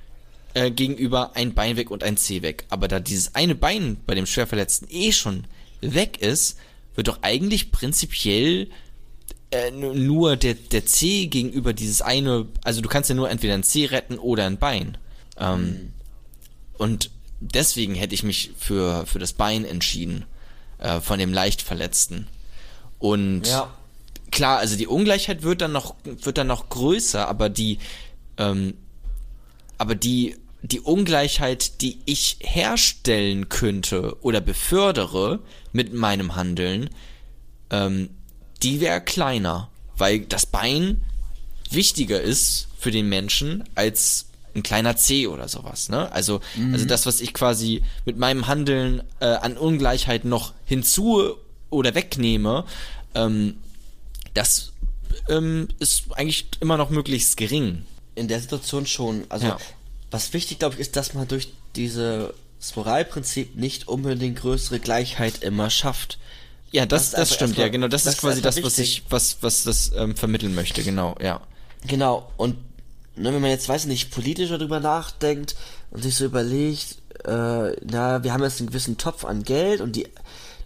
äh, 0.53 0.71
gegenüber 0.71 1.35
ein 1.35 1.53
Bein 1.53 1.75
weg 1.75 1.91
und 1.91 2.03
ein 2.03 2.17
C 2.17 2.41
weg. 2.43 2.65
Aber 2.69 2.87
da 2.87 2.99
dieses 2.99 3.35
eine 3.35 3.55
Bein 3.55 3.97
bei 4.05 4.15
dem 4.15 4.25
Schwerverletzten 4.25 4.87
eh 4.89 5.11
schon 5.11 5.45
weg 5.81 6.21
ist, 6.21 6.57
wird 6.95 7.07
doch 7.07 7.19
eigentlich 7.23 7.71
prinzipiell 7.71 8.69
äh, 9.49 9.71
nur 9.71 10.37
der, 10.37 10.53
der 10.53 10.85
C 10.85 11.27
gegenüber 11.27 11.73
dieses 11.73 12.01
eine, 12.01 12.47
also 12.63 12.81
du 12.81 12.89
kannst 12.89 13.09
ja 13.09 13.15
nur 13.15 13.29
entweder 13.29 13.55
ein 13.55 13.63
C 13.63 13.85
retten 13.85 14.19
oder 14.19 14.45
ein 14.45 14.57
Bein. 14.57 14.97
Ähm, 15.37 15.61
mhm. 15.61 15.93
Und 16.81 17.11
deswegen 17.39 17.93
hätte 17.93 18.15
ich 18.15 18.23
mich 18.23 18.53
für, 18.57 19.05
für 19.05 19.19
das 19.19 19.33
Bein 19.33 19.65
entschieden, 19.65 20.25
äh, 20.79 20.99
von 20.99 21.19
dem 21.19 21.31
leicht 21.31 21.61
Verletzten. 21.61 22.25
Und 22.97 23.45
ja. 23.45 23.71
klar, 24.31 24.57
also 24.57 24.75
die 24.75 24.87
Ungleichheit 24.87 25.43
wird 25.43 25.61
dann 25.61 25.73
noch, 25.73 25.93
wird 26.03 26.39
dann 26.39 26.47
noch 26.47 26.69
größer, 26.69 27.27
aber 27.27 27.49
die, 27.49 27.77
ähm, 28.37 28.73
aber 29.77 29.93
die, 29.93 30.37
die 30.63 30.79
Ungleichheit, 30.79 31.83
die 31.83 31.99
ich 32.05 32.39
herstellen 32.41 33.47
könnte 33.47 34.17
oder 34.21 34.41
befördere 34.41 35.37
mit 35.73 35.93
meinem 35.93 36.33
Handeln, 36.35 36.89
ähm, 37.69 38.09
die 38.63 38.81
wäre 38.81 39.01
kleiner, 39.01 39.69
weil 39.97 40.21
das 40.21 40.47
Bein 40.47 41.03
wichtiger 41.69 42.19
ist 42.19 42.69
für 42.79 42.89
den 42.89 43.07
Menschen 43.07 43.65
als 43.75 44.30
ein 44.55 44.63
kleiner 44.63 44.95
C 44.95 45.27
oder 45.27 45.47
sowas, 45.47 45.89
ne? 45.89 46.11
Also, 46.11 46.41
mhm. 46.55 46.73
also 46.73 46.85
das, 46.85 47.05
was 47.05 47.21
ich 47.21 47.33
quasi 47.33 47.83
mit 48.05 48.17
meinem 48.17 48.47
Handeln 48.47 49.03
äh, 49.19 49.25
an 49.25 49.57
Ungleichheit 49.57 50.25
noch 50.25 50.53
hinzu 50.65 51.35
oder 51.69 51.95
wegnehme, 51.95 52.65
ähm, 53.15 53.57
das 54.33 54.71
ähm, 55.29 55.67
ist 55.79 56.05
eigentlich 56.11 56.47
immer 56.59 56.77
noch 56.77 56.89
möglichst 56.89 57.37
gering. 57.37 57.85
In 58.15 58.27
der 58.27 58.39
Situation 58.39 58.85
schon. 58.85 59.25
Also, 59.29 59.47
ja. 59.47 59.57
was 60.09 60.33
wichtig, 60.33 60.59
glaube 60.59 60.75
ich, 60.75 60.81
ist, 60.81 60.95
dass 60.95 61.13
man 61.13 61.27
durch 61.27 61.49
dieses 61.75 62.31
Moralprinzip 62.75 63.55
nicht 63.55 63.87
unbedingt 63.87 64.39
größere 64.39 64.79
Gleichheit 64.79 65.43
immer 65.43 65.69
schafft. 65.69 66.19
Ja, 66.71 66.85
das, 66.85 67.11
das, 67.11 67.29
das 67.29 67.33
stimmt, 67.35 67.57
ja, 67.57 67.67
genau. 67.67 67.87
Das, 67.87 68.03
das 68.03 68.15
ist 68.15 68.21
quasi 68.21 68.41
das, 68.41 68.61
was 68.63 68.77
ich, 68.77 69.03
was, 69.09 69.37
was 69.41 69.63
das 69.63 69.91
ähm, 69.95 70.15
vermitteln 70.15 70.55
möchte, 70.55 70.83
genau, 70.83 71.15
ja. 71.21 71.41
Genau, 71.85 72.31
und 72.37 72.55
ne, 73.15 73.33
wenn 73.33 73.41
man 73.41 73.49
jetzt, 73.49 73.69
weiß 73.69 73.85
nicht, 73.85 74.11
politischer 74.11 74.57
drüber 74.57 74.79
nachdenkt 74.79 75.55
und 75.91 76.03
sich 76.03 76.15
so 76.15 76.25
überlegt, 76.25 76.97
äh, 77.25 77.75
na, 77.85 78.23
wir 78.23 78.33
haben 78.33 78.43
jetzt 78.43 78.59
einen 78.59 78.69
gewissen 78.69 78.97
Topf 78.97 79.25
an 79.25 79.43
Geld 79.43 79.81
und 79.81 79.95
die, 79.95 80.07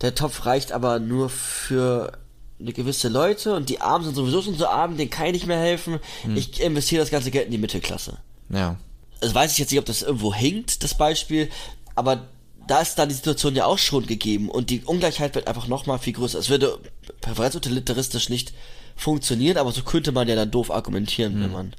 der 0.01 0.15
Topf 0.15 0.45
reicht 0.45 0.71
aber 0.71 0.99
nur 0.99 1.29
für 1.29 2.17
eine 2.59 2.71
gewisse 2.71 3.09
Leute 3.09 3.55
und 3.55 3.69
die 3.69 3.81
Armen 3.81 4.05
sind 4.05 4.15
sowieso 4.15 4.41
schon 4.41 4.55
so 4.55 4.67
arm, 4.67 4.95
denen 4.97 5.09
kann 5.09 5.27
ich 5.27 5.33
nicht 5.33 5.47
mehr 5.47 5.59
helfen. 5.59 5.99
Hm. 6.23 6.37
Ich 6.37 6.61
investiere 6.61 7.01
das 7.01 7.11
ganze 7.11 7.31
Geld 7.31 7.45
in 7.45 7.51
die 7.51 7.57
Mittelklasse. 7.57 8.17
Ja. 8.49 8.77
Also 9.21 9.35
weiß 9.35 9.51
ich 9.51 9.57
jetzt 9.57 9.71
nicht, 9.71 9.79
ob 9.79 9.85
das 9.85 10.03
irgendwo 10.03 10.33
hinkt, 10.33 10.83
das 10.83 10.95
Beispiel, 10.95 11.49
aber 11.95 12.27
da 12.67 12.79
ist 12.79 12.95
dann 12.95 13.09
die 13.09 13.15
Situation 13.15 13.55
ja 13.55 13.65
auch 13.65 13.77
schon 13.77 14.07
gegeben 14.07 14.49
und 14.49 14.69
die 14.69 14.81
Ungleichheit 14.83 15.35
wird 15.35 15.47
einfach 15.47 15.67
nochmal 15.67 15.99
viel 15.99 16.13
größer. 16.13 16.39
Es 16.39 16.49
würde 16.49 16.79
präferenzutilitaristisch 17.21 18.29
nicht 18.29 18.53
funktionieren, 18.95 19.57
aber 19.57 19.71
so 19.71 19.83
könnte 19.83 20.11
man 20.11 20.27
ja 20.27 20.35
dann 20.35 20.51
doof 20.51 20.71
argumentieren, 20.71 21.37
mhm. 21.37 21.43
wenn 21.43 21.51
man 21.51 21.73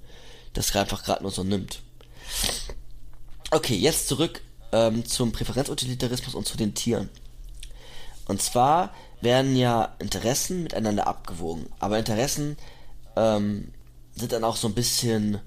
das 0.57 0.75
einfach 0.75 1.05
gerade 1.05 1.23
nur 1.23 1.33
so 1.33 1.45
nimmt. 1.45 1.81
Okay, 3.51 3.77
jetzt 3.77 4.09
zurück 4.09 4.43
ähm, 4.73 5.05
zum 5.05 5.33
Präferenzutilitarismus 5.33 6.35
und 6.35 6.47
zu 6.47 6.57
den 6.57 6.75
Tieren. 6.75 7.09
Und 8.27 8.43
zwar 8.43 8.93
werden 9.21 9.57
ja 9.57 9.95
Interessen 9.99 10.65
miteinander 10.65 11.07
abgewogen, 11.07 11.67
aber 11.79 11.99
Interessen 11.99 12.57
ähm, 13.17 13.73
sind 14.15 14.33
dann 14.33 14.45
auch 14.45 14.57
so 14.57 14.69
ein 14.69 14.75
bisschen 14.75 15.41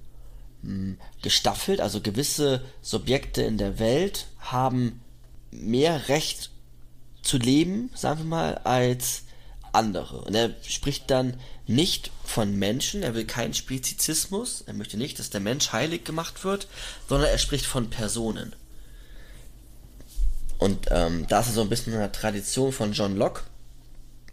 mh, 0.62 0.72
hm, 0.72 0.97
gestaffelt, 1.22 1.82
also 1.82 2.01
gewisse 2.01 2.64
Subjekte 2.82 3.41
in 3.41 3.57
der 3.57 3.80
Welt 3.80 4.28
haben 4.39 5.01
mehr 5.51 6.07
Recht 6.07 6.51
zu 7.22 7.38
leben, 7.38 7.91
sagen 7.95 8.20
wir 8.20 8.26
mal, 8.26 8.57
als 8.60 9.24
andere. 9.72 10.22
Und 10.22 10.36
er 10.36 10.52
spricht 10.68 11.10
dann 11.10 11.36
nicht 11.68 12.12
von 12.24 12.56
Menschen, 12.58 13.04
er 13.04 13.14
will 13.14 13.26
keinen 13.26 13.54
Spezizismus, 13.54 14.64
er 14.66 14.74
möchte 14.74 14.98
nicht, 14.98 15.20
dass 15.20 15.30
der 15.30 15.42
Mensch 15.42 15.72
heilig 15.72 16.04
gemacht 16.04 16.44
wird, 16.44 16.68
sondern 17.08 17.30
er 17.30 17.38
spricht 17.38 17.66
von 17.66 17.90
Personen. 17.90 18.56
Und 20.58 20.88
ähm, 20.92 21.26
da 21.28 21.40
ist 21.40 21.48
er 21.48 21.54
so 21.54 21.62
ein 21.62 21.70
bisschen 21.70 21.94
in 21.94 22.00
der 22.00 22.12
Tradition 22.12 22.72
von 22.72 22.92
John 22.92 23.16
Locke. 23.16 23.44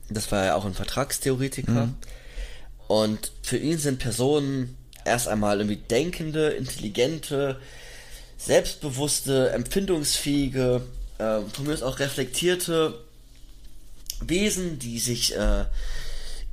Das 0.08 0.32
war 0.32 0.44
ja 0.44 0.54
auch 0.54 0.64
ein 0.64 0.74
Vertragstheoretiker. 0.74 1.86
Mhm. 1.86 1.94
Und 2.88 3.32
für 3.42 3.58
ihn 3.58 3.78
sind 3.78 3.98
Personen 3.98 4.76
erst 5.04 5.28
einmal 5.28 5.58
irgendwie 5.58 5.76
denkende, 5.76 6.50
intelligente, 6.50 7.60
selbstbewusste, 8.38 9.50
empfindungsfähige, 9.50 10.82
äh, 11.18 11.40
von 11.52 11.66
mir 11.66 11.74
aus 11.74 11.82
auch 11.82 11.98
reflektierte 11.98 13.05
Wesen, 14.20 14.78
die 14.78 14.98
sich 14.98 15.36
äh, 15.36 15.64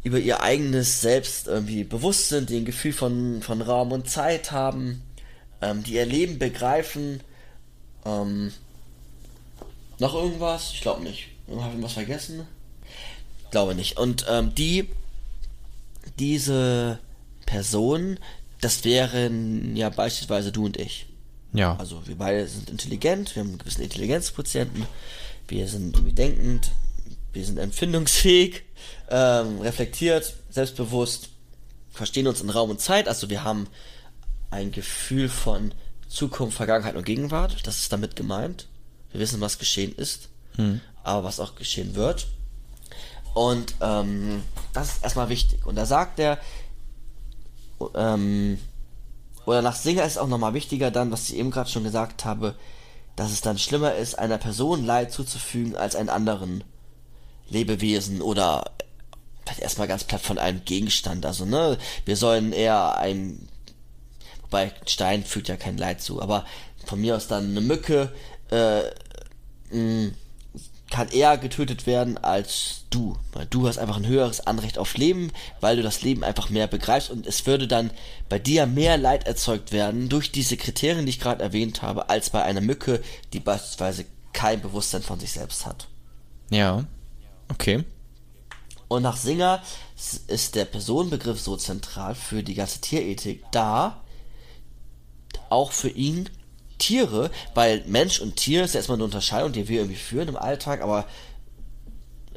über 0.03 0.19
ihr 0.19 0.41
eigenes 0.41 1.01
Selbst 1.01 1.47
irgendwie 1.47 1.83
bewusst 1.83 2.29
sind, 2.29 2.49
die 2.49 2.57
ein 2.57 2.65
Gefühl 2.65 2.93
von, 2.93 3.41
von 3.41 3.61
Raum 3.61 3.91
und 3.91 4.09
Zeit 4.09 4.51
haben, 4.51 5.01
ähm, 5.61 5.83
die 5.83 5.93
ihr 5.93 6.05
Leben 6.05 6.39
begreifen. 6.39 7.21
Ähm, 8.05 8.51
noch 9.99 10.13
irgendwas? 10.13 10.71
Ich 10.73 10.81
glaube 10.81 11.03
nicht. 11.03 11.29
Habe 11.47 11.59
ich 11.59 11.65
irgendwas 11.67 11.93
vergessen? 11.93 12.47
Glaube 13.51 13.75
nicht. 13.75 13.97
Und 13.97 14.25
ähm, 14.29 14.53
die, 14.55 14.89
diese 16.19 16.99
Person, 17.45 18.19
das 18.61 18.83
wären 18.83 19.75
ja 19.75 19.89
beispielsweise 19.89 20.51
du 20.51 20.65
und 20.65 20.77
ich. 20.77 21.05
Ja. 21.53 21.75
Also 21.77 22.05
wir 22.07 22.17
beide 22.17 22.47
sind 22.47 22.69
intelligent, 22.69 23.35
wir 23.35 23.41
haben 23.41 23.49
einen 23.49 23.57
gewissen 23.59 23.83
Intelligenzquotienten, 23.83 24.85
wir 25.47 25.67
sind 25.67 25.95
irgendwie 25.95 26.13
denkend, 26.13 26.71
wir 27.33 27.45
sind 27.45 27.57
empfindungsfähig, 27.57 28.63
ähm, 29.09 29.61
reflektiert, 29.61 30.33
selbstbewusst, 30.49 31.29
verstehen 31.91 32.27
uns 32.27 32.41
in 32.41 32.49
Raum 32.49 32.69
und 32.69 32.79
Zeit, 32.79 33.07
also 33.07 33.29
wir 33.29 33.43
haben 33.43 33.67
ein 34.51 34.71
Gefühl 34.71 35.29
von 35.29 35.73
Zukunft, 36.07 36.57
Vergangenheit 36.57 36.95
und 36.95 37.05
Gegenwart, 37.05 37.65
das 37.65 37.79
ist 37.79 37.91
damit 37.91 38.15
gemeint. 38.15 38.67
Wir 39.11 39.19
wissen, 39.19 39.41
was 39.41 39.57
geschehen 39.57 39.93
ist, 39.95 40.29
hm. 40.55 40.79
aber 41.03 41.23
was 41.23 41.39
auch 41.39 41.55
geschehen 41.55 41.95
wird. 41.95 42.27
Und 43.33 43.75
ähm, 43.81 44.43
das 44.73 44.93
ist 44.93 45.03
erstmal 45.03 45.29
wichtig. 45.29 45.65
Und 45.65 45.75
da 45.75 45.85
sagt 45.85 46.19
er, 46.19 46.39
ähm, 47.95 48.59
oder 49.45 49.61
nach 49.61 49.75
Singer 49.75 50.03
ist 50.03 50.13
es 50.13 50.17
auch 50.17 50.27
nochmal 50.27 50.53
wichtiger 50.53 50.91
dann, 50.91 51.11
was 51.11 51.29
ich 51.29 51.37
eben 51.37 51.51
gerade 51.51 51.69
schon 51.69 51.83
gesagt 51.83 52.25
habe, 52.25 52.55
dass 53.15 53.31
es 53.31 53.41
dann 53.41 53.57
schlimmer 53.57 53.95
ist, 53.95 54.17
einer 54.17 54.37
Person 54.37 54.85
Leid 54.85 55.11
zuzufügen 55.11 55.75
als 55.75 55.95
einen 55.95 56.09
anderen 56.09 56.63
Lebewesen 57.53 58.21
oder 58.21 58.71
vielleicht 59.43 59.61
erstmal 59.61 59.87
ganz 59.87 60.03
platt 60.03 60.21
von 60.21 60.37
einem 60.37 60.63
Gegenstand. 60.65 61.25
Also, 61.25 61.45
ne, 61.45 61.77
wir 62.05 62.17
sollen 62.17 62.53
eher 62.53 62.97
ein, 62.97 63.47
wobei 64.41 64.71
Stein 64.85 65.23
fügt 65.23 65.47
ja 65.47 65.55
kein 65.55 65.77
Leid 65.77 66.01
zu, 66.01 66.21
aber 66.21 66.45
von 66.85 66.99
mir 66.99 67.15
aus 67.15 67.27
dann 67.27 67.51
eine 67.51 67.61
Mücke, 67.61 68.11
äh, 68.51 68.83
mh, 69.71 70.11
kann 70.93 71.09
eher 71.09 71.39
getötet 71.39 71.87
werden 71.87 72.19
als 72.19 72.85
du. 72.91 73.17
Weil 73.31 73.47
du 73.47 73.67
hast 73.67 73.79
einfach 73.79 73.97
ein 73.97 74.05
höheres 74.05 74.45
Anrecht 74.45 74.77
auf 74.77 74.95
Leben, 74.95 75.31
weil 75.59 75.75
du 75.75 75.81
das 75.81 76.03
Leben 76.03 76.23
einfach 76.23 76.51
mehr 76.51 76.67
begreifst 76.67 77.09
und 77.09 77.25
es 77.25 77.47
würde 77.47 77.67
dann 77.67 77.89
bei 78.29 78.37
dir 78.37 78.67
mehr 78.67 78.97
Leid 78.97 79.25
erzeugt 79.25 79.71
werden 79.71 80.07
durch 80.07 80.31
diese 80.31 80.55
Kriterien, 80.55 81.07
die 81.07 81.09
ich 81.09 81.19
gerade 81.19 81.43
erwähnt 81.43 81.81
habe, 81.81 82.09
als 82.09 82.29
bei 82.29 82.43
einer 82.43 82.61
Mücke, 82.61 83.01
die 83.33 83.39
beispielsweise 83.39 84.05
kein 84.33 84.61
Bewusstsein 84.61 85.01
von 85.01 85.19
sich 85.19 85.31
selbst 85.31 85.65
hat. 85.65 85.87
Ja, 86.51 86.85
okay. 87.49 87.83
Und 88.87 89.03
nach 89.03 89.17
Singer 89.17 89.61
ist 90.27 90.55
der 90.55 90.65
Personenbegriff 90.65 91.39
so 91.39 91.55
zentral 91.57 92.15
für 92.15 92.43
die 92.43 92.53
ganze 92.53 92.81
Tierethik, 92.81 93.43
da 93.51 94.03
auch 95.49 95.71
für 95.71 95.89
ihn 95.89 96.29
Tiere, 96.77 97.31
weil 97.53 97.83
Mensch 97.87 98.19
und 98.19 98.35
Tier 98.35 98.63
ist 98.63 98.73
ja 98.73 98.79
erstmal 98.79 98.97
eine 98.97 99.05
Unterscheidung, 99.05 99.51
die 99.51 99.67
wir 99.67 99.79
irgendwie 99.79 99.99
führen 99.99 100.27
im 100.27 100.35
Alltag, 100.35 100.81
aber 100.81 101.05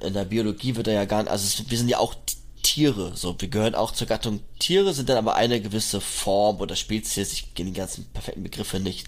in 0.02 0.14
der 0.14 0.24
Biologie 0.24 0.76
wird 0.76 0.88
er 0.88 0.94
ja 0.94 1.04
gar 1.04 1.22
nicht, 1.22 1.32
also 1.32 1.64
wir 1.68 1.78
sind 1.78 1.88
ja 1.88 1.98
auch 1.98 2.14
Tiere, 2.62 3.12
so, 3.16 3.34
wir 3.38 3.48
gehören 3.48 3.74
auch 3.74 3.90
zur 3.92 4.06
Gattung 4.06 4.40
Tiere, 4.58 4.92
sind 4.92 5.08
dann 5.08 5.16
aber 5.16 5.34
eine 5.34 5.60
gewisse 5.60 6.00
Form 6.00 6.60
oder 6.60 6.76
Spezies, 6.76 7.32
ich 7.32 7.54
kenne 7.54 7.70
die 7.70 7.76
ganzen 7.76 8.04
perfekten 8.12 8.42
Begriffe 8.42 8.80
nicht. 8.80 9.06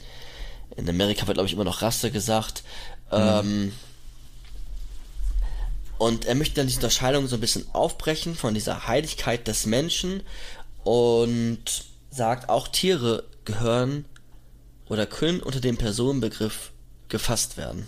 In 0.76 0.88
Amerika 0.88 1.26
wird, 1.26 1.36
glaube 1.36 1.48
ich, 1.48 1.54
immer 1.54 1.64
noch 1.64 1.82
Rasse 1.82 2.10
gesagt. 2.10 2.62
Mhm. 3.10 3.18
Ähm, 3.18 3.72
und 5.98 6.24
er 6.24 6.34
möchte 6.34 6.56
dann 6.56 6.66
diese 6.66 6.78
Unterscheidung 6.78 7.26
so 7.26 7.36
ein 7.36 7.40
bisschen 7.40 7.66
aufbrechen 7.72 8.34
von 8.34 8.54
dieser 8.54 8.86
Heiligkeit 8.86 9.48
des 9.48 9.66
Menschen 9.66 10.22
und 10.84 11.84
sagt, 12.10 12.48
auch 12.48 12.68
Tiere 12.68 13.24
gehören 13.44 14.04
oder 14.88 15.06
können 15.06 15.40
unter 15.40 15.60
dem 15.60 15.76
Personenbegriff 15.76 16.72
gefasst 17.08 17.56
werden. 17.56 17.86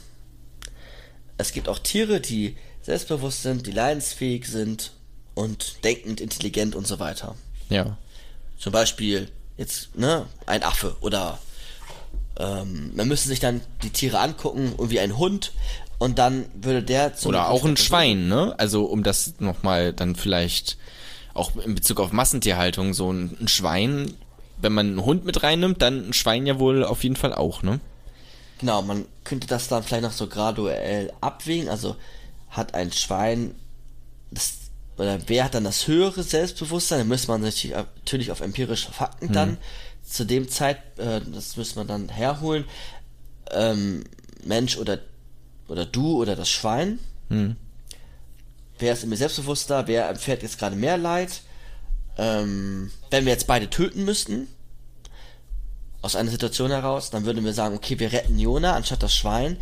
Es 1.39 1.53
gibt 1.53 1.69
auch 1.69 1.79
Tiere, 1.79 2.21
die 2.21 2.57
selbstbewusst 2.83 3.43
sind, 3.43 3.67
die 3.67 3.73
leidensfähig 3.73 4.47
sind 4.47 4.93
und 5.35 5.85
denkend, 5.85 6.21
intelligent 6.21 6.75
und 6.75 6.87
so 6.87 6.99
weiter. 6.99 7.37
Ja. 7.69 7.97
Zum 8.59 8.73
Beispiel 8.73 9.31
jetzt, 9.57 9.97
ne, 9.97 10.27
ein 10.47 10.63
Affe 10.63 10.97
oder 11.01 11.39
ähm, 12.39 12.93
man 12.95 13.09
müsste 13.09 13.29
sich 13.29 13.41
dann 13.41 13.61
die 13.83 13.91
Tiere 13.91 14.19
angucken, 14.19 14.75
wie 14.79 15.01
ein 15.01 15.17
Hund. 15.17 15.53
Und 16.01 16.19
dann 16.19 16.47
würde 16.55 16.83
der 16.83 17.15
zum 17.15 17.29
Oder 17.29 17.51
auch 17.51 17.63
ein 17.65 17.77
Schwein, 17.77 18.27
ne? 18.27 18.55
Also 18.59 18.87
um 18.87 19.03
das 19.03 19.35
nochmal 19.39 19.93
dann 19.93 20.17
vielleicht 20.17 20.79
auch 21.35 21.55
in 21.57 21.75
Bezug 21.75 22.01
auf 22.01 22.11
Massentierhaltung, 22.11 22.95
so 22.95 23.13
ein, 23.13 23.37
ein 23.39 23.49
Schwein, 23.49 24.15
wenn 24.57 24.73
man 24.73 24.87
einen 24.87 25.05
Hund 25.05 25.27
mit 25.27 25.43
reinnimmt, 25.43 25.83
dann 25.83 26.09
ein 26.09 26.13
Schwein 26.15 26.47
ja 26.47 26.59
wohl 26.59 26.85
auf 26.85 27.05
jeden 27.05 27.17
Fall 27.17 27.35
auch, 27.35 27.63
ne? 27.63 27.81
Genau, 28.61 28.81
man 28.81 29.05
könnte 29.25 29.47
das 29.47 29.69
dann 29.69 29.83
vielleicht 29.83 30.03
noch 30.03 30.13
so 30.13 30.27
graduell 30.27 31.13
abwägen. 31.21 31.69
Also 31.69 31.97
hat 32.49 32.75
ein 32.75 32.93
Schwein 32.93 33.55
das, 34.31 34.55
oder 34.97 35.19
wer 35.27 35.45
hat 35.45 35.55
dann 35.55 35.65
das 35.65 35.87
höhere 35.87 36.23
Selbstbewusstsein? 36.23 37.01
Da 37.01 37.05
müsste 37.05 37.29
man 37.31 37.43
sich 37.43 37.73
natürlich 37.73 38.33
auf 38.33 38.41
empirische 38.41 38.91
Fakten 38.91 39.27
Hm. 39.27 39.35
dann 39.35 39.59
zu 40.03 40.25
dem 40.25 40.49
Zeit, 40.49 40.79
äh, 40.97 41.21
das 41.31 41.59
müsste 41.59 41.79
man 41.79 41.89
dann 41.89 42.09
herholen. 42.09 42.65
Ähm, 43.51 44.05
Mensch 44.45 44.79
oder 44.79 44.99
oder 45.71 45.87
du 45.87 46.21
oder 46.21 46.37
das 46.37 46.51
Schwein. 46.51 46.99
Hm. 47.29 47.57
Wer 48.79 48.93
ist 48.93 49.03
in 49.05 49.11
mir 49.11 49.17
selbstbewusster? 49.17 49.87
Wer 49.87 50.05
erfährt 50.07 50.43
jetzt 50.43 50.59
gerade 50.59 50.77
mehr 50.77 50.97
Leid? 50.97 51.43
Ähm, 52.19 52.91
wenn 53.11 53.25
wir 53.25 53.33
jetzt 53.33 53.47
beide 53.47 53.71
töten 53.71 54.05
müssten, 54.05 54.49
aus 56.03 56.17
einer 56.17 56.31
Situation 56.31 56.71
heraus, 56.71 57.11
dann 57.11 57.25
würden 57.25 57.45
wir 57.45 57.53
sagen, 57.53 57.75
okay, 57.77 57.99
wir 57.99 58.13
retten 58.13 58.39
Jona 58.39 58.75
anstatt 58.75 59.03
das 59.03 59.15
Schwein. 59.15 59.59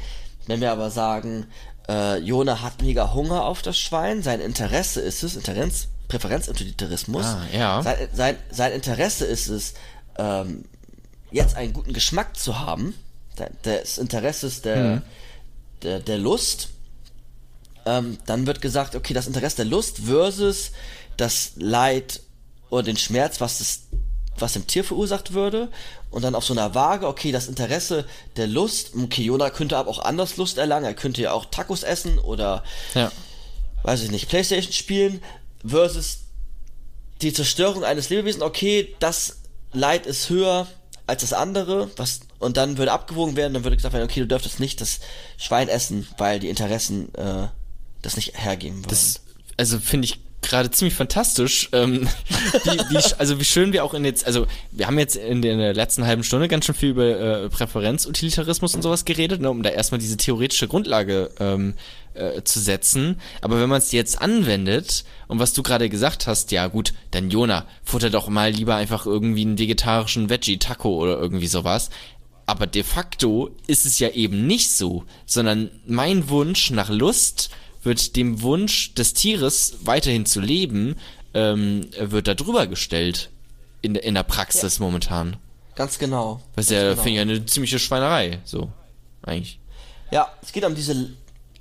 Wenn 0.47 0.61
wir 0.61 0.71
aber 0.73 0.91
sagen, 0.91 1.47
äh, 1.89 2.19
Jona 2.19 2.63
hat 2.63 2.81
mega 2.81 3.13
Hunger 3.13 3.45
auf 3.45 3.61
das 3.63 3.77
Schwein, 3.79 4.23
sein 4.23 4.41
Interesse 4.41 5.01
ist 5.01 5.23
es, 5.25 5.35
Interenz, 5.37 5.89
Präferenzutilitarismus, 6.07 7.27
Ah, 7.27 7.43
ja. 7.53 7.83
sein, 7.83 8.09
sein, 8.15 8.37
sein 8.51 8.73
Interesse 8.73 9.27
ist 9.27 9.49
es, 9.49 9.75
ähm, 10.17 10.65
jetzt 11.31 11.57
einen 11.57 11.73
guten 11.73 11.93
Geschmack 11.93 12.37
zu 12.37 12.61
haben, 12.61 12.95
des 13.65 13.99
Interesses 13.99 14.63
der, 14.63 14.77
Mhm. 14.77 15.03
Der, 15.83 16.01
der 16.01 16.19
Lust, 16.19 16.71
ähm, 17.87 18.19
dann 18.27 18.47
wird 18.47 18.61
gesagt, 18.61 18.95
okay, 18.95 19.15
das 19.15 19.27
Interesse 19.27 19.57
der 19.57 19.65
Lust 19.67 19.99
versus 19.99 20.73
das 21.17 21.53
Leid 21.57 22.21
oder 22.71 22.83
den 22.83 22.97
Schmerz, 22.97 23.41
was 23.41 23.59
das, 23.59 23.81
was 24.39 24.53
dem 24.53 24.67
Tier 24.67 24.85
verursacht 24.85 25.33
würde. 25.33 25.69
Und 26.11 26.23
dann 26.23 26.35
auf 26.35 26.45
so 26.45 26.55
einer 26.55 26.75
Waage, 26.75 27.07
okay, 27.07 27.33
das 27.33 27.49
Interesse 27.49 28.07
der 28.37 28.47
Lust, 28.47 28.93
okay, 28.95 29.23
Jona 29.23 29.51
könnte 29.51 29.77
aber 29.77 29.91
auch 29.91 29.99
anders 29.99 30.37
Lust 30.37 30.59
erlangen, 30.59 30.87
er 30.87 30.95
könnte 30.95 31.21
ja 31.23 31.33
auch 31.33 31.47
Tacos 31.47 31.83
essen 31.83 32.19
oder, 32.19 32.65
Ja. 32.95 33.11
weiß 33.83 34.03
ich 34.03 34.11
nicht, 34.11 34.29
Playstation 34.29 34.73
spielen, 34.73 35.23
versus 35.67 36.21
die 37.21 37.33
Zerstörung 37.33 37.85
eines 37.85 38.09
Lebewesens, 38.11 38.43
okay, 38.43 38.95
das 39.01 39.39
Leid 39.73 40.07
ist 40.07 40.31
höher 40.31 40.67
als 41.07 41.23
das 41.23 41.33
andere, 41.33 41.91
was, 41.97 42.21
und 42.39 42.57
dann 42.57 42.79
würde 42.79 42.93
abgewogen 42.93 43.37
werden, 43.37 43.55
dann 43.55 43.65
würde 43.65 43.77
gesagt 43.77 43.95
werden, 43.95 44.05
okay, 44.05 44.21
du 44.21 44.27
dürftest 44.27 44.61
nicht 44.61 44.81
das 44.81 45.01
Schwein 45.37 45.69
essen, 45.69 46.07
weil 46.19 46.39
die 46.41 46.49
Interessen 46.49 47.15
äh, 47.15 47.49
das 48.03 48.17
nicht 48.17 48.39
hergeben 48.39 48.79
würden. 48.79 48.91
Das, 48.91 49.21
also 49.57 49.79
finde 49.79 50.07
ich 50.07 50.21
gerade 50.41 50.71
ziemlich 50.71 50.95
fantastisch. 50.95 51.69
Ähm, 51.73 52.09
wie, 52.65 52.79
wie, 52.91 53.15
also 53.19 53.41
wie 53.41 53.45
schön 53.45 53.73
wir 53.73 53.85
auch 53.85 53.95
in 53.95 54.05
jetzt, 54.05 54.27
also 54.27 54.47
wir 54.71 54.87
haben 54.87 54.99
jetzt 54.99 55.17
in 55.17 55.43
der, 55.43 55.53
in 55.53 55.59
der 55.59 55.75
letzten 55.75 56.07
halben 56.07 56.23
Stunde 56.23 56.49
ganz 56.49 56.65
schön 56.65 56.75
viel 56.75 56.91
über 56.91 57.05
äh, 57.05 57.49
Präferenzutilitarismus 57.49 58.75
und 58.75 58.83
sowas 58.83 59.05
geredet, 59.05 59.41
ne, 59.41 59.51
um 59.51 59.63
da 59.63 59.71
erstmal 59.71 60.01
diese 60.01 60.17
theoretische 60.17 60.69
Grundlage 60.69 61.31
ähm, 61.41 61.75
äh, 62.15 62.43
zu 62.43 62.61
setzen. 62.61 63.21
Aber 63.41 63.61
wenn 63.61 63.69
man 63.69 63.79
es 63.79 63.93
jetzt 63.93 64.21
anwendet 64.21 65.05
und 65.27 65.39
was 65.39 65.53
du 65.53 65.63
gerade 65.63 65.89
gesagt 65.89 66.27
hast, 66.27 66.53
ja 66.53 66.67
gut, 66.69 66.95
dann 67.11 67.31
Jona, 67.31 67.67
futter 67.85 68.11
doch 68.11 68.29
mal 68.29 68.51
lieber 68.51 68.77
einfach 68.77 69.07
irgendwie 69.07 69.43
einen 69.43 69.59
vegetarischen 69.59 70.31
Veggie-Taco 70.31 70.89
oder 70.89 71.19
irgendwie 71.19 71.49
sowas. 71.49 71.91
Aber 72.49 72.67
de 72.67 72.83
facto 72.83 73.51
ist 73.67 73.85
es 73.85 73.99
ja 73.99 74.09
eben 74.09 74.47
nicht 74.47 74.73
so, 74.73 75.05
sondern 75.27 75.71
mein 75.87 76.31
Wunsch 76.31 76.71
nach 76.71 76.89
Lust 76.89 77.51
wird 77.83 78.17
dem 78.17 78.41
Wunsch 78.41 78.95
des 78.95 79.13
Tieres 79.13 79.75
weiterhin 79.83 80.25
zu 80.25 80.41
leben, 80.41 80.97
ähm, 81.35 81.91
wird 81.99 82.27
da 82.27 82.33
drüber 82.33 82.67
gestellt 82.67 83.29
in, 83.83 83.93
der- 83.93 84.03
in 84.03 84.15
der 84.15 84.23
Praxis 84.23 84.79
momentan. 84.79 85.37
Ganz 85.75 85.99
genau. 85.99 86.41
Was 86.55 86.71
ja, 86.71 86.91
genau. 86.93 87.03
finde 87.03 87.13
ich, 87.13 87.21
eine 87.21 87.45
ziemliche 87.47 87.79
Schweinerei, 87.79 88.39
so, 88.45 88.73
eigentlich. 89.23 89.59
Ja, 90.11 90.33
es 90.41 90.53
geht 90.53 90.65
um 90.65 90.75
diese 90.75 91.11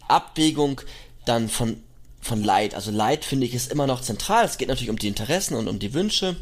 Abwägung 0.08 0.80
dann 1.26 1.50
von, 1.50 1.76
von 2.22 2.42
Leid. 2.46 2.76
Also 2.76 2.92
Leid, 2.92 3.26
finde 3.26 3.46
ich, 3.46 3.54
ist 3.54 3.74
immer 3.74 3.88
noch 3.88 4.02
zentral. 4.02 4.46
Es 4.46 4.58
geht 4.58 4.70
natürlich 4.70 4.90
um 4.90 4.98
die 4.98 5.10
Interessen 5.10 5.54
und 5.56 5.68
um 5.68 5.80
die 5.80 5.94
Wünsche. 5.94 6.38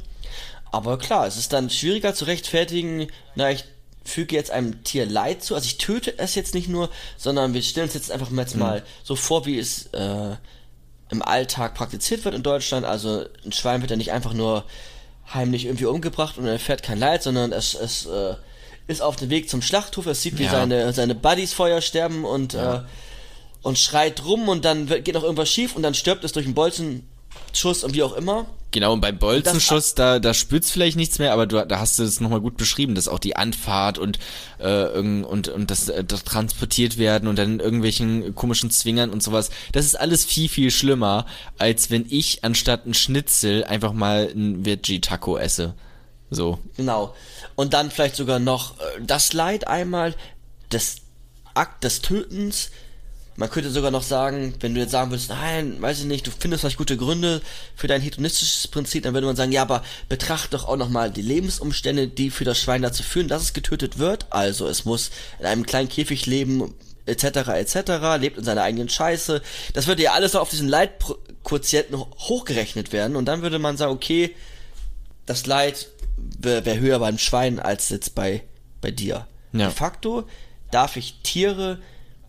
Aber 0.71 0.99
klar, 0.99 1.25
es 1.25 1.35
ist 1.35 1.51
dann 1.51 1.71
schwieriger 1.71 2.13
zu 2.13 2.25
rechtfertigen, 2.25 3.07
na, 3.35 3.49
ich 3.51 3.63
füge 4.05 4.35
jetzt 4.35 4.51
einem 4.51 4.83
Tier 4.83 5.05
Leid 5.05 5.43
zu. 5.43 5.55
Also 5.55 5.65
ich 5.65 5.77
töte 5.77 6.17
es 6.17 6.35
jetzt 6.35 6.53
nicht 6.53 6.69
nur, 6.69 6.89
sondern 7.17 7.53
wir 7.53 7.61
stellen 7.61 7.85
uns 7.87 7.95
jetzt 7.95 8.11
einfach 8.11 8.29
mal, 8.29 8.43
jetzt 8.43 8.55
mal 8.55 8.83
so 9.03 9.15
vor, 9.15 9.45
wie 9.45 9.59
es 9.59 9.87
äh, 9.87 10.35
im 11.09 11.21
Alltag 11.21 11.73
praktiziert 11.73 12.23
wird 12.23 12.35
in 12.35 12.43
Deutschland. 12.43 12.85
Also 12.85 13.25
ein 13.43 13.51
Schwein 13.51 13.81
wird 13.81 13.91
ja 13.91 13.97
nicht 13.97 14.11
einfach 14.11 14.33
nur 14.33 14.63
heimlich 15.33 15.65
irgendwie 15.65 15.85
umgebracht 15.85 16.37
und 16.37 16.45
er 16.45 16.53
erfährt 16.53 16.83
kein 16.83 16.99
Leid, 16.99 17.23
sondern 17.23 17.51
es, 17.51 17.73
es 17.73 18.05
äh, 18.05 18.35
ist 18.87 19.01
auf 19.01 19.15
dem 19.15 19.31
Weg 19.31 19.49
zum 19.49 19.63
Schlachthof, 19.63 20.05
es 20.05 20.21
sieht, 20.21 20.37
wie 20.37 20.43
Ja. 20.43 20.51
seine, 20.51 20.93
seine 20.93 21.15
Buddies 21.15 21.53
Feuer 21.53 21.81
sterben 21.81 22.25
und, 22.25 22.53
äh, 22.53 22.81
und 23.63 23.79
schreit 23.79 24.23
rum 24.23 24.47
und 24.47 24.63
dann 24.65 24.89
wird, 24.89 25.03
geht 25.03 25.15
noch 25.15 25.23
irgendwas 25.23 25.49
schief 25.49 25.75
und 25.75 25.81
dann 25.81 25.95
stirbt 25.95 26.23
es 26.23 26.31
durch 26.33 26.45
einen 26.45 26.53
Bolzenschuss 26.53 27.83
und 27.83 27.95
wie 27.95 28.03
auch 28.03 28.13
immer. 28.13 28.45
Genau, 28.75 28.91
und 28.91 28.99
beim 28.99 29.17
Bolzenschuss, 29.17 29.95
da, 29.95 30.19
da 30.19 30.33
spürt's 30.33 30.69
vielleicht 30.69 30.97
nichts 30.97 31.17
mehr, 31.17 31.31
aber 31.31 31.47
du, 31.47 31.65
da 31.65 31.79
hast 31.79 31.97
du 31.97 32.03
es 32.03 32.19
nochmal 32.19 32.41
gut 32.41 32.57
beschrieben, 32.57 32.93
dass 32.93 33.07
auch 33.07 33.19
die 33.19 33.37
Anfahrt 33.37 33.97
und, 33.97 34.19
äh, 34.59 34.87
und, 34.89 35.47
und 35.47 35.71
das, 35.71 35.87
äh, 35.87 36.03
das 36.03 36.25
transportiert 36.25 36.97
werden 36.97 37.29
und 37.29 37.39
dann 37.39 37.53
in 37.53 37.59
irgendwelchen 37.61 38.35
komischen 38.35 38.71
Zwingern 38.71 39.11
und 39.11 39.23
sowas, 39.23 39.49
das 39.71 39.85
ist 39.85 39.97
alles 39.97 40.25
viel, 40.25 40.49
viel 40.49 40.71
schlimmer, 40.71 41.25
als 41.57 41.89
wenn 41.89 42.05
ich 42.09 42.43
anstatt 42.43 42.85
ein 42.85 42.93
Schnitzel 42.93 43.63
einfach 43.63 43.93
mal 43.93 44.29
ein 44.35 44.65
Veggie-Taco 44.65 45.37
esse. 45.37 45.73
So. 46.29 46.59
Genau. 46.75 47.15
Und 47.55 47.73
dann 47.73 47.89
vielleicht 47.89 48.17
sogar 48.17 48.39
noch 48.39 48.77
äh, 48.77 48.83
das 48.99 49.31
Leid 49.31 49.69
einmal, 49.69 50.15
das 50.67 50.97
Akt 51.53 51.85
des 51.85 52.01
Tötens. 52.01 52.71
Man 53.37 53.49
könnte 53.49 53.69
sogar 53.69 53.91
noch 53.91 54.03
sagen, 54.03 54.53
wenn 54.61 54.73
du 54.73 54.79
jetzt 54.79 54.91
sagen 54.91 55.11
würdest, 55.11 55.29
nein, 55.29 55.81
weiß 55.81 55.99
ich 55.99 56.05
nicht, 56.05 56.25
du 56.25 56.31
findest 56.31 56.61
vielleicht 56.61 56.77
gute 56.77 56.95
Gründe 56.95 57.41
für 57.75 57.87
dein 57.87 58.01
hedonistisches 58.01 58.67
Prinzip, 58.69 59.03
dann 59.03 59.13
würde 59.13 59.27
man 59.27 59.35
sagen, 59.35 59.51
ja, 59.51 59.61
aber 59.61 59.83
betracht 60.07 60.53
doch 60.53 60.67
auch 60.67 60.77
nochmal 60.77 61.11
die 61.11 61.21
Lebensumstände, 61.21 62.07
die 62.07 62.29
für 62.29 62.45
das 62.45 62.59
Schwein 62.59 62.81
dazu 62.81 63.03
führen, 63.03 63.27
dass 63.27 63.41
es 63.41 63.53
getötet 63.53 63.97
wird. 63.97 64.27
Also 64.29 64.67
es 64.67 64.85
muss 64.85 65.11
in 65.39 65.45
einem 65.45 65.65
kleinen 65.65 65.89
Käfig 65.89 66.25
leben, 66.25 66.73
etc., 67.05 67.49
etc., 67.49 67.75
lebt 68.19 68.37
in 68.37 68.45
seiner 68.45 68.63
eigenen 68.63 68.87
Scheiße. 68.87 69.41
Das 69.73 69.87
würde 69.87 70.03
ja 70.03 70.13
alles 70.13 70.33
noch 70.33 70.41
auf 70.41 70.49
diesen 70.49 70.69
Leitquotienten 70.69 71.97
hochgerechnet 71.97 72.93
werden 72.93 73.17
und 73.17 73.25
dann 73.25 73.41
würde 73.41 73.59
man 73.59 73.75
sagen, 73.75 73.91
okay, 73.91 74.33
das 75.25 75.45
Leid 75.45 75.87
wäre 76.17 76.65
wär 76.65 76.79
höher 76.79 76.99
beim 76.99 77.17
Schwein 77.17 77.59
als 77.59 77.89
jetzt 77.89 78.15
bei, 78.15 78.43
bei 78.79 78.91
dir. 78.91 79.27
Ja. 79.51 79.67
De 79.67 79.71
facto 79.71 80.23
darf 80.71 80.95
ich 80.95 81.19
Tiere 81.23 81.79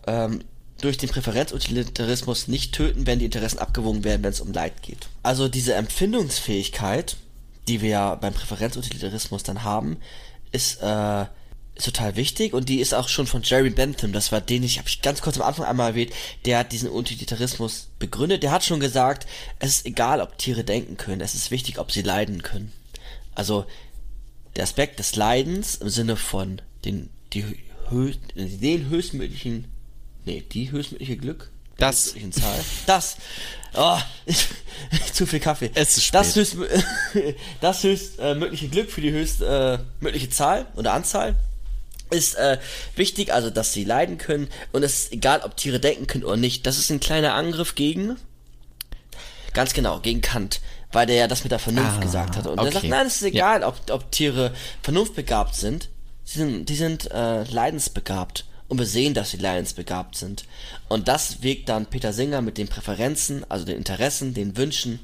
ähm, 0.06 0.42
durch 0.80 0.98
den 0.98 1.08
Präferenzutilitarismus 1.08 2.48
nicht 2.48 2.74
töten, 2.74 3.06
wenn 3.06 3.18
die 3.18 3.24
Interessen 3.24 3.58
abgewogen 3.58 4.04
werden, 4.04 4.22
wenn 4.22 4.32
es 4.32 4.40
um 4.40 4.52
Leid 4.52 4.82
geht. 4.82 5.08
Also 5.22 5.48
diese 5.48 5.74
Empfindungsfähigkeit, 5.74 7.16
die 7.68 7.80
wir 7.80 7.88
ja 7.88 8.14
beim 8.14 8.34
Präferenzutilitarismus 8.34 9.42
dann 9.42 9.64
haben, 9.64 9.96
ist, 10.52 10.82
äh, 10.82 11.24
ist 11.74 11.84
total 11.84 12.16
wichtig 12.16 12.52
und 12.52 12.68
die 12.68 12.80
ist 12.80 12.94
auch 12.94 13.08
schon 13.08 13.26
von 13.26 13.42
Jerry 13.42 13.70
Bentham, 13.70 14.12
das 14.12 14.32
war 14.32 14.40
den 14.40 14.62
ich, 14.62 14.78
habe 14.78 14.88
ich 14.88 15.02
ganz 15.02 15.22
kurz 15.22 15.36
am 15.36 15.46
Anfang 15.46 15.66
einmal 15.66 15.90
erwähnt, 15.90 16.12
der 16.44 16.58
hat 16.58 16.72
diesen 16.72 16.90
Utilitarismus 16.90 17.88
begründet. 17.98 18.42
Der 18.42 18.50
hat 18.50 18.64
schon 18.64 18.80
gesagt, 18.80 19.26
es 19.58 19.70
ist 19.70 19.86
egal, 19.86 20.20
ob 20.20 20.38
Tiere 20.38 20.64
denken 20.64 20.96
können, 20.96 21.20
es 21.20 21.34
ist 21.34 21.50
wichtig, 21.50 21.78
ob 21.78 21.92
sie 21.92 22.02
leiden 22.02 22.42
können. 22.42 22.72
Also 23.34 23.66
der 24.56 24.64
Aspekt 24.64 24.98
des 24.98 25.16
Leidens 25.16 25.76
im 25.76 25.90
Sinne 25.90 26.16
von 26.16 26.60
den, 26.84 27.10
die 27.32 27.44
den 27.90 28.88
höchstmöglichen, 28.88 29.66
nee, 30.26 30.42
die 30.52 30.70
höchstmögliche 30.70 31.16
Glück, 31.16 31.50
Das. 31.78 32.14
Zahl, 32.30 32.64
das, 32.86 33.16
oh, 33.74 33.98
zu 35.12 35.26
viel 35.26 35.40
Kaffee. 35.40 35.70
Es 35.74 35.96
ist 35.96 36.14
Das 36.14 36.30
spät. 36.32 36.54
höchst, 36.54 36.56
das 37.60 37.82
höchst 37.82 38.18
äh, 38.18 38.34
mögliche 38.34 38.68
Glück 38.68 38.90
für 38.90 39.00
die 39.00 39.12
höchst 39.12 39.40
äh, 39.40 39.78
mögliche 40.00 40.28
Zahl 40.30 40.66
oder 40.76 40.92
Anzahl 40.92 41.36
ist 42.10 42.34
äh, 42.36 42.58
wichtig, 42.94 43.32
also 43.32 43.50
dass 43.50 43.72
sie 43.72 43.82
leiden 43.84 44.16
können 44.18 44.48
und 44.72 44.82
es 44.84 45.04
ist 45.04 45.12
egal, 45.12 45.40
ob 45.42 45.56
Tiere 45.56 45.80
denken 45.80 46.06
können 46.06 46.24
oder 46.24 46.36
nicht. 46.36 46.64
Das 46.66 46.78
ist 46.78 46.90
ein 46.90 47.00
kleiner 47.00 47.34
Angriff 47.34 47.74
gegen, 47.74 48.16
ganz 49.52 49.72
genau, 49.74 49.98
gegen 50.00 50.20
Kant, 50.20 50.60
weil 50.92 51.06
der 51.06 51.16
ja 51.16 51.26
das 51.28 51.42
mit 51.42 51.50
der 51.50 51.58
Vernunft 51.58 51.96
Ah, 51.96 52.00
gesagt 52.00 52.36
hat. 52.36 52.46
Und 52.46 52.58
okay. 52.60 52.68
er 52.68 52.72
sagt, 52.72 52.84
nein, 52.84 53.06
es 53.06 53.16
ist 53.16 53.22
egal, 53.22 53.64
ob, 53.64 53.90
ob 53.90 54.12
Tiere 54.12 54.54
vernunftbegabt 54.82 55.56
sind. 55.56 55.88
Sie 56.24 56.38
sind, 56.38 56.68
die 56.68 56.76
sind 56.76 57.10
äh, 57.10 57.42
leidensbegabt. 57.44 58.44
Und 58.68 58.78
wir 58.78 58.86
sehen, 58.86 59.14
dass 59.14 59.30
sie 59.30 59.36
leidensbegabt 59.36 60.16
sind. 60.16 60.44
Und 60.88 61.08
das 61.08 61.42
wägt 61.42 61.68
dann 61.68 61.86
Peter 61.86 62.12
Singer 62.12 62.42
mit 62.42 62.58
den 62.58 62.68
Präferenzen, 62.68 63.48
also 63.48 63.64
den 63.64 63.76
Interessen, 63.76 64.34
den 64.34 64.56
Wünschen 64.56 65.00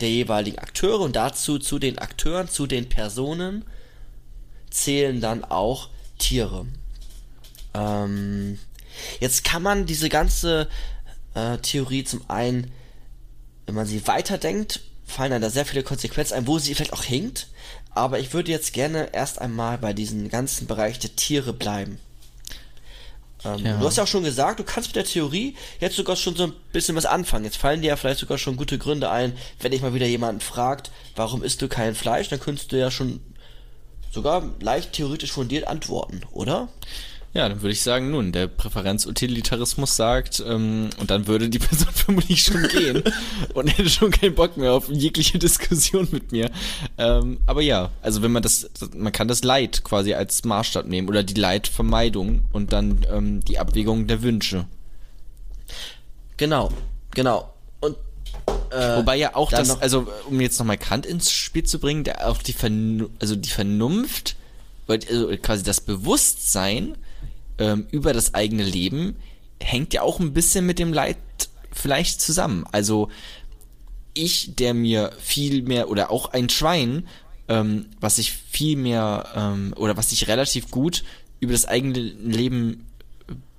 der 0.00 0.10
jeweiligen 0.10 0.58
Akteure 0.58 1.00
und 1.00 1.16
dazu 1.16 1.58
zu 1.58 1.78
den 1.78 1.98
Akteuren, 1.98 2.48
zu 2.48 2.66
den 2.66 2.88
Personen 2.88 3.64
zählen 4.70 5.20
dann 5.20 5.44
auch 5.44 5.88
Tiere. 6.18 6.66
Ähm, 7.74 8.58
Jetzt 9.18 9.44
kann 9.44 9.62
man 9.62 9.86
diese 9.86 10.08
ganze 10.08 10.68
äh, 11.34 11.58
Theorie 11.58 12.04
zum 12.04 12.28
einen, 12.28 12.70
wenn 13.66 13.74
man 13.74 13.86
sie 13.86 14.06
weiterdenkt, 14.06 14.80
fallen 15.04 15.32
dann 15.32 15.42
da 15.42 15.50
sehr 15.50 15.66
viele 15.66 15.82
Konsequenzen 15.82 16.34
ein, 16.34 16.46
wo 16.46 16.58
sie 16.58 16.74
vielleicht 16.74 16.92
auch 16.92 17.04
hinkt. 17.04 17.48
Aber 17.92 18.18
ich 18.18 18.32
würde 18.32 18.52
jetzt 18.52 18.72
gerne 18.72 19.12
erst 19.12 19.40
einmal 19.40 19.78
bei 19.78 19.92
diesem 19.92 20.28
ganzen 20.28 20.66
Bereich 20.66 20.98
der 20.98 21.16
Tiere 21.16 21.52
bleiben. 21.52 21.98
Ähm, 23.44 23.64
Ja. 23.64 23.78
Du 23.78 23.86
hast 23.86 23.96
ja 23.96 24.04
auch 24.04 24.08
schon 24.08 24.24
gesagt, 24.24 24.60
du 24.60 24.64
kannst 24.64 24.90
mit 24.90 24.96
der 24.96 25.04
Theorie 25.04 25.56
jetzt 25.80 25.96
sogar 25.96 26.16
schon 26.16 26.36
so 26.36 26.44
ein 26.44 26.52
bisschen 26.72 26.96
was 26.96 27.06
anfangen. 27.06 27.44
Jetzt 27.44 27.56
fallen 27.56 27.82
dir 27.82 27.88
ja 27.88 27.96
vielleicht 27.96 28.20
sogar 28.20 28.38
schon 28.38 28.56
gute 28.56 28.78
Gründe 28.78 29.10
ein, 29.10 29.36
wenn 29.60 29.72
dich 29.72 29.82
mal 29.82 29.94
wieder 29.94 30.06
jemanden 30.06 30.40
fragt, 30.40 30.90
warum 31.16 31.42
isst 31.42 31.62
du 31.62 31.68
kein 31.68 31.94
Fleisch, 31.94 32.28
dann 32.28 32.40
könntest 32.40 32.72
du 32.72 32.78
ja 32.78 32.90
schon 32.90 33.20
sogar 34.12 34.42
leicht 34.60 34.92
theoretisch 34.92 35.32
fundiert 35.32 35.66
antworten, 35.68 36.22
oder? 36.32 36.68
Ja, 37.32 37.48
dann 37.48 37.62
würde 37.62 37.72
ich 37.72 37.82
sagen, 37.82 38.10
nun, 38.10 38.32
der 38.32 38.48
Präferenzutilitarismus 38.48 39.94
sagt, 39.94 40.42
ähm, 40.44 40.90
und 40.98 41.10
dann 41.10 41.28
würde 41.28 41.48
die 41.48 41.58
Person 41.60 41.92
vermutlich 41.92 42.42
schon 42.42 42.66
gehen 42.68 43.04
und 43.54 43.68
hätte 43.68 43.88
schon 43.88 44.10
keinen 44.10 44.34
Bock 44.34 44.56
mehr 44.56 44.72
auf 44.72 44.88
jegliche 44.88 45.38
Diskussion 45.38 46.08
mit 46.10 46.32
mir. 46.32 46.50
Ähm, 46.98 47.38
aber 47.46 47.62
ja, 47.62 47.90
also 48.02 48.22
wenn 48.22 48.32
man 48.32 48.42
das, 48.42 48.68
man 48.96 49.12
kann 49.12 49.28
das 49.28 49.44
Leid 49.44 49.84
quasi 49.84 50.14
als 50.14 50.44
Maßstab 50.44 50.86
nehmen 50.86 51.08
oder 51.08 51.22
die 51.22 51.34
Leidvermeidung 51.34 52.42
und 52.52 52.72
dann 52.72 53.06
ähm, 53.08 53.44
die 53.44 53.60
Abwägung 53.60 54.08
der 54.08 54.22
Wünsche. 54.22 54.66
Genau, 56.36 56.72
genau. 57.12 57.54
Und 57.78 57.96
äh, 58.70 58.96
Wobei 58.96 59.16
ja 59.16 59.36
auch 59.36 59.50
das, 59.50 59.80
also 59.80 60.08
um 60.28 60.40
jetzt 60.40 60.58
nochmal 60.58 60.78
Kant 60.78 61.06
ins 61.06 61.30
Spiel 61.30 61.62
zu 61.62 61.78
bringen, 61.78 62.02
der 62.02 62.28
auch 62.28 62.42
die, 62.42 62.54
Vernu 62.54 63.08
also 63.20 63.36
die 63.36 63.50
Vernunft, 63.50 64.34
also 64.88 65.28
quasi 65.40 65.62
das 65.62 65.80
Bewusstsein 65.80 66.96
ähm, 67.60 67.86
über 67.92 68.12
das 68.12 68.34
eigene 68.34 68.64
Leben 68.64 69.16
hängt 69.62 69.94
ja 69.94 70.02
auch 70.02 70.18
ein 70.18 70.32
bisschen 70.32 70.66
mit 70.66 70.78
dem 70.78 70.92
Leid 70.92 71.18
vielleicht 71.70 72.20
zusammen. 72.20 72.64
Also 72.72 73.08
ich, 74.14 74.56
der 74.56 74.74
mir 74.74 75.12
viel 75.20 75.62
mehr, 75.62 75.88
oder 75.88 76.10
auch 76.10 76.32
ein 76.32 76.48
Schwein, 76.48 77.06
ähm, 77.48 77.86
was 78.00 78.16
sich 78.16 78.32
viel 78.32 78.76
mehr, 78.76 79.28
ähm, 79.36 79.74
oder 79.76 79.96
was 79.96 80.10
sich 80.10 80.26
relativ 80.26 80.70
gut 80.70 81.04
über 81.38 81.52
das 81.52 81.66
eigene 81.66 81.98
Leben 81.98 82.86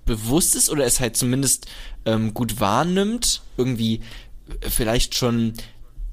bewusst 0.05 0.55
ist 0.55 0.69
oder 0.69 0.85
es 0.85 0.99
halt 0.99 1.15
zumindest 1.15 1.67
ähm, 2.05 2.33
gut 2.33 2.59
wahrnimmt, 2.59 3.41
irgendwie 3.57 4.01
äh, 4.61 4.69
vielleicht 4.69 5.15
schon 5.15 5.53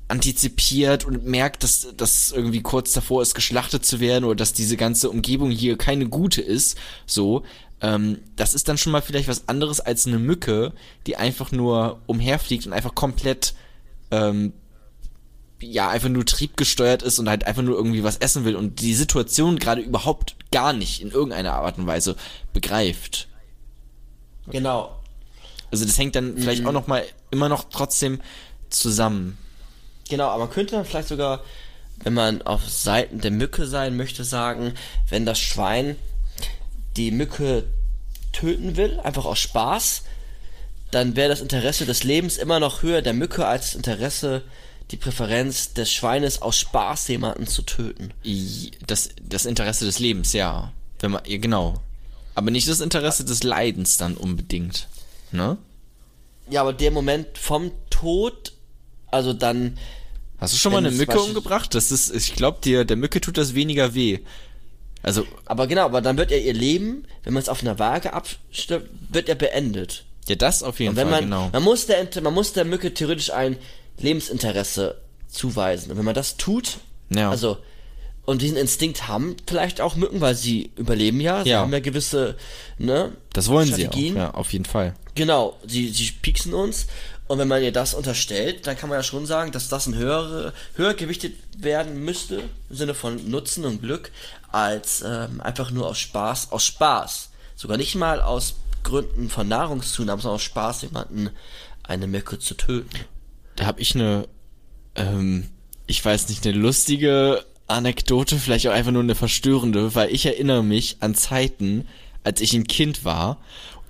antizipiert 0.09 1.05
und 1.05 1.27
merkt, 1.27 1.63
dass 1.63 1.89
das 1.97 2.33
irgendwie 2.33 2.63
kurz 2.63 2.93
davor 2.93 3.21
ist, 3.23 3.35
geschlachtet 3.35 3.85
zu 3.85 4.01
werden 4.01 4.25
oder 4.25 4.37
dass 4.37 4.55
diese 4.55 4.77
ganze 4.77 5.11
Umgebung 5.11 5.51
hier 5.51 5.77
keine 5.77 6.09
gute 6.09 6.41
ist, 6.41 6.79
so, 7.07 7.45
ähm, 7.81 8.19
das 8.37 8.55
ist 8.55 8.69
dann 8.69 8.79
schon 8.79 8.93
mal 8.93 9.03
vielleicht 9.03 9.29
was 9.29 9.49
anderes 9.49 9.81
als 9.81 10.07
eine 10.07 10.19
Mücke, 10.19 10.73
die 11.07 11.17
einfach 11.17 11.53
nur 11.53 12.01
umherfliegt 12.07 12.67
und 12.67 12.73
einfach 12.73 12.95
komplett 12.95 13.55
ähm, 14.11 14.53
ja, 15.61 15.89
einfach 15.89 16.09
nur 16.09 16.25
triebgesteuert 16.25 17.03
ist 17.03 17.19
und 17.19 17.29
halt 17.29 17.45
einfach 17.45 17.63
nur 17.63 17.77
irgendwie 17.77 18.05
was 18.05 18.19
essen 18.19 18.45
will 18.45 18.57
und 18.57 18.81
die 18.81 18.95
Situation 18.95 19.59
gerade 19.59 19.81
überhaupt 19.81 20.37
gar 20.53 20.73
nicht 20.73 21.03
in 21.03 21.11
irgendeiner 21.11 21.55
Art 21.55 21.79
und 21.79 21.87
Weise 21.87 22.17
begreift. 22.53 23.29
genau. 24.47 24.95
Also 25.71 25.85
das 25.85 25.99
hängt 25.99 26.17
dann 26.17 26.39
vielleicht 26.39 26.65
auch 26.65 26.73
noch 26.73 26.87
mal 26.87 27.05
immer 27.31 27.51
noch 27.51 27.65
trotzdem 27.65 28.21
zusammen. 28.71 29.37
Genau, 30.09 30.29
aber 30.29 30.45
man 30.45 30.51
könnte 30.51 30.77
dann 30.77 30.87
vielleicht 30.87 31.09
sogar, 31.09 31.43
wenn 32.03 32.15
man 32.15 32.41
auf 32.41 32.67
Seiten 32.67 33.21
der 33.21 33.33
Mücke 33.33 33.67
sein 33.67 33.95
möchte, 33.95 34.25
sagen, 34.25 34.73
wenn 35.11 35.27
das 35.27 35.39
Schwein 35.39 35.97
die 36.99 37.11
Mücke 37.13 37.65
töten 38.33 38.77
will, 38.77 39.01
einfach 39.01 39.25
aus 39.25 39.39
Spaß, 39.39 40.03
dann 40.91 41.17
wäre 41.17 41.29
das 41.29 41.41
Interesse 41.41 41.87
des 41.87 42.05
Lebens 42.05 42.37
immer 42.37 42.61
noch 42.61 42.83
höher 42.83 43.03
der 43.03 43.13
Mücke 43.13 43.47
als 43.47 43.67
das 43.67 43.75
Interesse, 43.77 44.43
die 44.91 44.97
Präferenz 44.97 45.75
des 45.75 45.93
Schweines 45.93 46.43
aus 46.43 46.59
Spaß 46.59 47.09
jemanden 47.09 47.47
zu 47.47 47.63
töten. 47.63 48.13
Das, 48.87 49.11
das 49.23 49.47
Interesse 49.47 49.85
des 49.85 49.99
Lebens, 49.99 50.33
ja. 50.33 50.73
Wenn 50.99 51.13
man, 51.13 51.23
ja, 51.27 51.39
genau. 51.39 51.75
Aber 52.35 52.51
nicht 52.51 52.69
das 52.69 52.81
Interesse 52.81 53.25
des 53.25 53.43
Leidens 53.43 53.97
dann 53.97 54.17
unbedingt. 54.17 54.89
Ne? 55.31 55.59
Ja, 56.51 56.63
aber 56.63 56.73
der 56.73 56.91
Moment 56.91 57.37
vom 57.37 57.71
Tod, 57.91 58.53
also 59.11 59.33
dann, 59.33 59.79
Hast 60.39 60.55
du 60.55 60.59
schon 60.59 60.73
mal 60.73 60.79
eine 60.79 60.93
Mücke 60.93 61.21
umgebracht? 61.21 61.75
Das 61.75 61.91
ist, 61.91 62.15
ich 62.15 62.35
glaube 62.35 62.59
dir, 62.63 62.85
der 62.85 62.97
Mücke 62.97 63.21
tut 63.21 63.37
das 63.37 63.55
weniger 63.55 63.95
weh. 63.95 64.21
Also, 65.09 65.27
aber 65.47 65.67
genau, 65.67 65.85
aber 65.87 66.01
dann 66.01 66.17
wird 66.17 66.31
ja 66.31 66.37
ihr 66.37 66.53
Leben, 66.55 67.05
wenn 67.25 67.33
man 67.35 67.43
es 67.43 67.49
auf 67.49 67.63
einer 67.63 67.79
Waage 67.79 68.13
abstimmt, 68.13 68.89
wird 69.11 69.29
ja 69.29 69.35
beendet. 69.35 70.05
ja, 70.29 70.35
das 70.37 70.63
auf 70.63 70.79
jeden 70.81 70.91
Und 70.91 70.97
wenn 70.97 71.09
Fall, 71.09 71.23
man, 71.23 71.25
genau. 71.25 71.49
man 71.53 71.63
muss 71.63 71.87
der, 71.87 72.07
man 72.23 72.35
muss 72.35 72.53
der 72.53 72.65
Mücke 72.65 72.93
theoretisch 72.95 73.31
ein 73.33 73.57
Lebensinteresse 74.13 75.01
zuweisen. 75.29 75.91
Und 75.91 75.99
wenn 75.99 76.05
man 76.05 76.15
das 76.15 76.37
tut, 76.37 76.79
Ja. 77.11 77.31
also, 77.31 77.59
und 78.25 78.43
diesen 78.43 78.57
Instinkt 78.59 79.09
haben 79.09 79.37
vielleicht 79.47 79.81
auch 79.81 79.97
Mücken, 79.97 80.21
weil 80.21 80.35
sie 80.35 80.71
überleben 80.77 81.21
ja, 81.21 81.43
sie 81.45 81.51
Ja. 81.51 81.61
haben 81.61 81.73
ja 81.73 81.81
gewisse, 81.81 82.37
ne? 82.79 83.13
Das 83.33 83.49
wollen 83.49 83.67
sie 83.67 83.73
auch, 83.89 83.93
Strategien. 83.93 84.17
ja, 84.17 84.31
auf 84.33 84.53
jeden 84.53 84.67
Fall. 84.67 84.95
Genau, 85.15 85.57
sie, 85.67 85.89
sie 85.89 86.11
pieksen 86.23 86.53
uns. 86.55 86.87
Und 87.27 87.39
wenn 87.39 87.49
man 87.49 87.63
ihr 87.63 87.73
das 87.73 87.93
unterstellt, 87.93 88.67
dann 88.67 88.77
kann 88.79 88.89
man 88.89 88.99
ja 88.99 89.03
schon 89.03 89.27
sagen, 89.27 89.53
dass 89.53 89.69
das 89.69 89.87
ein 89.87 89.95
höhere, 89.95 90.55
höher 90.77 90.95
gewichtet 90.95 91.35
werden 91.59 92.03
müsste, 92.03 92.43
im 92.71 92.77
Sinne 92.77 92.95
von 92.95 93.31
Nutzen 93.31 93.67
und 93.67 93.83
Glück, 93.83 94.13
als 94.51 95.03
ähm, 95.03 95.41
einfach 95.41 95.71
nur 95.71 95.87
aus 95.87 95.99
Spaß, 95.99 96.53
aus 96.53 96.65
Spaß. 96.65 97.31
Sogar 97.57 97.77
nicht 97.77 97.95
mal 97.95 98.21
aus 98.21 98.55
Gründen 98.83 99.29
von 99.29 99.49
Nahrungszunahme, 99.49 100.23
sondern 100.23 100.37
aus 100.37 100.43
Spaß, 100.43 100.83
jemanden 100.83 101.31
eine 101.83 102.07
Mücke 102.07 102.39
zu 102.39 102.55
töten. 102.55 102.99
Da 103.57 103.67
habe 103.67 103.81
ich 103.81 103.95
eine, 103.95 104.29
ähm, 104.95 105.49
ich 105.87 106.05
weiß 106.05 106.29
nicht, 106.29 106.47
eine 106.47 106.57
lustige 106.57 107.45
Anekdote, 107.67 108.39
vielleicht 108.39 108.67
auch 108.69 108.73
einfach 108.73 108.93
nur 108.93 109.03
eine 109.03 109.15
verstörende, 109.15 109.95
weil 109.95 110.11
ich 110.11 110.25
erinnere 110.27 110.63
mich 110.63 110.97
an 111.01 111.15
Zeiten, 111.15 111.87
als 112.25 112.41
ich 112.41 112.55
ein 112.55 112.67
Kind 112.67 113.05
war 113.05 113.39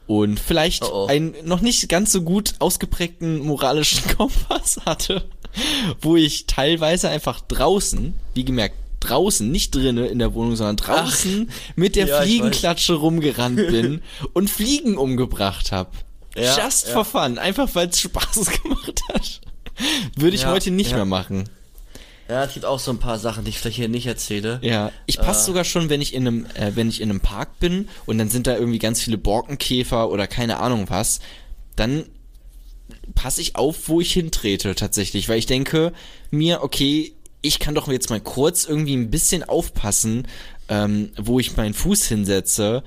und 0.06 0.40
vielleicht 0.40 0.82
Oh 0.85 1.05
oh. 1.05 1.06
einen 1.06 1.35
noch 1.44 1.60
nicht 1.60 1.89
ganz 1.89 2.12
so 2.12 2.22
gut 2.22 2.55
ausgeprägten 2.59 3.40
moralischen 3.40 4.02
Kompass 4.16 4.80
hatte, 4.85 5.28
wo 6.01 6.16
ich 6.16 6.47
teilweise 6.47 7.09
einfach 7.09 7.40
draußen, 7.40 8.14
wie 8.35 8.44
gemerkt, 8.44 8.76
draußen, 9.00 9.50
nicht 9.50 9.74
drinnen 9.74 10.04
in 10.06 10.18
der 10.18 10.34
Wohnung, 10.34 10.56
sondern 10.56 10.76
draußen 10.76 11.50
mit 11.76 11.96
der 11.96 12.06
Ja, 12.06 12.22
Fliegenklatsche 12.22 12.94
rumgerannt 12.94 13.56
bin 13.70 14.02
und 14.32 14.50
Fliegen 14.50 14.96
umgebracht 14.96 15.72
habe. 15.72 15.90
Ja, 16.36 16.64
Just 16.64 16.88
for 16.88 17.04
fun, 17.04 17.38
einfach 17.38 17.68
weil 17.74 17.88
es 17.88 18.00
Spaß 18.00 18.50
gemacht 18.62 19.00
hat. 19.12 19.40
Würde 20.16 20.36
ich 20.36 20.46
heute 20.46 20.70
nicht 20.70 20.92
mehr 20.92 21.04
machen. 21.04 21.48
Ja, 22.28 22.44
es 22.44 22.52
gibt 22.52 22.66
auch 22.66 22.78
so 22.78 22.90
ein 22.90 22.98
paar 22.98 23.18
Sachen, 23.18 23.44
die 23.44 23.50
ich 23.50 23.58
vielleicht 23.58 23.76
hier 23.76 23.88
nicht 23.88 24.06
erzähle. 24.06 24.58
Ja, 24.62 24.92
ich 25.06 25.18
passe 25.18 25.46
sogar 25.46 25.64
schon, 25.64 25.88
wenn 25.88 26.02
ich 26.02 26.12
in 26.12 26.26
einem, 26.26 26.46
äh, 26.54 26.72
wenn 26.74 26.88
ich 26.90 27.00
in 27.00 27.08
einem 27.08 27.20
Park 27.20 27.58
bin 27.58 27.88
und 28.04 28.18
dann 28.18 28.28
sind 28.28 28.46
da 28.46 28.54
irgendwie 28.56 28.78
ganz 28.78 29.00
viele 29.00 29.16
Borkenkäfer 29.16 30.10
oder 30.10 30.26
keine 30.26 30.58
Ahnung 30.58 30.90
was, 30.90 31.20
dann 31.74 32.04
passe 33.14 33.40
ich 33.40 33.56
auf, 33.56 33.88
wo 33.88 34.02
ich 34.02 34.12
hintrete 34.12 34.74
tatsächlich, 34.74 35.28
weil 35.28 35.38
ich 35.38 35.46
denke 35.46 35.92
mir, 36.30 36.62
okay, 36.62 37.14
ich 37.43 37.59
kann 37.59 37.74
doch 37.74 37.89
jetzt 37.89 38.10
mal 38.10 38.20
kurz 38.20 38.65
irgendwie 38.65 38.97
ein 38.97 39.10
bisschen 39.10 39.44
aufpassen, 39.44 40.27
ähm, 40.69 41.10
wo 41.16 41.39
ich 41.39 41.56
meinen 41.56 41.74
Fuß 41.74 42.06
hinsetze. 42.06 42.82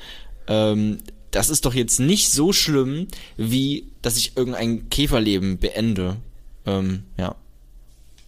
Ähm, 0.48 1.00
das 1.32 1.50
ist 1.50 1.66
doch 1.66 1.74
jetzt 1.74 2.00
nicht 2.00 2.32
so 2.32 2.52
schlimm, 2.52 3.08
wie 3.38 3.88
dass 4.02 4.18
ich 4.18 4.36
irgendein 4.36 4.90
Käferleben 4.90 5.58
beende. 5.58 6.18
Ähm, 6.66 7.04
ja. 7.18 7.36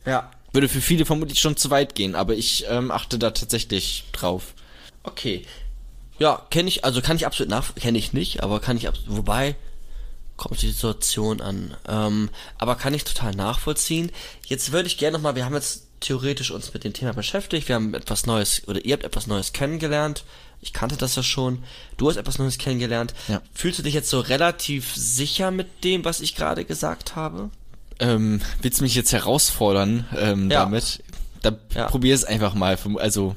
Ja. 0.06 0.32
Würde 0.54 0.70
für 0.70 0.82
viele 0.82 1.06
vermutlich 1.06 1.40
schon 1.40 1.58
zu 1.58 1.70
weit 1.72 1.95
gehen, 1.95 2.16
aber 2.16 2.36
ich 2.36 2.66
ähm, 2.70 2.91
achte 2.91 3.18
da 3.18 3.32
tatsächlich 3.32 4.06
drauf. 4.12 4.54
Okay. 5.04 5.45
Ja, 6.20 6.45
kenne 6.52 6.70
ich, 6.70 6.86
also 6.86 7.02
kann 7.02 7.18
ich 7.18 7.26
absolut 7.26 7.50
nach, 7.50 7.74
kenne 7.76 7.98
ich 7.98 8.14
nicht, 8.14 8.44
aber 8.44 8.60
kann 8.60 8.78
ich 8.78 8.88
absolut, 8.88 9.18
wobei, 9.18 9.56
kommt 10.38 10.62
die 10.62 10.70
Situation 10.70 11.41
an. 11.41 11.76
Ähm, 11.88 12.30
aber 12.58 12.76
kann 12.76 12.94
ich 12.94 13.04
total 13.04 13.34
nachvollziehen. 13.34 14.12
Jetzt 14.45 14.72
würde 14.72 14.88
ich 14.88 14.98
gerne 14.98 15.18
nochmal, 15.18 15.36
wir 15.36 15.45
haben 15.45 15.56
jetzt 15.56 15.82
theoretisch 16.04 16.52
uns 16.52 16.74
mit 16.74 16.84
dem 16.84 16.94
Thema 16.94 17.14
beschäftigt, 17.14 17.68
wir 17.68 17.76
haben 17.76 17.94
etwas 17.94 18.26
Neues, 18.26 18.68
oder 18.68 18.84
ihr 18.86 18.94
habt 18.94 19.04
etwas 19.04 19.28
Neues 19.28 19.54
kennengelernt. 19.54 20.24
Ich 20.62 20.72
kannte 20.72 20.96
das 20.96 21.16
ja 21.16 21.24
schon. 21.24 21.64
Du 21.98 22.08
hast 22.10 22.16
etwas 22.18 22.38
Neues 22.40 22.58
kennengelernt. 22.58 23.14
Ja. 23.28 23.42
Fühlst 23.54 23.80
du 23.80 23.84
dich 23.84 23.94
jetzt 23.94 24.10
so 24.10 24.20
relativ 24.22 24.94
sicher 24.96 25.52
mit 25.52 25.84
dem, 25.84 26.06
was 26.06 26.22
ich 26.22 26.36
gerade 26.36 26.64
gesagt 26.64 27.16
habe? 27.18 27.50
Ähm, 28.00 28.42
willst 28.62 28.80
du 28.80 28.84
mich 28.84 28.96
jetzt 28.96 29.12
herausfordern 29.12 30.06
ähm, 30.18 30.50
Ja. 30.50 30.62
damit? 30.64 31.04
Da 31.42 31.52
Ja. 31.76 31.88
probier 31.88 32.16
es 32.16 32.24
einfach 32.24 32.54
mal. 32.54 32.78
Also 33.00 33.36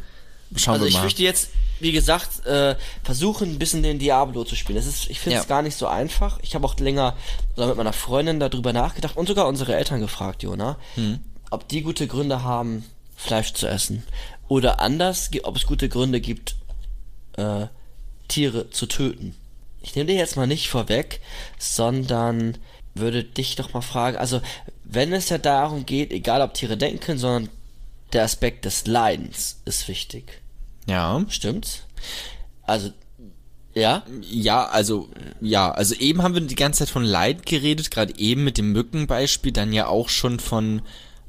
schauen 0.55 0.75
Also 0.75 0.85
wir 0.85 0.89
ich 0.89 0.95
mal. 0.95 1.03
möchte 1.03 1.23
jetzt, 1.25 1.51
wie 1.81 1.91
gesagt, 1.93 2.47
äh, 2.47 2.77
versuchen, 3.03 3.51
ein 3.51 3.59
bisschen 3.59 3.83
den 3.83 3.99
Diablo 3.99 4.45
zu 4.45 4.55
spielen. 4.55 4.77
Das 4.77 4.87
ist, 4.87 5.11
ich 5.11 5.19
finde 5.19 5.39
es 5.39 5.45
Ja. 5.45 5.49
gar 5.49 5.63
nicht 5.63 5.77
so 5.77 5.89
einfach. 5.89 6.39
Ich 6.43 6.55
habe 6.55 6.65
auch 6.65 6.79
länger 6.79 7.17
oder 7.57 7.67
mit 7.67 7.77
meiner 7.77 7.93
Freundin 7.93 8.39
darüber 8.39 8.73
nachgedacht 8.73 9.17
und 9.17 9.27
sogar 9.27 9.49
unsere 9.49 9.75
Eltern 9.75 10.01
gefragt, 10.01 10.45
Jona, 10.45 10.77
Hm. 10.95 11.19
Ob 11.51 11.68
die 11.68 11.82
gute 11.82 12.06
Gründe 12.06 12.43
haben, 12.43 12.85
Fleisch 13.16 13.52
zu 13.55 13.66
essen. 13.66 14.02
Oder 14.48 14.81
anders, 14.81 15.31
ob 15.43 15.56
es 15.56 15.66
gute 15.66 15.89
Gründe 15.89 16.20
gibt, 16.20 16.56
äh, 17.36 17.66
Tiere 18.28 18.70
zu 18.70 18.86
töten. 18.86 19.35
ich 19.82 19.94
nehme 19.94 20.06
dir 20.06 20.16
jetzt 20.16 20.36
mal 20.36 20.48
nicht 20.48 20.68
vorweg, 20.68 21.20
sondern 21.59 22.59
würde 22.94 23.23
dich 23.23 23.55
doch 23.55 23.73
mal 23.73 23.82
fragen, 23.82 24.16
also 24.16 24.40
wenn 24.85 25.12
es 25.12 25.28
ja 25.28 25.39
darum 25.39 25.86
geht, 25.86 26.12
egal 26.12 26.43
ob 26.43 26.55
Tiere 26.55 26.77
denken 26.77 27.01
können, 27.01 27.18
sondern 27.18 27.51
der 28.12 28.24
Aspekt 28.24 28.64
des 28.64 28.86
Leidens 28.86 29.60
ist 29.64 29.89
wichtig. 29.89 30.40
Ja. 30.89 31.24
Stimmt's? 31.28 31.82
Also, 32.62 32.90
ja? 33.74 34.05
Ja, 34.23 34.66
also, 34.66 35.09
ja, 35.40 35.70
also 35.70 35.94
eben 35.97 36.23
haben 36.23 36.35
wir 36.35 36.40
die 36.40 36.55
ganze 36.55 36.81
Zeit 36.81 36.90
von 36.90 37.05
Leid 37.05 37.47
geredet, 37.47 37.90
gerade 37.90 38.18
eben 38.18 38.44
mit 38.44 38.59
dem 38.59 38.73
Mückenbeispiel, 38.73 39.52
dann 39.52 39.73
ja 39.73 39.86
auch 39.86 40.09
schon 40.09 40.40
von, 40.40 40.82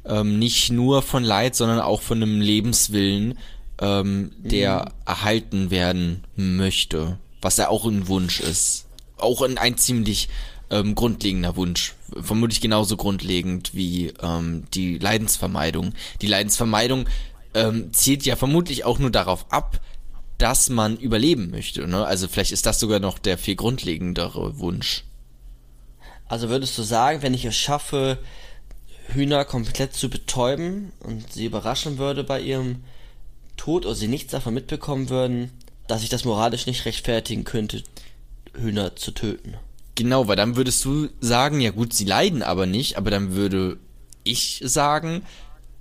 ähm, 0.08 0.40
nicht 0.40 0.72
nur 0.72 1.02
von 1.02 1.24
Leid, 1.24 1.56
sondern 1.56 1.80
auch 1.80 2.02
von 2.02 2.22
einem 2.22 2.42
Lebenswillen, 2.42 3.38
ähm, 3.80 4.32
der 4.40 4.86
mhm. 4.86 4.92
erhalten 5.06 5.72
werden 5.72 6.24
möchte, 6.36 7.20
was 7.42 7.58
ja 7.58 7.70
auch 7.70 7.86
ein 7.86 8.08
Wunsch 8.08 8.40
ist. 8.40 8.88
Auch 9.18 9.42
ein, 9.42 9.58
ein 9.58 9.78
ziemlich 9.78 10.30
ähm, 10.70 10.96
grundlegender 10.96 11.56
Wunsch. 11.56 11.96
Vermutlich 12.22 12.62
genauso 12.62 12.98
grundlegend 12.98 13.74
wie 13.74 14.14
ähm, 14.22 14.66
die 14.74 14.98
Leidensvermeidung. 14.98 15.94
Die 16.22 16.28
Leidensvermeidung 16.28 17.08
ähm, 17.54 17.94
zielt 17.94 18.26
ja 18.26 18.36
vermutlich 18.36 18.86
auch 18.86 19.00
nur 19.00 19.12
darauf 19.12 19.52
ab, 19.52 19.80
dass 20.38 20.70
man 20.70 20.98
überleben 20.98 21.50
möchte. 21.50 21.88
Ne? 21.88 22.06
Also 22.06 22.28
vielleicht 22.28 22.52
ist 22.52 22.66
das 22.66 22.80
sogar 22.80 23.00
noch 23.00 23.18
der 23.18 23.38
viel 23.38 23.56
grundlegendere 23.56 24.60
Wunsch. 24.60 25.04
Also 26.28 26.50
würdest 26.50 26.78
du 26.78 26.84
sagen, 26.84 27.22
wenn 27.22 27.34
ich 27.34 27.46
es 27.46 27.56
schaffe, 27.56 28.20
Hühner 29.14 29.46
komplett 29.46 29.94
zu 29.94 30.10
betäuben 30.10 30.92
und 31.00 31.32
sie 31.34 31.46
überraschen 31.46 31.98
würde 31.98 32.24
bei 32.24 32.42
ihrem 32.42 32.84
Tod 33.56 33.86
oder 33.86 33.96
sie 33.96 34.08
nichts 34.08 34.32
davon 34.32 34.54
mitbekommen 34.54 35.10
würden, 35.10 35.52
dass 35.88 36.04
ich 36.04 36.10
das 36.10 36.26
moralisch 36.26 36.66
nicht 36.66 36.86
rechtfertigen 36.86 37.44
könnte, 37.44 37.84
Hühner 38.54 38.96
zu 38.96 39.12
töten? 39.12 39.56
Genau, 39.96 40.28
weil 40.28 40.36
dann 40.36 40.56
würdest 40.56 40.86
du 40.86 41.10
sagen, 41.22 41.60
ja 41.60 41.72
gut, 41.72 41.94
sie 41.94 42.06
leiden 42.06 42.44
aber 42.44 42.66
nicht, 42.66 42.98
aber 42.98 43.10
dann 43.10 43.34
würde 43.34 43.78
ich 44.24 44.62
sagen, 44.64 45.24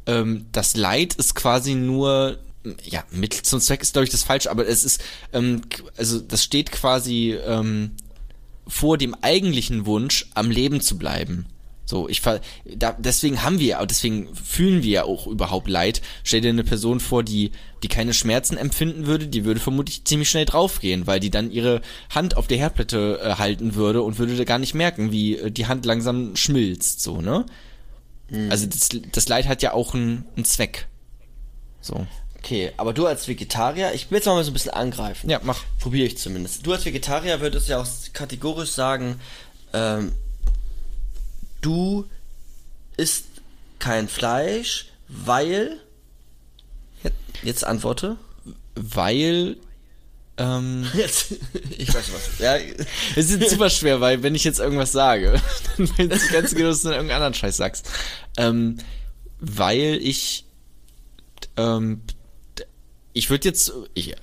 ähm, 0.06 0.46
das 0.52 0.76
Leid 0.76 1.14
ist 1.14 1.34
quasi 1.34 1.74
nur, 1.74 2.38
ja, 2.84 3.04
Mittel 3.10 3.42
zum 3.42 3.60
Zweck 3.60 3.82
ist, 3.82 3.92
glaube 3.92 4.04
ich, 4.04 4.10
das 4.10 4.22
falsche, 4.22 4.50
aber 4.50 4.66
es 4.66 4.84
ist, 4.84 5.02
ähm, 5.32 5.62
also 5.96 6.20
das 6.20 6.42
steht 6.42 6.72
quasi 6.72 7.36
ähm, 7.46 7.92
vor 8.66 8.96
dem 8.96 9.14
eigentlichen 9.20 9.84
Wunsch, 9.84 10.26
am 10.34 10.50
Leben 10.50 10.80
zu 10.80 10.96
bleiben. 10.96 11.46
So, 11.86 12.08
ich 12.08 12.20
ver 12.20 12.40
da, 12.64 12.96
deswegen 12.98 13.44
haben 13.44 13.60
wir, 13.60 13.78
deswegen 13.86 14.34
fühlen 14.34 14.82
wir 14.82 14.90
ja 14.90 15.04
auch 15.04 15.28
überhaupt 15.28 15.68
Leid. 15.68 16.02
Stell 16.24 16.40
dir 16.40 16.50
eine 16.50 16.64
Person 16.64 16.98
vor, 16.98 17.22
die, 17.22 17.52
die 17.84 17.88
keine 17.88 18.12
Schmerzen 18.12 18.56
empfinden 18.56 19.06
würde, 19.06 19.28
die 19.28 19.44
würde 19.44 19.60
vermutlich 19.60 20.04
ziemlich 20.04 20.28
schnell 20.28 20.46
draufgehen, 20.46 21.06
weil 21.06 21.20
die 21.20 21.30
dann 21.30 21.52
ihre 21.52 21.80
Hand 22.10 22.36
auf 22.36 22.48
der 22.48 22.58
Herdplatte 22.58 23.20
äh, 23.22 23.34
halten 23.36 23.76
würde 23.76 24.02
und 24.02 24.18
würde 24.18 24.44
gar 24.44 24.58
nicht 24.58 24.74
merken, 24.74 25.12
wie 25.12 25.36
äh, 25.36 25.50
die 25.52 25.66
Hand 25.66 25.86
langsam 25.86 26.34
schmilzt, 26.34 27.02
so, 27.02 27.20
ne? 27.20 27.46
Mhm. 28.30 28.50
Also 28.50 28.66
das, 28.66 28.88
das 29.12 29.28
Leid 29.28 29.46
hat 29.46 29.62
ja 29.62 29.72
auch 29.72 29.94
einen, 29.94 30.24
einen 30.34 30.44
Zweck. 30.44 30.88
So. 31.80 32.04
Okay, 32.38 32.72
aber 32.76 32.92
du 32.92 33.06
als 33.06 33.28
Vegetarier, 33.28 33.92
ich 33.94 34.10
will 34.10 34.18
jetzt 34.18 34.26
mal 34.26 34.42
so 34.42 34.50
ein 34.50 34.54
bisschen 34.54 34.72
angreifen. 34.72 35.30
Ja, 35.30 35.40
mach. 35.42 35.62
Probiere 35.78 36.06
ich 36.06 36.18
zumindest. 36.18 36.66
Du 36.66 36.72
als 36.72 36.84
Vegetarier 36.84 37.40
würdest 37.40 37.68
ja 37.68 37.80
auch 37.80 37.86
kategorisch 38.12 38.70
sagen, 38.70 39.20
ähm, 39.72 40.12
du 41.66 42.08
isst 42.96 43.26
kein 43.78 44.08
Fleisch, 44.08 44.86
weil. 45.08 45.80
Jetzt 47.42 47.64
antworte. 47.64 48.16
Weil. 48.74 49.56
Ähm, 50.38 50.86
jetzt, 50.94 51.34
ich 51.76 51.92
weiß 51.92 52.10
was. 52.12 52.38
Ja. 52.38 52.56
Es 53.16 53.30
ist 53.30 53.50
super 53.50 53.70
schwer, 53.70 54.00
weil 54.00 54.22
wenn 54.22 54.34
ich 54.34 54.44
jetzt 54.44 54.60
irgendwas 54.60 54.92
sage, 54.92 55.40
dann 55.76 55.88
weiß 56.10 56.24
ich 56.24 56.32
ganz 56.32 56.54
genau, 56.54 56.68
dass 56.68 56.82
du 56.82 56.90
irgendeinen 56.90 57.16
anderen 57.16 57.34
Scheiß 57.34 57.56
sagst. 57.56 57.90
Ähm, 58.36 58.78
weil 59.40 59.98
ich 60.02 60.44
ähm, 61.56 62.02
ich 63.16 63.30
würde 63.30 63.48
jetzt, 63.48 63.72
ich, 63.94 64.08
ja, 64.08 64.16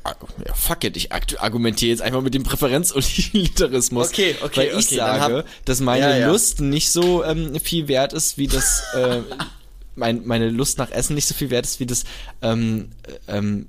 fuck 0.53 0.83
it, 0.83 0.95
ich 0.95 1.11
argumentiere 1.11 1.89
jetzt 1.89 2.03
einfach 2.03 2.21
mit 2.21 2.35
dem 2.35 2.43
Präferenzutilitarismus. 2.43 4.09
Okay, 4.13 4.35
okay, 4.43 4.57
weil 4.57 4.79
ich 4.79 4.85
okay, 4.85 4.95
sage, 4.97 5.37
hab, 5.37 5.65
dass 5.65 5.79
meine 5.79 6.11
ja, 6.11 6.17
ja. 6.17 6.27
Lust 6.27 6.61
nicht 6.61 6.91
so 6.91 7.23
ähm, 7.23 7.59
viel 7.59 7.87
wert 7.87 8.13
ist, 8.13 8.37
wie 8.37 8.45
das, 8.45 8.83
äh, 8.93 9.21
mein, 9.95 10.27
meine 10.27 10.51
Lust 10.51 10.77
nach 10.77 10.91
Essen 10.91 11.15
nicht 11.15 11.25
so 11.25 11.33
viel 11.33 11.49
wert 11.49 11.65
ist, 11.65 11.79
wie 11.79 11.87
das, 11.87 12.03
ähm, 12.43 12.91
ähm, 13.27 13.67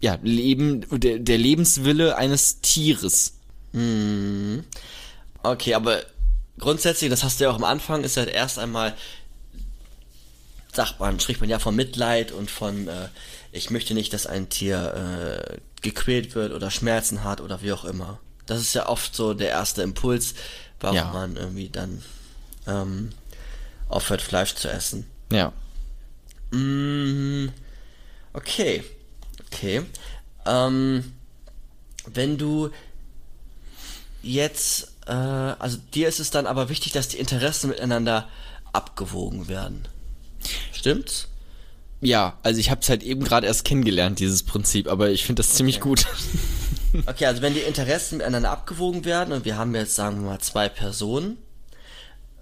ja, 0.00 0.18
Leben, 0.22 0.84
der, 0.90 1.18
der 1.18 1.38
Lebenswille 1.38 2.18
eines 2.18 2.60
Tieres. 2.60 3.38
Hm. 3.72 4.64
Okay, 5.42 5.72
aber 5.72 6.02
grundsätzlich, 6.58 7.08
das 7.08 7.24
hast 7.24 7.40
du 7.40 7.44
ja 7.44 7.50
auch 7.50 7.56
am 7.56 7.64
Anfang, 7.64 8.04
ist 8.04 8.18
halt 8.18 8.28
erst 8.28 8.58
einmal, 8.58 8.94
sagt 10.74 11.00
man, 11.00 11.18
spricht 11.20 11.40
man 11.40 11.48
ja 11.48 11.58
von 11.58 11.74
Mitleid 11.74 12.32
und 12.32 12.50
von, 12.50 12.86
äh, 12.86 13.08
ich 13.52 13.70
möchte 13.70 13.94
nicht, 13.94 14.12
dass 14.12 14.26
ein 14.26 14.48
Tier 14.48 15.54
äh, 15.54 15.58
gequält 15.82 16.34
wird 16.34 16.52
oder 16.52 16.70
Schmerzen 16.70 17.24
hat 17.24 17.40
oder 17.40 17.62
wie 17.62 17.72
auch 17.72 17.84
immer. 17.84 18.18
Das 18.46 18.60
ist 18.60 18.74
ja 18.74 18.88
oft 18.88 19.14
so 19.14 19.34
der 19.34 19.50
erste 19.50 19.82
Impuls, 19.82 20.34
warum 20.80 20.96
ja. 20.96 21.12
man 21.12 21.36
irgendwie 21.36 21.68
dann 21.68 22.02
ähm, 22.66 23.10
aufhört, 23.88 24.22
Fleisch 24.22 24.54
zu 24.54 24.70
essen. 24.70 25.06
Ja. 25.30 25.52
Mm, 26.50 27.48
okay. 28.32 28.84
Okay. 29.46 29.82
Ähm, 30.46 31.12
wenn 32.06 32.38
du 32.38 32.70
jetzt, 34.22 34.92
äh, 35.06 35.12
also 35.12 35.78
dir 35.94 36.08
ist 36.08 36.20
es 36.20 36.30
dann 36.30 36.46
aber 36.46 36.68
wichtig, 36.68 36.92
dass 36.92 37.08
die 37.08 37.18
Interessen 37.18 37.70
miteinander 37.70 38.28
abgewogen 38.72 39.48
werden. 39.48 39.86
Stimmt's? 40.72 41.28
Ja, 42.00 42.38
also 42.42 42.60
ich 42.60 42.70
habe 42.70 42.80
es 42.80 42.88
halt 42.88 43.02
eben 43.02 43.24
gerade 43.24 43.46
erst 43.46 43.64
kennengelernt, 43.64 44.20
dieses 44.20 44.44
Prinzip, 44.44 44.88
aber 44.88 45.10
ich 45.10 45.24
finde 45.24 45.40
das 45.40 45.54
ziemlich 45.54 45.78
okay. 45.78 45.88
gut. 45.88 46.06
okay, 47.06 47.26
also 47.26 47.42
wenn 47.42 47.54
die 47.54 47.60
Interessen 47.60 48.18
miteinander 48.18 48.50
abgewogen 48.50 49.04
werden 49.04 49.32
und 49.32 49.44
wir 49.44 49.56
haben 49.56 49.74
jetzt, 49.74 49.96
sagen 49.96 50.22
wir 50.22 50.30
mal, 50.30 50.38
zwei 50.38 50.68
Personen, 50.68 51.38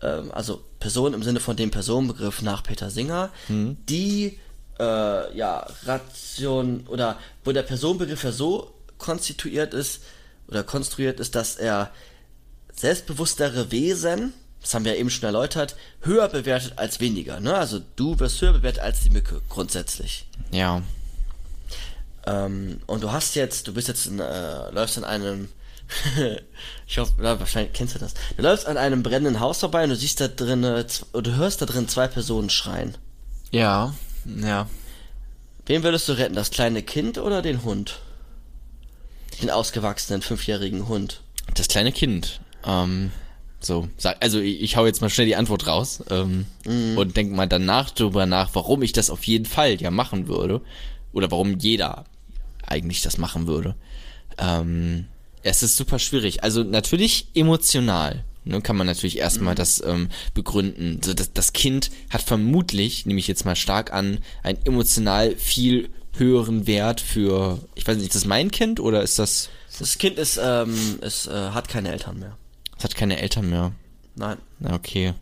ähm, 0.02 0.30
also 0.32 0.62
Personen 0.78 1.14
im 1.14 1.22
Sinne 1.22 1.40
von 1.40 1.56
dem 1.56 1.70
Personenbegriff 1.70 2.42
nach 2.42 2.62
Peter 2.62 2.90
Singer, 2.90 3.30
mhm. 3.48 3.78
die 3.88 4.38
äh, 4.78 5.36
ja 5.36 5.66
Ration 5.84 6.86
oder 6.88 7.18
wo 7.44 7.52
der 7.52 7.62
Personenbegriff 7.62 8.24
ja 8.24 8.32
so 8.32 8.74
konstituiert 8.98 9.72
ist 9.72 10.02
oder 10.48 10.62
konstruiert 10.62 11.18
ist, 11.18 11.34
dass 11.34 11.56
er 11.56 11.90
selbstbewusstere 12.74 13.70
Wesen 13.70 14.34
das 14.66 14.74
haben 14.74 14.84
wir 14.84 14.94
ja 14.94 14.98
eben 14.98 15.10
schon 15.10 15.22
erläutert, 15.22 15.76
höher 16.00 16.28
bewertet 16.28 16.72
als 16.74 16.98
weniger. 16.98 17.38
Ne? 17.38 17.54
Also 17.56 17.80
du 17.94 18.18
wirst 18.18 18.40
höher 18.40 18.52
bewertet 18.52 18.82
als 18.82 19.00
die 19.00 19.10
Mücke, 19.10 19.40
grundsätzlich. 19.48 20.26
Ja. 20.50 20.82
Ähm, 22.26 22.80
und 22.86 23.04
du 23.04 23.12
hast 23.12 23.36
jetzt, 23.36 23.68
du 23.68 23.74
bist 23.74 23.86
jetzt, 23.86 24.06
in, 24.06 24.18
äh, 24.18 24.70
läufst 24.72 24.98
an 24.98 25.04
einem, 25.04 25.50
ich 26.88 26.98
hoffe, 26.98 27.12
na, 27.18 27.38
wahrscheinlich 27.38 27.74
kennst 27.74 27.94
du 27.94 28.00
das. 28.00 28.14
Du 28.36 28.42
läufst 28.42 28.66
an 28.66 28.76
einem 28.76 29.04
brennenden 29.04 29.38
Haus 29.38 29.60
vorbei 29.60 29.84
und 29.84 29.90
du 29.90 29.96
siehst 29.96 30.20
da 30.20 30.26
drin, 30.26 30.64
oder 30.64 31.22
du 31.22 31.36
hörst 31.36 31.62
da 31.62 31.66
drin 31.66 31.86
zwei 31.86 32.08
Personen 32.08 32.50
schreien. 32.50 32.98
Ja, 33.52 33.94
ja. 34.24 34.68
Wen 35.66 35.84
würdest 35.84 36.08
du 36.08 36.14
retten, 36.14 36.34
das 36.34 36.50
kleine 36.50 36.82
Kind 36.82 37.18
oder 37.18 37.40
den 37.40 37.62
Hund? 37.62 38.00
Den 39.40 39.50
ausgewachsenen 39.50 40.22
fünfjährigen 40.22 40.88
Hund. 40.88 41.20
Das 41.54 41.68
kleine 41.68 41.92
Kind. 41.92 42.40
Ähm, 42.64 43.12
so, 43.66 43.88
sag, 43.96 44.16
also 44.22 44.40
ich, 44.40 44.62
ich 44.62 44.76
hau 44.76 44.86
jetzt 44.86 45.00
mal 45.00 45.10
schnell 45.10 45.26
die 45.26 45.36
Antwort 45.36 45.66
raus 45.66 46.02
ähm, 46.10 46.46
mm. 46.64 46.96
und 46.96 47.16
denk 47.16 47.32
mal 47.32 47.46
danach 47.46 47.90
drüber 47.90 48.26
nach, 48.26 48.50
warum 48.54 48.82
ich 48.82 48.92
das 48.92 49.10
auf 49.10 49.24
jeden 49.24 49.46
Fall 49.46 49.80
ja 49.80 49.90
machen 49.90 50.28
würde. 50.28 50.60
Oder 51.12 51.30
warum 51.30 51.58
jeder 51.58 52.04
eigentlich 52.66 53.00
das 53.00 53.16
machen 53.16 53.46
würde. 53.46 53.74
Ähm, 54.38 55.06
es 55.42 55.62
ist 55.62 55.76
super 55.76 55.98
schwierig. 55.98 56.42
Also 56.42 56.62
natürlich 56.62 57.28
emotional. 57.34 58.24
Ne, 58.44 58.60
kann 58.60 58.76
man 58.76 58.86
natürlich 58.86 59.18
erstmal 59.18 59.54
mhm. 59.54 59.58
das 59.58 59.82
ähm, 59.84 60.08
begründen. 60.32 61.00
So, 61.02 61.14
das, 61.14 61.32
das 61.32 61.52
Kind 61.52 61.90
hat 62.10 62.22
vermutlich, 62.22 63.04
nehme 63.04 63.18
ich 63.18 63.26
jetzt 63.26 63.44
mal 63.44 63.56
stark 63.56 63.92
an, 63.92 64.18
einen 64.44 64.58
emotional 64.64 65.34
viel 65.34 65.88
höheren 66.12 66.68
Wert 66.68 67.00
für, 67.00 67.58
ich 67.74 67.86
weiß 67.86 67.96
nicht, 67.96 68.06
ist 68.06 68.14
das 68.14 68.24
mein 68.24 68.50
Kind 68.50 68.78
oder 68.78 69.02
ist 69.02 69.18
das... 69.18 69.48
Das 69.78 69.98
Kind 69.98 70.16
ist, 70.18 70.38
ähm, 70.40 70.98
es 71.00 71.26
äh, 71.26 71.50
hat 71.50 71.68
keine 71.68 71.90
Eltern 71.90 72.20
mehr. 72.20 72.36
Es 72.78 72.84
hat 72.84 72.94
keine 72.94 73.18
Eltern 73.18 73.50
mehr. 73.50 73.72
Nein. 74.14 74.38
Na, 74.58 74.74
okay. 74.74 75.14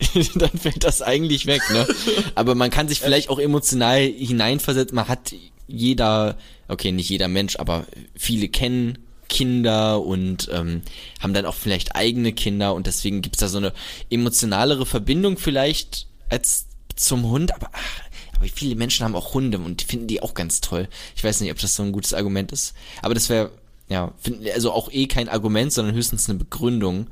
Dann 0.34 0.50
fällt 0.50 0.84
das 0.84 1.02
eigentlich 1.02 1.46
weg, 1.46 1.62
ne? 1.72 1.86
Aber 2.34 2.54
man 2.54 2.70
kann 2.70 2.88
sich 2.88 3.00
vielleicht 3.00 3.30
auch 3.30 3.38
emotional 3.38 4.00
hineinversetzen. 4.00 4.94
Man 4.94 5.08
hat 5.08 5.34
jeder, 5.66 6.36
okay, 6.68 6.92
nicht 6.92 7.08
jeder 7.08 7.28
Mensch, 7.28 7.56
aber 7.56 7.84
viele 8.16 8.48
kennen 8.48 8.98
Kinder 9.28 10.02
und 10.02 10.48
ähm, 10.52 10.82
haben 11.20 11.34
dann 11.34 11.46
auch 11.46 11.54
vielleicht 11.54 11.94
eigene 11.94 12.32
Kinder 12.32 12.74
und 12.74 12.86
deswegen 12.86 13.20
gibt's 13.22 13.40
da 13.40 13.48
so 13.48 13.58
eine 13.58 13.72
emotionalere 14.08 14.86
Verbindung 14.86 15.36
vielleicht 15.36 16.06
als 16.30 16.66
zum 16.96 17.24
Hund, 17.24 17.54
aber, 17.54 17.70
ach, 17.72 18.00
aber 18.36 18.46
viele 18.46 18.74
Menschen 18.74 19.04
haben 19.04 19.14
auch 19.14 19.34
Hunde 19.34 19.58
und 19.58 19.82
finden 19.82 20.06
die 20.06 20.22
auch 20.22 20.34
ganz 20.34 20.60
toll. 20.60 20.88
Ich 21.14 21.22
weiß 21.22 21.40
nicht, 21.40 21.50
ob 21.50 21.58
das 21.58 21.76
so 21.76 21.82
ein 21.82 21.92
gutes 21.92 22.14
Argument 22.14 22.52
ist, 22.52 22.74
aber 23.02 23.14
das 23.14 23.28
wäre 23.28 23.50
ja, 23.88 24.12
find, 24.18 24.48
also 24.50 24.72
auch 24.72 24.90
eh 24.92 25.06
kein 25.06 25.28
Argument, 25.28 25.72
sondern 25.72 25.94
höchstens 25.94 26.28
eine 26.28 26.38
Begründung, 26.38 27.08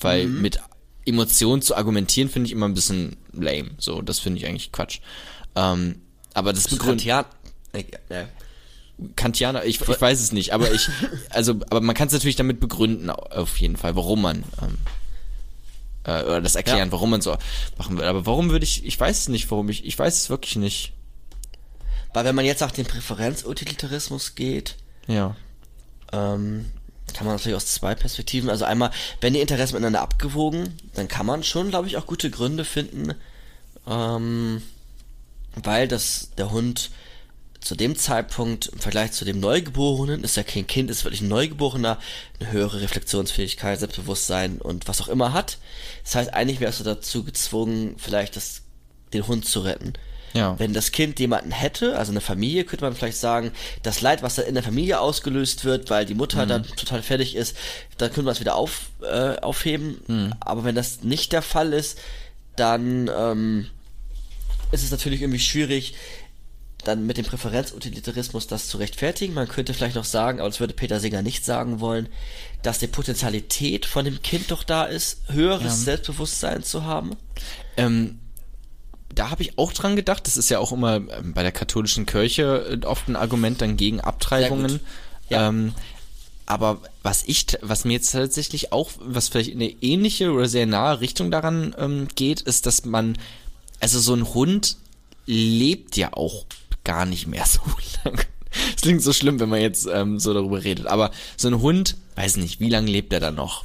weil 0.00 0.26
Mhm. 0.26 0.42
mit 0.42 0.60
Emotionen 1.04 1.62
zu 1.62 1.76
argumentieren 1.76 2.28
finde 2.28 2.46
ich 2.46 2.52
immer 2.52 2.66
ein 2.66 2.74
bisschen 2.74 3.16
lame. 3.32 3.70
So, 3.78 4.02
das 4.02 4.18
finde 4.18 4.38
ich 4.40 4.46
eigentlich 4.46 4.72
Quatsch. 4.72 5.00
Ähm, 5.54 6.00
aber 6.34 6.52
das 6.52 6.68
begründet 6.68 7.06
Kantian. 7.06 7.24
Äh, 7.72 7.84
äh, 8.08 8.24
Kantianer, 9.14 9.64
ich, 9.64 9.80
ich 9.80 10.00
weiß 10.00 10.20
es 10.20 10.32
nicht, 10.32 10.52
aber 10.54 10.72
ich, 10.72 10.88
also, 11.30 11.52
aber 11.70 11.80
man 11.82 11.94
kann 11.94 12.06
es 12.08 12.14
natürlich 12.14 12.36
damit 12.36 12.60
begründen, 12.60 13.10
auf 13.10 13.58
jeden 13.58 13.76
Fall, 13.76 13.94
warum 13.94 14.22
man, 14.22 14.44
ähm, 14.62 14.78
äh, 16.04 16.22
oder 16.24 16.40
das 16.40 16.54
erklären, 16.56 16.88
Ja. 16.88 16.92
warum 16.92 17.10
man 17.10 17.20
so 17.20 17.36
machen 17.76 17.98
will. 17.98 18.04
Aber 18.06 18.24
warum 18.26 18.50
würde 18.50 18.64
ich, 18.64 18.84
ich 18.86 18.98
weiß 18.98 19.18
es 19.20 19.28
nicht, 19.28 19.50
warum 19.50 19.68
ich, 19.68 19.84
ich 19.84 19.98
weiß 19.98 20.14
es 20.22 20.30
wirklich 20.30 20.56
nicht. 20.56 20.92
Weil 22.14 22.24
wenn 22.24 22.34
man 22.34 22.46
jetzt 22.46 22.60
nach 22.60 22.70
dem 22.72 22.86
Präferenzutilitarismus 22.86 24.34
geht, 24.34 24.76
Ja. 25.06 25.36
Ähm, 26.12 26.66
kann 27.14 27.26
man 27.26 27.36
natürlich 27.36 27.56
aus 27.56 27.66
zwei 27.66 27.94
Perspektiven, 27.94 28.50
also 28.50 28.64
einmal, 28.64 28.90
wenn 29.20 29.32
die 29.32 29.40
Interessen 29.40 29.74
miteinander 29.74 30.02
abgewogen, 30.02 30.76
dann 30.94 31.08
kann 31.08 31.26
man 31.26 31.42
schon, 31.42 31.70
glaube 31.70 31.88
ich, 31.88 31.96
auch 31.96 32.06
gute 32.06 32.30
Gründe 32.30 32.64
finden, 32.64 33.14
ähm, 33.86 34.62
weil 35.54 35.88
das 35.88 36.30
der 36.36 36.50
Hund 36.50 36.90
zu 37.60 37.74
dem 37.74 37.96
Zeitpunkt 37.96 38.66
im 38.66 38.78
Vergleich 38.78 39.12
zu 39.12 39.24
dem 39.24 39.40
Neugeborenen 39.40 40.22
ist 40.22 40.36
ja 40.36 40.42
kein 40.42 40.66
Kind, 40.66 40.90
ist 40.90 41.04
wirklich 41.04 41.22
ein 41.22 41.28
Neugeborener, 41.28 41.98
eine 42.38 42.52
höhere 42.52 42.80
Reflexionsfähigkeit, 42.80 43.80
Selbstbewusstsein 43.80 44.60
und 44.60 44.86
was 44.86 45.00
auch 45.00 45.08
immer 45.08 45.32
hat. 45.32 45.58
Das 46.04 46.14
heißt, 46.14 46.34
eigentlich 46.34 46.60
wärst 46.60 46.80
du 46.80 46.84
dazu 46.84 47.24
gezwungen, 47.24 47.96
vielleicht 47.98 48.36
das, 48.36 48.62
den 49.12 49.26
Hund 49.26 49.46
zu 49.46 49.60
retten. 49.60 49.94
Ja. 50.36 50.58
Wenn 50.58 50.72
das 50.72 50.92
Kind 50.92 51.18
jemanden 51.18 51.50
hätte, 51.50 51.98
also 51.98 52.12
eine 52.12 52.20
Familie, 52.20 52.64
könnte 52.64 52.84
man 52.84 52.94
vielleicht 52.94 53.18
sagen, 53.18 53.52
das 53.82 54.00
Leid, 54.00 54.22
was 54.22 54.36
da 54.36 54.42
in 54.42 54.54
der 54.54 54.62
Familie 54.62 55.00
ausgelöst 55.00 55.64
wird, 55.64 55.90
weil 55.90 56.04
die 56.06 56.14
Mutter 56.14 56.46
dann 56.46 56.64
total 56.76 57.02
fertig 57.02 57.34
ist, 57.34 57.56
dann 57.98 58.08
könnte 58.08 58.22
man 58.24 58.32
es 58.32 58.40
wieder 58.40 58.54
auf, 58.56 58.90
äh, 59.02 59.36
aufheben. 59.40 60.34
Aber 60.40 60.64
wenn 60.64 60.74
das 60.74 61.02
nicht 61.02 61.32
der 61.32 61.42
Fall 61.42 61.72
ist, 61.72 61.98
dann 62.56 63.10
ähm, 63.16 63.66
ist 64.72 64.84
es 64.84 64.90
natürlich 64.90 65.22
irgendwie 65.22 65.40
schwierig, 65.40 65.94
dann 66.84 67.06
mit 67.06 67.16
dem 67.16 67.24
Präferenzutilitarismus 67.24 68.46
das 68.46 68.68
zu 68.68 68.78
rechtfertigen. 68.78 69.34
Man 69.34 69.48
könnte 69.48 69.74
vielleicht 69.74 69.96
noch 69.96 70.04
sagen, 70.04 70.38
aber 70.38 70.48
das 70.48 70.60
würde 70.60 70.72
Peter 70.74 71.00
Singer 71.00 71.22
nicht 71.22 71.44
sagen 71.44 71.80
wollen, 71.80 72.08
dass 72.62 72.78
die 72.78 72.86
Potentialität 72.86 73.86
von 73.86 74.04
dem 74.04 74.22
Kind 74.22 74.50
doch 74.50 74.62
da 74.62 74.84
ist, 74.84 75.20
höheres 75.28 75.64
Ja. 75.64 75.70
Selbstbewusstsein 75.70 76.62
zu 76.62 76.84
haben. 76.84 77.16
Ähm, 77.76 78.20
da 79.14 79.30
habe 79.30 79.42
ich 79.42 79.58
auch 79.58 79.72
dran 79.72 79.96
gedacht. 79.96 80.26
Das 80.26 80.36
ist 80.36 80.50
ja 80.50 80.58
auch 80.58 80.72
immer 80.72 80.96
ähm, 80.96 81.32
bei 81.34 81.42
der 81.42 81.52
katholischen 81.52 82.06
Kirche 82.06 82.78
äh, 82.82 82.86
oft 82.86 83.08
ein 83.08 83.16
Argument 83.16 83.60
dann 83.60 83.76
gegen 83.76 84.00
Abtreibungen. 84.00 84.80
Ja. 85.28 85.48
Ähm, 85.48 85.74
aber 86.46 86.78
was 87.02 87.24
ich, 87.26 87.46
was 87.60 87.84
mir 87.84 87.94
jetzt 87.94 88.12
tatsächlich 88.12 88.72
auch, 88.72 88.90
was 89.00 89.28
vielleicht 89.28 89.50
in 89.50 89.60
eine 89.60 89.74
ähnliche 89.82 90.30
oder 90.30 90.48
sehr 90.48 90.66
nahe 90.66 91.00
Richtung 91.00 91.30
daran 91.30 91.74
ähm, 91.78 92.08
geht, 92.14 92.40
ist, 92.40 92.66
dass 92.66 92.84
man, 92.84 93.18
also 93.80 93.98
so 93.98 94.14
ein 94.14 94.32
Hund 94.32 94.76
lebt 95.26 95.96
ja 95.96 96.12
auch 96.12 96.46
gar 96.84 97.04
nicht 97.04 97.26
mehr 97.26 97.44
so 97.46 97.60
lange. 98.04 98.22
Es 98.74 98.82
klingt 98.82 99.02
so 99.02 99.12
schlimm, 99.12 99.40
wenn 99.40 99.48
man 99.48 99.60
jetzt 99.60 99.86
ähm, 99.92 100.18
so 100.18 100.32
darüber 100.32 100.62
redet. 100.62 100.86
Aber 100.86 101.10
so 101.36 101.48
ein 101.48 101.60
Hund, 101.60 101.96
weiß 102.14 102.36
nicht, 102.36 102.60
wie 102.60 102.70
lange 102.70 102.90
lebt 102.90 103.12
er 103.12 103.20
dann 103.20 103.34
noch? 103.34 103.64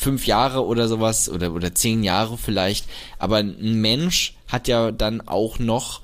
Fünf 0.00 0.26
Jahre 0.26 0.64
oder 0.64 0.88
sowas 0.88 1.28
oder, 1.28 1.52
oder 1.52 1.74
zehn 1.74 2.02
Jahre 2.02 2.38
vielleicht. 2.38 2.86
Aber 3.18 3.36
ein 3.36 3.82
Mensch 3.82 4.34
hat 4.48 4.66
ja 4.66 4.92
dann 4.92 5.20
auch 5.20 5.58
noch 5.58 6.00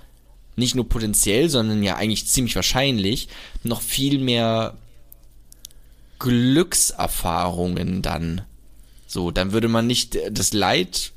nicht 0.54 0.74
nur 0.74 0.86
potenziell, 0.86 1.48
sondern 1.48 1.82
ja 1.82 1.96
eigentlich 1.96 2.26
ziemlich 2.26 2.56
wahrscheinlich 2.56 3.28
noch 3.62 3.80
viel 3.80 4.18
mehr 4.18 4.76
Glückserfahrungen 6.18 8.02
dann. 8.02 8.42
So, 9.06 9.30
dann 9.30 9.52
würde 9.52 9.68
man 9.68 9.86
nicht 9.86 10.18
das 10.30 10.52
Leid, 10.52 11.12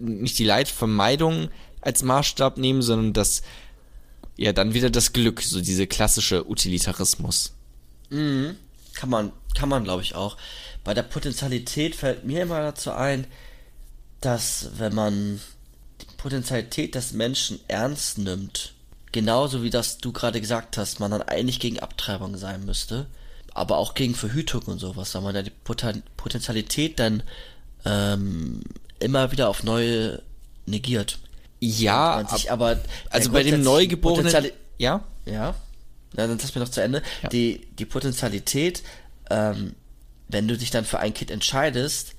nicht 0.00 0.38
die 0.38 0.44
Leidvermeidung 0.44 1.50
als 1.82 2.02
Maßstab 2.02 2.56
nehmen, 2.56 2.80
sondern 2.80 3.12
das, 3.12 3.42
ja, 4.38 4.54
dann 4.54 4.72
wieder 4.72 4.88
das 4.88 5.12
Glück, 5.12 5.42
so 5.42 5.60
diese 5.60 5.86
klassische 5.86 6.48
Utilitarismus. 6.48 7.52
Mhm. 8.08 8.56
Kann 8.94 9.10
man, 9.10 9.32
kann 9.54 9.68
man 9.68 9.84
glaube 9.84 10.02
ich 10.02 10.14
auch. 10.14 10.38
Bei 10.86 10.94
der 10.94 11.02
Potentialität 11.02 11.96
fällt 11.96 12.24
mir 12.24 12.42
immer 12.42 12.60
dazu 12.60 12.92
ein, 12.92 13.26
dass 14.20 14.68
wenn 14.78 14.94
man 14.94 15.40
die 16.00 16.06
Potentialität 16.16 16.94
des 16.94 17.10
Menschen 17.10 17.58
ernst 17.66 18.18
nimmt, 18.18 18.72
genauso 19.10 19.64
wie 19.64 19.70
das 19.70 19.98
du 19.98 20.12
gerade 20.12 20.40
gesagt 20.40 20.78
hast, 20.78 21.00
man 21.00 21.10
dann 21.10 21.22
eigentlich 21.22 21.58
gegen 21.58 21.80
Abtreibung 21.80 22.36
sein 22.36 22.64
müsste, 22.64 23.06
aber 23.52 23.78
auch 23.78 23.94
gegen 23.94 24.14
Verhütung 24.14 24.62
und 24.66 24.78
sowas, 24.78 25.12
weil 25.16 25.22
man 25.22 25.34
ja 25.34 25.42
die 25.42 25.50
Poten 25.50 26.04
Potentialität 26.16 27.00
dann 27.00 27.24
ähm, 27.84 28.60
immer 29.00 29.32
wieder 29.32 29.48
auf 29.48 29.64
neue 29.64 30.22
negiert. 30.66 31.18
Ja, 31.58 32.24
sich 32.28 32.52
aber 32.52 32.78
also 33.10 33.32
bei 33.32 33.42
dem 33.42 33.64
Neugeborenen, 33.64 34.32
Potenziali- 34.32 34.52
ja, 34.78 35.02
ja. 35.24 35.56
Na, 36.12 36.28
dann 36.28 36.38
lass 36.40 36.54
mir 36.54 36.60
noch 36.60 36.68
zu 36.68 36.80
Ende. 36.80 37.02
Ja. 37.24 37.28
Die, 37.30 37.66
die 37.76 37.86
Potentialität, 37.86 38.84
ähm, 39.30 39.74
wenn 40.28 40.48
du 40.48 40.56
dich 40.56 40.70
dann 40.70 40.84
für 40.84 40.98
ein 40.98 41.14
Kind 41.14 41.30
entscheidest, 41.30 42.14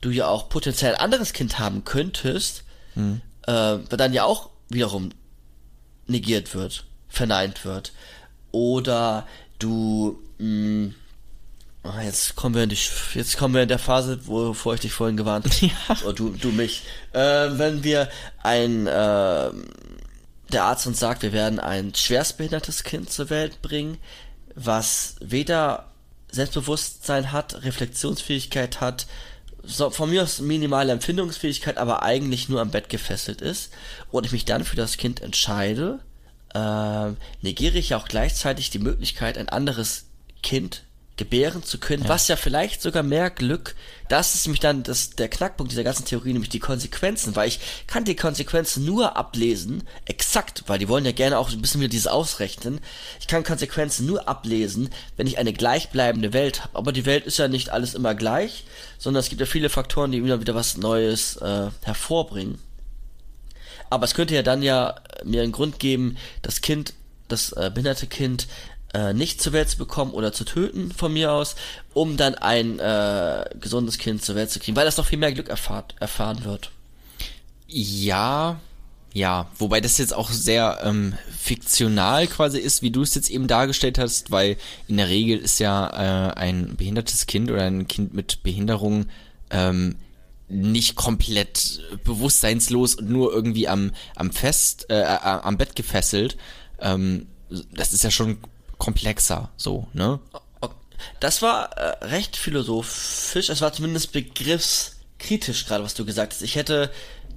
du 0.00 0.10
ja 0.10 0.26
auch 0.26 0.48
potenziell 0.48 0.94
ein 0.94 1.00
anderes 1.00 1.32
Kind 1.32 1.58
haben 1.58 1.84
könntest, 1.84 2.64
Hm. 2.94 3.20
äh, 3.46 3.78
dann 3.88 4.12
ja 4.12 4.24
auch 4.24 4.50
wiederum 4.68 5.10
negiert 6.06 6.54
wird, 6.54 6.84
verneint 7.08 7.64
wird. 7.64 7.92
Oder 8.50 9.26
du, 9.58 10.18
mh, 10.38 10.92
ah, 11.84 12.02
jetzt 12.02 12.36
kommen 12.36 12.54
wir 12.54 12.64
in 12.64 12.68
die, 12.68 12.78
jetzt 13.14 13.38
kommen 13.38 13.54
wir 13.54 13.62
in 13.62 13.68
der 13.68 13.78
Phase, 13.78 14.26
wovor 14.26 14.74
ich 14.74 14.80
dich 14.80 14.92
vorhin 14.92 15.16
gewarnt 15.16 15.46
habe. 15.88 16.04
Oder 16.04 16.12
du, 16.12 16.30
du 16.30 16.48
mich. 16.50 16.82
Äh, 17.12 17.20
wenn 17.52 17.82
wir 17.84 18.08
ein, 18.42 18.86
äh, 18.86 19.50
der 20.52 20.64
Arzt 20.64 20.86
uns 20.86 20.98
sagt, 20.98 21.22
wir 21.22 21.32
werden 21.32 21.58
ein 21.58 21.94
schwerstbehindertes 21.94 22.84
Kind 22.84 23.10
zur 23.10 23.30
Welt 23.30 23.62
bringen, 23.62 23.96
was 24.54 25.16
weder 25.20 25.91
Selbstbewusstsein 26.32 27.30
hat, 27.30 27.62
Reflexionsfähigkeit 27.62 28.80
hat, 28.80 29.06
so, 29.62 29.90
von 29.90 30.10
mir 30.10 30.24
aus 30.24 30.40
minimale 30.40 30.92
Empfindungsfähigkeit, 30.92 31.78
aber 31.78 32.02
eigentlich 32.02 32.48
nur 32.48 32.60
am 32.60 32.72
Bett 32.72 32.88
gefesselt 32.88 33.40
ist 33.40 33.72
und 34.10 34.26
ich 34.26 34.32
mich 34.32 34.44
dann 34.44 34.64
für 34.64 34.74
das 34.74 34.96
Kind 34.96 35.20
entscheide, 35.20 36.00
ähm, 36.54 37.16
negiere 37.42 37.78
ich 37.78 37.90
ja 37.90 37.98
auch 37.98 38.08
gleichzeitig 38.08 38.70
die 38.70 38.80
Möglichkeit, 38.80 39.38
ein 39.38 39.48
anderes 39.48 40.06
Kind 40.42 40.82
gebären 41.16 41.62
zu 41.62 41.78
können, 41.78 42.08
was 42.08 42.28
ja 42.28 42.36
vielleicht 42.36 42.80
sogar 42.80 43.02
mehr 43.02 43.28
Glück, 43.30 43.74
das 44.08 44.34
ist 44.34 44.46
nämlich 44.46 44.60
dann 44.60 44.82
das, 44.82 45.10
der 45.10 45.28
Knackpunkt 45.28 45.70
dieser 45.70 45.84
ganzen 45.84 46.06
Theorie, 46.06 46.32
nämlich 46.32 46.48
die 46.48 46.58
Konsequenzen, 46.58 47.36
weil 47.36 47.48
ich 47.48 47.60
kann 47.86 48.04
die 48.04 48.16
Konsequenzen 48.16 48.84
nur 48.84 49.16
ablesen, 49.16 49.82
exakt, 50.06 50.64
weil 50.66 50.78
die 50.78 50.88
wollen 50.88 51.04
ja 51.04 51.12
gerne 51.12 51.38
auch 51.38 51.50
ein 51.50 51.60
bisschen 51.60 51.80
wieder 51.80 51.90
dieses 51.90 52.06
ausrechnen, 52.06 52.80
ich 53.20 53.26
kann 53.26 53.44
Konsequenzen 53.44 54.06
nur 54.06 54.26
ablesen, 54.26 54.88
wenn 55.16 55.26
ich 55.26 55.38
eine 55.38 55.52
gleichbleibende 55.52 56.32
Welt 56.32 56.64
habe, 56.64 56.76
aber 56.78 56.92
die 56.92 57.06
Welt 57.06 57.26
ist 57.26 57.38
ja 57.38 57.48
nicht 57.48 57.70
alles 57.70 57.94
immer 57.94 58.14
gleich, 58.14 58.64
sondern 58.98 59.20
es 59.20 59.28
gibt 59.28 59.40
ja 59.40 59.46
viele 59.46 59.68
Faktoren, 59.68 60.12
die 60.12 60.18
immer 60.18 60.40
wieder 60.40 60.54
was 60.54 60.78
Neues 60.78 61.36
äh, 61.36 61.70
hervorbringen. 61.82 62.58
Aber 63.90 64.04
es 64.04 64.14
könnte 64.14 64.34
ja 64.34 64.42
dann 64.42 64.62
ja 64.62 64.94
mir 65.22 65.42
einen 65.42 65.52
Grund 65.52 65.78
geben, 65.78 66.16
das 66.40 66.62
Kind, 66.62 66.94
das 67.28 67.52
äh, 67.52 67.70
behinderte 67.72 68.06
Kind, 68.06 68.46
äh, 68.94 69.12
nicht 69.12 69.40
zur 69.40 69.52
Welt 69.52 69.68
zu 69.68 69.78
bekommen 69.78 70.12
oder 70.12 70.32
zu 70.32 70.44
töten 70.44 70.92
von 70.92 71.12
mir 71.12 71.32
aus, 71.32 71.56
um 71.94 72.16
dann 72.16 72.34
ein 72.34 72.78
äh, 72.78 73.44
gesundes 73.60 73.98
Kind 73.98 74.22
zur 74.22 74.34
Welt 74.34 74.50
zu 74.50 74.58
kriegen, 74.58 74.76
weil 74.76 74.84
das 74.84 74.96
noch 74.96 75.06
viel 75.06 75.18
mehr 75.18 75.32
Glück 75.32 75.48
erfahrt, 75.48 75.94
erfahren 76.00 76.44
wird. 76.44 76.70
Ja, 77.66 78.60
ja, 79.14 79.50
wobei 79.58 79.80
das 79.80 79.98
jetzt 79.98 80.14
auch 80.14 80.30
sehr 80.30 80.80
ähm, 80.84 81.14
fiktional 81.38 82.26
quasi 82.26 82.58
ist, 82.58 82.80
wie 82.80 82.90
du 82.90 83.02
es 83.02 83.14
jetzt 83.14 83.30
eben 83.30 83.46
dargestellt 83.46 83.98
hast, 83.98 84.30
weil 84.30 84.56
in 84.88 84.96
der 84.96 85.08
Regel 85.08 85.38
ist 85.38 85.58
ja 85.58 86.30
äh, 86.30 86.34
ein 86.34 86.76
behindertes 86.76 87.26
Kind 87.26 87.50
oder 87.50 87.64
ein 87.64 87.86
Kind 87.88 88.14
mit 88.14 88.42
Behinderung 88.42 89.06
ähm, 89.50 89.96
nicht 90.48 90.96
komplett 90.96 91.80
bewusstseinslos 92.04 92.94
und 92.94 93.10
nur 93.10 93.32
irgendwie 93.32 93.68
am 93.68 93.92
am 94.16 94.30
Fest 94.30 94.88
äh, 94.90 95.00
äh, 95.00 95.18
am 95.22 95.56
Bett 95.58 95.76
gefesselt. 95.76 96.36
Ähm, 96.80 97.26
das 97.72 97.92
ist 97.92 98.04
ja 98.04 98.10
schon 98.10 98.38
komplexer, 98.82 99.48
so 99.56 99.86
ne? 99.92 100.18
Das 101.20 101.40
war 101.42 101.72
äh, 101.76 102.04
recht 102.04 102.36
philosophisch, 102.36 103.48
es 103.48 103.60
war 103.60 103.72
zumindest 103.72 104.12
begriffskritisch 104.12 105.66
gerade, 105.66 105.84
was 105.84 105.94
du 105.94 106.04
gesagt 106.04 106.32
hast. 106.32 106.42
Ich 106.42 106.56
hätte 106.56 106.90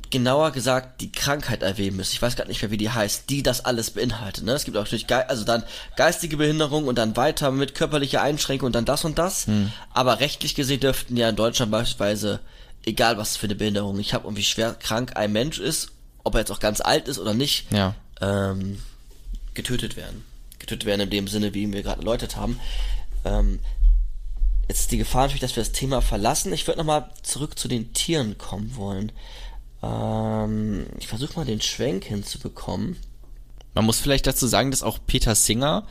genauer 0.09 0.51
gesagt 0.51 1.01
die 1.01 1.11
Krankheit 1.11 1.61
erwähnen 1.63 1.97
müssen. 1.97 2.13
Ich 2.13 2.21
weiß 2.21 2.35
gerade 2.35 2.49
nicht 2.49 2.61
mehr, 2.61 2.71
wie 2.71 2.77
die 2.77 2.89
heißt, 2.91 3.29
die 3.29 3.43
das 3.43 3.65
alles 3.65 3.91
beinhaltet. 3.91 4.43
Ne? 4.43 4.53
Es 4.53 4.65
gibt 4.65 4.77
auch 4.77 4.81
natürlich 4.83 5.07
Ge 5.07 5.17
also 5.27 5.43
dann 5.45 5.63
geistige 5.95 6.37
Behinderung 6.37 6.87
und 6.87 6.95
dann 6.97 7.15
weiter 7.17 7.51
mit 7.51 7.73
körperlicher 7.75 8.21
Einschränkung 8.21 8.67
und 8.67 8.75
dann 8.75 8.85
das 8.85 9.03
und 9.03 9.17
das. 9.17 9.47
Aber 9.93 10.19
rechtlich 10.19 10.53
gesehen 10.55 10.79
dürften 10.79 11.17
ja 11.17 11.29
in 11.29 11.35
Deutschland 11.35 11.71
beispielsweise, 11.71 12.39
egal 12.85 13.17
was 13.17 13.35
für 13.37 13.47
eine 13.47 13.55
Behinderung 13.55 13.99
ich 13.99 14.13
habe 14.13 14.27
und 14.27 14.35
wie 14.37 14.43
schwer 14.43 14.73
krank 14.73 15.15
ein 15.15 15.31
Mensch 15.31 15.59
ist, 15.59 15.89
ob 16.23 16.35
er 16.35 16.39
jetzt 16.41 16.51
auch 16.51 16.59
ganz 16.59 16.81
alt 16.81 17.07
ist 17.07 17.17
oder 17.19 17.33
nicht, 17.33 17.71
Ja. 17.71 17.93
ähm, 18.21 18.79
getötet 19.53 19.95
werden. 19.95 20.23
Getötet 20.65 20.85
werden 20.85 21.01
in 21.01 21.09
dem 21.09 21.27
Sinne, 21.27 21.53
wie 21.53 21.71
wir 21.71 21.83
gerade 21.83 21.99
erläutert 21.99 22.35
haben. 22.35 22.59
Ähm, 23.23 23.59
jetzt 24.67 24.81
ist 24.81 24.91
die 24.91 24.97
Gefahr 24.97 25.23
natürlich, 25.23 25.41
dass 25.41 25.55
wir 25.55 25.63
das 25.63 25.71
Thema 25.71 26.01
verlassen. 26.01 26.53
Ich 26.53 26.67
würde 26.67 26.79
nochmal 26.79 27.09
zurück 27.23 27.57
zu 27.57 27.67
den 27.67 27.93
Tieren 27.93 28.37
kommen 28.37 28.75
wollen. 28.75 29.11
Ähm, 29.81 30.87
ich 30.99 31.07
versuche 31.07 31.35
mal 31.35 31.45
den 31.45 31.61
Schwenk 31.61 32.05
hinzubekommen. 32.05 32.97
Man 33.73 33.85
muss 33.85 33.99
vielleicht 33.99 34.27
dazu 34.27 34.47
sagen, 34.47 34.71
dass 34.71 34.83
auch 34.83 34.99
Peter 35.05 35.35
Singer, 35.35 35.85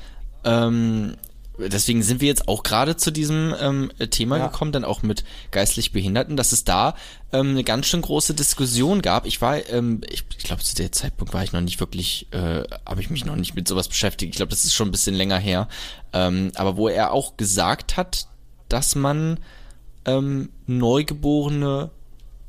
ähm, 0.45 1.17
deswegen 1.59 2.03
sind 2.03 2.21
wir 2.21 2.29
jetzt 2.29 2.49
auch 2.49 2.63
gerade 2.63 2.97
zu 2.97 3.11
diesem 3.11 3.55
ähm, 3.61 3.93
Thema 4.11 4.39
Ja. 4.39 4.47
gekommen, 4.49 4.73
dann 4.73 4.85
auch 4.85 5.03
mit 5.03 5.25
geistlich 5.51 5.93
Behinderten, 5.93 6.37
dass 6.37 6.53
es 6.53 6.65
da 6.65 6.95
ähm, 7.33 7.51
eine 7.51 7.65
ganz 7.65 7.87
schön 7.87 8.03
große 8.03 8.35
Diskussion 8.35 9.03
gab. 9.03 9.27
Ich 9.27 9.41
war, 9.41 9.57
ähm, 9.69 10.01
ich, 10.11 10.25
ich 10.37 10.45
glaube, 10.45 10.63
zu 10.63 10.75
der 10.75 10.93
Zeitpunkt 10.93 11.33
war 11.35 11.43
ich 11.45 11.53
noch 11.53 11.61
nicht 11.61 11.81
wirklich, 11.81 12.27
äh, 12.33 12.65
habe 12.87 13.01
ich 13.01 13.11
mich 13.11 13.25
noch 13.25 13.37
nicht 13.37 13.55
mit 13.55 13.69
sowas 13.69 13.89
beschäftigt. 13.89 14.31
Ich 14.35 14.37
glaube, 14.37 14.51
das 14.51 14.65
ist 14.65 14.75
schon 14.75 14.89
ein 14.89 14.93
bisschen 14.93 15.15
länger 15.15 15.39
her. 15.39 15.69
Ähm, 16.13 16.53
aber 16.55 16.77
wo 16.77 16.89
er 16.89 17.13
auch 17.13 17.37
gesagt 17.37 17.97
hat, 17.97 18.29
dass 18.69 18.95
man 18.95 19.39
ähm, 20.07 20.51
Neugeborene 20.67 21.91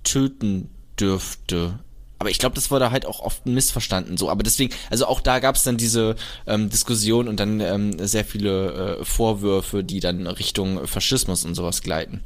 töten 0.03 0.69
dürfte. 0.99 1.80
Aber 2.18 2.30
ich 2.30 2.40
glaube, 2.40 2.56
das 2.56 2.72
wurde 2.72 2.92
halt 2.92 3.06
auch 3.06 3.20
oft 3.20 3.46
missverstanden 3.46 4.18
so. 4.18 4.30
Aber 4.30 4.42
deswegen, 4.44 4.74
also 4.90 5.06
auch 5.06 5.20
da 5.20 5.40
gab 5.40 5.56
es 5.56 5.64
dann 5.64 5.78
diese 5.78 6.16
ähm, 6.48 6.70
Diskussion 6.70 7.28
und 7.28 7.40
dann 7.40 7.60
ähm, 7.60 8.08
sehr 8.08 8.24
viele 8.24 8.98
äh, 9.00 9.06
Vorwürfe, 9.06 9.84
die 9.84 10.00
dann 10.00 10.26
Richtung 10.28 10.88
Faschismus 10.88 11.44
und 11.44 11.56
sowas 11.56 11.82
gleiten. 11.82 12.24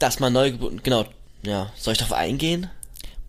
Dass 0.00 0.20
man 0.20 0.32
Neugeborene, 0.32 0.80
genau, 0.82 1.04
ja, 1.42 1.70
soll 1.76 1.92
ich 1.92 1.98
darauf 1.98 2.16
eingehen? 2.16 2.68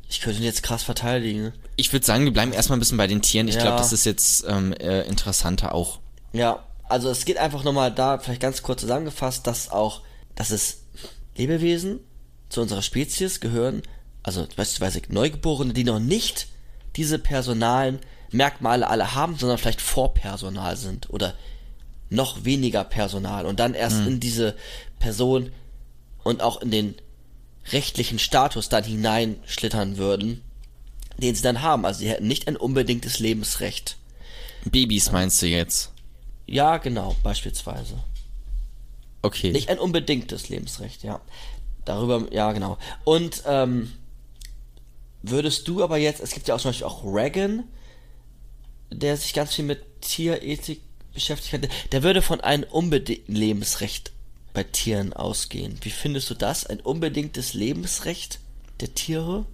Ich 0.09 0.21
könnte 0.21 0.39
ihn 0.39 0.45
jetzt 0.45 0.63
krass 0.63 0.83
verteidigen. 0.83 1.53
Ich 1.75 1.93
würde 1.93 2.05
sagen, 2.05 2.25
wir 2.25 2.33
bleiben 2.33 2.53
erstmal 2.53 2.77
ein 2.77 2.79
bisschen 2.79 2.97
bei 2.97 3.07
den 3.07 3.21
Tieren. 3.21 3.47
Ich 3.47 3.55
Ja. 3.55 3.61
glaube, 3.61 3.77
das 3.77 3.93
ist 3.93 4.05
jetzt 4.05 4.45
ähm, 4.47 4.73
äh, 4.73 5.01
interessanter 5.03 5.75
auch. 5.75 5.99
Ja, 6.33 6.63
also 6.89 7.09
es 7.09 7.25
geht 7.25 7.37
einfach 7.37 7.63
nochmal 7.63 7.91
da, 7.91 8.17
vielleicht 8.17 8.41
ganz 8.41 8.63
kurz 8.63 8.81
zusammengefasst, 8.81 9.45
dass 9.45 9.69
auch, 9.69 10.01
dass 10.35 10.49
es 10.49 10.79
Lebewesen 11.35 11.99
zu 12.49 12.61
unserer 12.61 12.81
Spezies 12.81 13.39
gehören, 13.39 13.83
also 14.27 14.45
beispielsweise 14.57 15.01
Neugeborene, 15.07 15.73
die 15.73 15.85
noch 15.85 15.99
nicht 15.99 16.49
diese 16.97 17.17
personalen 17.17 17.99
Merkmale 18.29 18.85
alle 18.89 19.15
haben, 19.15 19.37
sondern 19.37 19.57
vielleicht 19.57 19.79
Vorpersonal 19.79 20.75
sind 20.75 21.09
oder 21.09 21.33
noch 22.09 22.43
weniger 22.43 22.83
Personal 22.83 23.45
und 23.45 23.61
dann 23.61 23.73
erst 23.73 24.05
in 24.05 24.19
diese 24.19 24.57
Person 24.99 25.53
und 26.25 26.41
auch 26.41 26.61
in 26.61 26.71
den 26.71 26.95
rechtlichen 27.71 28.19
Status 28.19 28.67
dann 28.67 28.83
hineinschlittern 28.83 29.95
würden, 29.95 30.41
den 31.17 31.33
sie 31.33 31.41
dann 31.41 31.61
haben. 31.61 31.85
Also 31.85 31.99
sie 32.01 32.09
hätten 32.09 32.27
nicht 32.27 32.49
ein 32.49 32.57
unbedingtes 32.57 33.19
Lebensrecht. 33.19 33.95
Babys 34.65 35.09
meinst 35.13 35.41
du 35.41 35.45
jetzt? 35.45 35.93
Ja, 36.47 36.77
genau, 36.77 37.15
beispielsweise. 37.23 37.93
Okay. 39.21 39.51
Nicht 39.51 39.69
ein 39.69 39.79
unbedingtes 39.79 40.49
Lebensrecht, 40.49 41.03
ja. 41.03 41.21
Darüber, 41.85 42.27
ja, 42.33 42.51
genau. 42.51 42.77
Und 43.05 43.43
ähm, 43.45 43.93
würdest 45.29 45.67
du 45.67 45.83
aber 45.83 45.97
jetzt, 45.97 46.21
es 46.21 46.31
gibt 46.31 46.47
ja 46.47 46.55
auch 46.55 46.59
zum 46.59 46.69
Beispiel 46.69 46.87
auch 46.87 47.03
Reagan, 47.03 47.63
der 48.91 49.17
sich 49.17 49.33
ganz 49.33 49.53
viel 49.55 49.65
mit 49.65 50.01
Tierethik 50.01 50.81
beschäftigt 51.13 51.53
hat, 51.53 51.69
der 51.91 52.03
würde 52.03 52.21
von 52.21 52.41
einem 52.41 52.63
unbedingten 52.63 53.35
Lebensrecht 53.35 54.11
bei 54.53 54.63
Tieren 54.63 55.13
ausgehen. 55.13 55.77
Wie 55.81 55.89
findest 55.89 56.29
du 56.29 56.33
das? 56.33 56.65
Ein 56.65 56.79
unbedingtes 56.79 57.53
Lebensrecht 57.53 58.39
der 58.79 58.93
Tiere? 58.93 59.45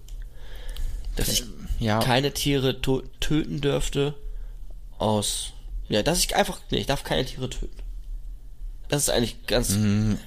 Dass 1.16 1.28
ich 1.28 1.44
ja. 1.78 2.00
keine 2.00 2.32
Tiere 2.32 2.80
töten 2.80 3.60
dürfte 3.60 4.14
aus... 4.98 5.52
Ja, 5.88 6.02
dass 6.02 6.18
ich 6.18 6.34
einfach... 6.34 6.60
Nee, 6.70 6.78
ich 6.78 6.86
darf 6.86 7.04
keine 7.04 7.24
Tiere 7.24 7.50
töten. 7.50 7.76
Das 8.88 9.02
ist 9.02 9.10
eigentlich 9.10 9.46
ganz 9.46 9.76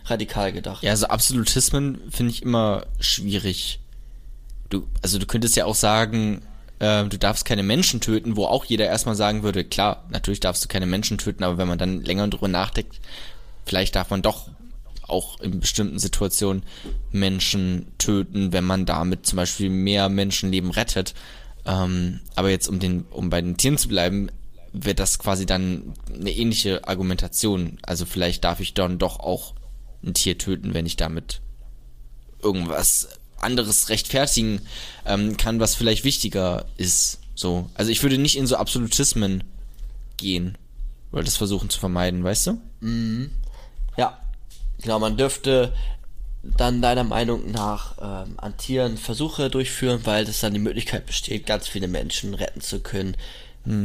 radikal 0.05 0.51
gedacht. 0.51 0.83
Ja, 0.83 0.91
also 0.91 1.07
Absolutismen 1.07 2.01
finde 2.11 2.31
ich 2.31 2.41
immer 2.41 2.85
schwierig. 2.99 3.79
Du, 4.69 4.87
also 5.01 5.19
du 5.19 5.25
könntest 5.25 5.55
ja 5.55 5.65
auch 5.65 5.75
sagen, 5.75 6.41
äh, 6.79 7.05
du 7.05 7.17
darfst 7.17 7.45
keine 7.45 7.63
Menschen 7.63 8.01
töten, 8.01 8.35
wo 8.35 8.45
auch 8.45 8.65
jeder 8.65 8.85
erstmal 8.85 9.15
sagen 9.15 9.43
würde, 9.43 9.63
klar, 9.63 10.05
natürlich 10.09 10.39
darfst 10.39 10.63
du 10.63 10.67
keine 10.67 10.85
Menschen 10.85 11.17
töten, 11.17 11.43
aber 11.43 11.57
wenn 11.57 11.67
man 11.67 11.77
dann 11.77 12.01
länger 12.01 12.27
drüber 12.27 12.47
nachdenkt, 12.47 12.99
vielleicht 13.65 13.95
darf 13.95 14.09
man 14.09 14.21
doch 14.21 14.49
auch 15.07 15.39
in 15.39 15.59
bestimmten 15.59 15.99
Situationen 15.99 16.63
Menschen 17.11 17.87
töten, 17.97 18.51
wenn 18.51 18.65
man 18.65 18.85
damit 18.85 19.25
zum 19.25 19.37
Beispiel 19.37 19.69
mehr 19.69 20.09
Menschenleben 20.09 20.71
rettet. 20.71 21.13
Ähm, 21.65 22.19
aber 22.35 22.49
jetzt 22.49 22.67
um 22.67 22.79
den, 22.79 23.05
um 23.11 23.29
bei 23.29 23.41
den 23.41 23.57
Tieren 23.57 23.77
zu 23.77 23.87
bleiben, 23.87 24.29
wird 24.73 24.99
das 24.99 25.17
quasi 25.19 25.45
dann 25.45 25.93
eine 26.13 26.31
ähnliche 26.31 26.87
Argumentation. 26.87 27.77
Also 27.83 28.05
vielleicht 28.05 28.43
darf 28.43 28.59
ich 28.59 28.73
dann 28.73 28.99
doch 28.99 29.19
auch 29.19 29.53
ein 30.03 30.13
Tier 30.13 30.37
töten, 30.37 30.73
wenn 30.73 30.85
ich 30.85 30.97
damit 30.97 31.41
irgendwas 32.41 33.16
anderes 33.39 33.89
rechtfertigen 33.89 34.61
ähm, 35.05 35.37
kann, 35.37 35.59
was 35.59 35.75
vielleicht 35.75 36.03
wichtiger 36.03 36.65
ist. 36.77 37.19
So. 37.35 37.69
Also 37.75 37.91
ich 37.91 38.01
würde 38.03 38.17
nicht 38.17 38.37
in 38.37 38.47
so 38.47 38.55
Absolutismen 38.57 39.43
gehen. 40.17 40.57
Oder 41.11 41.23
das 41.23 41.37
versuchen 41.37 41.69
zu 41.69 41.79
vermeiden, 41.79 42.23
weißt 42.23 42.47
du? 42.47 42.61
Ja, 43.95 44.19
genau, 44.81 44.99
man 44.99 45.17
dürfte 45.17 45.73
dann 46.43 46.81
deiner 46.81 47.03
Meinung 47.03 47.51
nach 47.51 47.97
ähm, 47.99 48.35
an 48.37 48.57
Tieren 48.57 48.97
Versuche 48.97 49.49
durchführen, 49.49 50.01
weil 50.03 50.25
das 50.25 50.39
dann 50.39 50.53
die 50.53 50.59
Möglichkeit 50.59 51.05
besteht, 51.05 51.45
ganz 51.45 51.67
viele 51.67 51.87
Menschen 51.87 52.33
retten 52.33 52.61
zu 52.61 52.79
können, 52.79 53.17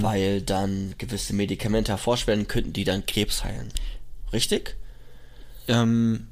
weil 0.02 0.42
dann 0.42 0.94
gewisse 0.98 1.32
Medikamente 1.32 1.90
erforscht 1.92 2.26
werden 2.26 2.46
könnten, 2.46 2.72
die 2.72 2.84
dann 2.84 3.06
Krebs 3.06 3.42
heilen. 3.42 3.68
Richtig? 4.32 4.76
Ähm, 5.66 6.28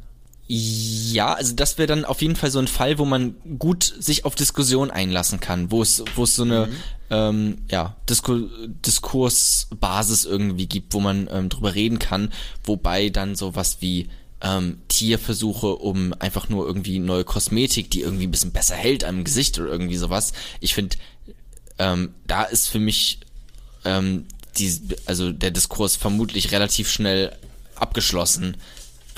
ja, 0.53 1.35
also 1.35 1.55
das 1.55 1.79
wäre 1.79 1.87
dann 1.87 2.05
auf 2.05 2.23
jeden 2.23 2.35
Fall 2.35 2.51
so 2.51 2.59
ein 2.59 2.67
Fall, 2.67 2.99
wo 2.99 3.05
man 3.05 3.37
gut 3.61 3.85
sich 3.85 4.25
auf 4.25 4.35
Diskussion 4.35 4.91
einlassen 4.91 5.39
kann, 5.39 5.71
wo 5.71 5.81
es, 5.81 6.03
wo 6.17 6.25
es 6.25 6.35
so 6.35 6.43
eine 6.43 6.69
ähm, 7.09 7.59
ja, 7.71 7.95
Disku 8.09 8.49
Diskursbasis 8.85 10.25
irgendwie 10.25 10.67
gibt, 10.67 10.93
wo 10.93 10.99
man 10.99 11.29
ähm, 11.31 11.51
drüber 11.51 11.77
reden 11.77 12.01
kann, 12.01 12.33
wobei 12.65 13.11
dann 13.11 13.37
sowas 13.37 13.77
wie 13.79 14.09
ähm, 14.41 14.79
Tierversuche, 14.89 15.77
um 15.77 16.15
einfach 16.19 16.49
nur 16.49 16.67
irgendwie 16.67 16.99
neue 16.99 17.23
Kosmetik, 17.23 17.89
die 17.93 18.01
irgendwie 18.01 18.27
ein 18.27 18.33
bisschen 18.33 18.51
besser 18.51 18.75
hält 18.75 19.05
am 19.05 19.23
Gesicht 19.23 19.57
oder 19.61 19.71
irgendwie 19.71 19.99
sowas. 19.99 20.33
Ich 20.59 20.75
finde, 20.75 20.97
ähm, 21.79 22.13
da 22.27 22.43
ist 22.43 22.67
für 22.67 22.81
mich 22.81 23.21
ähm, 23.85 24.25
die, 24.59 24.81
also 25.07 25.31
der 25.31 25.53
Diskurs 25.53 25.95
vermutlich 25.95 26.51
relativ 26.51 26.91
schnell 26.91 27.37
abgeschlossen, 27.77 28.57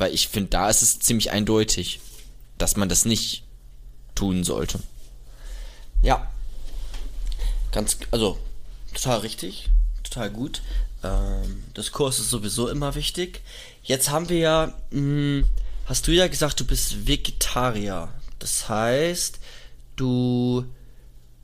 weil 0.03 0.13
ich 0.13 0.27
finde, 0.27 0.51
da 0.51 0.69
ist 0.69 0.83
es 0.83 0.99
ziemlich 0.99 1.31
eindeutig, 1.31 2.01
dass 2.59 2.75
man 2.75 2.89
das 2.89 3.05
nicht 3.05 3.45
tun 4.17 4.43
sollte. 4.43 4.81
Ja. 6.03 6.29
Ganz, 7.71 7.99
also, 8.11 8.37
total 8.93 9.21
richtig, 9.21 9.71
total 10.03 10.31
gut. 10.31 10.61
Ähm, 11.05 11.63
Diskurs 11.77 12.19
ist 12.19 12.31
sowieso 12.31 12.69
immer 12.69 12.97
wichtig. 12.97 13.43
Jetzt 13.85 14.11
haben 14.11 14.29
wir 14.29 14.39
ja, 14.39 14.75
mh, 14.91 15.45
hast 15.87 16.09
du 16.09 16.11
ja 16.11 16.27
gesagt, 16.27 16.59
du 16.59 16.65
bist 16.65 17.07
Vegetarier. 17.07 18.09
Das 18.41 18.69
heißt, 18.69 19.39
du 19.95 20.65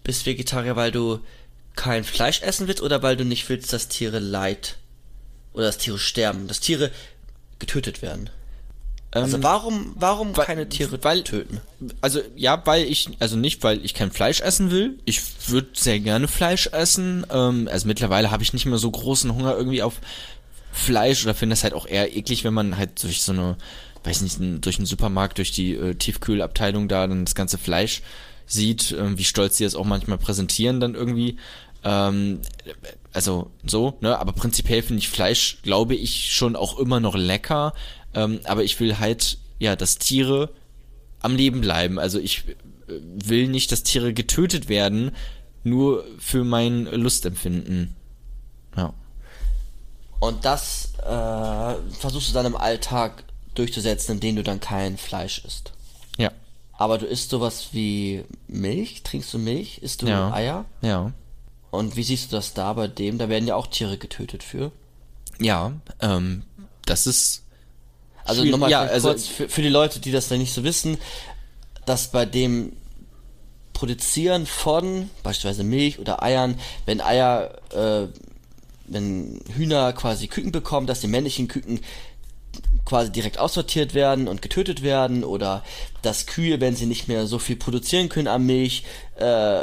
bist 0.03 0.27
Vegetarier, 0.27 0.75
weil 0.75 0.91
du 0.91 1.21
kein 1.77 2.03
Fleisch 2.03 2.43
essen 2.43 2.67
willst 2.67 2.83
oder 2.83 3.05
weil 3.05 3.17
du 3.17 3.25
nicht 3.25 3.49
willst, 3.49 3.73
dass 3.73 3.87
Tiere 3.87 4.19
leid 4.19 4.79
oder 5.53 5.67
dass 5.67 5.79
Tiere 5.79 6.01
sterben, 6.01 6.49
dass 6.49 6.59
Tiere 6.59 6.91
getötet 7.61 8.03
werden. 8.03 8.31
Also 9.11 9.43
warum, 9.43 9.93
warum 9.97 10.37
weil- 10.37 10.45
keine 10.45 10.69
Tiere 10.69 11.03
weil- 11.03 11.25
töten? 11.25 11.61
Also 12.01 12.21
ja, 12.37 12.61
weil 12.67 12.85
ich, 12.85 13.09
also 13.21 13.37
nicht, 13.37 13.63
weil 13.63 13.85
ich 13.85 13.95
kein 13.95 14.11
Fleisch 14.11 14.41
essen 14.41 14.71
will. 14.71 14.99
Ich 15.07 15.23
würde 15.49 15.69
sehr 15.73 15.99
gerne 15.99 16.29
Fleisch 16.29 16.67
essen. 16.69 17.25
Ähm, 17.33 17.69
also 17.73 17.87
mittlerweile 17.89 18.31
habe 18.31 18.43
ich 18.43 18.53
nicht 18.53 18.67
mehr 18.67 18.79
so 18.79 18.91
großen 18.91 19.35
Hunger 19.35 19.57
irgendwie 19.57 19.83
auf 19.83 19.95
Fleisch 20.73 21.25
oder 21.25 21.35
finde 21.35 21.55
es 21.55 21.65
halt 21.65 21.73
auch 21.73 21.87
eher 21.87 22.15
eklig, 22.17 22.45
wenn 22.45 22.53
man 22.55 22.77
halt 22.77 23.03
durch 23.03 23.23
so 23.23 23.33
eine, 23.33 23.57
weiß 24.05 24.21
nicht, 24.21 24.39
durch 24.65 24.77
einen 24.77 24.87
Supermarkt, 24.87 25.39
durch 25.39 25.53
die 25.53 25.73
äh, 25.75 25.95
Tiefkühlabteilung 25.95 26.87
da 26.89 27.07
dann 27.07 27.25
das 27.25 27.35
ganze 27.35 27.57
Fleisch 27.59 28.03
sieht, 28.47 28.93
ähm, 28.93 29.17
wie 29.19 29.25
stolz 29.25 29.57
die 29.57 29.65
das 29.65 29.75
auch 29.75 29.85
manchmal 29.87 30.19
präsentieren 30.19 30.81
dann 30.81 30.95
irgendwie. 30.95 31.39
Ähm, 31.83 32.41
also 33.13 33.51
so, 33.65 33.97
ne, 34.01 34.19
aber 34.19 34.33
prinzipiell 34.33 34.83
finde 34.83 35.01
ich 35.01 35.09
Fleisch, 35.09 35.59
glaube 35.63 35.95
ich, 35.95 36.33
schon 36.33 36.57
auch 36.57 36.79
immer 36.79 37.01
noch 37.01 37.15
lecker. 37.17 37.73
Ähm, 38.15 38.41
aber 38.45 38.65
ich 38.65 38.79
will 38.81 38.99
halt, 38.99 39.39
ja, 39.59 39.77
dass 39.77 39.99
Tiere 39.99 40.51
am 41.21 41.35
Leben 41.35 41.61
bleiben. 41.61 41.99
Also 41.99 42.19
ich 42.19 42.45
äh, 42.49 42.55
will 42.89 43.49
nicht, 43.49 43.73
dass 43.73 43.83
Tiere 43.83 44.13
getötet 44.13 44.69
werden, 44.69 45.13
nur 45.65 46.05
für 46.19 46.45
mein 46.45 46.85
Lustempfinden. 46.87 47.95
Ja. 48.77 48.95
Und 50.21 50.45
das 50.45 50.95
äh, 50.99 51.75
versuchst 51.99 52.31
du 52.31 52.33
dann 52.35 52.47
im 52.47 52.57
Alltag 52.57 53.25
durchzusetzen, 53.55 54.13
indem 54.13 54.37
du 54.37 54.43
dann 54.43 54.61
kein 54.61 54.97
Fleisch 54.97 55.45
isst. 55.45 55.73
Ja. 56.17 56.31
Aber 56.73 56.99
du 56.99 57.07
isst 57.07 57.31
sowas 57.31 57.69
wie 57.73 58.25
Milch? 58.47 59.03
Trinkst 59.03 59.33
du 59.35 59.39
Milch? 59.39 59.79
Isst 59.79 60.03
du 60.03 60.07
Ja. 60.07 60.33
Eier? 60.33 60.65
Ja. 60.81 61.13
Und 61.71 61.97
wie 61.97 62.03
siehst 62.03 62.33
du 62.33 62.37
das 62.37 62.55
da 62.55 62.73
bei 62.73 62.89
dem? 62.89 63.19
Da 63.19 63.29
werden 63.29 63.47
ja 63.47 63.55
auch 63.55 63.67
Tiere 63.67 63.99
getötet 63.99 64.43
für. 64.43 64.73
Ja, 65.41 65.73
ähm, 66.01 66.43
das 66.87 67.07
ist 67.07 67.45
Also 68.29 68.45
nochmal 68.45 68.71
ja, 68.71 68.83
also- 68.83 69.09
kurz. 69.09 69.27
für, 69.27 69.49
für 69.49 69.63
die 69.63 69.69
Leute, 69.69 70.01
die 70.01 70.13
das 70.13 70.29
dann 70.29 70.39
nicht 70.39 70.53
so 70.53 70.65
wissen, 70.65 70.99
dass 71.87 72.11
bei 72.11 72.27
dem 72.27 72.73
Produzieren 73.73 74.47
von 74.47 75.09
beispielsweise 75.23 75.63
Milch 75.63 76.01
oder 76.01 76.23
Eiern, 76.23 76.59
wenn 76.85 77.01
Eier, 77.01 77.59
äh, 77.73 78.09
wenn 78.89 79.41
Hühner 79.55 79.93
quasi 79.93 80.27
Küken 80.27 80.51
bekommen, 80.51 80.89
dass 80.89 81.01
die 81.01 81.07
männlichen 81.07 81.47
Küken 81.47 81.81
quasi 82.85 83.13
direkt 83.13 83.39
aussortiert 83.39 83.95
werden 83.95 84.27
und 84.27 84.43
getötet 84.43 84.83
werden 84.83 85.23
oder 85.23 85.63
dass 86.03 86.27
Kühe, 86.27 86.61
wenn 86.61 86.75
sie 86.75 86.87
nicht 86.87 87.07
mehr 87.07 87.27
so 87.27 87.39
viel 87.39 87.55
produzieren 87.57 88.09
können 88.09 88.27
an 88.27 88.47
Milch, 88.47 88.85
äh, 89.17 89.61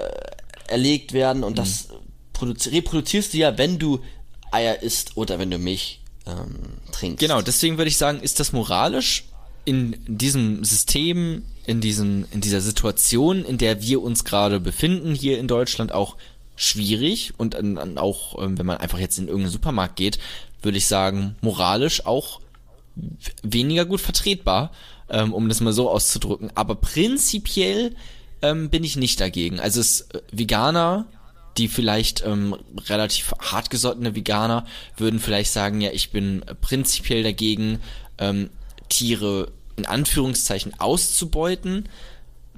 erlegt 0.68 1.12
werden 1.12 1.44
und 1.44 1.58
das 1.58 1.90
produzi 2.34 2.70
reproduzierst 2.70 3.34
du 3.34 3.38
ja, 3.38 3.58
wenn 3.58 3.80
du 3.80 4.00
Eier 4.52 4.82
isst 4.82 5.18
oder 5.18 5.40
wenn 5.40 5.52
du 5.52 5.58
Milch 5.58 6.02
ähm, 6.26 6.56
trinkst. 6.91 7.19
Genau, 7.19 7.41
deswegen 7.41 7.77
würde 7.77 7.89
ich 7.89 7.97
sagen, 7.97 8.19
ist 8.19 8.39
das 8.39 8.52
moralisch 8.52 9.26
in 9.65 9.97
diesem 10.07 10.64
System, 10.64 11.43
in 11.65 11.81
diesem, 11.81 12.26
in 12.31 12.41
dieser 12.41 12.61
Situation, 12.61 13.43
in 13.43 13.57
der 13.57 13.81
wir 13.81 14.02
uns 14.02 14.23
gerade 14.23 14.60
befinden, 14.60 15.15
hier 15.15 15.39
in 15.39 15.47
Deutschland 15.47 15.91
auch 15.91 16.15
schwierig 16.56 17.34
und 17.38 17.56
an, 17.56 17.97
auch, 17.97 18.41
ähm, 18.41 18.57
wenn 18.57 18.65
man 18.65 18.77
einfach 18.77 18.99
jetzt 18.99 19.18
in 19.18 19.27
irgendeinen 19.27 19.52
Supermarkt 19.52 19.95
geht, 19.95 20.19
würde 20.61 20.77
ich 20.77 20.88
sagen, 20.88 21.35
moralisch 21.41 22.06
auch 22.06 22.39
weniger 23.43 23.85
gut 23.85 24.02
vertretbar, 24.02 24.72
ähm, 25.10 25.34
um 25.34 25.49
das 25.49 25.60
mal 25.61 25.73
so 25.73 25.89
auszudrücken. 25.89 26.52
Aber 26.56 26.76
prinzipiell 26.76 27.95
ähm, 28.41 28.69
bin 28.69 28.84
ich 28.84 28.95
nicht 28.95 29.19
dagegen. 29.19 29.60
Also 29.60 29.81
es 29.81 30.02
äh, 30.02 30.22
Veganer, 30.31 31.06
die 31.57 31.68
vielleicht 31.68 32.23
ähm, 32.26 32.56
relativ 32.88 33.34
hartgesottene 33.40 34.15
Veganer 34.15 34.65
würden 34.98 35.19
vielleicht 35.19 35.52
sagen, 35.52 35.82
ja, 35.82 35.91
ich 35.91 36.11
bin 36.11 36.44
prinzipiell 36.61 37.23
dagegen, 37.23 37.80
ähm, 38.18 38.49
Tiere 38.90 39.52
in 39.77 39.86
Anführungszeichen 39.86 40.80
auszubeuten. 40.80 41.90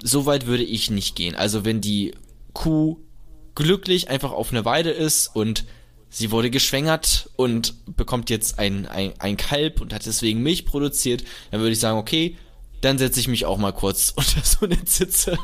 Soweit 0.02 0.46
würde 0.46 0.64
ich 0.64 0.90
nicht 0.90 1.16
gehen. 1.16 1.34
Also 1.34 1.64
wenn 1.64 1.80
die 1.80 2.14
Kuh 2.52 2.98
glücklich 3.54 4.08
einfach 4.08 4.32
auf 4.32 4.50
einer 4.50 4.64
Weide 4.64 4.90
ist 4.90 5.34
und 5.34 5.64
sie 6.10 6.30
wurde 6.30 6.50
geschwängert 6.50 7.30
und 7.36 7.74
bekommt 7.96 8.30
jetzt 8.30 8.58
ein, 8.58 8.86
ein, 8.86 9.12
ein 9.18 9.36
Kalb 9.36 9.80
und 9.80 9.92
hat 9.92 10.06
deswegen 10.06 10.42
Milch 10.42 10.64
produziert, 10.64 11.24
dann 11.50 11.60
würde 11.60 11.72
ich 11.72 11.80
sagen, 11.80 11.98
okay, 11.98 12.36
dann 12.80 12.98
setze 12.98 13.20
ich 13.20 13.28
mich 13.28 13.46
auch 13.46 13.58
mal 13.58 13.72
kurz 13.72 14.10
unter 14.16 14.42
so 14.44 14.64
eine 14.64 14.84
Zitze 14.84 15.38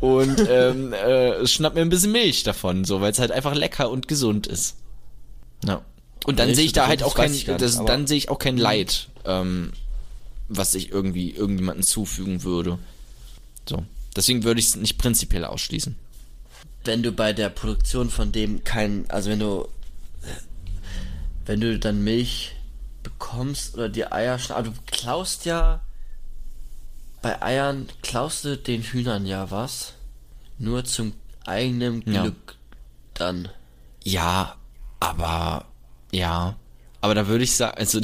und 0.00 0.40
ähm, 0.48 0.92
äh, 0.92 1.46
schnapp 1.46 1.74
mir 1.74 1.82
ein 1.82 1.90
bisschen 1.90 2.12
Milch 2.12 2.42
davon, 2.42 2.84
so, 2.84 3.00
weil 3.00 3.12
es 3.12 3.18
halt 3.18 3.32
einfach 3.32 3.54
lecker 3.54 3.90
und 3.90 4.08
gesund 4.08 4.46
ist. 4.46 4.76
Ja. 5.64 5.82
Und 6.26 6.38
dann 6.38 6.54
sehe 6.54 6.64
ich 6.66 6.72
da 6.72 6.86
halt 6.86 7.02
auch 7.02 7.14
kein, 7.14 7.30
nicht, 7.30 7.48
das, 7.48 7.84
dann 7.84 8.06
sehe 8.06 8.18
ich 8.18 8.28
auch 8.28 8.38
kein 8.38 8.58
Leid, 8.58 9.08
ähm, 9.24 9.72
was 10.48 10.74
ich 10.74 10.90
irgendwie 10.90 11.30
irgendjemanden 11.30 11.82
zufügen 11.82 12.42
würde. 12.42 12.78
So. 13.68 13.84
Deswegen 14.16 14.44
würde 14.44 14.60
ich 14.60 14.66
es 14.66 14.76
nicht 14.76 14.98
prinzipiell 14.98 15.44
ausschließen. 15.44 15.96
wenn 16.84 17.02
du 17.02 17.12
bei 17.12 17.32
der 17.32 17.50
Produktion 17.50 18.10
von 18.10 18.32
dem 18.32 18.64
kein, 18.64 19.08
also 19.10 19.30
wenn 19.30 19.38
du, 19.38 19.68
wenn 21.46 21.60
du 21.60 21.78
dann 21.78 22.02
Milch 22.02 22.52
bekommst 23.02 23.74
oder 23.74 23.88
die 23.88 24.10
Eier, 24.10 24.38
aber 24.50 24.62
du 24.68 24.72
klaust 24.86 25.44
ja, 25.44 25.80
bei 27.22 27.40
Eiern 27.42 27.88
klaust 28.02 28.44
du 28.44 28.56
den 28.56 28.82
Hühnern 28.82 29.26
ja 29.26 29.50
was, 29.50 29.94
nur 30.58 30.84
zum 30.84 31.14
eigenen 31.44 32.02
Ja. 32.06 32.22
Glück 32.22 32.56
dann. 33.14 33.48
Ja, 34.04 34.56
aber 35.00 35.66
ja, 36.12 36.56
aber 37.00 37.14
da 37.14 37.26
würde 37.28 37.44
ich 37.44 37.52
sagen, 37.52 37.76
also 37.76 38.00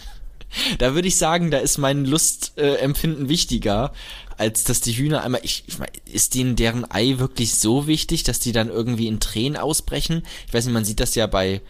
da 0.78 0.94
würde 0.94 1.08
ich 1.08 1.16
sagen, 1.16 1.50
da 1.50 1.58
ist 1.58 1.78
mein 1.78 2.04
Lustempfinden 2.04 3.26
äh, 3.26 3.28
wichtiger, 3.28 3.92
als 4.36 4.64
dass 4.64 4.80
die 4.80 4.92
Hühner 4.92 5.22
einmal, 5.22 5.40
ich, 5.44 5.64
ich 5.66 5.78
mein, 5.78 5.90
ist 6.04 6.34
denen 6.34 6.56
deren 6.56 6.90
Ei 6.90 7.18
wirklich 7.18 7.56
so 7.56 7.86
wichtig, 7.86 8.22
dass 8.22 8.38
die 8.38 8.52
dann 8.52 8.68
irgendwie 8.68 9.08
in 9.08 9.20
Tränen 9.20 9.56
ausbrechen? 9.56 10.22
Ich 10.46 10.54
weiß 10.54 10.64
nicht, 10.66 10.74
man 10.74 10.84
sieht 10.84 11.00
das 11.00 11.14
ja 11.14 11.26
bei 11.26 11.60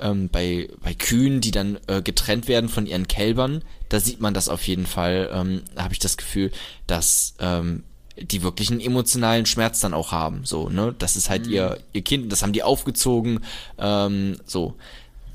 ähm, 0.00 0.28
bei 0.28 0.68
bei 0.82 0.94
Kühen, 0.94 1.40
die 1.40 1.50
dann 1.50 1.78
äh, 1.86 2.02
getrennt 2.02 2.48
werden 2.48 2.68
von 2.68 2.86
ihren 2.86 3.08
Kälbern. 3.08 3.62
Da 3.88 4.00
sieht 4.00 4.20
man 4.20 4.34
das 4.34 4.48
auf 4.48 4.66
jeden 4.66 4.86
Fall. 4.86 5.30
Ähm, 5.32 5.62
da 5.74 5.84
habe 5.84 5.94
ich 5.94 5.98
das 5.98 6.16
Gefühl, 6.16 6.50
dass 6.86 7.34
ähm, 7.40 7.84
die 8.20 8.42
wirklich 8.42 8.70
einen 8.70 8.80
emotionalen 8.80 9.46
Schmerz 9.46 9.80
dann 9.80 9.94
auch 9.94 10.12
haben. 10.12 10.44
So, 10.44 10.68
ne? 10.68 10.94
Das 10.98 11.16
ist 11.16 11.30
halt 11.30 11.46
ihr, 11.46 11.78
ihr 11.92 12.02
Kind, 12.02 12.32
das 12.32 12.42
haben 12.42 12.52
die 12.52 12.62
aufgezogen, 12.62 13.40
ähm, 13.78 14.36
so. 14.44 14.74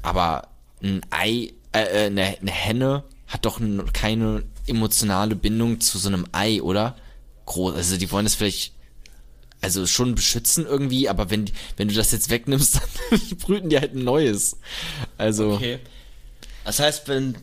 Aber 0.02 0.50
ein 0.82 1.02
Ei, 1.10 1.54
äh, 1.72 1.82
äh, 1.82 2.06
eine, 2.08 2.38
eine 2.40 2.52
Henne 2.52 3.04
hat 3.28 3.46
doch 3.46 3.60
keine 3.94 4.44
emotionale 4.68 5.36
Bindung 5.36 5.80
zu 5.80 5.98
so 5.98 6.10
einem 6.10 6.28
Ei, 6.32 6.62
oder? 6.62 6.96
Groß, 7.46 7.76
also 7.76 7.98
die 7.98 8.12
wollen 8.12 8.26
das 8.26 8.36
vielleicht, 8.36 8.73
also 9.64 9.88
schon 9.88 10.14
beschützen 10.14 10.66
irgendwie, 10.66 11.10
aber 11.10 11.30
wenn, 11.30 11.50
wenn 11.78 11.88
du 11.88 11.94
das 11.94 12.12
jetzt 12.12 12.30
wegnimmst, 12.30 12.76
dann 13.10 13.20
brüten 13.40 13.70
die 13.70 13.80
halt 13.80 13.96
ein 13.96 14.04
neues. 14.04 14.58
Also, 15.18 15.54
Okay. 15.54 15.80
Das 16.66 16.80
heißt, 16.80 17.08
wenn 17.08 17.36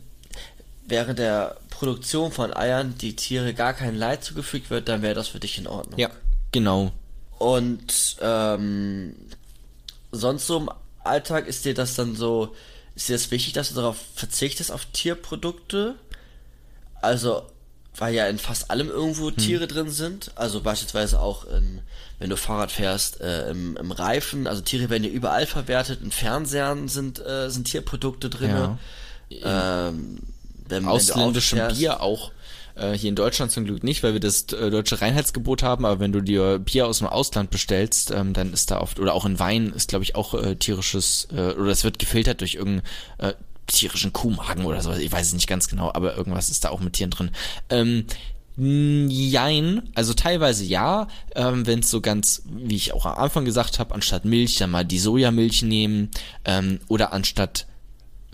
während 0.86 1.18
der 1.18 1.56
Produktion 1.70 2.32
von 2.32 2.54
Eiern 2.54 2.96
die 2.98 3.16
Tiere 3.16 3.54
gar 3.54 3.74
kein 3.74 3.94
Leid 3.96 4.24
zugefügt 4.24 4.70
wird, 4.70 4.88
dann 4.88 5.02
wäre 5.02 5.14
das 5.14 5.28
für 5.28 5.40
dich 5.40 5.58
in 5.58 5.66
Ordnung. 5.66 5.98
ja, 5.98 6.10
genau. 6.52 6.92
Und 7.38 8.16
ähm, 8.20 9.14
sonst 10.12 10.46
so 10.46 10.58
im 10.58 10.70
Alltag 11.04 11.46
ist 11.46 11.64
dir 11.64 11.72
das 11.74 11.94
dann 11.94 12.14
so, 12.14 12.54
ist 12.94 13.08
dir 13.08 13.14
das 13.14 13.30
wichtig, 13.30 13.54
dass 13.54 13.70
du 13.70 13.76
darauf 13.76 13.96
verzichtest 14.14 14.70
auf 14.70 14.84
Tierprodukte? 14.86 15.94
Also, 17.00 17.46
weil 17.96 18.14
ja 18.14 18.26
in 18.26 18.38
fast 18.38 18.70
allem 18.70 18.88
irgendwo 18.88 19.30
Tiere 19.30 19.66
drin 19.66 19.90
sind. 19.90 20.30
Also 20.34 20.60
beispielsweise 20.60 21.20
auch 21.20 21.44
in, 21.44 21.80
wenn 22.18 22.30
du 22.30 22.36
Fahrrad 22.36 22.70
fährst, 22.70 23.20
äh, 23.20 23.50
im, 23.50 23.76
im 23.76 23.92
Reifen. 23.92 24.46
Also 24.46 24.62
Tiere 24.62 24.90
werden 24.90 25.04
ja 25.04 25.10
überall 25.10 25.46
verwertet. 25.46 26.00
In 26.02 26.10
Fernsehern 26.10 26.88
sind, 26.88 27.24
äh, 27.24 27.50
sind 27.50 27.64
Tierprodukte 27.64 28.30
drin. 28.30 28.50
Ja. 29.30 29.88
Ähm, 29.88 30.20
wenn, 30.68 30.86
Ausländischem 30.86 31.68
Bier 31.68 32.00
auch. 32.00 32.32
Äh, 32.76 32.92
hier 32.92 33.08
in 33.08 33.16
Deutschland 33.16 33.50
zum 33.50 33.64
Glück 33.64 33.82
nicht, 33.82 34.02
weil 34.02 34.12
wir 34.12 34.20
das 34.20 34.44
äh, 34.52 34.70
deutsche 34.70 35.00
Reinheitsgebot 35.00 35.62
haben, 35.62 35.84
aber 35.84 36.00
wenn 36.00 36.12
du 36.12 36.20
dir 36.20 36.58
Bier 36.58 36.86
aus 36.86 36.98
dem 36.98 37.08
Ausland 37.08 37.50
bestellst, 37.50 38.12
ähm, 38.12 38.32
dann 38.32 38.52
ist 38.52 38.70
da 38.70 38.80
oft, 38.80 39.00
oder 39.00 39.14
auch 39.14 39.26
in 39.26 39.38
Wein 39.38 39.72
ist, 39.74 39.88
glaube 39.88 40.04
ich, 40.04 40.14
auch 40.14 40.34
äh, 40.34 40.54
tierisches, 40.54 41.28
oder 41.32 41.66
es 41.66 41.84
wird 41.84 41.98
gefiltert 41.98 42.40
durch 42.40 42.54
irgendeinen 42.54 42.86
äh, 43.18 43.34
tierischen 43.70 44.12
Kuhmagen 44.12 44.64
oder 44.64 44.80
sowas, 44.80 44.98
ich 44.98 45.10
weiß 45.10 45.28
es 45.28 45.34
nicht 45.34 45.48
ganz 45.48 45.68
genau, 45.68 45.90
aber 45.92 46.16
irgendwas 46.16 46.50
ist 46.50 46.64
da 46.64 46.70
auch 46.70 46.80
mit 46.80 46.94
Tieren 46.94 47.10
drin. 47.10 47.30
Ähm, 47.68 48.06
Jein, 48.62 49.88
also 49.94 50.12
teilweise 50.12 50.64
ja, 50.64 51.08
ähm, 51.34 51.66
wenn 51.66 51.78
es 51.78 51.90
so 51.90 52.02
ganz, 52.02 52.42
wie 52.44 52.76
ich 52.76 52.92
auch 52.92 53.06
am 53.06 53.16
Anfang 53.16 53.46
gesagt 53.46 53.78
habe, 53.78 53.94
anstatt 53.94 54.26
Milch 54.26 54.56
dann 54.56 54.70
mal 54.70 54.84
die 54.84 54.98
Sojamilch 54.98 55.62
nehmen 55.62 56.10
ähm, 56.44 56.80
oder 56.86 57.14
anstatt 57.14 57.66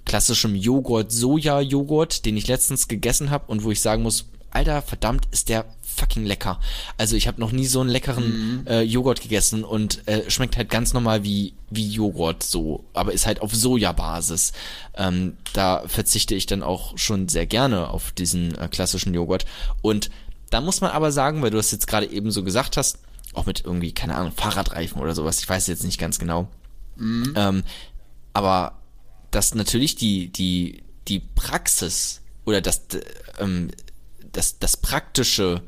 klassischem 0.04 0.56
Joghurt, 0.56 1.12
Soja-Joghurt, 1.12 2.24
den 2.24 2.36
ich 2.36 2.48
letztens 2.48 2.88
gegessen 2.88 3.30
habe 3.30 3.52
und 3.52 3.62
wo 3.62 3.70
ich 3.70 3.80
sagen 3.80 4.02
muss, 4.02 4.26
Alter, 4.50 4.82
verdammt, 4.82 5.28
ist 5.30 5.48
der 5.48 5.66
fucking 5.96 6.24
lecker. 6.24 6.60
Also 6.98 7.16
ich 7.16 7.26
habe 7.26 7.40
noch 7.40 7.52
nie 7.52 7.66
so 7.66 7.80
einen 7.80 7.90
leckeren 7.90 8.66
äh, 8.66 8.82
Joghurt 8.82 9.20
gegessen 9.22 9.64
und 9.64 10.06
äh, 10.06 10.30
schmeckt 10.30 10.56
halt 10.56 10.68
ganz 10.70 10.92
normal 10.92 11.24
wie 11.24 11.54
wie 11.70 11.88
Joghurt 11.88 12.42
so, 12.44 12.84
aber 12.92 13.12
ist 13.12 13.26
halt 13.26 13.42
auf 13.42 13.54
Sojabasis. 13.54 14.52
Ähm, 14.96 15.36
da 15.52 15.82
verzichte 15.88 16.34
ich 16.34 16.46
dann 16.46 16.62
auch 16.62 16.96
schon 16.96 17.28
sehr 17.28 17.46
gerne 17.46 17.90
auf 17.90 18.12
diesen 18.12 18.56
äh, 18.56 18.68
klassischen 18.68 19.14
Joghurt 19.14 19.46
und 19.82 20.10
da 20.50 20.60
muss 20.60 20.80
man 20.80 20.92
aber 20.92 21.10
sagen, 21.10 21.42
weil 21.42 21.50
du 21.50 21.56
das 21.56 21.72
jetzt 21.72 21.88
gerade 21.88 22.06
eben 22.06 22.30
so 22.30 22.44
gesagt 22.44 22.76
hast, 22.76 22.98
auch 23.34 23.46
mit 23.46 23.64
irgendwie 23.64 23.92
keine 23.92 24.14
Ahnung 24.14 24.32
Fahrradreifen 24.32 25.02
oder 25.02 25.14
sowas, 25.14 25.40
ich 25.40 25.48
weiß 25.48 25.66
jetzt 25.66 25.82
nicht 25.84 25.98
ganz 25.98 26.18
genau. 26.20 26.48
Ähm, 27.36 27.64
aber 28.32 28.78
dass 29.32 29.54
natürlich 29.54 29.96
die, 29.96 30.28
die, 30.28 30.82
die 31.08 31.20
Praxis 31.20 32.20
oder 32.44 32.60
das, 32.60 32.86
d- 32.86 33.00
ähm, 33.38 33.70
das, 34.32 34.58
das 34.60 34.76
praktische 34.76 35.62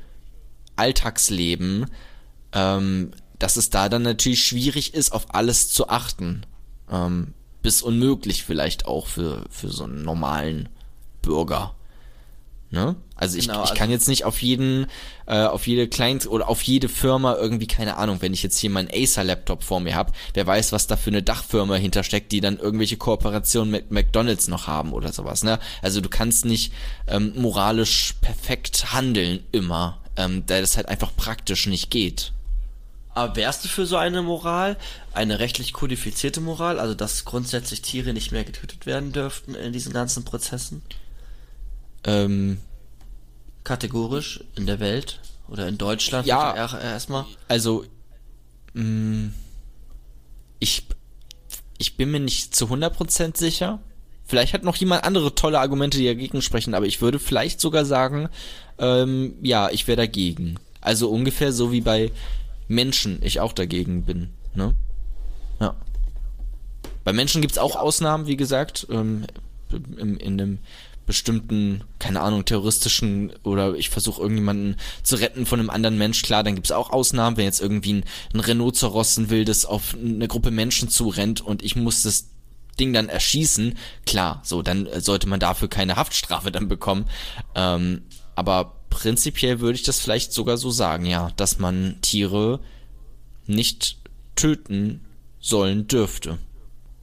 Alltagsleben, 0.79 1.87
ähm, 2.53 3.11
dass 3.39 3.57
es 3.57 3.71
da 3.71 3.89
dann 3.89 4.03
natürlich 4.03 4.45
schwierig 4.45 4.95
ist, 4.95 5.13
auf 5.13 5.35
alles 5.35 5.71
zu 5.71 5.89
achten. 5.89 6.45
Ähm, 6.91 7.35
bis 7.63 7.83
unmöglich 7.83 8.45
vielleicht 8.45 8.87
auch 8.87 9.07
für, 9.07 9.45
für 9.51 9.69
so 9.69 9.85
einen 9.85 10.03
normalen 10.03 10.69
Bürger. 11.23 11.75
Ne? 12.71 12.97
Also 13.17 13.39
ich, 13.39 13.47
Genau, 13.47 13.63
ich 13.65 13.71
also- 13.71 13.75
kann 13.75 13.91
jetzt 13.91 14.09
nicht 14.09 14.25
auf 14.25 14.43
jeden, 14.43 14.87
äh, 15.27 15.45
auf 15.45 15.67
jede 15.67 15.89
Klein 15.89 16.21
oder 16.27 16.49
auf 16.49 16.63
jede 16.63 16.89
Firma 16.89 17.35
irgendwie, 17.35 17.67
keine 17.67 17.97
Ahnung, 17.97 18.19
wenn 18.21 18.35
ich 18.35 18.43
jetzt 18.43 18.59
hier 18.59 18.69
meinen 18.71 18.91
Acer-Laptop 18.93 19.63
vor 19.65 19.81
mir 19.81 19.95
habe, 19.95 20.13
wer 20.35 20.47
weiß, 20.47 20.73
was 20.73 20.87
da 20.87 20.97
für 20.97 21.09
eine 21.11 21.23
Dachfirma 21.23 21.77
hintersteckt, 21.77 22.31
die 22.31 22.41
dann 22.43 22.59
irgendwelche 22.59 22.99
Kooperationen 22.99 23.71
mit 23.71 23.91
McDonalds 23.91 24.49
noch 24.49 24.67
haben 24.67 24.93
oder 24.93 25.13
sowas, 25.13 25.43
ne? 25.45 25.59
Also 25.83 26.01
du 26.03 26.09
kannst 26.11 26.45
nicht 26.45 26.73
ähm, 27.07 27.33
moralisch 27.37 28.15
perfekt 28.21 28.93
handeln 28.93 29.41
immer, 29.51 29.99
ähm, 30.19 30.45
da 30.47 30.61
das 30.61 30.77
halt 30.77 30.89
einfach 30.89 31.16
praktisch 31.16 31.66
nicht 31.66 31.90
geht. 31.90 32.32
Aber 33.15 33.35
wärst 33.36 33.65
du 33.65 33.69
für 33.69 33.86
so 33.86 33.97
eine 33.97 34.20
Moral, 34.23 34.77
eine 35.15 35.39
rechtlich 35.39 35.73
kodifizierte 35.73 36.40
Moral, 36.40 36.78
also 36.78 36.95
dass 36.95 37.24
grundsätzlich 37.24 37.81
Tiere 37.82 38.12
nicht 38.12 38.31
mehr 38.32 38.45
getötet 38.45 38.85
werden 38.85 39.12
dürften 39.12 39.55
in 39.55 39.73
diesen 39.73 39.93
ganzen 39.93 40.24
Prozessen? 40.24 40.82
Ähm, 42.05 42.59
Kategorisch 43.65 44.45
in 44.55 44.66
der 44.66 44.78
Welt 44.81 45.20
oder 45.49 45.66
in 45.69 45.78
Deutschland? 45.78 46.27
Ja. 46.27 46.53
er- 46.53 46.81
erstmal. 46.81 47.24
also, 47.49 47.85
mh, 48.74 49.31
ich, 50.61 50.86
ich 51.78 51.97
bin 51.97 52.11
mir 52.11 52.20
nicht 52.20 52.55
zu 52.55 52.66
100% 52.66 53.36
sicher. 53.36 53.81
Vielleicht 54.29 54.53
hat 54.53 54.63
noch 54.63 54.77
jemand 54.77 55.05
andere 55.05 55.35
tolle 55.35 55.59
Argumente, 55.59 55.97
die 55.97 56.05
dagegen 56.05 56.43
sprechen, 56.43 56.75
aber 56.75 56.85
ich 56.85 57.01
würde 57.01 57.19
vielleicht 57.19 57.63
sogar 57.63 57.87
sagen, 57.87 58.29
ähm, 58.79 59.35
ja, 59.41 59.71
ich 59.71 59.89
wäre 59.89 59.97
dagegen. 59.97 60.57
Also 60.83 61.09
ungefähr 61.09 61.51
so 61.51 61.73
wie 61.73 61.81
bei 61.81 62.13
Menschen 62.69 63.21
ich 63.23 63.41
auch 63.41 63.55
dagegen 63.55 64.05
bin, 64.05 64.29
ne? 64.55 64.75
Ja. 65.61 65.75
Bei 67.05 67.15
Menschen 67.15 67.41
gibt's 67.41 67.57
auch 67.57 67.75
Ausnahmen, 67.75 68.27
wie 68.27 68.37
gesagt, 68.37 68.87
ähm, 68.91 69.25
in, 69.97 70.19
in 70.19 70.33
einem 70.39 70.59
bestimmten, 71.07 71.85
keine 71.99 72.21
Ahnung, 72.21 72.45
terroristischen 72.45 73.33
oder 73.45 73.77
ich 73.77 73.89
versuche 73.89 74.21
irgendjemanden 74.21 74.77
zu 75.03 75.17
retten 75.17 75.47
von 75.47 75.59
einem 75.59 75.71
anderen 75.71 75.97
Mensch, 75.97 76.21
klar, 76.21 76.45
dann 76.45 76.55
gibt's 76.55 76.71
auch 76.71 76.91
Ausnahmen, 76.91 77.39
wenn 77.39 77.47
jetzt 77.47 77.63
irgendwie 77.63 77.95
ein, 77.95 78.05
ein 78.35 78.41
Rhinoceros 78.41 79.17
ein 79.17 79.31
wildes 79.31 79.65
auf 79.65 79.97
eine 79.99 80.29
Gruppe 80.29 80.51
Menschen 80.51 80.91
zurennt 80.91 81.41
und 81.41 81.63
ich 81.63 81.77
muss 81.77 82.03
das 82.03 82.27
Ding 82.79 82.93
dann 82.93 83.09
erschießen, 83.09 83.77
klar, 84.07 84.41
so, 84.45 84.63
dann 84.63 84.87
äh, 84.87 85.01
sollte 85.01 85.29
man 85.29 85.41
dafür 85.41 85.69
keine 85.69 85.97
Haftstrafe 85.97 86.51
dann 86.51 86.69
bekommen. 86.69 87.07
Ähm, 87.55 88.03
aber 88.35 88.77
prinzipiell 88.91 89.61
würde 89.61 89.77
ich 89.77 89.85
das 89.85 90.01
vielleicht 90.01 90.33
sogar 90.33 90.57
so 90.57 90.71
sagen, 90.71 91.07
ja, 91.07 91.31
dass 91.37 91.59
man 91.59 91.99
Tiere 92.01 92.61
nicht 93.47 93.99
töten 94.37 95.05
sollen 95.41 95.89
dürfte. 95.89 96.39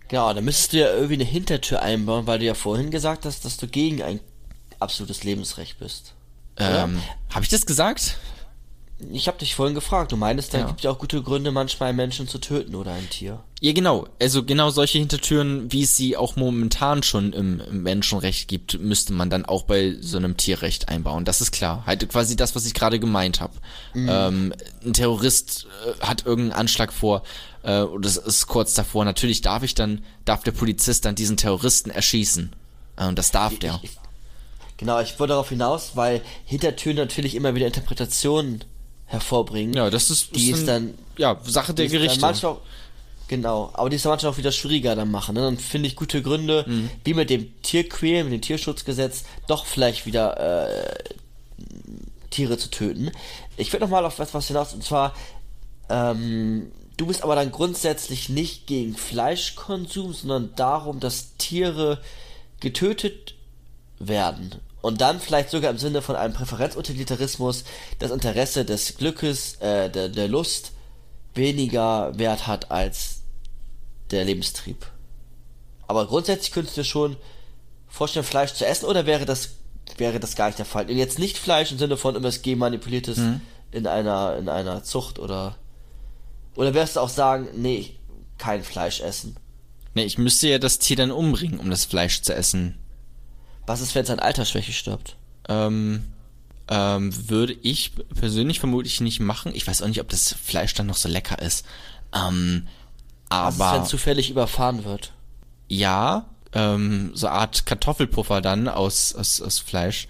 Genau, 0.08 0.34
da 0.34 0.42
müsstest 0.42 0.74
du 0.74 0.78
ja 0.78 0.94
irgendwie 0.94 1.16
eine 1.16 1.24
Hintertür 1.24 1.82
einbauen, 1.82 2.28
weil 2.28 2.40
du 2.40 2.46
ja 2.46 2.54
vorhin 2.54 2.92
gesagt 2.92 3.26
hast, 3.26 3.44
dass 3.44 3.58
du 3.58 3.68
gegen 3.68 4.02
ein 4.02 4.20
absolutes 4.80 5.24
Lebensrecht 5.24 5.80
bist. 5.80 6.14
Ähm, 6.58 7.02
Habe 7.30 7.44
ich 7.44 7.50
das 7.50 7.66
gesagt? 7.66 8.18
Ich 9.12 9.28
habe 9.28 9.38
dich 9.38 9.56
vorhin 9.56 9.76
gefragt, 9.76 10.14
du 10.14 10.16
meinst, 10.18 10.54
da 10.54 10.60
Ja. 10.60 10.68
gibt 10.68 10.82
ja 10.82 10.90
auch 10.90 10.98
gute 11.00 11.22
Gründe, 11.22 11.52
manchmal 11.52 11.90
einen 11.90 11.98
Menschen 11.98 12.30
zu 12.30 12.38
töten 12.38 12.76
oder 12.76 12.94
ein 12.94 13.10
Tier. 13.10 13.44
Ja, 13.60 13.74
genau. 13.74 14.08
Also 14.22 14.44
genau 14.44 14.70
solche 14.70 15.00
Hintertüren, 15.00 15.70
wie 15.72 15.84
es 15.84 15.98
sie 15.98 16.16
auch 16.16 16.38
momentan 16.38 17.04
schon 17.04 17.34
im, 17.34 17.60
im 17.60 17.84
Menschenrecht 17.84 18.48
gibt, 18.48 18.80
müsste 18.80 19.12
man 19.12 19.30
dann 19.30 19.44
auch 19.44 19.64
bei 19.64 19.96
so 20.00 20.16
einem 20.18 20.38
Tierrecht 20.38 20.88
einbauen. 20.88 21.26
Das 21.26 21.42
ist 21.42 21.52
klar. 21.52 21.84
Halt 21.86 22.08
quasi 22.08 22.38
das, 22.38 22.56
was 22.56 22.66
ich 22.66 22.74
gerade 22.74 22.98
gemeint 23.00 23.42
habe. 23.42 23.54
Ähm, 23.94 24.54
ein 24.86 24.94
Terrorist 24.94 25.68
äh, 25.86 26.00
hat 26.06 26.26
irgendeinen 26.26 26.58
Anschlag 26.60 26.94
vor 26.94 27.24
äh, 27.64 27.82
und 27.82 28.06
das 28.06 28.16
ist 28.16 28.48
kurz 28.48 28.76
davor. 28.76 29.04
Natürlich 29.04 29.42
darf 29.42 29.64
ich 29.64 29.76
dann, 29.76 30.06
darf 30.24 30.44
der 30.44 30.52
Polizist 30.54 31.04
dann 31.04 31.16
diesen 31.16 31.36
Terroristen 31.36 31.90
erschießen. 31.90 32.54
Äh, 32.96 33.08
und 33.08 33.20
das 33.20 33.32
darf 33.32 33.60
der. 33.60 33.80
Ich, 33.84 33.92
ich, 33.92 33.98
genau, 34.78 35.02
ich 35.02 35.20
wollte 35.20 35.32
darauf 35.32 35.50
hinaus, 35.50 35.92
weil 35.96 36.22
Hintertüren 36.46 36.96
natürlich 36.96 37.36
immer 37.36 37.56
wieder 37.56 37.68
Interpretationen 37.68 38.64
hervorbringen. 39.06 39.74
Ja, 39.76 39.90
das 39.90 40.10
ist, 40.10 40.36
die 40.36 40.52
ist 40.52 40.68
dann 40.68 40.94
ja 41.18 41.40
Sache 41.44 41.74
der 41.74 41.88
Gerichte. 41.88 42.20
manchmal 42.20 42.58
genau, 43.28 43.70
aber 43.74 43.90
die 43.90 43.96
ist 43.98 44.06
dann 44.06 44.12
manchmal 44.12 44.32
auch 44.34 44.38
wieder 44.38 44.52
schwieriger 44.52 44.96
dann 44.96 45.12
machen. 45.12 45.36
Ne? 45.36 45.42
Dann 45.42 45.58
finde 45.58 45.88
ich 45.88 45.96
gute 45.96 46.22
Gründe, 46.22 46.66
Mhm. 46.68 46.90
wie 47.04 47.14
mit 47.14 47.30
dem 47.30 47.62
Tierquäl, 47.62 48.24
mit 48.24 48.34
dem 48.34 48.42
Tierschutzgesetz, 48.42 49.24
doch 49.48 49.66
vielleicht 49.66 50.06
wieder 50.06 50.40
äh, 50.40 50.96
Tiere 52.30 52.58
zu 52.58 52.70
töten. 52.70 53.12
Ich 53.58 53.72
will 53.72 53.80
noch 53.80 53.90
mal 53.90 54.06
auf 54.06 54.20
etwas 54.20 54.48
hinaus, 54.48 54.74
und 54.74 54.84
zwar, 54.84 55.16
ähm, 55.90 56.72
du 56.98 57.06
bist 57.06 57.24
aber 57.24 57.36
dann 57.36 57.52
grundsätzlich 57.52 58.30
nicht 58.30 58.68
gegen 58.68 58.96
Fleischkonsum, 58.96 60.14
sondern 60.14 60.50
darum, 60.56 61.00
dass 61.00 61.36
Tiere 61.38 62.02
getötet 62.60 63.36
werden. 64.00 64.56
Und 64.86 65.02
dann 65.02 65.20
vielleicht 65.20 65.50
sogar 65.50 65.72
im 65.72 65.80
Sinne 65.80 66.04
von 66.04 66.16
einem 66.16 66.36
Präferenzutilitarismus 66.36 67.64
das 67.98 68.12
Interesse 68.12 68.66
des 68.66 68.98
Glückes, 68.98 69.56
äh, 69.56 69.90
der, 69.90 70.10
der 70.10 70.28
Lust 70.28 70.74
weniger 71.34 72.16
Wert 72.20 72.46
hat 72.46 72.70
als 72.70 73.24
der 74.12 74.26
Lebenstrieb. 74.26 74.86
Aber 75.88 76.06
grundsätzlich 76.06 76.52
könntest 76.52 76.78
du 76.78 76.82
dir 76.82 76.86
schon 76.86 77.16
vorstellen, 77.88 78.28
Fleisch 78.28 78.54
zu 78.54 78.64
essen, 78.64 78.86
oder 78.86 79.08
wäre 79.08 79.26
das, 79.26 79.56
wäre 79.98 80.20
das 80.20 80.36
gar 80.36 80.50
nicht 80.50 80.60
der 80.60 80.68
Fall? 80.68 80.88
Und 80.88 80.98
jetzt 80.98 81.18
nicht 81.18 81.40
Fleisch 81.40 81.72
im 81.72 81.80
Sinne 81.80 81.98
von 81.98 82.16
MSG 82.16 82.56
manipuliertes 82.56 83.18
in 83.72 83.88
einer, 83.88 84.38
in 84.38 84.50
einer 84.50 84.84
Zucht 84.84 85.18
oder, 85.18 85.58
oder 86.56 86.76
wirst 86.76 86.98
du 86.98 87.00
auch 87.00 87.10
sagen, 87.10 87.48
nee, 87.56 87.96
kein 88.38 88.64
Fleisch 88.64 89.02
essen? 89.02 89.36
Nee, 89.96 90.04
ich 90.04 90.20
müsste 90.20 90.48
ja 90.48 90.60
das 90.60 90.78
Tier 90.78 90.98
dann 90.98 91.10
umbringen, 91.10 91.60
um 91.60 91.72
das 91.72 91.86
Fleisch 91.86 92.22
zu 92.22 92.36
essen. 92.36 92.78
Was 93.66 93.82
ist, 93.82 93.96
wenn 93.96 94.04
es 94.04 94.10
an 94.10 94.20
Altersschwäche 94.20 94.72
stirbt? 94.74 95.16
Ähm, 95.50 96.04
ähm, 96.70 97.30
würde 97.30 97.54
ich 97.62 97.92
persönlich 98.20 98.60
vermutlich 98.60 99.02
nicht 99.02 99.20
machen. 99.20 99.52
Ich 99.56 99.68
weiß 99.68 99.82
auch 99.82 99.88
nicht, 99.88 100.02
ob 100.02 100.10
das 100.10 100.34
Fleisch 100.34 100.74
dann 100.74 100.88
noch 100.88 100.96
so 100.98 101.08
lecker 101.10 101.40
ist. 101.42 101.66
Ähm, 102.14 102.68
Was 103.30 103.56
ist, 103.56 103.62
aber 103.62 103.78
wenn 103.80 103.86
zufällig 103.86 104.30
überfahren 104.30 104.84
wird? 104.86 105.12
ja, 105.68 106.26
ähm, 106.54 107.12
so 107.16 107.28
Art 107.28 107.66
Kartoffelpuffer 107.66 108.40
dann 108.42 108.68
aus, 108.68 109.14
aus, 109.16 109.42
aus 109.42 109.60
Fleisch. 109.60 110.08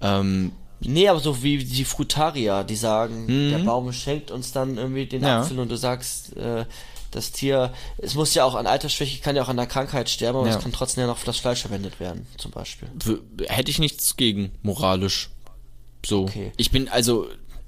Ähm, 0.00 0.52
Nee, 0.80 1.08
aber 1.08 1.20
so 1.20 1.42
wie 1.42 1.64
die 1.64 1.86
Frutarier, 1.86 2.62
die 2.62 2.76
sagen, 2.76 3.26
der 3.50 3.60
Baum 3.60 3.90
schenkt 3.94 4.30
uns 4.30 4.52
dann 4.52 4.76
irgendwie 4.76 5.06
den 5.06 5.22
Mhm. 5.22 5.26
Ja. 5.26 5.40
Apfel 5.40 5.58
und 5.58 5.70
du 5.70 5.76
sagst, 5.76 6.36
äh, 6.36 6.66
das 7.16 7.32
Tier, 7.32 7.72
es 7.98 8.14
muss 8.14 8.34
ja 8.34 8.44
auch 8.44 8.54
an 8.54 8.66
Altersschwäche, 8.66 9.20
kann 9.20 9.34
ja 9.36 9.42
auch 9.42 9.48
an 9.48 9.56
der 9.56 9.66
Krankheit 9.66 10.08
sterben, 10.08 10.38
aber 10.38 10.48
Ja. 10.48 10.56
es 10.56 10.62
kann 10.62 10.72
trotzdem 10.72 11.02
ja 11.02 11.06
noch 11.08 11.18
für 11.18 11.26
das 11.26 11.38
Fleisch 11.38 11.62
verwendet 11.62 11.98
werden, 11.98 12.26
zum 12.38 12.50
Beispiel. 12.52 12.88
hätte 13.48 13.70
ich 13.70 13.78
nichts 13.78 14.16
gegen, 14.16 14.52
moralisch. 14.62 15.30
So. 16.04 16.22
Okay. 16.24 16.52
Ich 16.56 16.70
bin 16.70 16.88
also, 16.88 17.26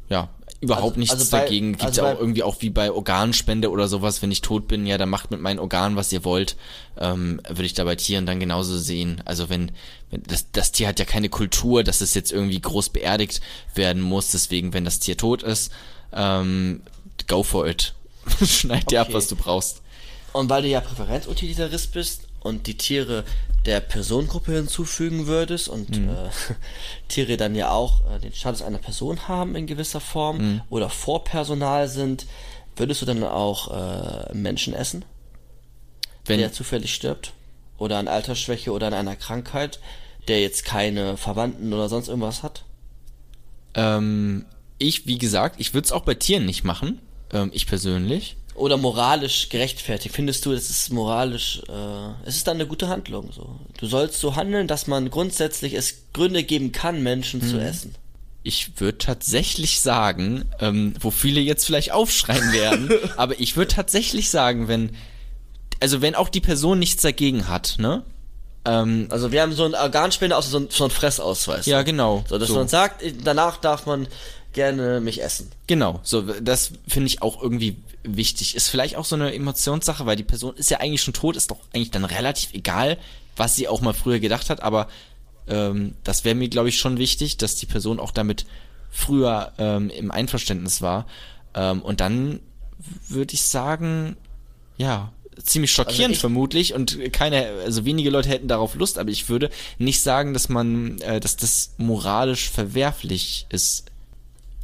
ja, 0.09 0.29
überhaupt 0.61 0.85
Also- 0.97 1.01
nichts 1.01 1.15
also 1.15 1.31
bei- 1.31 1.41
dagegen. 1.45 1.73
Gibt's 1.73 1.85
also 1.85 2.03
ja 2.05 2.15
auch 2.15 2.19
irgendwie 2.21 2.43
auch 2.43 2.57
wie 2.61 2.71
bei 2.71 2.91
Organspende 2.93 3.71
oder 3.71 3.87
sowas, 3.89 4.23
wenn 4.23 4.31
ich 4.33 4.41
tot 4.43 4.69
bin, 4.69 4.87
ja, 4.87 4.99
dann 4.99 5.09
macht 5.09 5.31
mit 5.31 5.41
meinen 5.41 5.59
Organen, 5.61 5.97
was 5.97 6.13
ihr 6.13 6.25
wollt. 6.25 6.57
Ähm, 6.99 7.41
würde 7.49 7.65
ich 7.65 7.75
da 7.75 7.85
bei 7.85 7.95
Tieren 7.97 8.27
dann 8.27 8.41
genauso 8.41 8.77
sehen. 8.77 9.23
Also 9.25 9.49
wenn, 9.49 9.71
wenn 10.11 10.23
das, 10.25 10.47
das 10.53 10.73
Tier 10.73 10.89
hat 10.89 10.99
ja 10.99 11.05
keine 11.05 11.29
Kultur, 11.29 11.85
dass 11.85 12.01
es 12.01 12.15
jetzt 12.15 12.33
irgendwie 12.33 12.61
groß 12.61 12.89
beerdigt 12.91 13.41
werden 13.75 14.03
muss. 14.03 14.31
Deswegen, 14.33 14.73
wenn 14.73 14.85
das 14.85 14.99
Tier 14.99 15.17
tot 15.17 15.43
ist, 15.45 15.71
ähm, 16.13 16.83
go 17.29 17.43
for 17.45 17.67
it. 17.69 17.95
Schneid 18.47 18.91
dir 18.91 19.01
ab, 19.01 19.09
Okay. 19.09 19.17
was 19.17 19.29
du 19.29 19.37
brauchst. 19.37 19.83
Und 20.33 20.51
weil 20.51 20.63
du 20.63 20.69
ja 20.69 20.81
Präferenzutilitarist 20.81 21.93
bist 21.93 22.23
und 22.41 22.67
die 22.67 22.77
Tiere 22.77 23.25
der 23.67 23.81
Personengruppe 23.81 24.53
hinzufügen 24.53 25.27
würdest 25.27 25.69
und 25.69 25.91
Mhm. 25.99 26.11
äh, 26.11 26.15
Tiere 27.09 27.37
dann 27.37 27.55
ja 27.55 27.71
auch 27.71 28.03
äh, 28.11 28.19
den 28.21 28.33
Status 28.33 28.63
einer 28.63 28.79
Person 28.79 29.27
haben 29.29 29.57
in 29.57 29.67
gewisser 29.67 30.01
Form 30.01 30.39
Mhm. 30.39 30.61
oder 30.71 30.91
Vorpersonal 30.91 31.89
sind, 31.89 32.27
würdest 32.77 33.03
du 33.03 33.07
dann 33.07 33.25
auch 33.25 34.29
äh, 34.31 34.35
Menschen 34.35 34.75
essen? 34.75 35.05
Wenn, 36.25 36.39
der 36.41 36.53
zufällig 36.53 36.95
stirbt 36.95 37.33
oder 37.79 37.97
an 37.99 38.07
Altersschwäche 38.07 38.71
oder 38.73 38.87
an 38.89 38.95
einer 38.95 39.17
Krankheit, 39.17 39.81
der 40.29 40.43
jetzt 40.43 40.65
keine 40.67 41.17
Verwandten 41.17 41.73
oder 41.73 41.89
sonst 41.89 42.09
irgendwas 42.09 42.43
hat. 42.43 42.65
ähm, 43.75 44.45
ich, 44.79 45.07
wie 45.07 45.19
gesagt, 45.19 45.57
ich 45.59 45.75
würde 45.75 45.87
es 45.87 45.93
auch 45.93 46.03
bei 46.03 46.15
Tieren 46.15 46.45
nicht 46.47 46.63
machen. 46.65 47.01
Ähm, 47.33 47.51
ich 47.53 47.67
persönlich. 47.67 48.37
Oder 48.55 48.77
moralisch 48.77 49.51
gerechtfertigt. 49.51 50.15
Findest 50.15 50.45
du, 50.45 50.53
es 50.53 50.69
ist 50.69 50.91
moralisch, 50.93 51.63
äh, 51.69 52.29
es 52.29 52.37
ist 52.37 52.47
dann 52.49 52.57
eine 52.57 52.67
gute 52.67 52.89
Handlung 52.89 53.31
so. 53.33 53.57
Du 53.79 53.87
sollst 53.87 54.19
so 54.19 54.35
handeln, 54.35 54.67
dass 54.67 54.89
man 54.89 55.11
grundsätzlich 55.11 55.75
es 55.75 55.95
Gründe 56.13 56.43
geben 56.43 56.73
kann, 56.73 57.03
Menschen 57.03 57.41
zu 57.41 57.59
essen. 57.61 57.95
Ich 58.43 58.81
würde 58.81 58.99
tatsächlich 58.99 59.81
sagen, 59.81 60.45
ähm, 60.59 60.95
wo 61.01 61.11
viele 61.11 61.41
jetzt 61.41 61.67
vielleicht 61.67 61.93
aufschreien 61.93 62.53
werden, 62.53 62.91
aber 63.17 63.39
ich 63.39 63.57
würde 63.57 63.73
tatsächlich 63.73 64.31
sagen, 64.31 64.67
wenn, 64.67 64.97
also 65.81 66.01
wenn 66.01 66.17
auch 66.17 66.29
die 66.29 66.41
Person 66.41 66.79
nichts 66.81 67.03
dagegen 67.03 67.47
hat, 67.49 67.77
ne? 67.79 68.03
Ähm, 68.65 69.07
Also 69.11 69.31
wir 69.31 69.43
haben 69.43 69.53
so 69.53 69.65
einen 69.65 69.75
Organspender, 69.75 70.35
also 70.37 70.51
so 70.51 70.57
einen, 70.57 70.71
so 70.71 70.85
einen 70.85 70.91
Fressausweis. 70.91 71.67
ja, 71.67 71.83
genau. 71.83 72.25
So, 72.29 72.39
dass 72.39 72.49
so. 72.49 72.55
man 72.55 72.69
sagt, 72.69 73.03
danach 73.23 73.59
darf 73.59 73.87
man 73.87 74.09
gerne 74.53 75.01
mich 75.01 75.23
essen. 75.23 75.51
Genau, 75.67 76.01
so 76.03 76.23
das 76.23 76.73
finde 76.87 77.07
ich 77.09 77.23
auch 77.23 77.43
irgendwie 77.43 77.77
wichtig. 78.03 78.55
Ist 78.57 78.69
vielleicht 78.69 78.97
auch 78.97 79.05
so 79.05 79.15
eine 79.17 79.35
Emotionssache, 79.35 80.07
weil 80.07 80.17
die 80.17 80.25
Person 80.25 80.57
ist 80.57 80.71
ja 80.71 80.81
eigentlich 80.81 81.03
schon 81.03 81.15
tot, 81.15 81.37
ist 81.37 81.51
doch 81.51 81.59
eigentlich 81.73 81.91
dann 81.91 82.05
relativ 82.05 82.55
egal, 82.55 82.99
was 83.37 83.57
sie 83.57 83.69
auch 83.69 83.81
mal 83.81 83.93
früher 83.93 84.19
gedacht 84.21 84.51
hat, 84.51 84.63
aber 84.63 84.89
ähm, 85.49 85.95
das 86.05 86.25
wäre 86.25 86.35
mir, 86.35 86.49
glaube 86.49 86.69
ich, 86.71 86.79
schon 86.79 86.99
wichtig, 86.99 87.37
dass 87.37 87.57
die 87.57 87.67
Person 87.67 88.01
auch 88.01 88.11
damit 88.11 88.47
früher 88.91 89.53
ähm, 89.59 89.91
im 89.91 90.11
Einverständnis 90.11 90.83
war. 90.83 91.07
Ähm, 91.55 91.83
und 91.83 92.01
dann 92.01 92.41
würde 93.09 93.35
ich 93.35 93.43
sagen, 93.43 94.17
ja, 94.77 95.13
ziemlich 95.43 95.73
schockierend 95.73 96.15
ich- 96.15 96.21
vermutlich 96.21 96.75
und 96.75 97.13
keine, 97.13 97.47
also 97.65 97.85
wenige 97.85 98.11
Leute 98.11 98.29
hätten 98.29 98.49
darauf 98.49 98.75
Lust, 98.75 98.99
aber 98.99 99.11
ich 99.11 99.29
würde 99.29 99.51
nicht 99.79 100.01
sagen, 100.03 100.33
dass 100.35 100.49
man, 100.49 101.01
äh, 101.03 101.21
dass 101.21 101.37
das 101.37 101.75
moralisch 101.77 102.49
verwerflich 102.51 103.47
ist. 103.51 103.85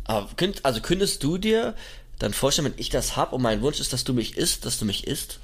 Aber 0.04 0.28
könnt, 0.36 0.64
also 0.64 0.80
könntest 0.80 1.22
du 1.22 1.38
dir 1.38 1.74
dann 2.18 2.32
vorstellen, 2.32 2.72
wenn 2.72 2.78
ich 2.78 2.90
das 2.90 3.16
hab 3.16 3.32
und 3.32 3.42
mein 3.42 3.62
Wunsch 3.62 3.80
ist, 3.80 3.92
dass 3.92 4.04
du 4.04 4.12
mich 4.12 4.36
isst, 4.36 4.64
dass 4.64 4.78
du 4.78 4.84
mich 4.84 5.06
isst? 5.06 5.40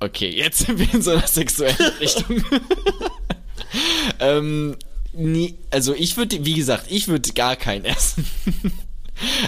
Okay, 0.00 0.30
jetzt 0.30 0.58
sind 0.66 0.78
wir 0.78 0.92
in 0.92 1.02
so 1.02 1.12
einer 1.12 1.26
sexuellen 1.26 1.76
Richtung. 2.00 2.44
ähm, 4.20 4.76
nie, 5.12 5.56
also 5.70 5.94
ich 5.94 6.16
würde, 6.16 6.44
wie 6.44 6.54
gesagt, 6.54 6.86
ich 6.90 7.08
würde 7.08 7.32
gar 7.32 7.56
keinen 7.56 7.84
essen. 7.84 8.26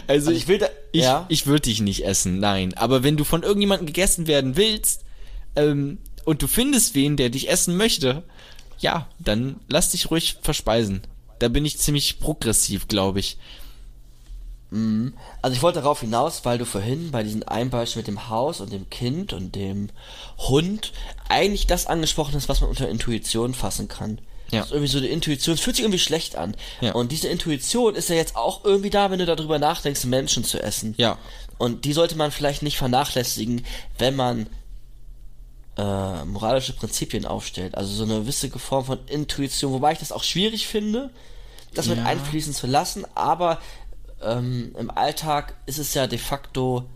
also, 0.07 0.31
Also 0.31 0.31
ich 0.31 0.49
will 0.49 0.59
da, 0.59 0.69
ich, 0.93 1.03
ja. 1.03 1.27
ich 1.29 1.47
würde 1.47 1.62
dich 1.62 1.81
nicht 1.81 2.05
essen, 2.05 2.39
nein. 2.39 2.75
Aber 2.75 3.03
wenn 3.03 3.17
du 3.17 3.25
von 3.25 3.43
irgendjemandem 3.43 3.87
gegessen 3.87 4.27
werden 4.27 4.57
willst, 4.57 5.05
ähm, 5.57 5.99
und 6.25 6.43
du 6.43 6.47
findest 6.47 6.95
wen, 6.95 7.17
der 7.17 7.31
dich 7.31 7.49
essen 7.49 7.77
möchte, 7.77 8.23
ja, 8.79 9.09
dann 9.19 9.57
lass 9.69 9.91
dich 9.91 10.11
ruhig 10.11 10.37
verspeisen. 10.43 11.03
Da 11.39 11.49
bin 11.49 11.65
ich 11.65 11.79
ziemlich 11.79 12.21
progressiv, 12.21 12.89
glaube 12.89 13.21
ich. 13.21 13.39
Also 15.43 15.57
ich 15.57 15.63
wollte 15.63 15.81
darauf 15.81 16.01
hinaus, 16.01 16.45
weil 16.45 16.59
du 16.59 16.65
vorhin 16.65 17.11
bei 17.11 17.25
diesem 17.25 17.43
einen 17.43 17.71
Beispiel 17.71 18.01
mit 18.01 18.07
dem 18.07 18.29
Haus 18.29 18.61
und 18.61 18.73
dem 18.73 18.89
Kind 18.89 19.33
und 19.33 19.57
dem 19.57 19.89
Hund 20.39 20.93
eigentlich 21.29 21.67
das 21.67 21.87
angesprochen 21.87 22.35
hast, 22.35 22.49
was 22.49 22.61
man 22.61 22.71
unter 22.71 22.89
Intuition 22.89 23.53
fassen 23.53 23.89
kann. 23.89 24.21
Ja. 24.53 24.61
Das 24.61 24.67
ist 24.69 24.73
irgendwie 24.73 24.93
so 24.93 24.99
eine 24.99 25.09
Intuition, 25.09 25.55
es 25.55 25.61
fühlt 25.61 25.75
sich 25.77 25.85
irgendwie 25.85 25.99
schlecht 25.99 26.37
an. 26.37 26.57
Ja. 26.81 26.93
Und 26.93 27.11
diese 27.11 27.27
Intuition 27.29 27.95
ist 27.97 28.09
ja 28.11 28.15
jetzt 28.17 28.37
auch 28.37 28.65
irgendwie 28.65 28.91
da, 28.91 29.11
wenn 29.11 29.19
du 29.19 29.27
darüber 29.27 29.59
nachdenkst, 29.59 30.05
Menschen 30.05 30.45
zu 30.45 30.63
essen. 30.63 30.95
Ja. 30.99 31.19
Und 31.59 31.85
die 31.85 31.93
sollte 31.93 32.17
man 32.17 32.31
vielleicht 32.31 32.63
nicht 32.63 32.77
vernachlässigen, 32.79 33.65
wenn 33.99 34.15
man 34.17 34.47
äh, 35.77 36.25
moralische 36.25 36.73
Prinzipien 36.75 37.27
aufstellt. 37.27 37.75
Also 37.77 37.93
so 37.93 38.05
eine 38.05 38.21
gewisse 38.21 38.51
Form 38.59 38.85
von 38.85 38.99
Intuition, 39.07 39.73
wobei 39.73 39.93
ich 39.93 39.99
das 39.99 40.13
auch 40.13 40.25
schwierig 40.25 40.67
finde, 40.67 41.11
das 41.75 41.87
mit 41.87 41.99
Ja. 41.99 42.05
einfließen 42.07 42.53
zu 42.53 42.67
lassen, 42.67 43.05
aber 43.15 43.59
ähm, 44.23 44.75
im 44.79 44.91
Alltag 44.91 45.57
ist 45.67 45.79
es 45.79 45.95
ja 45.95 46.07
de 46.07 46.19
facto 46.19 46.89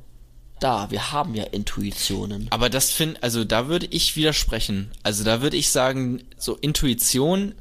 da. 0.61 0.91
Wir 0.91 1.13
haben 1.13 1.35
ja 1.35 1.45
Intuitionen. 1.45 2.47
Aber 2.51 2.71
das 2.71 2.91
finde, 2.91 3.23
also 3.23 3.45
da 3.45 3.69
würde 3.69 3.87
ich 3.87 4.17
widersprechen. 4.17 4.91
Also 5.03 5.25
da 5.25 5.43
würde 5.43 5.57
ich 5.57 5.69
sagen, 5.69 6.25
so 6.39 6.57
Intuition, 6.57 7.55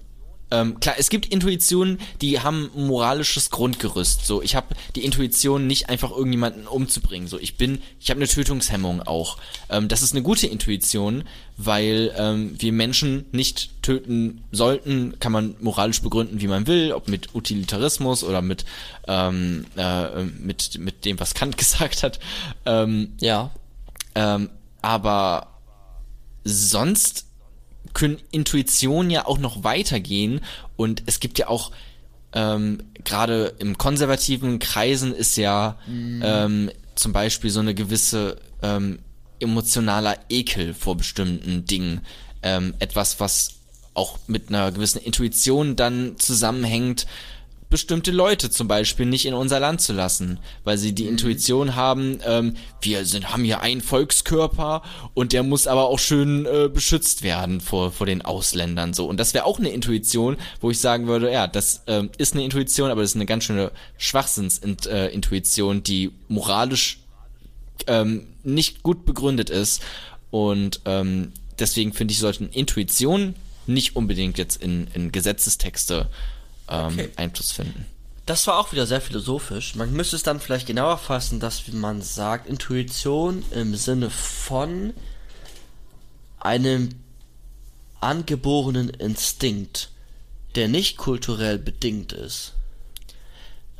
ähm, 0.54 0.80
klar, 0.80 0.96
es 1.00 1.10
gibt 1.10 1.26
Intuitionen, 1.26 2.00
die 2.22 2.40
haben 2.40 2.70
ein 2.76 2.86
moralisches 2.88 3.50
Grundgerüst. 3.50 4.26
So, 4.26 4.42
ich 4.44 4.56
habe 4.56 4.76
die 4.96 5.04
Intuition, 5.04 5.66
nicht 5.66 5.90
einfach 5.90 6.12
irgendjemanden 6.12 6.68
umzubringen. 6.68 7.28
So, 7.28 7.40
ich 7.40 7.58
bin, 7.58 7.82
ich 8.00 8.10
habe 8.12 8.20
eine 8.20 8.28
Tötungshemmung 8.28 9.02
auch. 9.02 9.38
Ähm, 9.70 9.88
das 9.88 10.04
ist 10.04 10.14
eine 10.14 10.22
gute 10.22 10.46
Intuition, 10.48 11.24
weil 11.58 12.14
ähm, 12.18 12.56
wir 12.60 12.72
Menschen 12.72 13.26
nicht 13.32 13.82
töten 13.82 14.44
sollten, 14.52 15.20
kann 15.20 15.32
man 15.32 15.56
moralisch 15.60 16.02
begründen, 16.02 16.40
wie 16.40 16.48
man 16.48 16.68
will, 16.68 16.92
ob 16.94 17.08
mit 17.08 17.34
Utilitarismus 17.36 18.24
oder 18.24 18.42
mit 18.42 18.64
ähm, 19.08 19.66
äh, 19.76 20.24
mit 20.24 20.78
mit 20.80 21.04
dem, 21.06 21.20
was 21.20 21.34
Kant 21.34 21.58
gesagt 21.64 22.04
hat. 22.04 22.20
Ähm, 22.66 23.14
Ja. 23.20 23.52
ähm, 24.16 24.50
aber 24.82 25.48
sonst 26.44 27.26
können 27.94 28.20
Intuitionen 28.32 29.10
ja 29.12 29.26
auch 29.26 29.38
noch 29.38 29.64
weitergehen. 29.64 30.42
Und 30.76 31.04
es 31.06 31.20
gibt 31.20 31.40
ja 31.40 31.48
auch 31.48 31.72
ähm, 32.34 32.82
gerade 33.04 33.54
im 33.60 33.78
konservativen 33.78 34.60
Kreisen 34.60 35.14
ist 35.14 35.38
ja 35.38 35.78
ähm, 35.88 36.72
zum 36.96 37.14
Beispiel 37.14 37.50
so 37.52 37.60
eine 37.60 37.76
gewisse 37.76 38.38
ähm, 38.62 39.00
emotionaler 39.40 40.18
Ekel 40.30 40.74
vor 40.74 40.98
bestimmten 40.98 41.66
Dingen. 41.66 42.02
Ähm, 42.42 42.74
etwas, 42.80 43.20
was 43.20 43.56
auch 43.94 44.18
mit 44.28 44.50
einer 44.50 44.72
gewissen 44.72 45.00
Intuition 45.00 45.76
dann 45.76 46.16
zusammenhängt, 46.18 47.06
bestimmte 47.74 48.12
Leute 48.12 48.52
zum 48.52 48.68
Beispiel 48.68 49.08
nicht 49.08 49.26
in 49.26 49.34
unser 49.34 49.60
Land 49.60 49.82
zu 49.82 49.94
lassen, 49.94 50.38
weil 50.64 50.78
sie 50.78 50.94
die 50.94 51.08
Intuition 51.08 51.76
haben, 51.76 52.20
ähm, 52.24 52.54
wir 52.82 53.04
sind, 53.04 53.34
haben 53.34 53.44
hier 53.44 53.62
einen 53.62 53.82
Volkskörper 53.82 54.84
und 55.16 55.34
der 55.34 55.42
muss 55.42 55.66
aber 55.66 55.86
auch 55.86 55.98
schön 55.98 56.46
äh, 56.46 56.70
beschützt 56.72 57.24
werden 57.24 57.62
vor, 57.62 57.92
vor 57.92 58.06
den 58.06 58.22
Ausländern 58.22 58.94
so. 58.94 59.08
Und 59.08 59.20
das 59.20 59.34
wäre 59.34 59.46
auch 59.46 59.58
eine 59.58 59.70
Intuition, 59.70 60.38
wo 60.62 60.70
ich 60.70 60.80
sagen 60.80 61.08
würde, 61.08 61.32
ja, 61.32 61.48
das 61.48 61.82
ähm, 61.88 62.12
ist 62.20 62.36
eine 62.36 62.44
Intuition, 62.44 62.92
aber 62.92 63.02
das 63.02 63.10
ist 63.10 63.16
eine 63.16 63.26
ganz 63.26 63.46
schöne 63.46 63.72
Schwachsinnsintuition, 63.98 65.78
äh, 65.78 65.82
die 65.82 66.12
moralisch 66.28 67.00
ähm, 67.88 68.28
nicht 68.44 68.84
gut 68.84 69.04
begründet 69.04 69.50
ist. 69.50 69.82
Und 70.30 70.82
ähm, 70.86 71.32
deswegen 71.58 71.92
finde 71.92 72.12
ich, 72.12 72.20
sollten 72.20 72.50
Intuitionen 72.50 73.34
nicht 73.66 73.96
unbedingt 73.96 74.38
jetzt 74.38 74.62
in, 74.62 74.86
in 74.94 75.12
Gesetzestexte 75.12 76.08
ähm, 76.74 76.94
Okay. 76.94 77.10
Einfluss 77.16 77.52
finden. 77.52 77.86
Das 78.26 78.48
war 78.48 78.58
auch 78.58 78.72
wieder 78.72 78.88
sehr 78.88 79.02
philosophisch. 79.02 79.76
Man 79.76 79.92
müsste 79.92 80.16
es 80.16 80.24
dann 80.24 80.40
vielleicht 80.40 80.68
genauer 80.68 80.98
fassen, 80.98 81.40
dass 81.40 81.68
wie 81.68 81.76
man 81.76 82.02
sagt, 82.02 82.48
Intuition 82.48 83.44
im 83.52 83.76
Sinne 83.76 84.10
von 84.10 84.94
einem 86.40 86.90
angeborenen 88.00 88.90
Instinkt, 88.90 89.90
der 90.56 90.68
nicht 90.68 90.98
kulturell 90.98 91.58
bedingt 91.58 92.14
ist. 92.14 92.54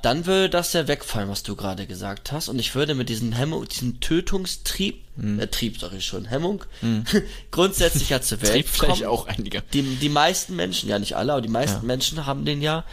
Dann 0.04 0.26
würde 0.28 0.50
das 0.50 0.74
ja 0.74 0.88
wegfallen, 0.88 1.30
was 1.30 1.42
du 1.44 1.56
gerade 1.56 1.88
gesagt 1.88 2.32
hast. 2.32 2.48
Und 2.50 2.60
ich 2.60 2.76
würde 2.76 2.94
mit 2.94 3.10
diesem 3.10 3.32
Hemmung, 3.32 3.68
diesem 3.68 4.00
Tötungstrieb, 4.00 5.02
Hm. 5.16 5.40
äh, 5.40 5.48
Trieb 5.48 5.80
sag 5.80 5.94
ich 5.94 6.06
schon, 6.06 6.26
Hemmung, 6.26 6.64
grundsätzlich 7.52 8.10
ja 8.10 8.22
zur 8.22 8.40
Welt 8.42 8.52
Trieb 8.52 8.68
vielleicht 8.68 9.04
kommen. 9.04 9.10
auch 9.12 9.28
einige. 9.28 9.62
Die, 9.74 9.82
die 9.82 10.10
meisten 10.10 10.56
Menschen, 10.56 10.90
ja 10.90 11.00
nicht 11.00 11.16
alle, 11.16 11.32
aber 11.34 11.42
die 11.42 11.48
meisten 11.50 11.78
Ja. 11.78 11.84
Menschen 11.88 12.26
haben 12.26 12.46
den 12.46 12.62
ja. 12.62 12.84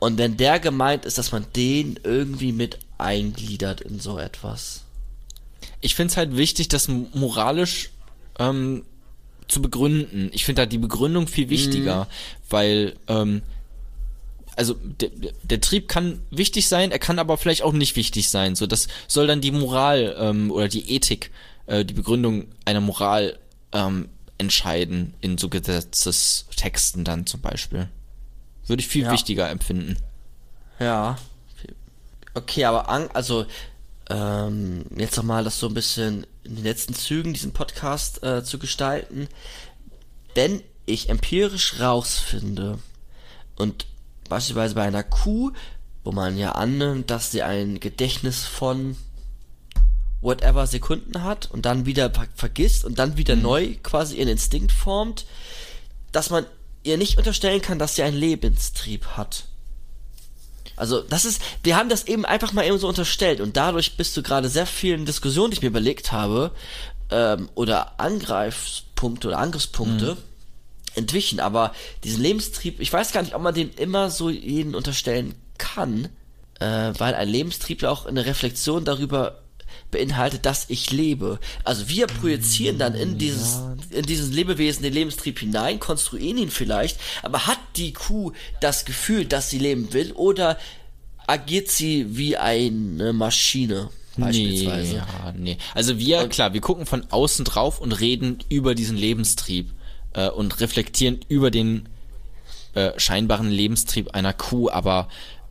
Und 0.00 0.18
wenn 0.18 0.36
der 0.36 0.58
gemeint 0.60 1.04
ist, 1.04 1.16
dass 1.18 1.30
man 1.32 1.46
den 1.54 1.98
irgendwie 2.02 2.52
mit 2.52 2.78
eingliedert 2.98 3.80
in 3.82 4.00
so 4.00 4.18
etwas. 4.18 4.82
Ich 5.80 5.94
finde 5.94 6.10
es 6.10 6.16
halt 6.16 6.36
wichtig, 6.36 6.68
das 6.68 6.88
moralisch 6.88 7.90
ähm, 8.38 8.84
zu 9.48 9.62
begründen. 9.62 10.30
Ich 10.32 10.44
finde 10.44 10.62
da 10.62 10.66
die 10.66 10.78
Begründung 10.78 11.28
viel 11.28 11.50
wichtiger, 11.50 12.08
weil 12.50 12.96
ähm, 13.06 13.42
also 14.56 14.74
der, 14.74 15.10
der 15.42 15.60
Trieb 15.60 15.88
kann 15.88 16.20
wichtig 16.30 16.68
sein, 16.68 16.90
er 16.92 16.98
kann 16.98 17.18
aber 17.18 17.36
vielleicht 17.38 17.62
auch 17.62 17.72
nicht 17.72 17.96
wichtig 17.96 18.28
sein. 18.28 18.54
So, 18.54 18.66
das 18.66 18.88
soll 19.08 19.26
dann 19.26 19.40
die 19.40 19.50
Moral 19.50 20.14
ähm, 20.18 20.50
oder 20.50 20.68
die 20.68 20.94
Ethik, 20.94 21.30
äh, 21.66 21.84
die 21.84 21.94
Begründung 21.94 22.46
einer 22.64 22.80
Moral 22.80 23.38
ähm, 23.72 24.08
entscheiden 24.38 25.14
in 25.20 25.38
so 25.38 25.48
Gesetzestexten 25.48 27.04
dann 27.04 27.26
zum 27.26 27.40
Beispiel. 27.40 27.88
Würde 28.66 28.80
ich 28.80 28.88
viel 28.88 29.04
Ja. 29.04 29.12
wichtiger 29.12 29.48
empfinden. 29.50 29.96
Ja. 30.78 31.18
Okay, 32.34 32.64
aber 32.64 32.88
an, 32.88 33.08
also 33.12 33.46
ähm, 34.10 34.84
jetzt 34.96 35.16
nochmal 35.16 35.44
das 35.44 35.58
so 35.58 35.68
ein 35.68 35.74
bisschen 35.74 36.26
in 36.44 36.56
den 36.56 36.64
letzten 36.64 36.94
Zügen 36.94 37.32
diesen 37.32 37.52
Podcast 37.52 38.22
äh, 38.22 38.42
zu 38.42 38.58
gestalten. 38.58 39.28
Wenn 40.34 40.62
ich 40.86 41.08
empirisch 41.08 41.78
rausfinde 41.78 42.78
und 43.56 43.86
beispielsweise 44.32 44.74
bei 44.74 44.82
einer 44.82 45.02
Kuh, 45.02 45.52
wo 46.04 46.12
man 46.12 46.38
ja 46.38 46.52
annimmt, 46.52 47.10
dass 47.10 47.30
sie 47.30 47.42
ein 47.42 47.80
Gedächtnis 47.80 48.44
von 48.44 48.96
whatever 50.22 50.66
Sekunden 50.66 51.22
hat 51.22 51.50
und 51.50 51.66
dann 51.66 51.84
wieder 51.84 52.10
ver 52.10 52.26
vergisst 52.34 52.84
und 52.84 52.98
dann 52.98 53.16
wieder 53.16 53.36
neu 53.36 53.74
quasi 53.82 54.16
ihren 54.16 54.28
Instinkt 54.28 54.72
formt, 54.72 55.26
dass 56.12 56.30
man 56.30 56.46
ihr 56.82 56.96
nicht 56.96 57.18
unterstellen 57.18 57.60
kann, 57.60 57.78
dass 57.78 57.94
sie 57.94 58.02
einen 58.02 58.16
Lebenstrieb 58.16 59.06
hat. 59.16 59.44
Also, 60.76 61.02
das 61.02 61.24
ist, 61.26 61.42
wir 61.62 61.76
haben 61.76 61.90
das 61.90 62.06
eben 62.06 62.24
einfach 62.24 62.52
mal 62.52 62.64
eben 62.64 62.78
so 62.78 62.88
unterstellt 62.88 63.40
und 63.40 63.56
dadurch 63.56 63.96
bist 63.96 64.16
du 64.16 64.22
gerade 64.22 64.48
sehr 64.48 64.66
vielen 64.66 65.04
Diskussionen, 65.04 65.50
die 65.50 65.56
ich 65.56 65.62
mir 65.62 65.68
überlegt 65.68 66.10
habe, 66.10 66.52
ähm, 67.10 67.50
oder 67.54 68.00
Angreifspunkte 68.00 69.28
oder 69.28 69.38
Angriffspunkte 69.38 70.16
entwichen. 70.94 71.40
Aber 71.40 71.72
diesen 72.04 72.22
Lebenstrieb, 72.22 72.80
ich 72.80 72.92
weiß 72.92 73.12
gar 73.12 73.22
nicht, 73.22 73.34
ob 73.34 73.42
man 73.42 73.54
den 73.54 73.70
immer 73.74 74.10
so 74.10 74.30
jeden 74.30 74.74
unterstellen 74.74 75.34
kann, 75.58 76.08
äh, 76.60 76.92
weil 76.98 77.14
ein 77.14 77.28
Lebenstrieb 77.28 77.82
ja 77.82 77.90
auch 77.90 78.06
eine 78.06 78.26
Reflexion 78.26 78.84
darüber 78.84 79.42
beinhaltet, 79.90 80.46
dass 80.46 80.66
ich 80.68 80.90
lebe. 80.90 81.38
Also 81.64 81.88
wir 81.88 82.06
projizieren 82.06 82.78
dann 82.78 82.94
in 82.94 83.18
dieses, 83.18 83.60
in 83.90 84.02
dieses 84.02 84.30
Lebewesen 84.30 84.82
den 84.82 84.92
Lebenstrieb 84.92 85.38
hinein, 85.38 85.78
konstruieren 85.80 86.38
ihn 86.38 86.50
vielleicht, 86.50 86.98
aber 87.22 87.46
hat 87.46 87.58
die 87.76 87.92
Kuh 87.92 88.32
das 88.60 88.84
Gefühl, 88.84 89.24
dass 89.24 89.50
sie 89.50 89.58
leben 89.58 89.92
will 89.92 90.12
oder 90.12 90.58
agiert 91.26 91.70
sie 91.70 92.16
wie 92.16 92.36
eine 92.36 93.12
Maschine 93.12 93.90
beispielsweise? 94.16 94.92
Nee, 94.92 94.96
ja, 94.96 95.34
nee. 95.36 95.58
Also 95.74 95.98
wir, 95.98 96.28
klar, 96.28 96.52
wir 96.52 96.60
gucken 96.60 96.86
von 96.86 97.06
außen 97.10 97.44
drauf 97.44 97.80
und 97.80 97.92
reden 97.92 98.38
über 98.48 98.74
diesen 98.74 98.96
Lebenstrieb 98.96 99.70
äh, 100.14 100.28
und 100.28 100.60
reflektieren 100.60 101.20
über 101.28 101.50
den 101.50 101.88
äh, 102.74 102.92
scheinbaren 102.98 103.50
Lebenstrieb 103.50 104.14
einer 104.14 104.32
Kuh, 104.32 104.70
aber 104.70 105.08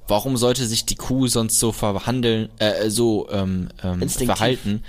warum 0.08 0.38
sollte 0.38 0.66
sich 0.66 0.86
die 0.86 0.96
Kuh 0.96 1.28
sonst 1.28 1.60
so 1.60 1.72
verhandeln, 1.72 2.50
äh, 2.60 2.90
so 2.90 3.30
ähm, 3.30 3.70
ähm, 3.84 4.08
verhalten? 4.10 4.84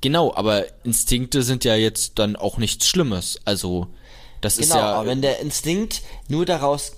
Genau, 0.00 0.34
aber 0.34 0.64
Instinkte 0.84 1.42
sind 1.42 1.64
ja 1.64 1.76
jetzt 1.76 2.18
dann 2.18 2.34
auch 2.36 2.58
nichts 2.58 2.88
Schlimmes. 2.88 3.40
Also 3.44 3.88
das 4.40 4.58
ist 4.58 4.70
Genau, 4.70 4.80
ja 4.80 4.94
aber 4.94 5.08
wenn 5.08 5.22
der 5.22 5.38
Instinkt 5.40 6.02
nur 6.28 6.44
daraus 6.46 6.92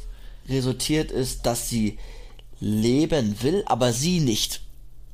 resultiert 0.48 1.10
ist, 1.10 1.44
dass 1.46 1.68
sie 1.68 1.98
leben 2.60 3.36
will, 3.42 3.62
aber 3.66 3.92
sie 3.92 4.20
nicht 4.20 4.60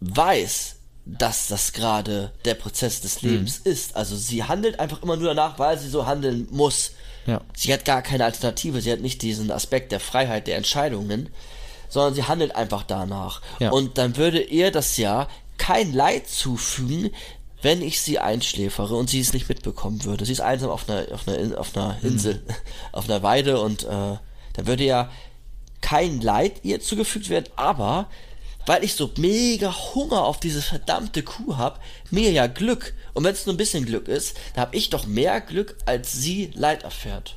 weiß, 0.01 0.77
dass 1.07 1.49
das 1.49 1.73
gerade 1.73 2.31
der 2.45 2.55
Prozess 2.55 3.01
des 3.01 3.23
Lebens 3.23 3.63
Mhm. 3.65 3.73
ist. 3.73 3.97
Also 3.97 4.17
sie 4.17 4.45
handelt 4.45 4.79
einfach 4.79 5.03
immer 5.03 5.17
nur 5.17 5.29
danach, 5.29 5.59
weil 5.59 5.79
sie 5.79 5.89
so 5.89 6.07
handeln 6.07 6.47
muss. 6.51 6.93
Ja. 7.27 7.41
Sie 7.57 7.73
hat 7.73 7.85
gar 7.85 8.03
keine 8.03 8.25
Alternative, 8.25 8.81
sie 8.81 8.91
hat 8.93 9.01
nicht 9.01 9.23
diesen 9.23 9.51
Aspekt 9.51 9.93
der 9.93 10.01
Freiheit 10.01 10.47
der 10.47 10.57
Entscheidungen, 10.57 11.29
sondern 11.89 12.15
sie 12.15 12.25
handelt 12.25 12.55
einfach 12.57 12.83
danach. 12.83 13.43
Ja. 13.59 13.71
Und 13.71 13.99
dann 13.99 14.17
würde 14.17 14.41
ihr 14.43 14.71
das 14.71 14.97
ja 14.97 15.29
kein 15.59 15.93
Leid 15.93 16.29
zufügen, 16.29 17.11
wenn 17.63 17.83
ich 17.83 18.01
sie 18.01 18.19
einschläfere 18.19 18.95
und 18.97 19.11
sie 19.11 19.21
es 19.21 19.35
nicht 19.35 19.49
mitbekommen 19.49 20.05
würde. 20.05 20.25
Sie 20.25 20.33
ist 20.33 20.41
einsam 20.41 20.71
auf 20.71 20.89
einer, 20.89 21.13
auf 21.13 21.29
einer, 21.29 21.39
In- 21.39 21.55
auf 21.55 21.77
einer 21.77 21.99
Insel, 22.03 22.43
auf 22.93 23.05
einer 23.05 23.23
Weide 23.23 23.61
und 23.61 23.83
äh, 23.85 23.87
dann 24.55 24.67
würde 24.67 24.85
ja 24.85 25.11
kein 25.83 26.21
Leid 26.21 26.61
ihr 26.63 26.81
zugefügt 26.81 27.29
werden, 27.29 27.47
aber 27.57 28.09
weil 28.71 28.85
ich 28.85 28.95
so 28.95 29.11
mega 29.17 29.75
Hunger 29.97 30.23
auf 30.23 30.39
diese 30.39 30.63
verdammte 30.63 31.25
Kuh 31.25 31.57
hab, 31.57 31.83
mir 32.13 32.31
ja 32.31 32.47
Glück. 32.47 32.95
Und 33.15 33.25
wenn 33.25 33.33
es 33.35 33.45
nur 33.45 33.57
ein 33.57 33.57
bisschen 33.57 33.85
Glück 33.85 34.07
ist, 34.07 34.37
dann 34.55 34.63
hab 34.63 34.77
ich 34.77 34.91
doch 34.91 35.09
mehr 35.09 35.41
Glück, 35.41 35.77
als 35.87 36.13
sie 36.13 36.53
Leid 36.55 36.85
erfährt. 36.85 37.37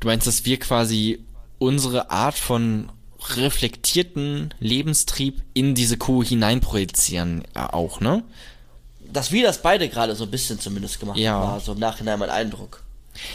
Du 0.00 0.08
meinst, 0.08 0.26
dass 0.26 0.44
wir 0.44 0.58
quasi 0.58 1.20
unsere 1.60 2.10
Art 2.10 2.34
von 2.36 2.90
reflektierten 3.36 4.52
Lebenstrieb 4.58 5.42
in 5.54 5.76
diese 5.76 5.96
Kuh 5.96 6.24
hineinprojizieren 6.24 7.44
äh, 7.54 7.60
auch, 7.60 8.00
ne? 8.00 8.24
Dass 9.12 9.30
wir 9.30 9.44
das 9.44 9.62
beide 9.62 9.88
gerade 9.88 10.16
so 10.16 10.24
ein 10.24 10.30
bisschen 10.32 10.58
zumindest 10.58 10.98
gemacht 10.98 11.18
Ja. 11.18 11.34
haben, 11.34 11.52
war 11.52 11.60
so 11.60 11.70
im 11.74 11.78
Nachhinein 11.78 12.18
mein 12.18 12.30
Eindruck. 12.30 12.82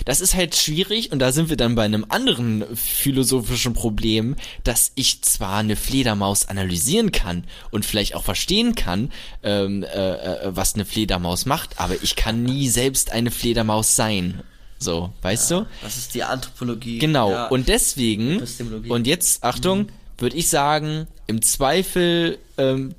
Das 0.06 0.22
ist 0.22 0.36
halt 0.36 0.56
schwierig 0.56 1.12
und 1.12 1.20
da 1.20 1.32
sind 1.32 1.50
wir 1.50 1.58
dann 1.58 1.76
bei 1.76 1.84
einem 1.84 2.06
anderen 2.10 2.64
philosophischen 2.76 3.74
Problem, 3.74 4.36
dass 4.64 4.92
ich 4.96 5.22
zwar 5.22 5.58
eine 5.58 5.76
Fledermaus 5.76 6.48
analysieren 6.48 7.12
kann 7.12 7.46
und 7.72 7.86
vielleicht 7.86 8.16
auch 8.16 8.24
verstehen 8.24 8.76
kann, 8.76 9.12
ähm, 9.44 9.84
äh, 9.84 9.88
äh, 9.88 10.56
was 10.56 10.76
eine 10.76 10.86
Fledermaus 10.86 11.46
macht, 11.46 11.80
aber 11.80 11.96
ich 12.02 12.16
kann 12.16 12.44
nie 12.44 12.68
selbst 12.68 13.12
eine 13.12 13.32
Fledermaus 13.32 13.96
sein. 13.96 14.44
So, 14.80 15.14
weißt 15.22 15.52
du? 15.52 15.68
Das 15.84 15.98
ist 15.98 16.16
die 16.16 16.24
Anthropologie. 16.24 16.98
Genau. 16.98 17.32
Ja. 17.32 17.48
Und 17.48 17.68
deswegen, 17.70 18.42
und 18.90 19.06
jetzt, 19.06 19.44
Achtung, 19.44 19.88
würde 20.18 20.36
ich 20.38 20.50
sagen, 20.50 21.08
im 21.28 21.42
Zweifel 21.44 22.40
ähm, 22.58 22.96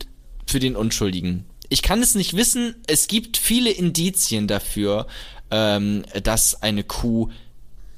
für 0.46 0.60
den 0.60 0.76
Unschuldigen. 0.76 1.44
Ich 1.68 1.82
kann 1.82 2.02
es 2.02 2.14
nicht 2.14 2.36
wissen, 2.36 2.74
es 2.86 3.08
gibt 3.08 3.36
viele 3.36 3.70
Indizien 3.70 4.46
dafür, 4.46 5.06
ähm, 5.52 6.02
dass 6.24 6.62
eine 6.62 6.82
Kuh 6.82 7.28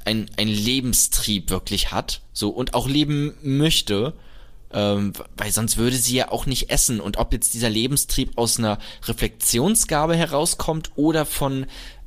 ein, 0.04 0.28
ein 0.36 0.48
Lebenstrieb 0.48 1.48
wirklich 1.48 1.92
hat, 1.92 2.20
so, 2.34 2.50
und 2.50 2.74
auch 2.74 2.88
leben 2.88 3.32
möchte, 3.42 4.12
ähm, 4.72 5.12
weil 5.36 5.52
sonst 5.52 5.76
würde 5.76 5.96
sie 5.96 6.16
ja 6.16 6.30
auch 6.30 6.46
nicht 6.46 6.68
essen. 6.68 7.00
Und 7.00 7.16
ob 7.16 7.32
jetzt 7.32 7.54
dieser 7.54 7.70
Lebenstrieb 7.70 8.36
aus 8.36 8.58
einer 8.58 8.78
Reflexionsgabe 9.06 10.16
herauskommt 10.16 10.90
oder 10.96 11.24
von 11.24 11.66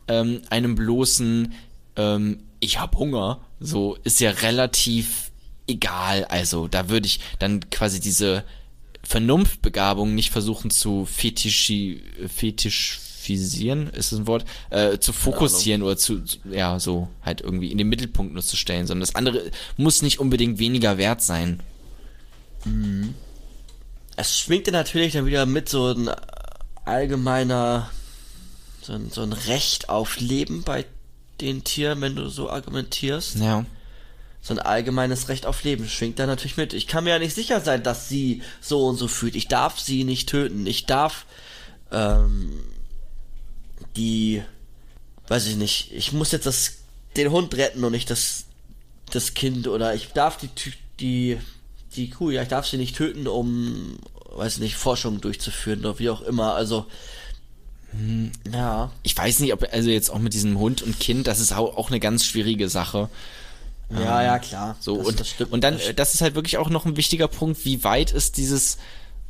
ähm, 0.10 0.41
einem 0.49 0.76
bloßen 0.76 1.53
ähm, 1.95 2.44
ich 2.60 2.80
hab 2.80 2.98
Hunger, 2.98 3.40
so 3.60 3.98
ist 4.03 4.19
ja 4.19 4.32
relativ 4.32 5.32
egal. 5.65 6.26
Also 6.26 6.68
da 6.68 6.90
würde 6.90 7.07
ich 7.07 7.22
dann 7.40 7.69
quasi 7.69 7.99
diese 7.99 8.44
Vernunftbegabung 9.03 10.14
nicht 10.14 10.32
versuchen 10.32 10.72
zu 10.72 11.06
fetischi, 11.06 12.02
fetischisieren, 13.28 13.90
ist 13.90 14.12
das 14.12 14.20
ein 14.20 14.28
Wort, 14.28 14.45
äh, 14.70 14.98
zu 14.99 15.14
fokussieren 15.14 15.84
oder 15.84 15.98
zu, 15.98 16.24
zu, 16.24 16.38
ja, 16.49 16.80
so 16.80 17.10
halt 17.24 17.41
irgendwie 17.41 17.72
in 17.72 17.78
den 17.78 17.90
Mittelpunkt 17.90 18.34
nur 18.34 18.44
zu 18.44 18.56
stellen, 18.56 18.88
sondern 18.88 19.02
das 19.02 19.16
andere 19.16 19.52
muss 19.76 20.02
nicht 20.02 20.20
unbedingt 20.20 20.60
weniger 20.60 20.98
wert 20.98 21.22
sein. 21.22 21.60
Es 24.16 24.40
schwingt 24.40 24.68
ja 24.68 24.74
natürlich 24.74 25.14
dann 25.14 25.26
wieder 25.26 25.45
mit 25.45 25.70
so 25.70 25.91
ein 25.91 26.10
allgemeiner, 26.86 27.90
so 28.82 28.94
ein, 28.94 29.10
so 29.12 29.22
ein 29.22 29.34
Recht 29.34 29.90
auf 29.90 30.20
Leben 30.20 30.64
bei 30.64 30.86
den 31.41 31.64
Tieren, 31.64 32.02
wenn 32.02 32.16
du 32.16 32.30
so 32.30 32.49
argumentierst. 32.49 33.38
Ja. 33.38 33.66
So 34.41 34.54
ein 34.54 34.60
allgemeines 34.60 35.28
Recht 35.28 35.45
auf 35.45 35.64
Leben 35.64 35.90
schwingt 35.90 36.20
da 36.20 36.26
natürlich 36.26 36.58
mit. 36.58 36.74
Ich 36.74 36.88
kann 36.88 37.04
mir 37.04 37.10
ja 37.12 37.20
nicht 37.20 37.36
sicher 37.36 37.60
sein, 37.60 37.84
dass 37.84 38.08
sie 38.08 38.41
so 38.62 38.88
und 38.88 38.95
so 38.95 39.08
fühlt. 39.08 39.36
Ich 39.36 39.49
darf 39.49 39.78
sie 39.80 40.06
nicht 40.06 40.30
töten. 40.30 40.66
Ich 40.66 40.86
darf 40.86 41.26
ähm, 41.91 42.64
die, 43.98 44.41
weiß 45.28 45.48
ich 45.48 45.56
nicht, 45.57 45.91
ich 45.91 46.14
muss 46.14 46.32
jetzt 46.32 46.45
das, 46.45 46.78
den 47.18 47.32
Hund 47.32 47.56
retten 47.56 47.84
und 47.84 47.91
nicht 47.91 48.10
das, 48.10 48.45
das 49.11 49.34
Kind 49.34 49.68
oder 49.68 49.94
ich 49.95 50.10
darf 50.14 50.38
die, 50.38 50.49
die, 50.99 51.38
die 51.95 52.10
Kuh, 52.10 52.30
ja, 52.30 52.44
ich 52.44 52.48
darf 52.48 52.65
sie 52.68 52.78
nicht 52.78 52.95
töten, 52.95 53.28
um, 53.28 53.98
weiß 54.36 54.56
ich 54.56 54.60
nicht, 54.61 54.76
Forschung 54.76 55.19
durchzuführen 55.19 55.80
oder 55.82 55.99
wie 55.99 56.10
auch 56.10 56.22
immer. 56.22 56.53
Also, 56.53 56.86
ja. 58.53 58.91
Ich 59.03 59.18
weiß 59.18 59.40
nicht, 59.40 59.53
ob, 59.53 59.65
also 59.72 59.90
jetzt 59.90 60.10
auch 60.11 60.19
mit 60.19 60.34
diesem 60.34 60.60
Hund 60.60 60.82
und 60.82 60.99
Kind, 60.99 61.28
das 61.28 61.40
ist 61.40 61.53
auch, 61.53 61.88
eine 61.90 61.99
ganz 61.99 62.26
schwierige 62.26 62.69
Sache. 62.69 63.10
Ja, 63.90 64.22
ja, 64.22 64.40
klar. 64.40 64.76
So, 64.80 64.98
Das- 64.98 65.07
und, 65.07 65.19
das 65.19 65.30
stimmt. 65.30 65.52
und 65.53 65.64
dann, 65.64 65.76
Das 65.76 65.88
äh, 65.88 65.94
das 65.94 66.14
ist 66.14 66.22
halt 66.22 66.36
wirklich 66.36 66.57
auch 66.57 66.69
noch 66.69 66.86
ein 66.86 66.98
wichtiger 66.98 67.28
Punkt, 67.28 67.64
wie 67.65 67.84
weit 67.84 68.11
ist 68.11 68.38
dieses, 68.38 68.78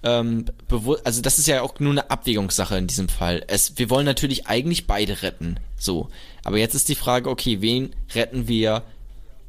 ähm, 0.03 0.45
bewusst, 0.67 1.05
also 1.05 1.21
das 1.21 1.39
ist 1.39 1.47
ja 1.47 1.61
auch 1.61 1.79
nur 1.79 1.91
eine 1.91 2.09
Abwägungssache 2.11 2.77
in 2.77 2.87
diesem 2.87 3.09
Fall. 3.09 3.43
Es, 3.47 3.77
wir 3.77 3.89
wollen 3.89 4.05
natürlich 4.05 4.47
eigentlich 4.47 4.87
beide 4.87 5.21
retten, 5.23 5.59
so. 5.77 6.09
Aber 6.43 6.57
jetzt 6.57 6.75
ist 6.75 6.89
die 6.89 6.95
Frage, 6.95 7.29
okay, 7.29 7.61
wen 7.61 7.95
retten 8.13 8.47
wir 8.47 8.83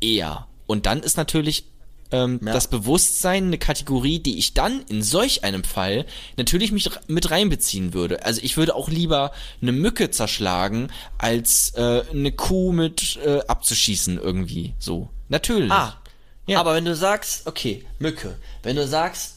eher? 0.00 0.46
Und 0.66 0.86
dann 0.86 1.00
ist 1.02 1.16
natürlich 1.16 1.64
ähm, 2.10 2.40
Ja. 2.42 2.52
das 2.54 2.68
Bewusstsein 2.68 3.44
eine 3.48 3.58
Kategorie, 3.58 4.18
die 4.18 4.38
ich 4.38 4.54
dann 4.54 4.82
in 4.88 5.02
solch 5.02 5.44
einem 5.44 5.62
Fall 5.64 6.06
natürlich 6.38 6.72
mich 6.72 6.88
mit 7.06 7.30
reinbeziehen 7.30 7.92
würde. 7.92 8.24
Also 8.24 8.40
ich 8.42 8.56
würde 8.56 8.74
auch 8.74 8.88
lieber 8.88 9.32
eine 9.60 9.72
Mücke 9.72 10.10
zerschlagen, 10.10 10.88
als 11.18 11.74
äh, 11.76 12.02
eine 12.10 12.32
Kuh 12.32 12.72
mit 12.72 13.18
äh, 13.24 13.40
abzuschießen 13.46 14.18
irgendwie. 14.18 14.72
So. 14.78 15.10
Natürlich. 15.28 15.70
Ah, 15.70 15.98
Ja. 16.46 16.60
aber 16.60 16.74
wenn 16.74 16.86
du 16.86 16.96
sagst, 16.96 17.46
okay, 17.46 17.84
Mücke, 17.98 18.36
wenn 18.62 18.76
du 18.76 18.86
sagst, 18.86 19.34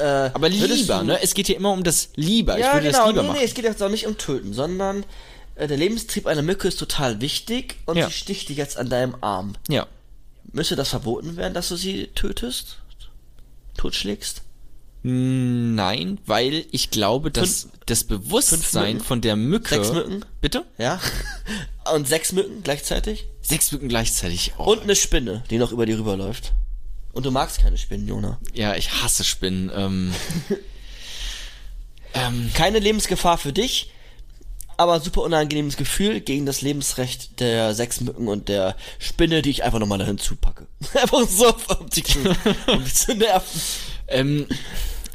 äh, 0.00 0.30
Aber 0.34 0.48
lieber, 0.48 1.02
ne? 1.02 1.22
Es 1.22 1.34
geht 1.34 1.46
hier 1.46 1.56
immer 1.56 1.72
um 1.72 1.84
das 1.84 2.08
Lieber. 2.16 2.56
ich 2.58 2.64
Ja, 2.64 2.72
würde 2.74 2.86
genau, 2.88 2.98
das 2.98 3.06
lieber 3.08 3.22
nee, 3.22 3.28
machen. 3.28 3.38
nee, 3.40 3.44
es 3.46 3.54
geht 3.54 3.64
jetzt 3.64 3.82
auch 3.82 3.88
nicht 3.90 4.06
um 4.06 4.16
Töten, 4.18 4.52
sondern 4.54 5.04
äh, 5.56 5.66
der 5.68 5.76
Lebenstrieb 5.76 6.26
einer 6.26 6.42
Mücke 6.42 6.68
ist 6.68 6.78
total 6.78 7.20
wichtig 7.20 7.76
und 7.86 7.96
Ja. 7.96 8.06
sie 8.06 8.12
sticht 8.12 8.48
dich 8.48 8.56
jetzt 8.56 8.76
an 8.76 8.88
deinem 8.88 9.14
Arm. 9.20 9.54
Ja. 9.68 9.86
Müsste 10.52 10.74
das 10.76 10.88
verboten 10.88 11.36
werden, 11.36 11.54
dass 11.54 11.68
du 11.68 11.76
sie 11.76 12.08
tötest? 12.14 12.78
Totschlägst? 13.76 14.42
Nein, 15.02 16.18
weil 16.26 16.66
ich 16.72 16.90
glaube, 16.90 17.30
dass 17.30 17.68
das 17.86 18.04
Bewusstsein 18.04 19.00
von 19.00 19.22
der 19.22 19.34
Mücke. 19.36 19.70
Sechs 19.76 19.92
Mücken? 19.92 20.24
Bitte? 20.42 20.64
Ja? 20.76 21.00
und 21.94 22.06
sechs 22.06 22.32
Mücken 22.32 22.62
gleichzeitig? 22.62 23.26
Sechs 23.40 23.72
Mücken 23.72 23.88
gleichzeitig. 23.88 24.52
Oh. 24.58 24.64
Und 24.64 24.82
eine 24.82 24.94
Spinne, 24.96 25.42
die 25.50 25.56
noch 25.58 25.72
über 25.72 25.86
dir 25.86 25.98
rüberläuft. 25.98 26.52
Und 27.12 27.26
du 27.26 27.30
magst 27.30 27.60
keine 27.60 27.76
Spinnen, 27.76 28.06
Jona. 28.06 28.38
Ja, 28.54 28.74
ich 28.76 29.02
hasse 29.02 29.24
Spinnen. 29.24 29.70
Ähm, 29.74 30.14
ähm, 32.14 32.50
Keine 32.54 32.78
Lebensgefahr 32.78 33.36
für 33.38 33.52
dich, 33.52 33.90
aber 34.76 35.00
super 35.00 35.22
unangenehmes 35.22 35.76
Gefühl 35.76 36.20
gegen 36.20 36.46
das 36.46 36.60
Lebensrecht 36.62 37.40
der 37.40 37.74
sechs 37.74 38.00
Mücken 38.00 38.28
und 38.28 38.48
der 38.48 38.76
Spinne, 38.98 39.42
die 39.42 39.50
ich 39.50 39.64
einfach 39.64 39.78
nochmal 39.78 39.98
dahin 39.98 40.18
zupacke. 40.18 40.66
einfach 40.94 41.26
so, 41.28 41.48
um 41.78 41.90
zu, 41.90 42.02
um 42.68 42.84
dich 42.84 42.94
zu 42.94 43.14
nerven. 43.14 43.60
ähm, 44.08 44.46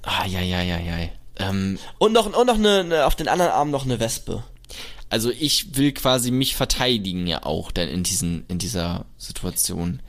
ah, 0.03 0.25
ja, 0.25 0.41
ja, 0.41 0.61
ja, 0.61 0.79
ja. 0.79 1.09
Ähm, 1.37 1.79
Und 1.97 2.13
noch, 2.13 2.25
und 2.25 2.47
noch 2.47 2.55
eine, 2.55 2.79
eine, 2.81 3.05
auf 3.05 3.15
den 3.15 3.27
anderen 3.27 3.51
Arm 3.51 3.71
noch 3.71 3.85
eine 3.85 3.99
Wespe. 3.99 4.43
also 5.09 5.31
ich 5.31 5.75
will 5.77 5.91
quasi 5.93 6.31
mich 6.31 6.55
verteidigen 6.55 7.25
ja 7.27 7.43
auch 7.43 7.71
dann 7.71 7.87
in 7.89 8.03
diesen, 8.03 8.45
in 8.47 8.57
dieser 8.57 9.05
Situation. 9.17 10.01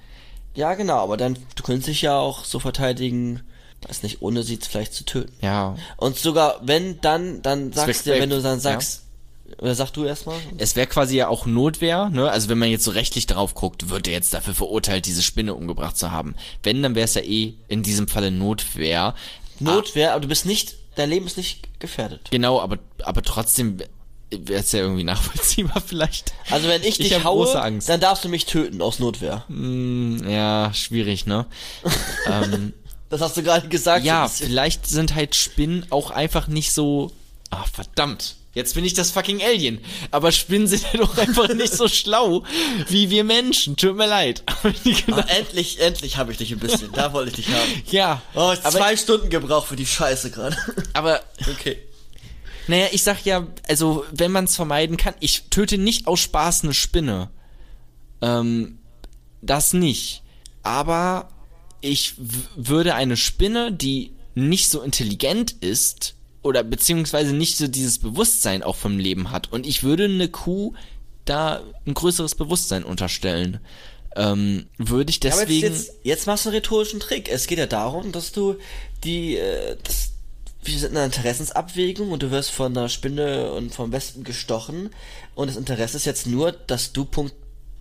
Ja, 0.56 0.74
genau, 0.74 0.98
aber 0.98 1.16
dann, 1.16 1.38
du 1.54 1.62
könntest 1.62 1.88
dich 1.88 2.02
ja 2.02 2.18
auch 2.18 2.44
so 2.44 2.58
verteidigen, 2.58 3.42
weiß 3.86 4.02
nicht, 4.02 4.22
ohne 4.22 4.42
sie 4.42 4.56
vielleicht 4.56 4.94
zu 4.94 5.04
töten. 5.04 5.32
Ja. 5.42 5.76
Und 5.96 6.16
sogar, 6.16 6.60
wenn, 6.62 7.00
dann, 7.00 7.42
dann 7.42 7.72
sagst 7.72 8.06
du, 8.06 8.10
wenn 8.10 8.30
du 8.30 8.40
dann 8.40 8.54
ja. 8.54 8.60
sagst, 8.60 9.02
oder 9.58 9.74
sag 9.74 9.92
du 9.92 10.04
erstmal? 10.04 10.36
Es 10.58 10.74
wäre 10.74 10.86
quasi 10.86 11.16
ja 11.16 11.28
auch 11.28 11.46
Notwehr, 11.46 12.08
ne? 12.08 12.30
Also 12.30 12.48
wenn 12.48 12.58
man 12.58 12.68
jetzt 12.68 12.84
so 12.84 12.90
rechtlich 12.90 13.26
drauf 13.26 13.54
guckt, 13.54 13.90
wird 13.90 14.08
er 14.08 14.14
jetzt 14.14 14.34
dafür 14.34 14.54
verurteilt, 14.54 15.06
diese 15.06 15.22
Spinne 15.22 15.54
umgebracht 15.54 15.96
zu 15.96 16.10
haben. 16.10 16.34
Wenn, 16.64 16.82
dann 16.82 16.96
wäre 16.96 17.04
es 17.04 17.14
ja 17.14 17.22
eh 17.22 17.54
in 17.68 17.82
diesem 17.82 18.08
Falle 18.08 18.32
Notwehr. 18.32 19.14
Notwehr, 19.60 20.12
aber 20.12 20.20
du 20.20 20.28
bist 20.28 20.46
nicht, 20.46 20.76
dein 20.96 21.10
Leben 21.10 21.26
ist 21.26 21.36
nicht 21.36 21.80
gefährdet. 21.80 22.28
Genau, 22.30 22.60
aber, 22.60 22.78
aber 23.02 23.22
trotzdem 23.22 23.78
wäre 24.30 24.60
es 24.60 24.72
ja 24.72 24.80
irgendwie 24.80 25.04
nachvollziehbar 25.04 25.80
vielleicht. 25.86 26.32
Also 26.50 26.68
wenn 26.68 26.82
ich 26.82 26.98
dich 26.98 27.14
hab 27.14 27.24
haue, 27.24 27.52
dann 27.86 28.00
darfst 28.00 28.24
du 28.24 28.28
mich 28.28 28.46
töten 28.46 28.82
aus 28.82 28.98
Notwehr. 28.98 29.44
Hm, 29.48 30.28
ja, 30.28 30.72
schwierig, 30.74 31.26
ne? 31.26 31.46
ähm, 32.26 32.72
Das 33.08 33.20
hast 33.20 33.36
du 33.36 33.42
gerade 33.42 33.68
gesagt. 33.68 34.04
ja, 34.04 34.28
so 34.28 34.44
vielleicht 34.44 34.86
sind 34.86 35.14
halt 35.14 35.34
Spinnen 35.34 35.86
auch 35.90 36.10
einfach 36.10 36.48
nicht 36.48 36.72
so. 36.72 37.12
Ah, 37.50 37.64
verdammt. 37.72 38.34
Jetzt 38.54 38.74
bin 38.74 38.86
ich 38.86 38.94
das 38.94 39.10
fucking 39.10 39.42
Alien. 39.42 39.80
Aber 40.10 40.32
Spinnen 40.32 40.66
sind 40.66 40.82
ja 40.90 40.98
doch 41.00 41.18
einfach 41.18 41.48
nicht 41.48 41.74
so 41.74 41.88
schlau 41.88 42.42
wie 42.88 43.10
wir 43.10 43.22
Menschen. 43.22 43.76
Tut 43.76 43.96
mir 43.96 44.06
leid. 44.06 44.42
Ah, 45.12 45.24
endlich, 45.28 45.78
endlich 45.80 46.16
habe 46.16 46.32
ich 46.32 46.38
dich 46.38 46.52
ein 46.52 46.58
bisschen. 46.58 46.90
Da 46.92 47.12
wollte 47.12 47.30
ich 47.30 47.46
dich 47.46 47.54
haben. 47.54 47.82
ja. 47.90 48.22
Oh, 48.34 48.52
ich 48.54 48.60
zwei 48.62 48.96
Stunden 48.96 49.28
gebraucht 49.30 49.68
für 49.68 49.76
die 49.76 49.86
Scheiße 49.86 50.30
gerade. 50.30 50.56
aber 50.94 51.20
Okay. 51.52 51.78
Naja, 52.68 52.86
ich 52.92 53.02
sag 53.02 53.24
ja, 53.24 53.46
also 53.68 54.04
wenn 54.12 54.32
man 54.32 54.44
es 54.44 54.56
vermeiden 54.56 54.96
kann, 54.96 55.14
ich 55.20 55.44
töte 55.50 55.78
nicht 55.78 56.06
aus 56.06 56.20
Spaß 56.20 56.64
eine 56.64 56.74
Spinne. 56.74 57.30
Ähm, 58.20 58.78
das 59.42 59.72
nicht. 59.72 60.22
Aber 60.62 61.28
ich 61.80 62.14
würde 62.56 62.94
eine 62.94 63.16
Spinne, 63.16 63.72
die 63.72 64.12
nicht 64.34 64.68
so 64.68 64.82
intelligent 64.82 65.52
ist, 65.52 66.16
oder 66.46 66.62
beziehungsweise 66.62 67.34
nicht 67.34 67.58
so 67.58 67.66
dieses 67.66 67.98
Bewusstsein 67.98 68.62
auch 68.62 68.76
vom 68.76 68.98
Leben 68.98 69.30
hat. 69.32 69.52
Und 69.52 69.66
ich 69.66 69.82
würde 69.82 70.04
eine 70.04 70.28
Kuh 70.28 70.74
da 71.24 71.62
ein 71.84 71.94
größeres 71.94 72.36
Bewusstsein 72.36 72.84
unterstellen. 72.84 73.58
Ähm, 74.14 74.66
würde 74.78 75.10
ich 75.10 75.20
deswegen. 75.20 75.52
jetzt, 75.60 75.88
jetzt, 75.88 75.94
jetzt 76.04 76.26
machst 76.26 76.44
du 76.44 76.50
einen 76.50 76.56
rhetorischen 76.56 77.00
Trick. 77.00 77.28
Es 77.28 77.48
geht 77.48 77.58
ja 77.58 77.66
darum, 77.66 78.12
dass 78.12 78.32
du 78.32 78.56
die, 79.02 79.36
äh, 79.36 79.76
das, 79.82 80.12
wir 80.66 80.78
sind 80.78 80.90
in 80.90 80.96
einer 80.96 81.06
Interessensabwägung 81.06 82.10
und 82.10 82.22
du 82.22 82.30
wirst 82.30 82.50
von 82.50 82.76
einer 82.76 82.88
Spinne 82.88 83.52
und 83.52 83.74
vom 83.74 83.92
Wespen 83.92 84.24
gestochen 84.24 84.90
und 85.34 85.48
das 85.48 85.56
Interesse 85.56 85.96
ist 85.96 86.06
jetzt 86.06 86.26
nur, 86.26 86.52
dass 86.52 86.92
du 86.92 87.04
punkt, 87.04 87.34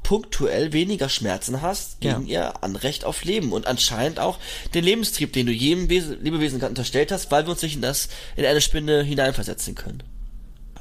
punktuell 0.04 0.72
weniger 0.72 1.10
Schmerzen 1.10 1.64
hast 1.64 2.00
gegen 2.00 2.28
ihr 2.28 2.64
Anrecht 2.64 3.06
auf 3.06 3.24
Leben 3.24 3.52
und 3.52 3.66
anscheinend 3.66 4.20
auch 4.20 4.38
den 4.76 4.84
Lebenstrieb, 4.84 5.34
den 5.34 5.48
du 5.48 5.52
jedem 5.52 5.90
Wesen, 5.90 6.24
Lebewesen 6.24 6.62
unterstellt 6.62 7.12
hast, 7.12 7.32
weil 7.32 7.46
wir 7.46 7.52
uns 7.52 7.64
nicht 7.64 7.76
in 7.76 7.82
das 7.82 8.10
in 8.36 8.46
eine 8.46 8.62
Spinne 8.62 9.02
hineinversetzen 9.02 9.74
können. 9.74 10.04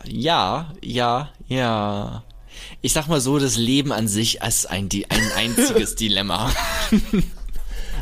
Ja, 0.06 0.74
ja, 0.82 1.32
ja. 1.48 2.22
Ich 2.82 2.92
sag 2.92 3.08
mal 3.08 3.22
so, 3.22 3.38
das 3.38 3.56
Leben 3.56 3.92
an 3.92 4.08
sich 4.08 4.42
ist 4.42 4.66
ein, 4.66 4.90
ein 5.08 5.32
einziges 5.36 5.94
Dilemma. 5.96 6.52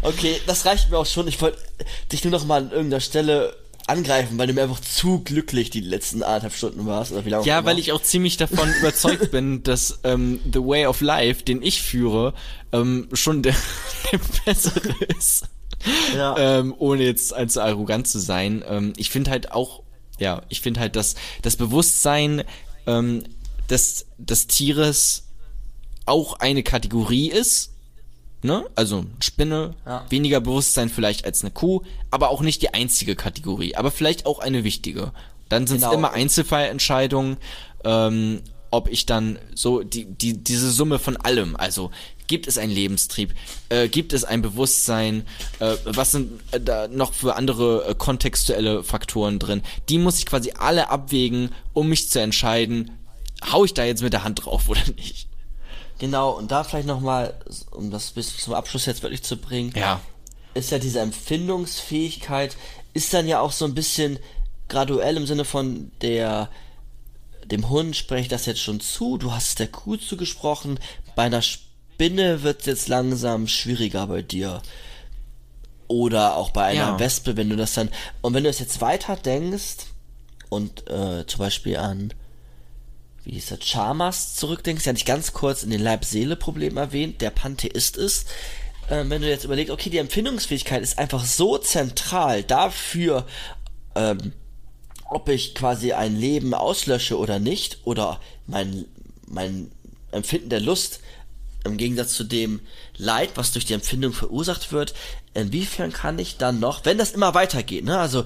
Okay, 0.03 0.41
das 0.49 0.67
reicht 0.67 0.91
mir 0.91 0.99
auch 0.99 1.07
schon. 1.07 1.29
Ich 1.29 1.41
wollte 1.41 1.59
dich 2.11 2.25
nur 2.25 2.33
noch 2.33 2.45
mal 2.45 2.63
an 2.63 2.73
irgendeiner 2.73 3.01
Stelle 3.01 3.57
angreifen, 3.87 4.39
weil 4.39 4.47
du 4.47 4.53
mir 4.53 4.63
einfach 4.63 4.81
zu 4.81 5.21
glücklich 5.21 5.71
die 5.71 5.81
letzten 5.81 6.23
anderthalb 6.23 6.55
Stunden 6.55 6.87
warst 6.87 7.13
oder 7.13 7.25
wie 7.25 7.31
lange 7.31 7.47
Ja, 7.47 7.65
weil 7.65 7.79
ich 7.79 7.93
auch 7.93 8.03
ziemlich 8.03 8.37
davon 8.37 8.73
überzeugt 8.81 9.31
bin, 9.31 9.63
dass 9.63 10.01
ähm, 10.05 10.41
The 10.53 10.61
Way 10.61 10.87
of 10.87 11.01
Life, 11.01 11.45
den 11.45 11.63
ich 11.63 11.83
führe, 11.83 12.35
ähm, 12.73 13.09
schon 13.13 13.43
der, 13.43 13.55
der 14.13 14.21
bessere 14.45 14.95
ist. 15.17 15.45
Ja. 16.15 16.37
Ähm, 16.39 16.75
ohne 16.79 17.05
jetzt 17.05 17.35
allzu 17.35 17.61
arrogant 17.61 18.07
zu 18.07 18.19
sein. 18.19 18.65
Ähm, 18.67 18.93
ich 18.97 19.11
finde 19.11 19.31
halt 19.31 19.53
auch, 19.53 19.83
ja, 20.19 20.43
ich 20.49 20.61
finde 20.61 20.81
halt, 20.81 20.97
dass 20.97 21.17
das 21.43 21.57
Bewusstsein 21.57 22.45
ähm, 22.87 23.25
des, 23.69 24.07
des 24.19 24.47
Tieres 24.47 25.29
auch 26.07 26.35
eine 26.35 26.63
Kategorie 26.63 27.31
ist. 27.31 27.72
Ne? 28.43 28.65
Also 28.75 29.05
Spinne, 29.21 29.75
Ja. 29.87 30.05
weniger 30.11 30.41
Bewusstsein 30.41 30.89
vielleicht 30.89 31.25
als 31.25 31.43
eine 31.43 31.53
Kuh, 31.53 31.83
aber 32.11 32.31
auch 32.31 32.41
nicht 32.41 32.61
die 32.63 32.75
einzige 32.75 33.15
Kategorie, 33.15 33.77
aber 33.77 33.91
vielleicht 33.93 34.27
auch 34.27 34.41
eine 34.41 34.65
wichtige. 34.65 35.13
Dann 35.49 35.67
sind 35.67 35.77
es 35.77 35.83
Genau. 35.85 35.95
immer 35.95 36.13
Einzelfallentscheidungen, 36.13 37.37
ähm, 37.85 38.41
ob 38.71 38.89
ich 38.91 39.07
dann 39.07 39.39
so 39.55 39.83
die, 39.83 40.07
die, 40.07 40.43
diese 40.43 40.71
Summe 40.73 40.99
von 40.99 41.17
allem, 41.19 41.57
also 41.57 41.91
gibt 42.27 42.47
es 42.49 42.57
einen 42.59 42.73
Lebenstrieb, 42.73 43.35
äh, 43.69 43.89
gibt 43.89 44.13
es 44.15 44.25
ein 44.25 44.41
Bewusstsein, 44.43 45.27
äh, 45.59 45.77
was 45.85 46.13
sind 46.13 46.41
äh, 46.53 46.61
da 46.61 46.89
noch 46.89 47.13
für 47.13 47.37
andere 47.37 47.85
äh, 47.87 47.95
kontextuelle 47.95 48.83
Faktoren 48.83 49.39
drin, 49.39 49.63
die 49.91 49.99
muss 49.99 50.19
ich 50.19 50.27
quasi 50.27 50.53
alle 50.59 50.89
abwägen, 50.89 51.51
um 51.75 51.89
mich 51.91 52.09
zu 52.09 52.21
entscheiden, 52.21 52.91
hau 53.53 53.65
ich 53.65 53.75
da 53.75 53.85
jetzt 53.85 54.03
mit 54.03 54.15
der 54.15 54.25
Hand 54.25 54.45
drauf 54.47 54.69
oder 54.69 54.81
nicht. 54.97 55.29
Genau, 56.03 56.31
und 56.33 56.51
da 56.51 56.65
vielleicht 56.65 56.89
nochmal, 56.89 57.33
um 57.71 57.93
das 57.93 58.11
bis 58.11 58.37
zum 58.37 58.55
Abschluss 58.55 58.87
jetzt 58.87 59.05
wirklich 59.05 59.23
zu 59.23 59.37
bringen, 59.37 59.73
Ja. 59.77 60.01
ist 60.53 60.73
ja 60.73 60.81
diese 60.81 60.99
Empfindungsfähigkeit, 60.99 62.57
ist 62.93 63.15
dann 63.15 63.29
ja 63.29 63.39
auch 63.39 63.53
so 63.53 63.65
ein 63.67 63.75
bisschen 63.75 64.19
graduell 64.69 65.17
im 65.17 65.27
Sinne 65.29 65.45
von 65.45 65.93
der, 66.01 66.49
dem 67.45 67.69
Hund 67.71 67.95
spreche 67.95 68.23
ich 68.23 68.29
das 68.29 68.47
jetzt 68.47 68.59
schon 68.61 68.81
zu, 68.81 69.17
du 69.17 69.31
hast 69.31 69.51
es 69.51 69.55
der 69.55 69.69
Kuh 69.69 69.97
zugesprochen, 69.97 70.81
bei 71.15 71.23
einer 71.23 71.41
Spinne 71.41 72.43
wird 72.43 72.63
es 72.63 72.67
jetzt 72.67 72.89
langsam 72.89 73.47
schwieriger 73.47 74.09
bei 74.09 74.23
dir. 74.23 74.61
Oder 75.87 76.35
auch 76.37 76.51
bei 76.51 76.65
einer 76.65 76.81
Ja. 76.81 76.99
Wespe, 76.99 77.37
wenn 77.37 77.49
du 77.49 77.55
das 77.55 77.75
dann, 77.75 77.91
und 78.23 78.35
wenn 78.35 78.43
du 78.43 78.51
es 78.51 78.59
jetzt 78.59 78.81
weiter 78.81 79.15
denkst 79.15 79.87
und 80.49 80.89
äh, 80.91 81.25
zum 81.29 81.39
Beispiel 81.39 81.77
an 81.77 82.13
wie 83.25 83.33
hieß 83.33 83.53
er, 83.53 83.59
Chalmers 83.59 84.35
zurückdenkst, 84.37 84.85
ja 84.85 84.93
nicht 84.93 85.07
ganz 85.07 85.33
kurz 85.33 85.63
in 85.63 85.71
den 85.71 85.83
Leib-Seele-Problem 85.83 86.77
erwähnt, 86.77 87.21
der 87.21 87.31
Pantheist 87.31 87.97
ist, 87.97 88.29
ähm, 88.91 89.11
wenn 89.11 89.23
du 89.23 89.29
jetzt 89.29 89.45
überlegst, 89.45 89.73
okay, 89.73 89.91
die 89.91 89.99
Empfindungsfähigkeit 89.99 90.83
ist 90.83 90.99
einfach 90.99 91.25
so 91.25 91.59
zentral 91.59 92.43
dafür, 92.43 93.27
ähm, 93.95 94.33
ob 95.09 95.29
ich 95.29 95.55
quasi 95.55 95.93
ein 95.93 96.17
Leben 96.17 96.55
auslösche 96.55 97.19
oder 97.19 97.39
nicht, 97.39 97.79
oder 97.85 98.21
mein, 98.47 98.87
mein 99.27 99.71
Empfinden 100.11 100.49
der 100.49 100.61
Lust 100.61 101.01
im 101.65 101.77
Gegensatz 101.77 102.15
zu 102.15 102.25
dem 102.25 102.61
Leid, 102.97 103.31
was 103.37 103.53
durch 103.53 103.65
die 103.65 103.75
Empfindung 103.75 104.13
verursacht 104.13 104.73
wird, 104.73 104.95
inwiefern 105.35 105.93
kann 105.93 106.19
ich 106.19 106.37
dann 106.37 106.61
noch, 106.61 106.85
wenn 106.85 106.99
das 106.99 107.13
immer 107.13 107.35
weitergeht, 107.35 107.85
ne, 107.85 107.99
also 107.99 108.25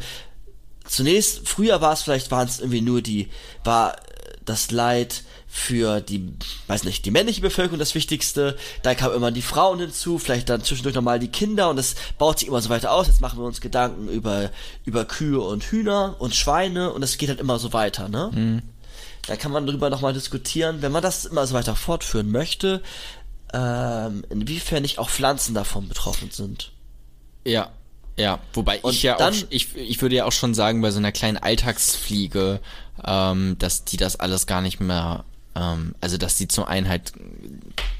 zunächst, 0.86 1.46
früher 1.46 1.80
war 1.80 1.92
es 1.92 2.02
vielleicht, 2.02 2.30
waren 2.30 2.48
es 2.48 2.60
irgendwie 2.60 2.80
nur 2.80 3.02
die, 3.02 3.28
war 3.64 3.96
äh, 3.96 4.15
das 4.46 4.70
Leid 4.70 5.22
für 5.48 6.00
die, 6.00 6.32
weiß 6.66 6.84
nicht, 6.84 7.04
die 7.04 7.10
männliche 7.10 7.40
Bevölkerung 7.40 7.78
das 7.78 7.94
Wichtigste, 7.94 8.56
da 8.82 8.94
kamen 8.94 9.14
immer 9.14 9.30
die 9.30 9.42
Frauen 9.42 9.78
hinzu, 9.78 10.18
vielleicht 10.18 10.48
dann 10.48 10.62
zwischendurch 10.64 10.94
nochmal 10.94 11.18
die 11.18 11.28
Kinder 11.28 11.70
und 11.70 11.78
es 11.78 11.94
baut 12.18 12.38
sich 12.38 12.48
immer 12.48 12.60
so 12.60 12.68
weiter 12.68 12.92
aus, 12.92 13.06
jetzt 13.06 13.20
machen 13.20 13.38
wir 13.38 13.44
uns 13.46 13.60
Gedanken 13.60 14.08
über, 14.08 14.50
über 14.84 15.04
Kühe 15.04 15.40
und 15.40 15.64
Hühner 15.64 16.16
und 16.18 16.34
Schweine 16.34 16.92
und 16.92 17.02
es 17.02 17.18
geht 17.18 17.28
halt 17.28 17.40
immer 17.40 17.58
so 17.58 17.72
weiter, 17.72 18.08
ne? 18.08 18.62
Da 19.26 19.36
kann 19.36 19.50
man 19.52 19.66
drüber 19.66 19.90
nochmal 19.90 20.12
diskutieren, 20.12 20.82
wenn 20.82 20.92
man 20.92 21.02
das 21.02 21.24
immer 21.24 21.46
so 21.46 21.54
weiter 21.54 21.74
fortführen 21.74 22.30
möchte, 22.30 22.82
ähm, 23.52 24.24
inwiefern 24.30 24.82
nicht 24.82 24.98
auch 24.98 25.08
Pflanzen 25.10 25.54
davon 25.54 25.88
betroffen 25.88 26.30
sind. 26.30 26.72
Ja, 27.44 27.70
ja. 28.16 28.38
Wobei 28.52 28.80
Und 28.80 28.92
ich 28.94 29.02
ja 29.02 29.16
dann- 29.16 29.32
auch, 29.34 29.46
ich, 29.50 29.74
ich 29.76 30.00
würde 30.02 30.16
ja 30.16 30.24
auch 30.26 30.32
schon 30.32 30.54
sagen, 30.54 30.80
bei 30.80 30.90
so 30.90 30.98
einer 30.98 31.12
kleinen 31.12 31.36
Alltagsfliege, 31.38 32.60
ähm, 33.04 33.56
dass 33.58 33.84
die 33.84 33.96
das 33.96 34.16
alles 34.20 34.46
gar 34.46 34.60
nicht 34.60 34.80
mehr, 34.80 35.24
ähm, 35.54 35.94
also 36.00 36.16
dass 36.18 36.36
die 36.36 36.48
zum 36.48 36.64
einen 36.64 36.88
halt, 36.88 37.12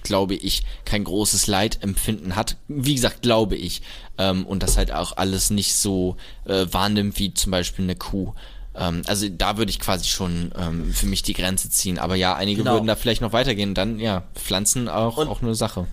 glaube 0.02 0.35
ich, 0.35 0.62
kein 0.85 1.05
großes 1.05 1.47
Leidempfinden 1.47 2.36
hat. 2.36 2.56
Wie 2.68 2.94
gesagt, 2.94 3.23
glaube 3.23 3.56
ich. 3.56 3.82
Ähm, 4.18 4.47
und 4.47 4.62
das 4.62 4.77
halt 4.77 4.93
auch 4.93 5.16
alles 5.16 5.51
nicht 5.51 5.74
so 5.74 6.16
äh, 6.44 6.66
wahrnimmt 6.70 7.18
wie 7.18 7.35
zum 7.35 7.51
Beispiel 7.51 7.85
eine 7.85 7.97
Kuh. 7.97 8.32
Ähm, 8.74 9.02
also 9.06 9.28
da 9.28 9.56
würde 9.59 9.70
ich 9.70 9.81
quasi 9.81 10.06
schon 10.09 10.52
ähm, 10.59 10.93
für 10.93 11.06
mich 11.06 11.23
die 11.23 11.32
Grenze 11.35 11.70
ziehen. 11.70 11.98
Aber 11.98 12.14
ja, 12.14 12.35
einige 12.35 12.62
Genau. 12.62 12.74
würden 12.74 12.86
da 12.86 12.97
vielleicht 12.97 13.20
noch 13.23 13.32
weitergehen. 13.32 13.74
Dann, 13.74 13.98
ja, 13.98 14.23
Pflanzen 14.35 14.89
auch, 14.89 15.16
Und- 15.16 15.28
auch 15.28 15.43
eine 15.43 15.55
Sache. 15.55 15.86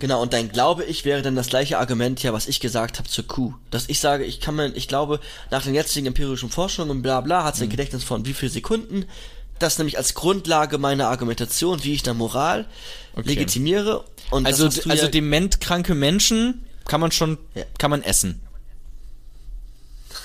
Genau, 0.00 0.20
und 0.22 0.32
dann 0.32 0.48
glaube 0.50 0.84
ich, 0.84 1.04
wäre 1.04 1.22
dann 1.22 1.36
das 1.36 1.48
gleiche 1.48 1.78
Argument 1.78 2.20
ja, 2.22 2.32
was 2.32 2.48
ich 2.48 2.58
gesagt 2.60 2.98
habe 2.98 3.08
zur 3.08 3.26
Kuh. 3.26 3.54
Dass 3.70 3.88
ich 3.88 4.00
sage, 4.00 4.24
ich 4.24 4.40
kann 4.40 4.56
mir, 4.56 4.74
ich 4.74 4.88
glaube, 4.88 5.20
nach 5.50 5.62
den 5.62 5.74
jetzigen 5.74 6.06
empirischen 6.06 6.50
Forschungen 6.50 6.90
und 6.90 7.02
bla 7.02 7.20
bla, 7.20 7.44
hat 7.44 7.54
sie 7.56 7.64
ein 7.64 7.70
Gedächtnis 7.70 8.02
von 8.02 8.26
wie 8.26 8.34
viel 8.34 8.50
Sekunden. 8.50 9.04
Das 9.60 9.78
nämlich 9.78 9.96
als 9.96 10.14
Grundlage 10.14 10.78
meiner 10.78 11.08
Argumentation, 11.08 11.84
wie 11.84 11.92
ich 11.92 12.02
da 12.02 12.12
Moral 12.12 12.66
Okay. 13.14 13.28
legitimiere. 13.28 14.04
Und 14.30 14.46
Also, 14.46 14.64
also 14.66 14.88
ja, 14.88 15.06
dementkranke 15.08 15.94
Menschen 15.94 16.64
kann 16.86 17.00
man 17.00 17.12
schon, 17.12 17.38
Ja. 17.54 17.62
kann 17.78 17.90
man 17.90 18.02
essen. 18.02 18.40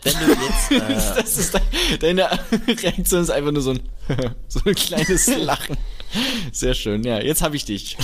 wenn 0.03 0.13
du 0.13 0.33
jetzt, 0.33 0.71
äh, 1.17 1.21
Das 1.21 1.37
ist 1.37 1.53
de 1.53 1.61
deine 1.99 2.29
Reaktion 2.67 3.21
ist 3.21 3.29
einfach 3.29 3.51
nur 3.51 3.61
so 3.61 3.71
ein, 3.71 3.79
so 4.47 4.59
ein 4.65 4.75
kleines 4.75 5.27
Lachen. 5.27 5.77
Sehr 6.51 6.73
schön, 6.75 7.03
ja, 7.03 7.19
jetzt 7.19 7.41
habe 7.41 7.55
ich 7.55 7.65
dich. 7.65 7.97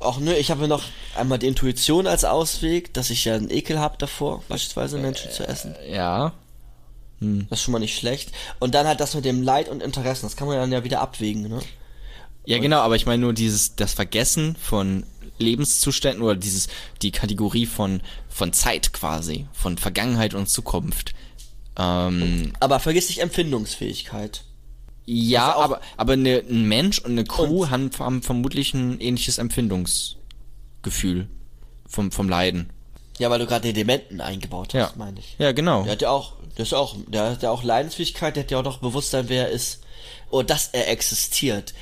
auch 0.00 0.18
nö, 0.18 0.32
ich 0.32 0.50
habe 0.50 0.66
noch 0.66 0.82
einmal 1.16 1.38
die 1.38 1.46
Intuition 1.46 2.06
als 2.06 2.24
Ausweg, 2.24 2.92
dass 2.94 3.10
ich 3.10 3.24
ja 3.24 3.34
einen 3.34 3.50
Ekel 3.50 3.78
habe 3.78 3.96
davor, 3.98 4.42
beispielsweise 4.48 4.98
Menschen 4.98 5.30
zu 5.30 5.46
essen. 5.46 5.76
Ja, 5.88 6.32
Das 7.20 7.60
ist 7.60 7.62
schon 7.64 7.72
mal 7.72 7.78
nicht 7.78 7.96
schlecht. 7.96 8.32
Und 8.58 8.74
dann 8.74 8.86
halt 8.86 9.00
das 9.00 9.14
mit 9.14 9.24
dem 9.24 9.42
Leid 9.42 9.68
und 9.68 9.82
Interessen, 9.82 10.26
das 10.26 10.36
kann 10.36 10.48
man 10.48 10.56
dann 10.56 10.72
ja 10.72 10.82
wieder 10.84 11.00
abwägen, 11.00 11.48
ne? 11.48 11.60
ja 12.46 12.58
genau, 12.58 12.80
aber 12.80 12.96
ich 12.96 13.06
meine 13.06 13.22
nur 13.22 13.32
dieses, 13.32 13.74
das 13.76 13.94
Vergessen 13.94 14.56
von 14.60 15.06
Lebenszuständen 15.38 16.22
oder 16.22 16.36
dieses, 16.36 16.68
die 17.02 17.10
Kategorie 17.10 17.66
von, 17.66 18.00
von 18.28 18.52
Zeit 18.52 18.92
quasi, 18.92 19.46
von 19.52 19.78
Vergangenheit 19.78 20.34
und 20.34 20.48
Zukunft. 20.48 21.12
Ähm, 21.76 22.52
Aber 22.60 22.78
vergiss 22.80 23.08
nicht 23.08 23.20
Empfindungsfähigkeit. 23.20 24.44
ja, 25.06 25.48
Also 25.52 25.60
aber, 25.62 25.80
aber 25.96 26.12
eine, 26.14 26.38
ein 26.48 26.64
Mensch 26.68 27.00
und 27.00 27.12
eine 27.12 27.24
Kuh 27.24 27.62
Und- 27.64 27.70
haben, 27.70 27.90
haben 27.98 28.22
vermutlich 28.22 28.74
ein 28.74 29.00
ähnliches 29.00 29.38
Empfindungsgefühl 29.38 31.28
vom, 31.86 32.12
vom 32.12 32.28
Leiden. 32.28 32.70
Ja, 33.18 33.30
weil 33.30 33.38
du 33.38 33.46
gerade 33.46 33.62
den 33.68 33.74
Dementen 33.74 34.20
eingebaut 34.20 34.74
hast, 34.74 34.74
Ja. 34.74 34.92
meine 34.96 35.20
ich. 35.20 35.36
Ja, 35.38 35.52
genau. 35.52 35.84
Der 35.84 35.92
hat 35.92 36.02
ja 36.02 36.10
auch, 36.10 36.32
der 36.56 36.64
ist 36.64 36.74
auch, 36.74 36.96
der 37.06 37.30
hat 37.30 37.42
ja 37.42 37.50
auch 37.50 37.62
Leidensfähigkeit, 37.62 38.34
der 38.36 38.42
hat 38.44 38.50
ja 38.50 38.58
auch 38.58 38.64
noch 38.64 38.78
Bewusstsein, 38.78 39.28
wer 39.28 39.48
er 39.48 39.50
ist. 39.52 39.80
Und 40.30 40.50
dass 40.50 40.68
er 40.72 40.88
existiert. 40.90 41.74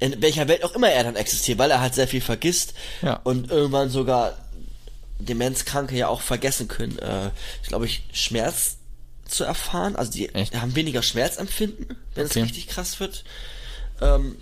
In 0.00 0.20
welcher 0.22 0.48
Welt 0.48 0.64
auch 0.64 0.74
immer 0.74 0.88
er 0.90 1.04
dann 1.04 1.16
existiert, 1.16 1.58
weil 1.58 1.70
er 1.70 1.80
halt 1.80 1.94
sehr 1.94 2.08
viel 2.08 2.20
vergisst. 2.22 2.74
Ja. 3.02 3.20
Und 3.22 3.50
irgendwann 3.50 3.90
sogar 3.90 4.34
Demenzkranke 5.18 5.96
ja 5.96 6.08
auch 6.08 6.20
vergessen 6.22 6.68
können, 6.68 6.98
äh, 6.98 7.30
ich 7.62 7.68
glaube 7.68 7.86
ich, 7.86 8.02
Schmerz 8.12 8.78
zu 9.28 9.44
erfahren. 9.44 9.96
Also 9.96 10.10
die 10.12 10.28
Echt? 10.34 10.58
haben 10.60 10.74
weniger 10.74 11.02
Schmerzempfinden, 11.02 11.96
wenn 12.14 12.26
Okay. 12.26 12.40
es 12.40 12.46
richtig 12.46 12.68
krass 12.68 12.98
wird. 13.00 13.24
Ähm, 14.00 14.36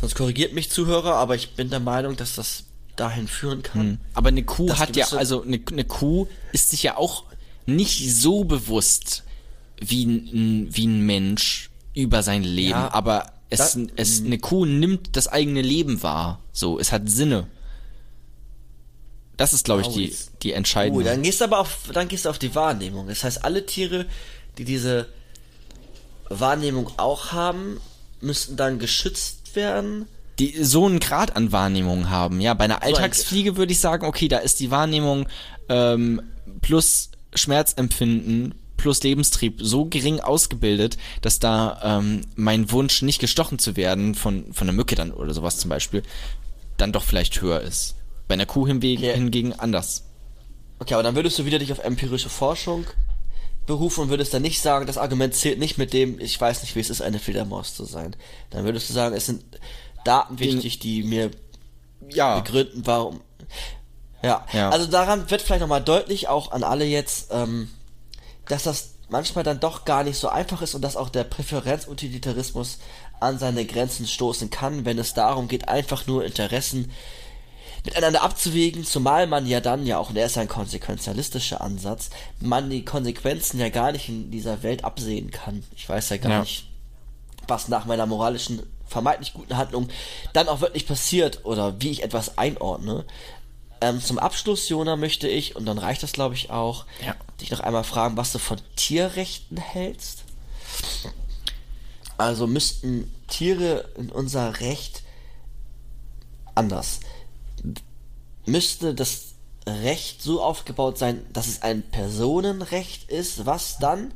sonst 0.00 0.14
korrigiert 0.14 0.52
mich 0.52 0.70
Zuhörer, 0.70 1.14
aber 1.16 1.34
ich 1.34 1.54
bin 1.56 1.70
der 1.70 1.80
Meinung, 1.80 2.16
dass 2.16 2.34
das 2.36 2.64
dahin 2.96 3.26
führen 3.26 3.62
kann. 3.64 4.00
Aber 4.14 4.28
eine 4.28 4.44
Kuh 4.44 4.66
Das 4.66 4.78
hat 4.78 4.94
ja, 4.94 5.06
also 5.08 5.42
eine, 5.42 5.60
eine 5.70 5.84
Kuh 5.84 6.28
ist 6.52 6.70
sich 6.70 6.84
ja 6.84 6.96
auch 6.96 7.24
nicht 7.66 8.14
so 8.14 8.44
bewusst 8.44 9.24
wie 9.80 10.04
ein, 10.06 10.68
wie 10.70 10.86
ein 10.86 11.00
Mensch 11.00 11.70
über 11.92 12.22
sein 12.22 12.44
Leben. 12.44 12.70
Ja, 12.70 12.94
aber 12.94 13.32
es, 13.54 13.72
das- 13.72 13.78
es, 13.96 14.20
eine 14.24 14.38
Kuh 14.38 14.64
nimmt 14.66 15.16
das 15.16 15.28
eigene 15.28 15.62
Leben 15.62 16.02
wahr. 16.02 16.40
So, 16.52 16.78
es 16.78 16.92
hat 16.92 17.08
Sinne. 17.08 17.46
Das 19.36 19.52
ist, 19.52 19.64
glaube 19.64 19.82
ich, 19.82 19.88
die, 19.88 20.14
die 20.42 20.52
Uh, 20.52 20.54
entscheidende. 20.54 21.04
dann 21.04 21.22
gehst 21.22 21.40
du 21.40 21.44
aber 21.44 21.58
auf, 21.58 21.78
dann 21.92 22.06
gehst 22.08 22.24
du 22.24 22.30
auf 22.30 22.38
die 22.38 22.54
Wahrnehmung. 22.54 23.08
Das 23.08 23.24
heißt, 23.24 23.44
alle 23.44 23.66
Tiere, 23.66 24.06
die 24.58 24.64
diese 24.64 25.08
Wahrnehmung 26.28 26.90
auch 26.98 27.32
haben, 27.32 27.80
müssten 28.20 28.56
dann 28.56 28.78
geschützt 28.78 29.56
werden. 29.56 30.06
die 30.38 30.62
so 30.64 30.86
einen 30.86 31.00
Grad 31.00 31.36
an 31.36 31.50
Wahrnehmung 31.52 32.10
haben. 32.10 32.40
Ja, 32.40 32.54
bei 32.54 32.64
einer 32.64 32.82
ein- 32.82 32.94
Alltagsfliege 32.94 33.56
würde 33.56 33.72
ich 33.72 33.80
sagen, 33.80 34.06
okay, 34.06 34.28
da 34.28 34.38
ist 34.38 34.60
die 34.60 34.70
Wahrnehmung 34.70 35.26
ähm, 35.68 36.22
plus 36.60 37.10
Schmerzempfinden 37.34 38.54
plus 38.76 39.02
Lebenstrieb 39.02 39.58
so 39.60 39.84
gering 39.86 40.20
ausgebildet, 40.20 40.96
dass 41.22 41.38
da 41.38 41.80
ähm, 41.98 42.22
mein 42.36 42.70
Wunsch, 42.70 43.02
nicht 43.02 43.20
gestochen 43.20 43.58
zu 43.58 43.76
werden 43.76 44.14
von, 44.14 44.52
von 44.52 44.68
einer 44.68 44.76
Mücke 44.76 44.94
dann 44.94 45.12
oder 45.12 45.32
sowas 45.34 45.58
zum 45.58 45.68
Beispiel, 45.70 46.02
dann 46.76 46.92
doch 46.92 47.04
vielleicht 47.04 47.40
höher 47.40 47.60
ist. 47.60 47.94
Bei 48.28 48.34
einer 48.34 48.46
Kuh 48.46 48.66
hingegen, 48.66 49.02
Okay. 49.02 49.14
hingegen 49.14 49.52
anders. 49.52 50.04
Okay, 50.80 50.94
aber 50.94 51.02
dann 51.02 51.14
würdest 51.14 51.38
du 51.38 51.44
wieder 51.46 51.58
dich 51.58 51.72
auf 51.72 51.78
empirische 51.78 52.28
Forschung 52.28 52.84
berufen 53.66 54.02
und 54.02 54.08
würdest 54.10 54.34
dann 54.34 54.42
nicht 54.42 54.60
sagen, 54.60 54.86
das 54.86 54.98
Argument 54.98 55.34
zählt 55.34 55.58
nicht 55.58 55.78
mit 55.78 55.92
dem, 55.92 56.18
ich 56.20 56.38
weiß 56.38 56.62
nicht, 56.62 56.74
wie 56.76 56.80
es 56.80 56.90
ist, 56.90 57.00
eine 57.00 57.18
Fledermaus 57.18 57.74
zu 57.74 57.84
sein. 57.84 58.14
Dann 58.50 58.64
würdest 58.64 58.88
du 58.90 58.92
sagen, 58.92 59.14
es 59.14 59.26
sind 59.26 59.42
Daten 60.04 60.38
wichtig, 60.38 60.80
die 60.80 61.02
mir 61.02 61.30
Ja. 62.12 62.40
begründen, 62.40 62.82
warum. 62.84 63.20
Ja. 64.22 64.44
Ja. 64.52 64.70
also 64.70 64.86
daran 64.86 65.30
wird 65.30 65.42
vielleicht 65.42 65.60
nochmal 65.60 65.82
deutlich, 65.82 66.28
auch 66.28 66.50
an 66.52 66.62
alle 66.64 66.84
jetzt, 66.86 67.28
ähm, 67.30 67.68
dass 68.48 68.64
das 68.64 68.90
manchmal 69.08 69.44
dann 69.44 69.60
doch 69.60 69.84
gar 69.84 70.02
nicht 70.04 70.18
so 70.18 70.28
einfach 70.28 70.62
ist 70.62 70.74
und 70.74 70.82
dass 70.82 70.96
auch 70.96 71.08
der 71.08 71.24
Präferenzutilitarismus 71.24 72.78
an 73.20 73.38
seine 73.38 73.64
Grenzen 73.64 74.06
stoßen 74.06 74.50
kann, 74.50 74.84
wenn 74.84 74.98
es 74.98 75.14
darum 75.14 75.48
geht, 75.48 75.68
einfach 75.68 76.06
nur 76.06 76.24
Interessen 76.24 76.90
miteinander 77.84 78.22
abzuwägen, 78.22 78.84
zumal 78.84 79.26
man 79.26 79.46
ja 79.46 79.60
dann 79.60 79.86
ja 79.86 79.98
auch, 79.98 80.08
und 80.10 80.16
er 80.16 80.26
ist 80.26 80.36
ja 80.36 80.42
ein 80.42 80.48
konsequenzialistischer 80.48 81.60
Ansatz, 81.60 82.08
man 82.40 82.70
die 82.70 82.84
Konsequenzen 82.84 83.60
ja 83.60 83.68
gar 83.68 83.92
nicht 83.92 84.08
in 84.08 84.30
dieser 84.30 84.62
Welt 84.62 84.84
absehen 84.84 85.30
kann. 85.30 85.62
Ich 85.76 85.86
weiß 85.88 86.08
ja 86.08 86.16
gar 86.16 86.32
Ja. 86.32 86.40
nicht, 86.40 86.66
was 87.46 87.68
nach 87.68 87.84
meiner 87.84 88.06
moralischen, 88.06 88.62
vermeintlich 88.86 89.34
guten 89.34 89.56
Handlung 89.56 89.88
dann 90.32 90.48
auch 90.48 90.60
wirklich 90.62 90.86
passiert 90.86 91.44
oder 91.44 91.78
wie 91.80 91.90
ich 91.90 92.02
etwas 92.02 92.38
einordne. 92.38 93.04
Ähm, 93.80 94.00
zum 94.00 94.18
Abschluss, 94.18 94.68
Jona, 94.68 94.96
möchte 94.96 95.28
ich, 95.28 95.56
und 95.56 95.66
dann 95.66 95.78
reicht 95.78 96.02
das 96.02 96.12
glaube 96.12 96.34
ich 96.34 96.50
auch, 96.50 96.86
Ja. 97.04 97.14
dich 97.40 97.50
noch 97.50 97.60
einmal 97.60 97.84
fragen, 97.84 98.16
was 98.16 98.32
du 98.32 98.38
von 98.38 98.58
Tierrechten 98.76 99.56
hältst. 99.56 100.24
Also 102.16 102.46
müssten 102.46 103.12
Tiere 103.28 103.90
in 103.96 104.10
unser 104.10 104.60
Recht 104.60 105.02
anders. 106.54 107.00
Müsste 108.46 108.94
das 108.94 109.34
Recht 109.66 110.22
so 110.22 110.42
aufgebaut 110.42 110.98
sein, 110.98 111.24
dass 111.32 111.46
es 111.48 111.62
ein 111.62 111.82
Personenrecht 111.82 113.10
ist, 113.10 113.46
was 113.46 113.78
dann, 113.78 114.12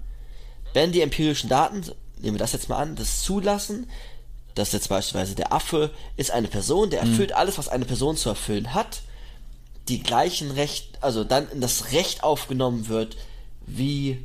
wenn 0.75 0.93
die 0.93 1.01
empirischen 1.01 1.49
Daten, 1.49 1.83
nehmen 2.19 2.35
wir 2.35 2.39
das 2.39 2.53
jetzt 2.53 2.69
mal 2.69 2.79
an, 2.79 2.97
das 2.97 3.23
zulassen, 3.23 3.91
dass 4.55 4.73
jetzt 4.73 4.89
beispielsweise 4.89 5.35
der 5.35 5.53
Affe 5.53 5.91
ist 6.17 6.31
eine 6.31 6.49
Person, 6.49 6.91
der 6.91 7.01
erfüllt 7.01 7.33
alles, 7.33 7.59
was 7.59 7.69
eine 7.69 7.85
Person 7.87 8.17
zu 8.17 8.29
erfüllen 8.29 8.75
hat, 8.75 9.03
die 9.89 10.03
gleichen 10.03 10.51
Recht, 10.51 10.99
also 11.01 11.25
dann 11.25 11.51
in 11.51 11.61
das 11.61 11.93
Recht 11.93 12.23
aufgenommen 12.23 12.89
wird, 12.89 13.17
wie 13.67 14.19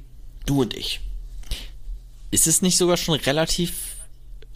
du 0.45 0.61
und 0.61 0.73
ich. 0.75 1.01
Ist 2.31 2.47
es 2.47 2.61
nicht 2.61 2.77
sogar 2.77 2.97
schon 2.97 3.15
relativ 3.15 3.95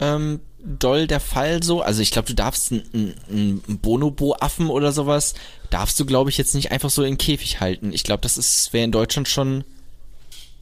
ähm, 0.00 0.40
doll 0.58 1.06
der 1.06 1.20
Fall 1.20 1.62
so? 1.62 1.80
Also 1.80 2.02
ich 2.02 2.10
glaube, 2.10 2.28
du 2.28 2.34
darfst 2.34 2.72
einen 2.72 3.62
Bonobo-Affen 3.82 4.68
oder 4.68 4.92
sowas, 4.92 5.34
darfst 5.70 5.98
du, 6.00 6.04
glaube 6.04 6.30
ich, 6.30 6.38
jetzt 6.38 6.54
nicht 6.54 6.72
einfach 6.72 6.90
so 6.90 7.02
in 7.02 7.12
den 7.12 7.18
Käfig 7.18 7.60
halten. 7.60 7.92
Ich 7.92 8.02
glaube, 8.02 8.22
das 8.22 8.72
wäre 8.72 8.84
in 8.84 8.92
Deutschland 8.92 9.28
schon 9.28 9.64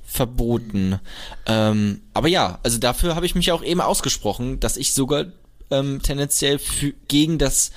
verboten. 0.05 0.99
Ähm, 1.47 2.03
aber 2.15 2.29
ja, 2.29 2.59
also 2.63 2.79
dafür 2.79 3.15
habe 3.15 3.27
ich 3.27 3.35
mich 3.35 3.53
auch 3.53 3.63
eben 3.63 3.81
ausgesprochen, 3.81 4.61
dass 4.61 4.77
ich 4.77 4.95
sogar 4.95 5.27
ähm, 5.71 6.01
tendenziell 6.03 6.59
für, 6.59 6.93
gegen 7.09 7.39
das 7.39 7.73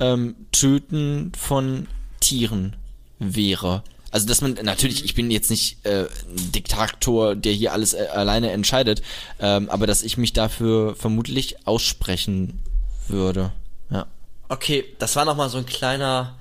ähm, 0.00 0.34
Töten 0.52 1.32
von 1.38 1.86
Tieren 2.20 2.76
wäre. 3.18 3.82
Also 4.10 4.26
dass 4.26 4.40
man 4.40 4.54
natürlich, 4.62 5.04
ich 5.04 5.14
bin 5.14 5.30
jetzt 5.30 5.50
nicht 5.50 5.84
äh, 5.84 6.04
ein 6.04 6.52
Diktator, 6.52 7.34
der 7.34 7.52
hier 7.52 7.72
alles 7.72 7.92
äh, 7.92 8.06
alleine 8.10 8.50
entscheidet, 8.52 9.02
ähm, 9.38 9.68
aber 9.68 9.86
dass 9.86 10.02
ich 10.02 10.16
mich 10.16 10.32
dafür 10.32 10.96
vermutlich 10.96 11.66
aussprechen 11.66 12.58
würde. 13.06 13.52
Ja. 13.90 14.06
Okay, 14.48 14.84
das 14.98 15.14
war 15.16 15.24
nochmal 15.26 15.50
so 15.50 15.58
ein 15.58 15.66
kleiner, 15.66 16.38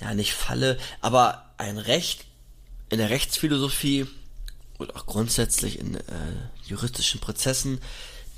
ja 0.00 0.14
nicht 0.14 0.32
Falle, 0.32 0.78
aber 1.02 1.44
ein 1.58 1.76
Recht 1.76 2.24
in 2.88 2.98
der 2.98 3.10
Rechtsphilosophie 3.10 4.06
und 4.78 4.96
auch 4.96 5.06
grundsätzlich 5.06 5.78
in 5.78 5.96
äh, 5.96 6.00
juristischen 6.66 7.20
Prozessen 7.20 7.80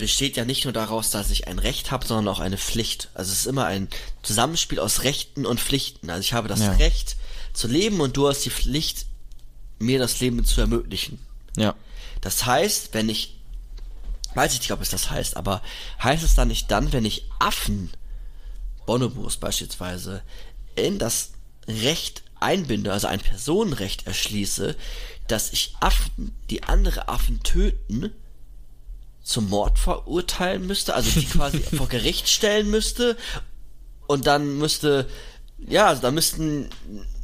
besteht 0.04 0.36
ja 0.36 0.44
nicht 0.44 0.64
nur 0.64 0.74
daraus, 0.74 1.08
dass 1.08 1.30
ich 1.30 1.48
ein 1.48 1.58
Recht 1.58 1.90
habe, 1.90 2.06
sondern 2.06 2.28
auch 2.28 2.38
eine 2.38 2.58
Pflicht. 2.58 3.08
Also 3.14 3.32
es 3.32 3.38
ist 3.40 3.46
immer 3.46 3.64
ein 3.64 3.88
Zusammenspiel 4.22 4.78
aus 4.78 5.02
Rechten 5.02 5.46
und 5.46 5.60
Pflichten. 5.60 6.10
Also 6.10 6.20
ich 6.20 6.34
habe 6.34 6.46
das 6.46 6.60
Ja. 6.60 6.72
Recht 6.72 7.16
zu 7.54 7.68
leben 7.68 8.02
und 8.02 8.14
du 8.14 8.28
hast 8.28 8.44
die 8.44 8.50
Pflicht, 8.50 9.06
mir 9.78 9.98
das 9.98 10.20
Leben 10.20 10.44
zu 10.44 10.60
ermöglichen. 10.60 11.18
Ja. 11.56 11.74
Das 12.20 12.44
heißt, 12.44 12.90
wenn 12.92 13.08
ich, 13.08 13.38
weiß 14.34 14.52
ich 14.52 14.60
nicht, 14.60 14.72
ob 14.72 14.82
es 14.82 14.90
das 14.90 15.08
heißt, 15.08 15.38
aber 15.38 15.62
heißt 16.02 16.22
es 16.22 16.34
dann 16.34 16.48
nicht 16.48 16.70
dann, 16.70 16.92
wenn 16.92 17.06
ich 17.06 17.24
Affen, 17.38 17.90
Bonobos 18.84 19.38
beispielsweise, 19.38 20.22
in 20.76 20.98
das 20.98 21.30
Recht 21.66 22.24
einbinde, 22.40 22.92
also 22.92 23.06
ein 23.06 23.20
Personenrecht 23.20 24.06
erschließe, 24.06 24.76
dass 25.28 25.50
ich 25.54 25.74
Affen, 25.80 26.36
die 26.50 26.62
andere 26.64 27.08
Affen 27.08 27.42
töten, 27.42 28.12
zum 29.24 29.48
Mord 29.48 29.78
verurteilen 29.78 30.66
müsste, 30.66 30.94
also 30.94 31.18
die 31.18 31.26
quasi 31.26 31.58
vor 31.76 31.88
Gericht 31.88 32.28
stellen 32.28 32.70
müsste 32.70 33.16
und 34.06 34.26
dann 34.26 34.58
müsste, 34.58 35.08
ja, 35.66 35.86
also 35.86 36.02
da 36.02 36.10
müssten, 36.10 36.68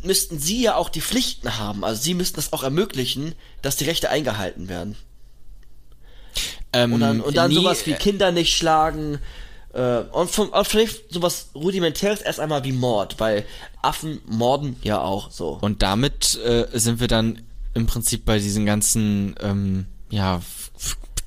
müssten 0.03 0.39
sie 0.39 0.63
ja 0.63 0.77
auch 0.77 0.89
die 0.89 1.03
Pflichten 1.03 1.59
haben, 1.59 1.85
also 1.85 2.03
sie 2.03 2.15
müssten 2.15 2.37
das 2.37 2.53
auch 2.53 2.63
ermöglichen, 2.63 3.35
dass 3.63 3.77
die 3.77 3.85
Rechte 3.85 4.11
eingehalten 4.11 4.69
werden. 4.69 4.97
Ähm, 6.73 6.95
Und 6.95 7.01
dann, 7.01 7.21
und 7.21 7.37
dann 7.37 7.51
nee, 7.51 7.57
sowas 7.57 7.85
wie 7.87 7.93
äh, 7.93 7.97
Kinder 7.97 8.33
nicht 8.33 8.57
schlagen, 8.57 9.19
äh, 9.73 9.99
und, 10.13 10.31
vom, 10.31 10.49
und 10.49 10.67
vielleicht 10.67 11.13
sowas 11.13 11.51
rudimentäres 11.55 12.21
erst 12.23 12.41
einmal 12.41 12.65
wie 12.65 12.73
Mord, 12.73 13.21
weil 13.21 13.45
Affen 13.83 14.21
morden 14.27 14.77
ja 14.83 15.01
auch 15.01 15.31
so. 15.31 15.59
Und 15.61 15.83
damit 15.83 16.39
äh, 16.45 16.67
sind 16.73 17.01
wir 17.01 17.09
dann 17.09 17.43
im 17.75 17.87
Prinzip 17.87 18.25
bei 18.25 18.39
diesen 18.39 18.67
ganzen, 18.67 19.35
ähm, 19.41 19.87
ja, 20.11 20.41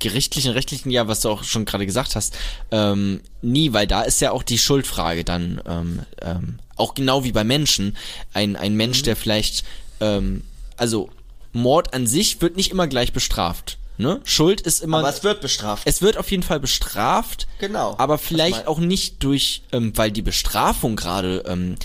gerichtlichen, 0.03 0.51
rechtlichen, 0.51 0.91
ja, 0.91 1.07
was 1.07 1.21
du 1.21 1.29
auch 1.29 1.43
schon 1.43 1.65
gerade 1.65 1.85
gesagt 1.85 2.15
hast, 2.15 2.35
ähm, 2.71 3.21
nie, 3.41 3.73
weil 3.73 3.87
da 3.87 4.03
ist 4.03 4.21
ja 4.21 4.31
auch 4.31 4.43
die 4.43 4.57
Schuldfrage 4.59 5.23
dann, 5.23 5.61
ähm, 5.65 5.99
ähm, 6.21 6.59
auch 6.75 6.93
genau 6.93 7.23
wie 7.23 7.31
bei 7.31 7.43
Menschen, 7.43 7.97
ein, 8.33 8.55
ein 8.55 8.75
Mensch, 8.75 8.99
Mhm. 8.99 9.03
der 9.05 9.15
vielleicht, 9.15 9.63
ähm, 10.01 10.43
also 10.77 11.09
Mord 11.53 11.93
an 11.93 12.05
sich 12.07 12.41
wird 12.41 12.57
nicht 12.57 12.71
immer 12.71 12.87
gleich 12.87 13.13
bestraft. 13.13 13.77
Ne? 13.97 14.19
Schuld 14.23 14.59
ist 14.61 14.81
immer. 14.81 14.99
Aber 14.99 15.09
es 15.09 15.23
wird 15.23 15.39
bestraft. 15.41 15.83
Es 15.85 16.01
wird 16.01 16.17
auf 16.17 16.29
jeden 16.31 16.41
Fall 16.43 16.59
bestraft. 16.59 17.47
Genau. 17.59 17.95
Aber 17.99 18.17
vielleicht 18.17 18.67
auch 18.67 18.79
nicht 18.79 19.23
durch, 19.23 19.61
ähm, 19.71 19.93
weil 19.95 20.11
die 20.11 20.23
Bestrafung 20.23 20.95
gerade 20.95 21.43
ähm, 21.47 21.75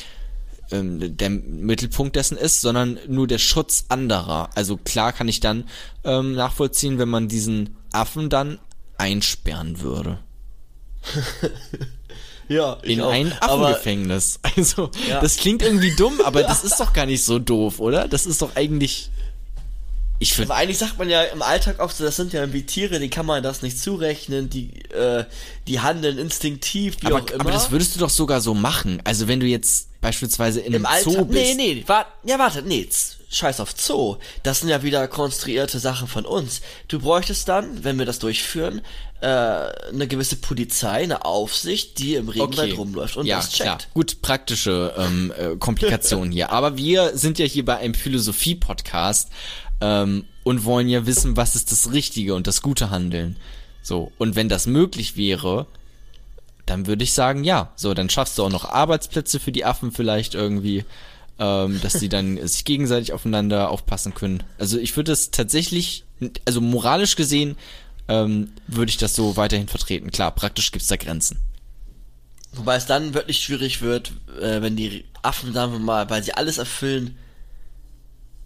ähm, 0.70 1.16
der 1.16 1.30
Mittelpunkt 1.30 2.16
dessen 2.16 2.38
ist, 2.38 2.62
sondern 2.62 2.98
nur 3.08 3.26
der 3.26 3.38
Schutz 3.38 3.84
anderer. 3.88 4.48
Also 4.54 4.78
klar 4.78 5.12
kann 5.12 5.28
ich 5.28 5.40
dann 5.40 5.64
ähm, 6.04 6.34
nachvollziehen, 6.34 6.98
wenn 6.98 7.08
man 7.10 7.28
diesen 7.28 7.76
Affen 7.92 8.28
dann 8.30 8.58
einsperren 8.96 9.80
würde. 9.80 10.18
Ja, 12.50 12.78
ich 12.82 12.92
in 12.92 13.02
auch. 13.02 13.10
ein 13.12 13.30
Aber- 13.40 13.68
Affengefängnis. 13.68 14.40
Also, 14.56 14.90
Ja. 15.06 15.20
das 15.20 15.36
klingt 15.36 15.60
irgendwie 15.62 15.94
dumm, 15.94 16.20
aber 16.24 16.42
das 16.42 16.64
ist 16.64 16.80
doch 16.80 16.94
gar 16.94 17.04
nicht 17.04 17.22
so 17.22 17.38
doof, 17.38 17.78
oder? 17.78 18.08
Das 18.08 18.24
ist 18.24 18.40
doch 18.40 18.56
eigentlich. 18.56 19.10
Ich 20.18 20.30
Aber 20.32 20.36
finde. 20.38 20.54
eigentlich 20.54 20.78
sagt 20.78 20.98
man 20.98 21.10
ja 21.10 21.22
im 21.24 21.42
Alltag 21.42 21.78
oft 21.78 21.94
so, 21.96 22.04
das 22.04 22.16
sind 22.16 22.32
ja 22.32 22.40
irgendwie 22.40 22.62
Tiere, 22.64 22.98
die 23.00 23.10
kann 23.10 23.26
man 23.26 23.42
das 23.42 23.60
nicht 23.62 23.78
zurechnen, 23.78 24.48
die, 24.50 24.70
äh, 24.92 25.26
die 25.68 25.80
handeln 25.80 26.16
instinktiv, 26.18 26.96
wie 27.02 27.06
Aber, 27.08 27.16
auch 27.22 27.26
immer. 27.30 27.40
aber 27.42 27.52
das 27.52 27.70
würdest 27.70 27.94
du 27.94 28.00
doch 28.00 28.10
sogar 28.10 28.40
so 28.40 28.54
machen. 28.54 29.00
Also, 29.04 29.28
wenn 29.28 29.40
du 29.40 29.46
jetzt 29.46 30.00
beispielsweise 30.00 30.60
in 30.60 30.72
Im 30.72 30.86
einem 30.86 31.04
Zoo 31.04 31.10
Alltag, 31.10 31.28
bist. 31.28 31.56
nee, 31.56 31.74
nee, 31.74 31.84
warte, 31.86 32.10
ja, 32.24 32.38
warte, 32.38 32.62
nee, 32.62 32.88
scheiß 33.30 33.60
auf 33.60 33.74
Zoo. 33.76 34.16
Das 34.42 34.60
sind 34.60 34.68
ja 34.68 34.82
wieder 34.82 35.06
konstruierte 35.08 35.78
Sachen 35.78 36.08
von 36.08 36.24
uns. 36.24 36.60
Du 36.88 37.00
bräuchtest 37.00 37.48
dann, 37.48 37.84
wenn 37.84 37.98
wir 37.98 38.06
das 38.06 38.18
durchführen, 38.18 38.80
äh, 39.20 39.26
eine 39.26 40.06
gewisse 40.06 40.36
Polizei, 40.36 41.02
eine 41.02 41.24
Aufsicht, 41.24 41.98
die 41.98 42.14
im 42.14 42.28
Regenwald 42.28 42.76
rumläuft 42.76 43.16
und 43.16 43.26
ja, 43.26 43.36
das 43.36 43.50
checkt. 43.50 43.62
Klar. 43.62 43.78
Gut, 43.94 44.22
praktische 44.22 44.94
ähm, 44.96 45.32
äh, 45.36 45.56
Komplikationen 45.56 46.32
hier. 46.32 46.50
Aber 46.50 46.76
wir 46.76 47.16
sind 47.16 47.38
ja 47.38 47.44
hier 47.44 47.64
bei 47.64 47.76
einem 47.76 47.94
Philosophie-Podcast 47.94 49.30
ähm, 49.80 50.24
und 50.44 50.64
wollen 50.64 50.88
ja 50.88 51.06
wissen, 51.06 51.36
was 51.36 51.56
ist 51.56 51.72
das 51.72 51.92
Richtige 51.92 52.34
und 52.34 52.46
das 52.46 52.62
gute 52.62 52.90
Handeln. 52.90 53.36
So, 53.82 54.12
und 54.18 54.36
wenn 54.36 54.48
das 54.48 54.66
möglich 54.66 55.16
wäre, 55.16 55.66
dann 56.66 56.86
würde 56.86 57.04
ich 57.04 57.12
sagen, 57.12 57.44
ja. 57.44 57.72
So, 57.76 57.94
dann 57.94 58.10
schaffst 58.10 58.38
du 58.38 58.44
auch 58.44 58.50
noch 58.50 58.64
Arbeitsplätze 58.64 59.40
für 59.40 59.52
die 59.52 59.64
Affen 59.64 59.92
vielleicht 59.92 60.34
irgendwie, 60.34 60.84
ähm, 61.38 61.80
dass 61.82 61.94
die 61.94 62.08
dann 62.08 62.38
sich 62.46 62.64
gegenseitig 62.64 63.12
aufeinander 63.12 63.70
aufpassen 63.70 64.14
können. 64.14 64.42
Also 64.58 64.78
ich 64.78 64.96
würde 64.96 65.12
es 65.12 65.30
tatsächlich, 65.30 66.04
also 66.44 66.60
moralisch 66.60 67.16
gesehen, 67.16 67.56
ähm, 68.08 68.52
würde 68.66 68.90
ich 68.90 68.96
das 68.96 69.14
so 69.14 69.36
weiterhin 69.36 69.68
vertreten. 69.68 70.10
Klar, 70.10 70.32
praktisch 70.34 70.72
gibt's 70.72 70.88
da 70.88 70.96
Grenzen. 70.96 71.38
Wobei 72.52 72.76
es 72.76 72.86
dann 72.86 73.14
wirklich 73.14 73.40
schwierig 73.40 73.82
wird, 73.82 74.12
äh, 74.40 74.62
wenn 74.62 74.76
die 74.76 75.04
Affen, 75.22 75.52
sagen 75.52 75.72
wir 75.72 75.78
mal, 75.78 76.08
weil 76.08 76.22
sie 76.22 76.32
alles 76.32 76.58
erfüllen, 76.58 77.16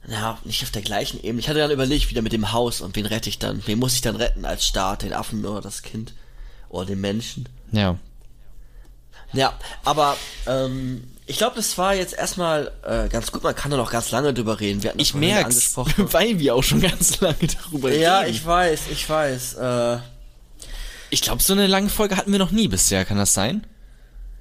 ja, 0.08 0.38
nicht 0.44 0.64
auf 0.64 0.72
der 0.72 0.82
gleichen 0.82 1.22
Ebene. 1.22 1.38
Ich 1.38 1.48
hatte 1.48 1.60
dann 1.60 1.70
überlegt, 1.70 2.10
wieder 2.10 2.22
mit 2.22 2.32
dem 2.32 2.52
Haus 2.52 2.80
und 2.80 2.96
wen 2.96 3.06
rette 3.06 3.28
ich 3.28 3.38
dann? 3.38 3.62
Wen 3.66 3.78
muss 3.78 3.94
ich 3.94 4.00
dann 4.00 4.16
retten 4.16 4.44
als 4.44 4.66
Staat? 4.66 5.02
Den 5.02 5.12
Affen 5.12 5.44
oder 5.44 5.60
das 5.60 5.82
Kind? 5.82 6.12
Oder 6.68 6.86
den 6.86 7.00
Menschen? 7.00 7.48
Ja. 7.70 7.98
Ja, 9.32 9.54
aber 9.84 10.16
ähm, 10.46 11.04
ich 11.26 11.38
glaube, 11.38 11.56
das 11.56 11.78
war 11.78 11.94
jetzt 11.94 12.14
erstmal 12.14 12.72
äh, 12.82 13.08
ganz 13.08 13.30
gut. 13.30 13.42
Man 13.42 13.54
kann 13.54 13.70
da 13.70 13.76
noch 13.76 13.92
ganz 13.92 14.10
lange 14.10 14.34
drüber 14.34 14.58
reden. 14.60 14.82
Wir 14.82 14.90
hatten 14.90 15.00
Ich 15.00 15.14
angesprochen. 15.14 15.94
weil 16.12 16.38
wir 16.38 16.54
auch 16.54 16.64
schon 16.64 16.80
ganz 16.80 17.20
lange 17.20 17.36
darüber 17.62 17.92
ja, 17.92 18.20
reden. 18.20 18.34
ich 18.34 18.44
weiß, 18.44 18.80
ich 18.90 19.08
weiß. 19.08 19.54
Äh, 19.54 19.98
ich 21.10 21.22
glaube, 21.22 21.42
so 21.42 21.52
eine 21.52 21.66
lange 21.66 21.90
Folge 21.90 22.16
hatten 22.16 22.32
wir 22.32 22.38
noch 22.38 22.50
nie 22.50 22.68
bisher, 22.68 23.04
kann 23.04 23.18
das 23.18 23.34
sein? 23.34 23.66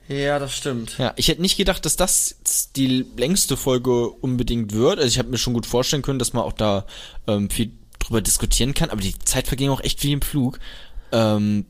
ja, 0.08 0.40
das 0.40 0.58
stimmt. 0.58 0.98
Ja, 0.98 1.14
ich 1.16 1.30
hätte 1.30 1.42
nicht 1.42 1.56
gedacht, 1.56 1.86
dass 1.86 1.96
das 1.96 2.36
die 2.76 3.06
längste 3.16 3.56
Folge 3.56 4.10
unbedingt 4.10 4.74
wird. 4.74 4.98
Also 4.98 5.08
ich 5.08 5.20
habe 5.20 5.30
mir 5.30 5.38
schon 5.38 5.54
gut 5.54 5.66
vorstellen 5.66 6.02
können, 6.02 6.20
dass 6.20 6.34
man 6.34 6.44
auch 6.44 6.52
da 6.52 6.86
ähm, 7.28 7.50
viel 7.50 7.72
drüber 8.00 8.22
diskutieren 8.22 8.74
kann, 8.74 8.90
aber 8.90 9.00
die 9.00 9.18
Zeit 9.20 9.48
verging 9.48 9.70
auch 9.70 9.82
echt 9.82 10.04
wie 10.04 10.12
im 10.12 10.22
Flug. 10.22 10.60
Ähm, 11.14 11.66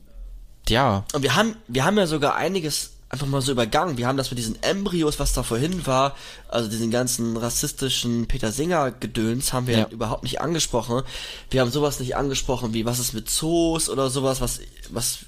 ja, 0.68 1.04
Und 1.12 1.22
wir 1.22 1.36
haben, 1.36 1.56
wir 1.68 1.84
haben 1.84 1.98
ja 1.98 2.06
sogar 2.06 2.34
einiges 2.34 2.91
einfach 3.12 3.26
mal 3.26 3.42
so 3.42 3.52
übergangen. 3.52 3.98
Wir 3.98 4.06
haben 4.08 4.16
das 4.16 4.30
mit 4.30 4.38
diesen 4.38 4.60
Embryos, 4.62 5.18
was 5.18 5.34
da 5.34 5.42
vorhin 5.42 5.86
war, 5.86 6.16
also 6.48 6.70
diesen 6.70 6.90
ganzen 6.90 7.36
rassistischen 7.36 8.26
Peter 8.26 8.50
Singer 8.52 8.90
Gedöns, 8.90 9.52
haben 9.52 9.66
wir 9.66 9.78
Ja. 9.80 9.86
überhaupt 9.88 10.22
nicht 10.22 10.40
angesprochen. 10.40 11.02
Wir 11.50 11.60
haben 11.60 11.70
sowas 11.70 12.00
nicht 12.00 12.16
angesprochen, 12.16 12.72
wie 12.72 12.86
was 12.86 12.98
ist 12.98 13.12
mit 13.12 13.28
Zoos 13.28 13.90
oder 13.90 14.08
sowas, 14.08 14.40
was, 14.40 14.60
was 14.88 15.18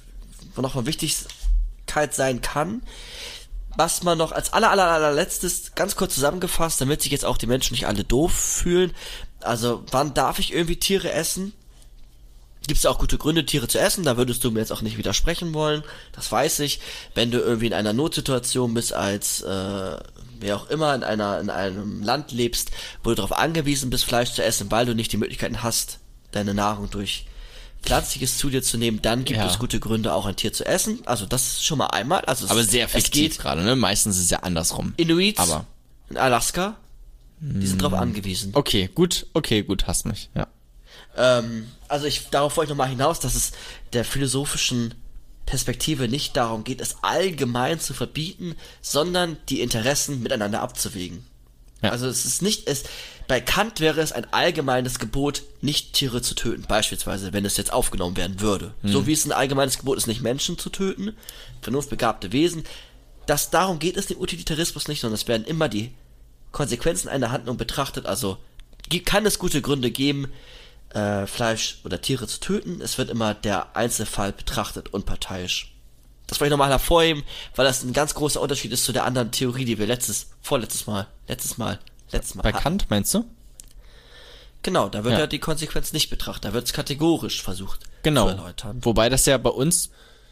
noch 0.57 0.73
mal 0.73 0.87
Wichtigkeit 0.87 2.15
sein 2.15 2.41
kann. 2.41 2.81
Was 3.77 4.01
man 4.01 4.17
noch 4.17 4.31
als 4.31 4.51
aller, 4.53 4.71
aller, 4.71 4.85
allerletztes 4.87 5.73
ganz 5.75 5.95
kurz 5.95 6.15
zusammengefasst, 6.15 6.81
damit 6.81 7.03
sich 7.03 7.11
jetzt 7.11 7.25
auch 7.25 7.37
die 7.37 7.45
Menschen 7.45 7.73
nicht 7.73 7.85
alle 7.85 8.03
doof 8.03 8.31
fühlen. 8.33 8.93
Also, 9.41 9.83
wann 9.91 10.13
darf 10.15 10.39
ich 10.39 10.53
irgendwie 10.53 10.77
Tiere 10.77 11.11
essen? 11.11 11.53
Gibt 12.67 12.79
es 12.79 12.85
auch 12.85 12.97
gute 12.97 13.17
Gründe, 13.17 13.45
Tiere 13.45 13.67
zu 13.67 13.79
essen, 13.79 14.03
da 14.03 14.17
würdest 14.17 14.43
du 14.43 14.49
mir 14.51 14.59
jetzt 14.59 14.71
auch 14.71 14.81
nicht 14.81 14.97
widersprechen 14.97 15.53
wollen, 15.53 15.83
das 16.13 16.31
weiß 16.31 16.59
ich. 16.61 16.79
Wenn 17.13 17.29
du 17.31 17.39
irgendwie 17.39 17.67
in 17.67 17.73
einer 17.73 17.93
Notsituation 17.93 18.73
bist, 18.73 18.91
als 18.93 19.41
äh, 19.41 19.97
wer 20.39 20.55
auch 20.55 20.69
immer 20.69 20.95
in 20.95 21.03
einer 21.03 21.39
in 21.39 21.49
einem 21.49 22.01
Land 22.01 22.31
lebst, 22.31 22.71
wo 23.03 23.11
du 23.11 23.15
darauf 23.17 23.33
angewiesen 23.33 23.89
bist, 23.91 24.05
Fleisch 24.05 24.31
zu 24.33 24.43
essen, 24.43 24.71
weil 24.71 24.85
du 24.87 24.95
nicht 24.95 25.11
die 25.11 25.17
Möglichkeiten 25.17 25.61
hast, 25.63 25.99
deine 26.31 26.53
Nahrung 26.55 26.89
durch 26.89 27.25
Pflanzliches 27.83 28.39
zu 28.39 28.49
dir 28.49 28.63
zu 28.63 28.77
nehmen, 28.79 28.99
dann 29.03 29.25
gibt 29.25 29.37
Ja. 29.39 29.45
es 29.47 29.59
gute 29.59 29.79
Gründe, 29.79 30.11
auch 30.13 30.25
ein 30.25 30.35
Tier 30.35 30.51
zu 30.51 30.65
essen. 30.65 31.01
Also 31.05 31.27
das 31.27 31.43
ist 31.45 31.65
schon 31.65 31.77
mal 31.77 31.87
einmal. 31.87 32.21
Also 32.21 32.45
es, 32.45 32.51
aber 32.51 32.63
sehr 32.63 32.85
es 32.87 32.91
fiktiv 32.93 33.33
geht 33.33 33.39
gerade, 33.39 33.61
ne? 33.63 33.75
Meistens 33.75 34.17
ist 34.17 34.23
es 34.23 34.29
ja 34.31 34.39
andersrum. 34.39 34.93
Inuits 34.97 35.39
Aber 35.39 35.67
in 36.09 36.17
Alaska, 36.17 36.77
die 37.39 37.67
sind 37.67 37.79
darauf 37.81 37.99
angewiesen. 37.99 38.51
okay, 38.55 38.89
gut, 38.95 39.27
okay, 39.33 39.61
gut, 39.61 39.85
hast 39.85 40.05
mich. 40.07 40.29
Ja. 40.33 40.47
Ähm, 41.17 41.69
also 41.87 42.05
ich 42.05 42.29
darauf 42.29 42.57
wollte 42.57 42.71
ich 42.71 42.77
nochmal 42.77 42.89
hinaus, 42.89 43.19
dass 43.19 43.35
es 43.35 43.51
der 43.93 44.05
philosophischen 44.05 44.93
Perspektive 45.45 46.07
nicht 46.07 46.35
darum 46.35 46.63
geht, 46.63 46.81
es 46.81 46.97
allgemein 47.03 47.79
zu 47.79 47.93
verbieten, 47.93 48.55
sondern 48.81 49.37
die 49.49 49.61
Interessen 49.61 50.23
miteinander 50.23 50.61
abzuwägen. 50.61 51.25
Ja. 51.81 51.91
Also 51.91 52.07
es 52.07 52.25
ist 52.25 52.41
nicht, 52.41 52.67
es, 52.67 52.83
bei 53.27 53.41
Kant 53.41 53.79
wäre 53.79 54.01
es 54.01 54.11
ein 54.11 54.25
allgemeines 54.33 54.97
Gebot, 54.97 55.43
nicht 55.61 55.93
Tiere 55.93 56.21
zu 56.21 56.33
töten, 56.33 56.65
beispielsweise, 56.67 57.31
wenn 57.33 57.45
es 57.45 57.57
jetzt 57.57 57.71
aufgenommen 57.71 58.17
werden 58.17 58.39
würde. 58.41 58.73
So 58.83 59.07
wie 59.07 59.13
es 59.13 59.25
ein 59.25 59.31
allgemeines 59.31 59.77
Gebot 59.77 59.97
ist, 59.97 60.07
nicht 60.07 60.21
Menschen 60.21 60.57
zu 60.57 60.69
töten, 60.69 61.15
vernunftbegabte 61.61 62.31
Wesen. 62.31 62.63
Das, 63.25 63.49
darum 63.49 63.79
geht 63.79 63.97
es 63.97 64.07
dem 64.07 64.19
Utilitarismus 64.19 64.87
nicht, 64.87 65.01
sondern 65.01 65.15
es 65.15 65.27
werden 65.27 65.45
immer 65.45 65.69
die 65.69 65.91
Konsequenzen 66.51 67.09
einer 67.09 67.31
Handlung 67.31 67.57
betrachtet. 67.57 68.05
Also 68.05 68.37
kann 69.05 69.25
es 69.25 69.39
gute 69.39 69.61
Gründe 69.61 69.91
geben, 69.91 70.31
äh, 70.95 71.27
Fleisch 71.27 71.79
oder 71.83 72.01
Tiere 72.01 72.27
zu 72.27 72.39
töten. 72.39 72.81
Es 72.81 72.97
wird 72.97 73.09
immer 73.09 73.33
der 73.33 73.75
Einzelfall 73.75 74.31
betrachtet, 74.31 74.93
unparteiisch. 74.93 75.73
Das 76.27 76.39
wollte 76.39 76.47
ich 76.47 76.51
nochmal 76.51 76.69
hervorheben, 76.69 77.23
weil 77.55 77.65
das 77.65 77.83
ein 77.83 77.93
ganz 77.93 78.15
großer 78.15 78.41
Unterschied 78.41 78.71
ist 78.71 78.85
zu 78.85 78.93
der 78.93 79.03
anderen 79.05 79.31
Theorie, 79.31 79.65
die 79.65 79.77
wir 79.77 79.85
letztes, 79.85 80.27
vorletztes 80.41 80.87
Mal, 80.87 81.05
letztes 81.27 81.57
Mal, 81.59 81.79
letztes 82.11 82.35
Mal 82.35 82.41
Bei 82.41 82.53
hatten. 82.53 82.63
Kant, 82.63 82.85
meinst 82.89 83.13
du? 83.13 83.25
Genau, 84.63 84.89
da 84.89 85.03
wird 85.03 85.13
Ja. 85.13 85.19
ja, 85.21 85.27
die 85.27 85.37
Konsequenz 85.39 85.93
nicht 85.93 86.09
betrachtet, 86.09 86.45
da 86.45 86.53
wird 86.53 86.65
es 86.65 86.73
kategorisch 86.73 87.43
versucht 87.43 87.81
Genau. 88.01 88.23
zu 88.23 88.37
erläutern. 88.37 88.79
Wobei 88.83 89.09
das 89.09 89.27
ja 89.27 89.37
bei 89.37 89.51
uns 89.51 89.91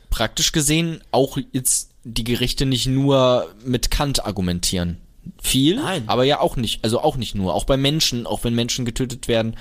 praktisch 0.10 0.52
gesehen 0.52 1.04
auch 1.12 1.38
jetzt 1.52 1.92
die 2.04 2.24
Gerichte 2.24 2.66
nicht 2.66 2.88
nur 2.88 3.54
mit 3.64 3.92
Kant 3.92 4.26
argumentieren. 4.26 5.00
Viel, 5.42 5.78
Nein. 5.78 6.04
aber 6.08 6.24
ja 6.24 6.40
auch 6.40 6.56
nicht. 6.56 6.84
Also 6.84 7.00
auch 7.02 7.16
nicht 7.16 7.36
nur. 7.36 7.54
Auch 7.54 7.66
bei 7.66 7.78
Menschen, 7.78 8.28
auch 8.28 8.44
wenn 8.44 8.54
Menschen 8.54 8.86
getötet 8.86 9.28
werden, 9.28 9.58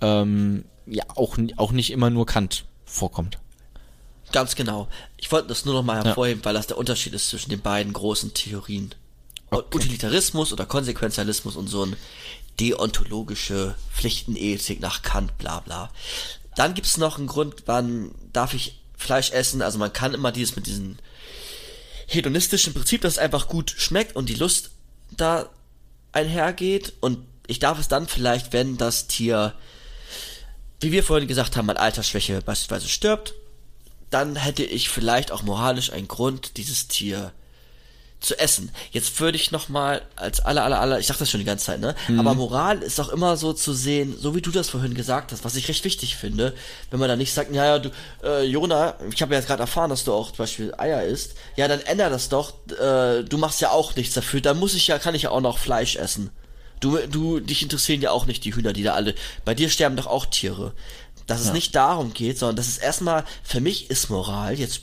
ähm, 0.00 0.64
ja 0.86 1.04
auch, 1.14 1.36
auch 1.56 1.72
nicht 1.72 1.90
immer 1.90 2.10
nur 2.10 2.26
Kant 2.26 2.64
vorkommt. 2.84 3.38
Ganz 4.32 4.56
genau. 4.56 4.88
Ich 5.16 5.30
wollte 5.32 5.48
das 5.48 5.64
nur 5.64 5.74
noch 5.74 5.82
mal 5.82 6.02
hervorheben, 6.02 6.44
weil 6.44 6.54
das 6.54 6.66
der 6.66 6.78
Unterschied 6.78 7.14
ist 7.14 7.28
zwischen 7.28 7.50
den 7.50 7.60
beiden 7.60 7.92
großen 7.92 8.34
Theorien. 8.34 8.94
Okay. 9.50 9.76
Utilitarismus 9.76 10.52
oder 10.52 10.66
Konsequenzialismus 10.66 11.56
und 11.56 11.68
so 11.68 11.84
ein 11.84 11.96
deontologische 12.58 13.76
Pflichtenethik 13.94 14.80
nach 14.80 15.02
Kant, 15.02 15.38
bla 15.38 15.60
bla. 15.60 15.90
Dann 16.56 16.74
gibt's 16.74 16.96
noch 16.96 17.18
einen 17.18 17.28
Grund, 17.28 17.62
wann 17.66 18.10
darf 18.32 18.54
ich 18.54 18.80
Fleisch 18.96 19.30
essen. 19.30 19.62
Also 19.62 19.78
man 19.78 19.92
kann 19.92 20.14
immer 20.14 20.32
dieses 20.32 20.56
mit 20.56 20.66
diesem 20.66 20.96
hedonistischen 22.06 22.72
Prinzip, 22.72 23.02
dass 23.02 23.14
es 23.14 23.18
einfach 23.18 23.48
gut 23.48 23.74
schmeckt 23.76 24.16
und 24.16 24.28
die 24.28 24.34
Lust 24.34 24.70
da 25.10 25.48
einhergeht. 26.12 26.94
Und 27.00 27.18
ich 27.46 27.58
darf 27.58 27.78
es 27.78 27.88
dann 27.88 28.06
vielleicht, 28.06 28.52
wenn 28.52 28.76
das 28.76 29.06
Tier, 29.06 29.54
wie 30.80 30.92
wir 30.92 31.04
vorhin 31.04 31.28
gesagt 31.28 31.56
haben, 31.56 31.70
an 31.70 31.76
Altersschwäche 31.76 32.40
beispielsweise 32.42 32.88
stirbt, 32.88 33.34
dann 34.10 34.36
hätte 34.36 34.64
ich 34.64 34.88
vielleicht 34.88 35.32
auch 35.32 35.42
moralisch 35.42 35.92
einen 35.92 36.08
Grund, 36.08 36.56
dieses 36.56 36.88
Tier 36.88 37.32
zu 38.26 38.38
essen. 38.38 38.70
Jetzt 38.90 39.18
würde 39.20 39.36
ich 39.36 39.52
noch 39.52 39.68
mal 39.68 40.02
als 40.16 40.40
aller 40.40 40.64
aller 40.64 40.80
aller, 40.80 40.98
ich 40.98 41.06
sag 41.06 41.18
das 41.18 41.30
schon 41.30 41.40
die 41.40 41.46
ganze 41.46 41.66
Zeit, 41.66 41.80
ne? 41.80 41.94
Aber 42.18 42.34
Moral 42.34 42.82
ist 42.82 43.00
auch 43.00 43.08
immer 43.08 43.36
so 43.36 43.52
zu 43.52 43.72
sehen, 43.72 44.16
so 44.18 44.34
wie 44.34 44.42
du 44.42 44.50
das 44.50 44.68
vorhin 44.68 44.94
gesagt 44.94 45.32
hast, 45.32 45.44
was 45.44 45.56
ich 45.56 45.68
recht 45.68 45.84
wichtig 45.84 46.16
finde, 46.16 46.54
wenn 46.90 47.00
man 47.00 47.08
da 47.08 47.16
nicht 47.16 47.32
sagt, 47.32 47.54
ja, 47.54 47.64
ja, 47.64 47.78
du, 47.78 47.90
äh, 48.22 48.44
Jona, 48.44 48.94
ich 49.12 49.22
habe 49.22 49.32
ja 49.32 49.40
jetzt 49.40 49.46
gerade 49.46 49.62
erfahren, 49.62 49.90
dass 49.90 50.04
du 50.04 50.12
auch 50.12 50.28
zum 50.28 50.38
Beispiel 50.38 50.74
Eier 50.76 51.04
isst, 51.04 51.34
ja, 51.56 51.68
dann 51.68 51.80
änder 51.80 52.10
das 52.10 52.28
doch, 52.28 52.54
äh, 52.70 53.22
du 53.22 53.38
machst 53.38 53.60
ja 53.60 53.70
auch 53.70 53.94
nichts 53.96 54.14
dafür, 54.14 54.40
dann 54.40 54.58
muss 54.58 54.74
ich 54.74 54.88
ja, 54.88 54.98
kann 54.98 55.14
ich 55.14 55.22
ja 55.22 55.30
auch 55.30 55.40
noch 55.40 55.58
Fleisch 55.58 55.96
essen. 55.96 56.30
Du, 56.80 56.98
du, 57.06 57.40
dich 57.40 57.62
interessieren 57.62 58.02
ja 58.02 58.10
auch 58.10 58.26
nicht 58.26 58.44
die 58.44 58.54
Hühner, 58.54 58.72
die 58.72 58.82
da 58.82 58.94
alle, 58.94 59.14
bei 59.44 59.54
dir 59.54 59.70
sterben 59.70 59.96
doch 59.96 60.06
auch 60.06 60.26
Tiere. 60.26 60.72
Dass 61.26 61.40
es 61.40 61.52
nicht 61.52 61.74
darum 61.74 62.12
geht, 62.14 62.38
sondern 62.38 62.54
dass 62.54 62.68
es 62.68 62.78
erstmal, 62.78 63.24
für 63.42 63.60
mich 63.60 63.90
ist 63.90 64.10
Moral, 64.10 64.54
jetzt 64.54 64.82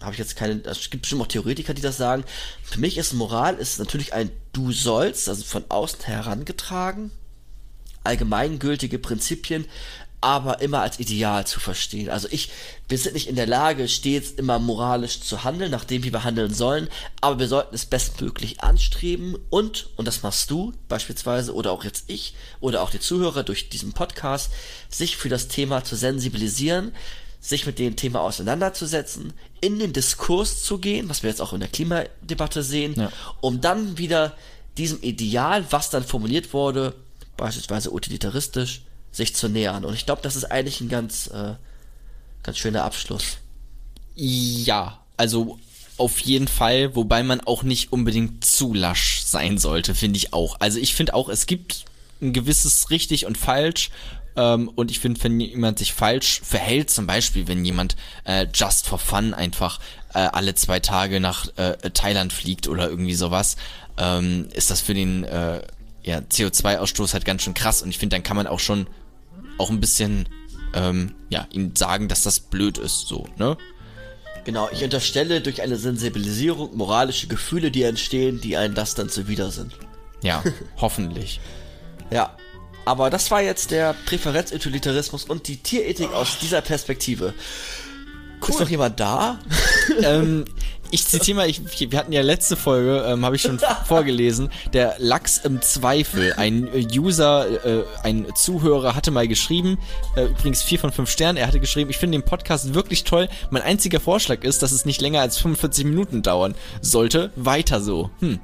habe 0.00 0.12
ich 0.12 0.18
jetzt 0.18 0.36
keine, 0.36 0.60
es 0.64 0.90
gibt 0.90 1.02
bestimmt 1.02 1.22
auch 1.22 1.26
Theoretiker, 1.26 1.74
die 1.74 1.82
das 1.82 1.96
sagen. 1.96 2.24
Für 2.62 2.80
mich 2.80 2.98
ist 2.98 3.12
Moral 3.14 3.56
ist 3.56 3.78
natürlich 3.78 4.12
ein 4.12 4.30
Du 4.52 4.72
sollst, 4.72 5.28
also 5.28 5.44
von 5.44 5.64
außen 5.68 6.04
herangetragen, 6.04 7.10
allgemeingültige 8.04 8.98
Prinzipien, 8.98 9.66
aber 10.20 10.60
immer 10.60 10.80
als 10.80 10.98
Ideal 10.98 11.46
zu 11.46 11.60
verstehen. 11.60 12.10
Also 12.10 12.28
ich, 12.30 12.50
wir 12.88 12.98
sind 12.98 13.14
nicht 13.14 13.28
in 13.28 13.36
der 13.36 13.46
Lage, 13.46 13.86
stets 13.86 14.30
immer 14.30 14.58
moralisch 14.58 15.20
zu 15.20 15.44
handeln, 15.44 15.70
nachdem 15.70 16.04
wie 16.04 16.12
wir 16.12 16.24
handeln 16.24 16.52
sollen, 16.54 16.88
aber 17.20 17.38
wir 17.38 17.48
sollten 17.48 17.74
es 17.74 17.86
bestmöglich 17.86 18.60
anstreben 18.60 19.36
und, 19.50 19.90
und 19.96 20.06
das 20.08 20.22
machst 20.22 20.50
du 20.50 20.72
beispielsweise, 20.88 21.54
oder 21.54 21.70
auch 21.70 21.84
jetzt 21.84 22.04
ich, 22.08 22.34
oder 22.60 22.82
auch 22.82 22.90
die 22.90 23.00
Zuhörer 23.00 23.42
durch 23.44 23.68
diesen 23.68 23.92
Podcast, 23.92 24.50
sich 24.88 25.16
für 25.16 25.28
das 25.28 25.48
Thema 25.48 25.84
zu 25.84 25.96
sensibilisieren, 25.96 26.92
sich 27.46 27.64
mit 27.66 27.78
dem 27.78 27.94
Thema 27.96 28.20
auseinanderzusetzen, 28.22 29.32
in 29.60 29.78
den 29.78 29.92
Diskurs 29.92 30.62
zu 30.64 30.78
gehen, 30.78 31.08
was 31.08 31.22
wir 31.22 31.30
jetzt 31.30 31.40
auch 31.40 31.52
in 31.52 31.60
der 31.60 31.68
Klimadebatte 31.68 32.62
sehen, 32.62 32.94
Ja. 32.96 33.12
um 33.40 33.60
dann 33.60 33.98
wieder 33.98 34.34
diesem 34.76 35.00
Ideal, 35.02 35.64
was 35.70 35.90
dann 35.90 36.02
formuliert 36.04 36.52
wurde, 36.52 36.94
beispielsweise 37.36 37.92
utilitaristisch, 37.92 38.82
sich 39.12 39.34
zu 39.34 39.48
nähern. 39.48 39.84
Und 39.84 39.94
ich 39.94 40.06
glaube, 40.06 40.22
das 40.22 40.34
ist 40.36 40.44
eigentlich 40.44 40.80
ein 40.80 40.88
ganz, 40.88 41.28
äh, 41.28 41.54
ganz 42.42 42.58
schöner 42.58 42.82
Abschluss. 42.84 43.38
Ja, 44.16 45.00
also 45.16 45.58
auf 45.98 46.18
jeden 46.20 46.48
Fall, 46.48 46.94
wobei 46.96 47.22
man 47.22 47.40
auch 47.40 47.62
nicht 47.62 47.92
unbedingt 47.92 48.44
zu 48.44 48.74
lasch 48.74 49.22
sein 49.22 49.56
sollte, 49.58 49.94
finde 49.94 50.18
ich 50.18 50.32
auch. 50.32 50.56
Also 50.60 50.78
ich 50.78 50.94
finde 50.94 51.14
auch, 51.14 51.28
es 51.28 51.46
gibt 51.46 51.84
ein 52.20 52.32
gewisses 52.32 52.90
richtig 52.90 53.24
und 53.26 53.38
falsch. 53.38 53.90
Ähm, 54.36 54.68
und 54.74 54.90
ich 54.90 55.00
finde, 55.00 55.22
wenn 55.24 55.40
jemand 55.40 55.78
sich 55.78 55.92
falsch 55.92 56.40
verhält, 56.44 56.90
zum 56.90 57.06
Beispiel, 57.06 57.48
wenn 57.48 57.64
jemand 57.64 57.96
äh, 58.24 58.46
just 58.52 58.86
for 58.86 58.98
fun 58.98 59.34
einfach 59.34 59.80
äh, 60.14 60.18
alle 60.18 60.54
zwei 60.54 60.80
Tage 60.80 61.20
nach 61.20 61.48
äh, 61.56 61.76
Thailand 61.90 62.32
fliegt 62.32 62.68
oder 62.68 62.88
irgendwie 62.88 63.14
sowas, 63.14 63.56
ähm, 63.98 64.48
ist 64.52 64.70
das 64.70 64.80
für 64.80 64.94
den 64.94 65.24
äh, 65.24 65.62
ja, 66.02 66.18
CO2-Ausstoß 66.18 67.14
halt 67.14 67.24
ganz 67.24 67.42
schön 67.42 67.54
krass. 67.54 67.82
Und 67.82 67.90
ich 67.90 67.98
finde, 67.98 68.16
dann 68.16 68.22
kann 68.22 68.36
man 68.36 68.46
auch 68.46 68.60
schon 68.60 68.86
auch 69.58 69.70
ein 69.70 69.80
bisschen 69.80 70.28
ähm, 70.74 71.14
ja, 71.30 71.46
ihm 71.50 71.74
sagen, 71.74 72.08
dass 72.08 72.22
das 72.22 72.40
blöd 72.40 72.78
ist, 72.78 73.08
so, 73.08 73.26
ne? 73.36 73.56
Genau, 74.44 74.68
ich 74.70 74.84
unterstelle 74.84 75.40
durch 75.40 75.62
eine 75.62 75.76
Sensibilisierung 75.76 76.76
moralische 76.76 77.26
Gefühle, 77.26 77.72
die 77.72 77.82
entstehen, 77.82 78.40
die 78.40 78.56
einen 78.56 78.76
das 78.76 78.94
dann 78.94 79.08
zuwider 79.08 79.50
sind. 79.50 79.72
Ja, 80.22 80.44
hoffentlich. 80.76 81.40
Ja. 82.12 82.36
Aber 82.86 83.10
das 83.10 83.30
war 83.32 83.42
jetzt 83.42 83.72
der 83.72 83.94
Präferenzutilitarismus 84.06 85.24
und 85.24 85.48
die 85.48 85.56
Tierethik 85.56 86.12
aus 86.12 86.38
dieser 86.38 86.60
Perspektive. 86.62 87.34
Ist 88.46 88.60
noch 88.60 88.68
jemand 88.68 89.00
da? 89.00 89.40
ähm, 90.02 90.44
ich 90.92 91.04
zitiere 91.04 91.38
mal, 91.38 91.50
ich, 91.50 91.62
wir 91.90 91.98
hatten 91.98 92.12
ja 92.12 92.22
letzte 92.22 92.54
Folge, 92.54 93.04
ähm, 93.08 93.24
habe 93.24 93.34
ich 93.34 93.42
schon 93.42 93.58
vorgelesen, 93.86 94.50
der 94.72 94.94
Lachs 94.98 95.38
im 95.38 95.60
Zweifel. 95.62 96.34
Ein 96.34 96.68
äh, 96.68 96.86
User, 96.96 97.64
äh, 97.64 97.82
ein 98.04 98.26
Zuhörer 98.36 98.94
hatte 98.94 99.10
mal 99.10 99.26
geschrieben, 99.26 99.78
äh, 100.14 100.26
übrigens 100.26 100.62
vier 100.62 100.78
von 100.78 100.92
fünf 100.92 101.10
Sternen, 101.10 101.38
er 101.38 101.48
hatte 101.48 101.58
geschrieben, 101.58 101.90
ich 101.90 101.96
finde 101.96 102.18
den 102.18 102.24
Podcast 102.24 102.72
wirklich 102.72 103.02
toll. 103.02 103.28
Mein 103.50 103.62
einziger 103.62 103.98
Vorschlag 103.98 104.44
ist, 104.44 104.62
dass 104.62 104.70
es 104.70 104.84
nicht 104.84 105.00
länger 105.00 105.22
als 105.22 105.38
45 105.38 105.84
Minuten 105.86 106.22
dauern 106.22 106.54
sollte. 106.82 107.32
Weiter 107.34 107.80
so. 107.80 108.10
Hm. 108.20 108.38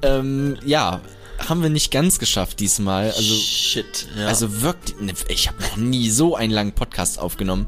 Ähm, 0.00 0.56
ja, 0.64 1.02
haben 1.48 1.62
wir 1.62 1.70
nicht 1.70 1.90
ganz 1.90 2.18
geschafft 2.18 2.60
diesmal. 2.60 3.06
Also, 3.10 3.34
Shit, 3.34 4.06
ja. 4.16 4.26
also 4.26 4.62
wirklich, 4.62 5.00
ne, 5.00 5.12
ich 5.28 5.48
habe 5.48 5.62
noch 5.62 5.76
nie 5.76 6.10
so 6.10 6.36
einen 6.36 6.52
langen 6.52 6.72
Podcast 6.72 7.18
aufgenommen. 7.18 7.66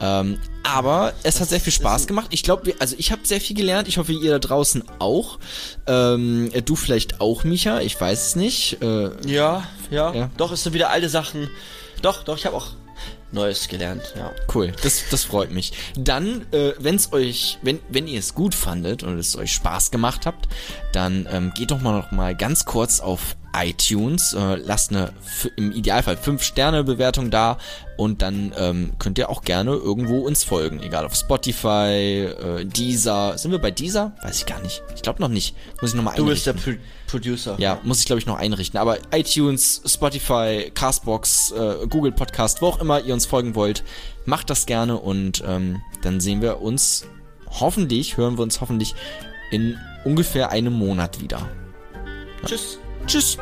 Ähm, 0.00 0.38
aber 0.62 1.14
es 1.22 1.40
hat 1.40 1.48
sehr 1.48 1.60
viel 1.60 1.72
Spaß 1.72 2.06
gemacht. 2.06 2.28
Ich 2.30 2.42
glaube, 2.42 2.74
also 2.78 2.96
ich 2.98 3.12
habe 3.12 3.22
sehr 3.24 3.40
viel 3.40 3.56
gelernt. 3.56 3.88
Ich 3.88 3.98
hoffe, 3.98 4.12
ihr 4.12 4.32
da 4.32 4.38
draußen 4.38 4.84
auch. 4.98 5.38
Ähm, 5.86 6.50
du 6.64 6.76
vielleicht 6.76 7.20
auch, 7.20 7.44
Micha. 7.44 7.80
Ich 7.80 7.98
weiß 7.98 8.28
es 8.28 8.36
nicht. 8.36 8.82
Äh, 8.82 9.10
ja, 9.26 9.66
ja, 9.90 10.14
Ja. 10.14 10.30
Doch, 10.36 10.52
es 10.52 10.64
sind 10.64 10.74
wieder 10.74 10.90
alte 10.90 11.08
Sachen. 11.08 11.48
Doch, 12.02 12.24
doch, 12.24 12.36
ich 12.36 12.44
habe 12.44 12.56
auch 12.56 12.72
Neues 13.32 13.68
gelernt, 13.68 14.14
ja. 14.16 14.30
Cool, 14.54 14.72
das, 14.82 15.04
das 15.10 15.24
freut 15.24 15.50
mich. 15.50 15.72
Dann, 15.96 16.46
äh, 16.52 16.72
wenn's 16.78 17.12
euch, 17.12 17.58
wenn, 17.62 17.80
wenn 17.88 18.06
ihr 18.06 18.20
es 18.20 18.34
gut 18.34 18.54
fandet 18.54 19.02
und 19.02 19.18
es 19.18 19.36
euch 19.36 19.52
Spaß 19.52 19.90
gemacht 19.90 20.26
habt, 20.26 20.48
dann 20.92 21.28
ähm, 21.30 21.52
geht 21.54 21.70
doch 21.72 21.80
mal 21.80 21.92
noch 21.92 22.12
mal 22.12 22.34
ganz 22.36 22.64
kurz 22.64 23.00
auf 23.00 23.36
iTunes, 23.54 24.32
äh, 24.34 24.56
lasst 24.56 24.90
eine 24.90 25.12
im 25.56 25.72
Idealfall 25.72 26.16
5 26.16 26.42
Sterne 26.42 26.84
Bewertung 26.84 27.30
da 27.30 27.58
und 27.96 28.20
dann 28.22 28.52
ähm, 28.56 28.92
könnt 28.98 29.18
ihr 29.18 29.30
auch 29.30 29.42
gerne 29.42 29.72
irgendwo 29.72 30.20
uns 30.20 30.44
folgen, 30.44 30.80
egal 30.82 31.04
auf 31.06 31.14
Spotify, 31.14 32.26
äh, 32.28 32.64
Deezer. 32.64 33.38
Sind 33.38 33.50
wir 33.52 33.58
bei 33.58 33.70
Deezer? 33.70 34.14
Weiß 34.22 34.38
ich 34.38 34.46
gar 34.46 34.60
nicht. 34.60 34.82
Ich 34.94 35.02
glaube 35.02 35.20
noch 35.20 35.28
nicht. 35.28 35.56
Muss 35.80 35.90
ich 35.90 35.96
noch 35.96 36.04
mal 36.04 36.14
Du 36.14 36.24
einrichten. 36.24 36.54
bist 36.54 36.66
der 36.66 36.74
Producer. 37.06 37.56
Ja, 37.58 37.80
muss 37.82 38.00
ich 38.00 38.06
glaube 38.06 38.20
ich 38.20 38.26
noch 38.26 38.36
einrichten. 38.36 38.78
Aber 38.78 38.98
iTunes, 39.12 39.82
Spotify, 39.86 40.70
Castbox, 40.74 41.52
äh, 41.52 41.86
Google 41.88 42.12
Podcast, 42.12 42.62
wo 42.62 42.66
auch 42.66 42.80
immer 42.80 43.00
ihr 43.00 43.14
uns 43.14 43.26
folgen 43.26 43.54
wollt, 43.54 43.84
macht 44.24 44.50
das 44.50 44.66
gerne 44.66 44.98
und 44.98 45.42
ähm, 45.46 45.82
dann 46.02 46.20
sehen 46.20 46.42
wir 46.42 46.60
uns 46.60 47.06
hoffentlich, 47.48 48.16
hören 48.16 48.36
wir 48.38 48.42
uns 48.42 48.60
hoffentlich 48.60 48.94
in 49.50 49.78
ungefähr 50.04 50.50
einem 50.50 50.72
Monat 50.72 51.20
wieder. 51.20 51.48
Tschüss. 52.44 52.78
Tschüss. 53.06 53.38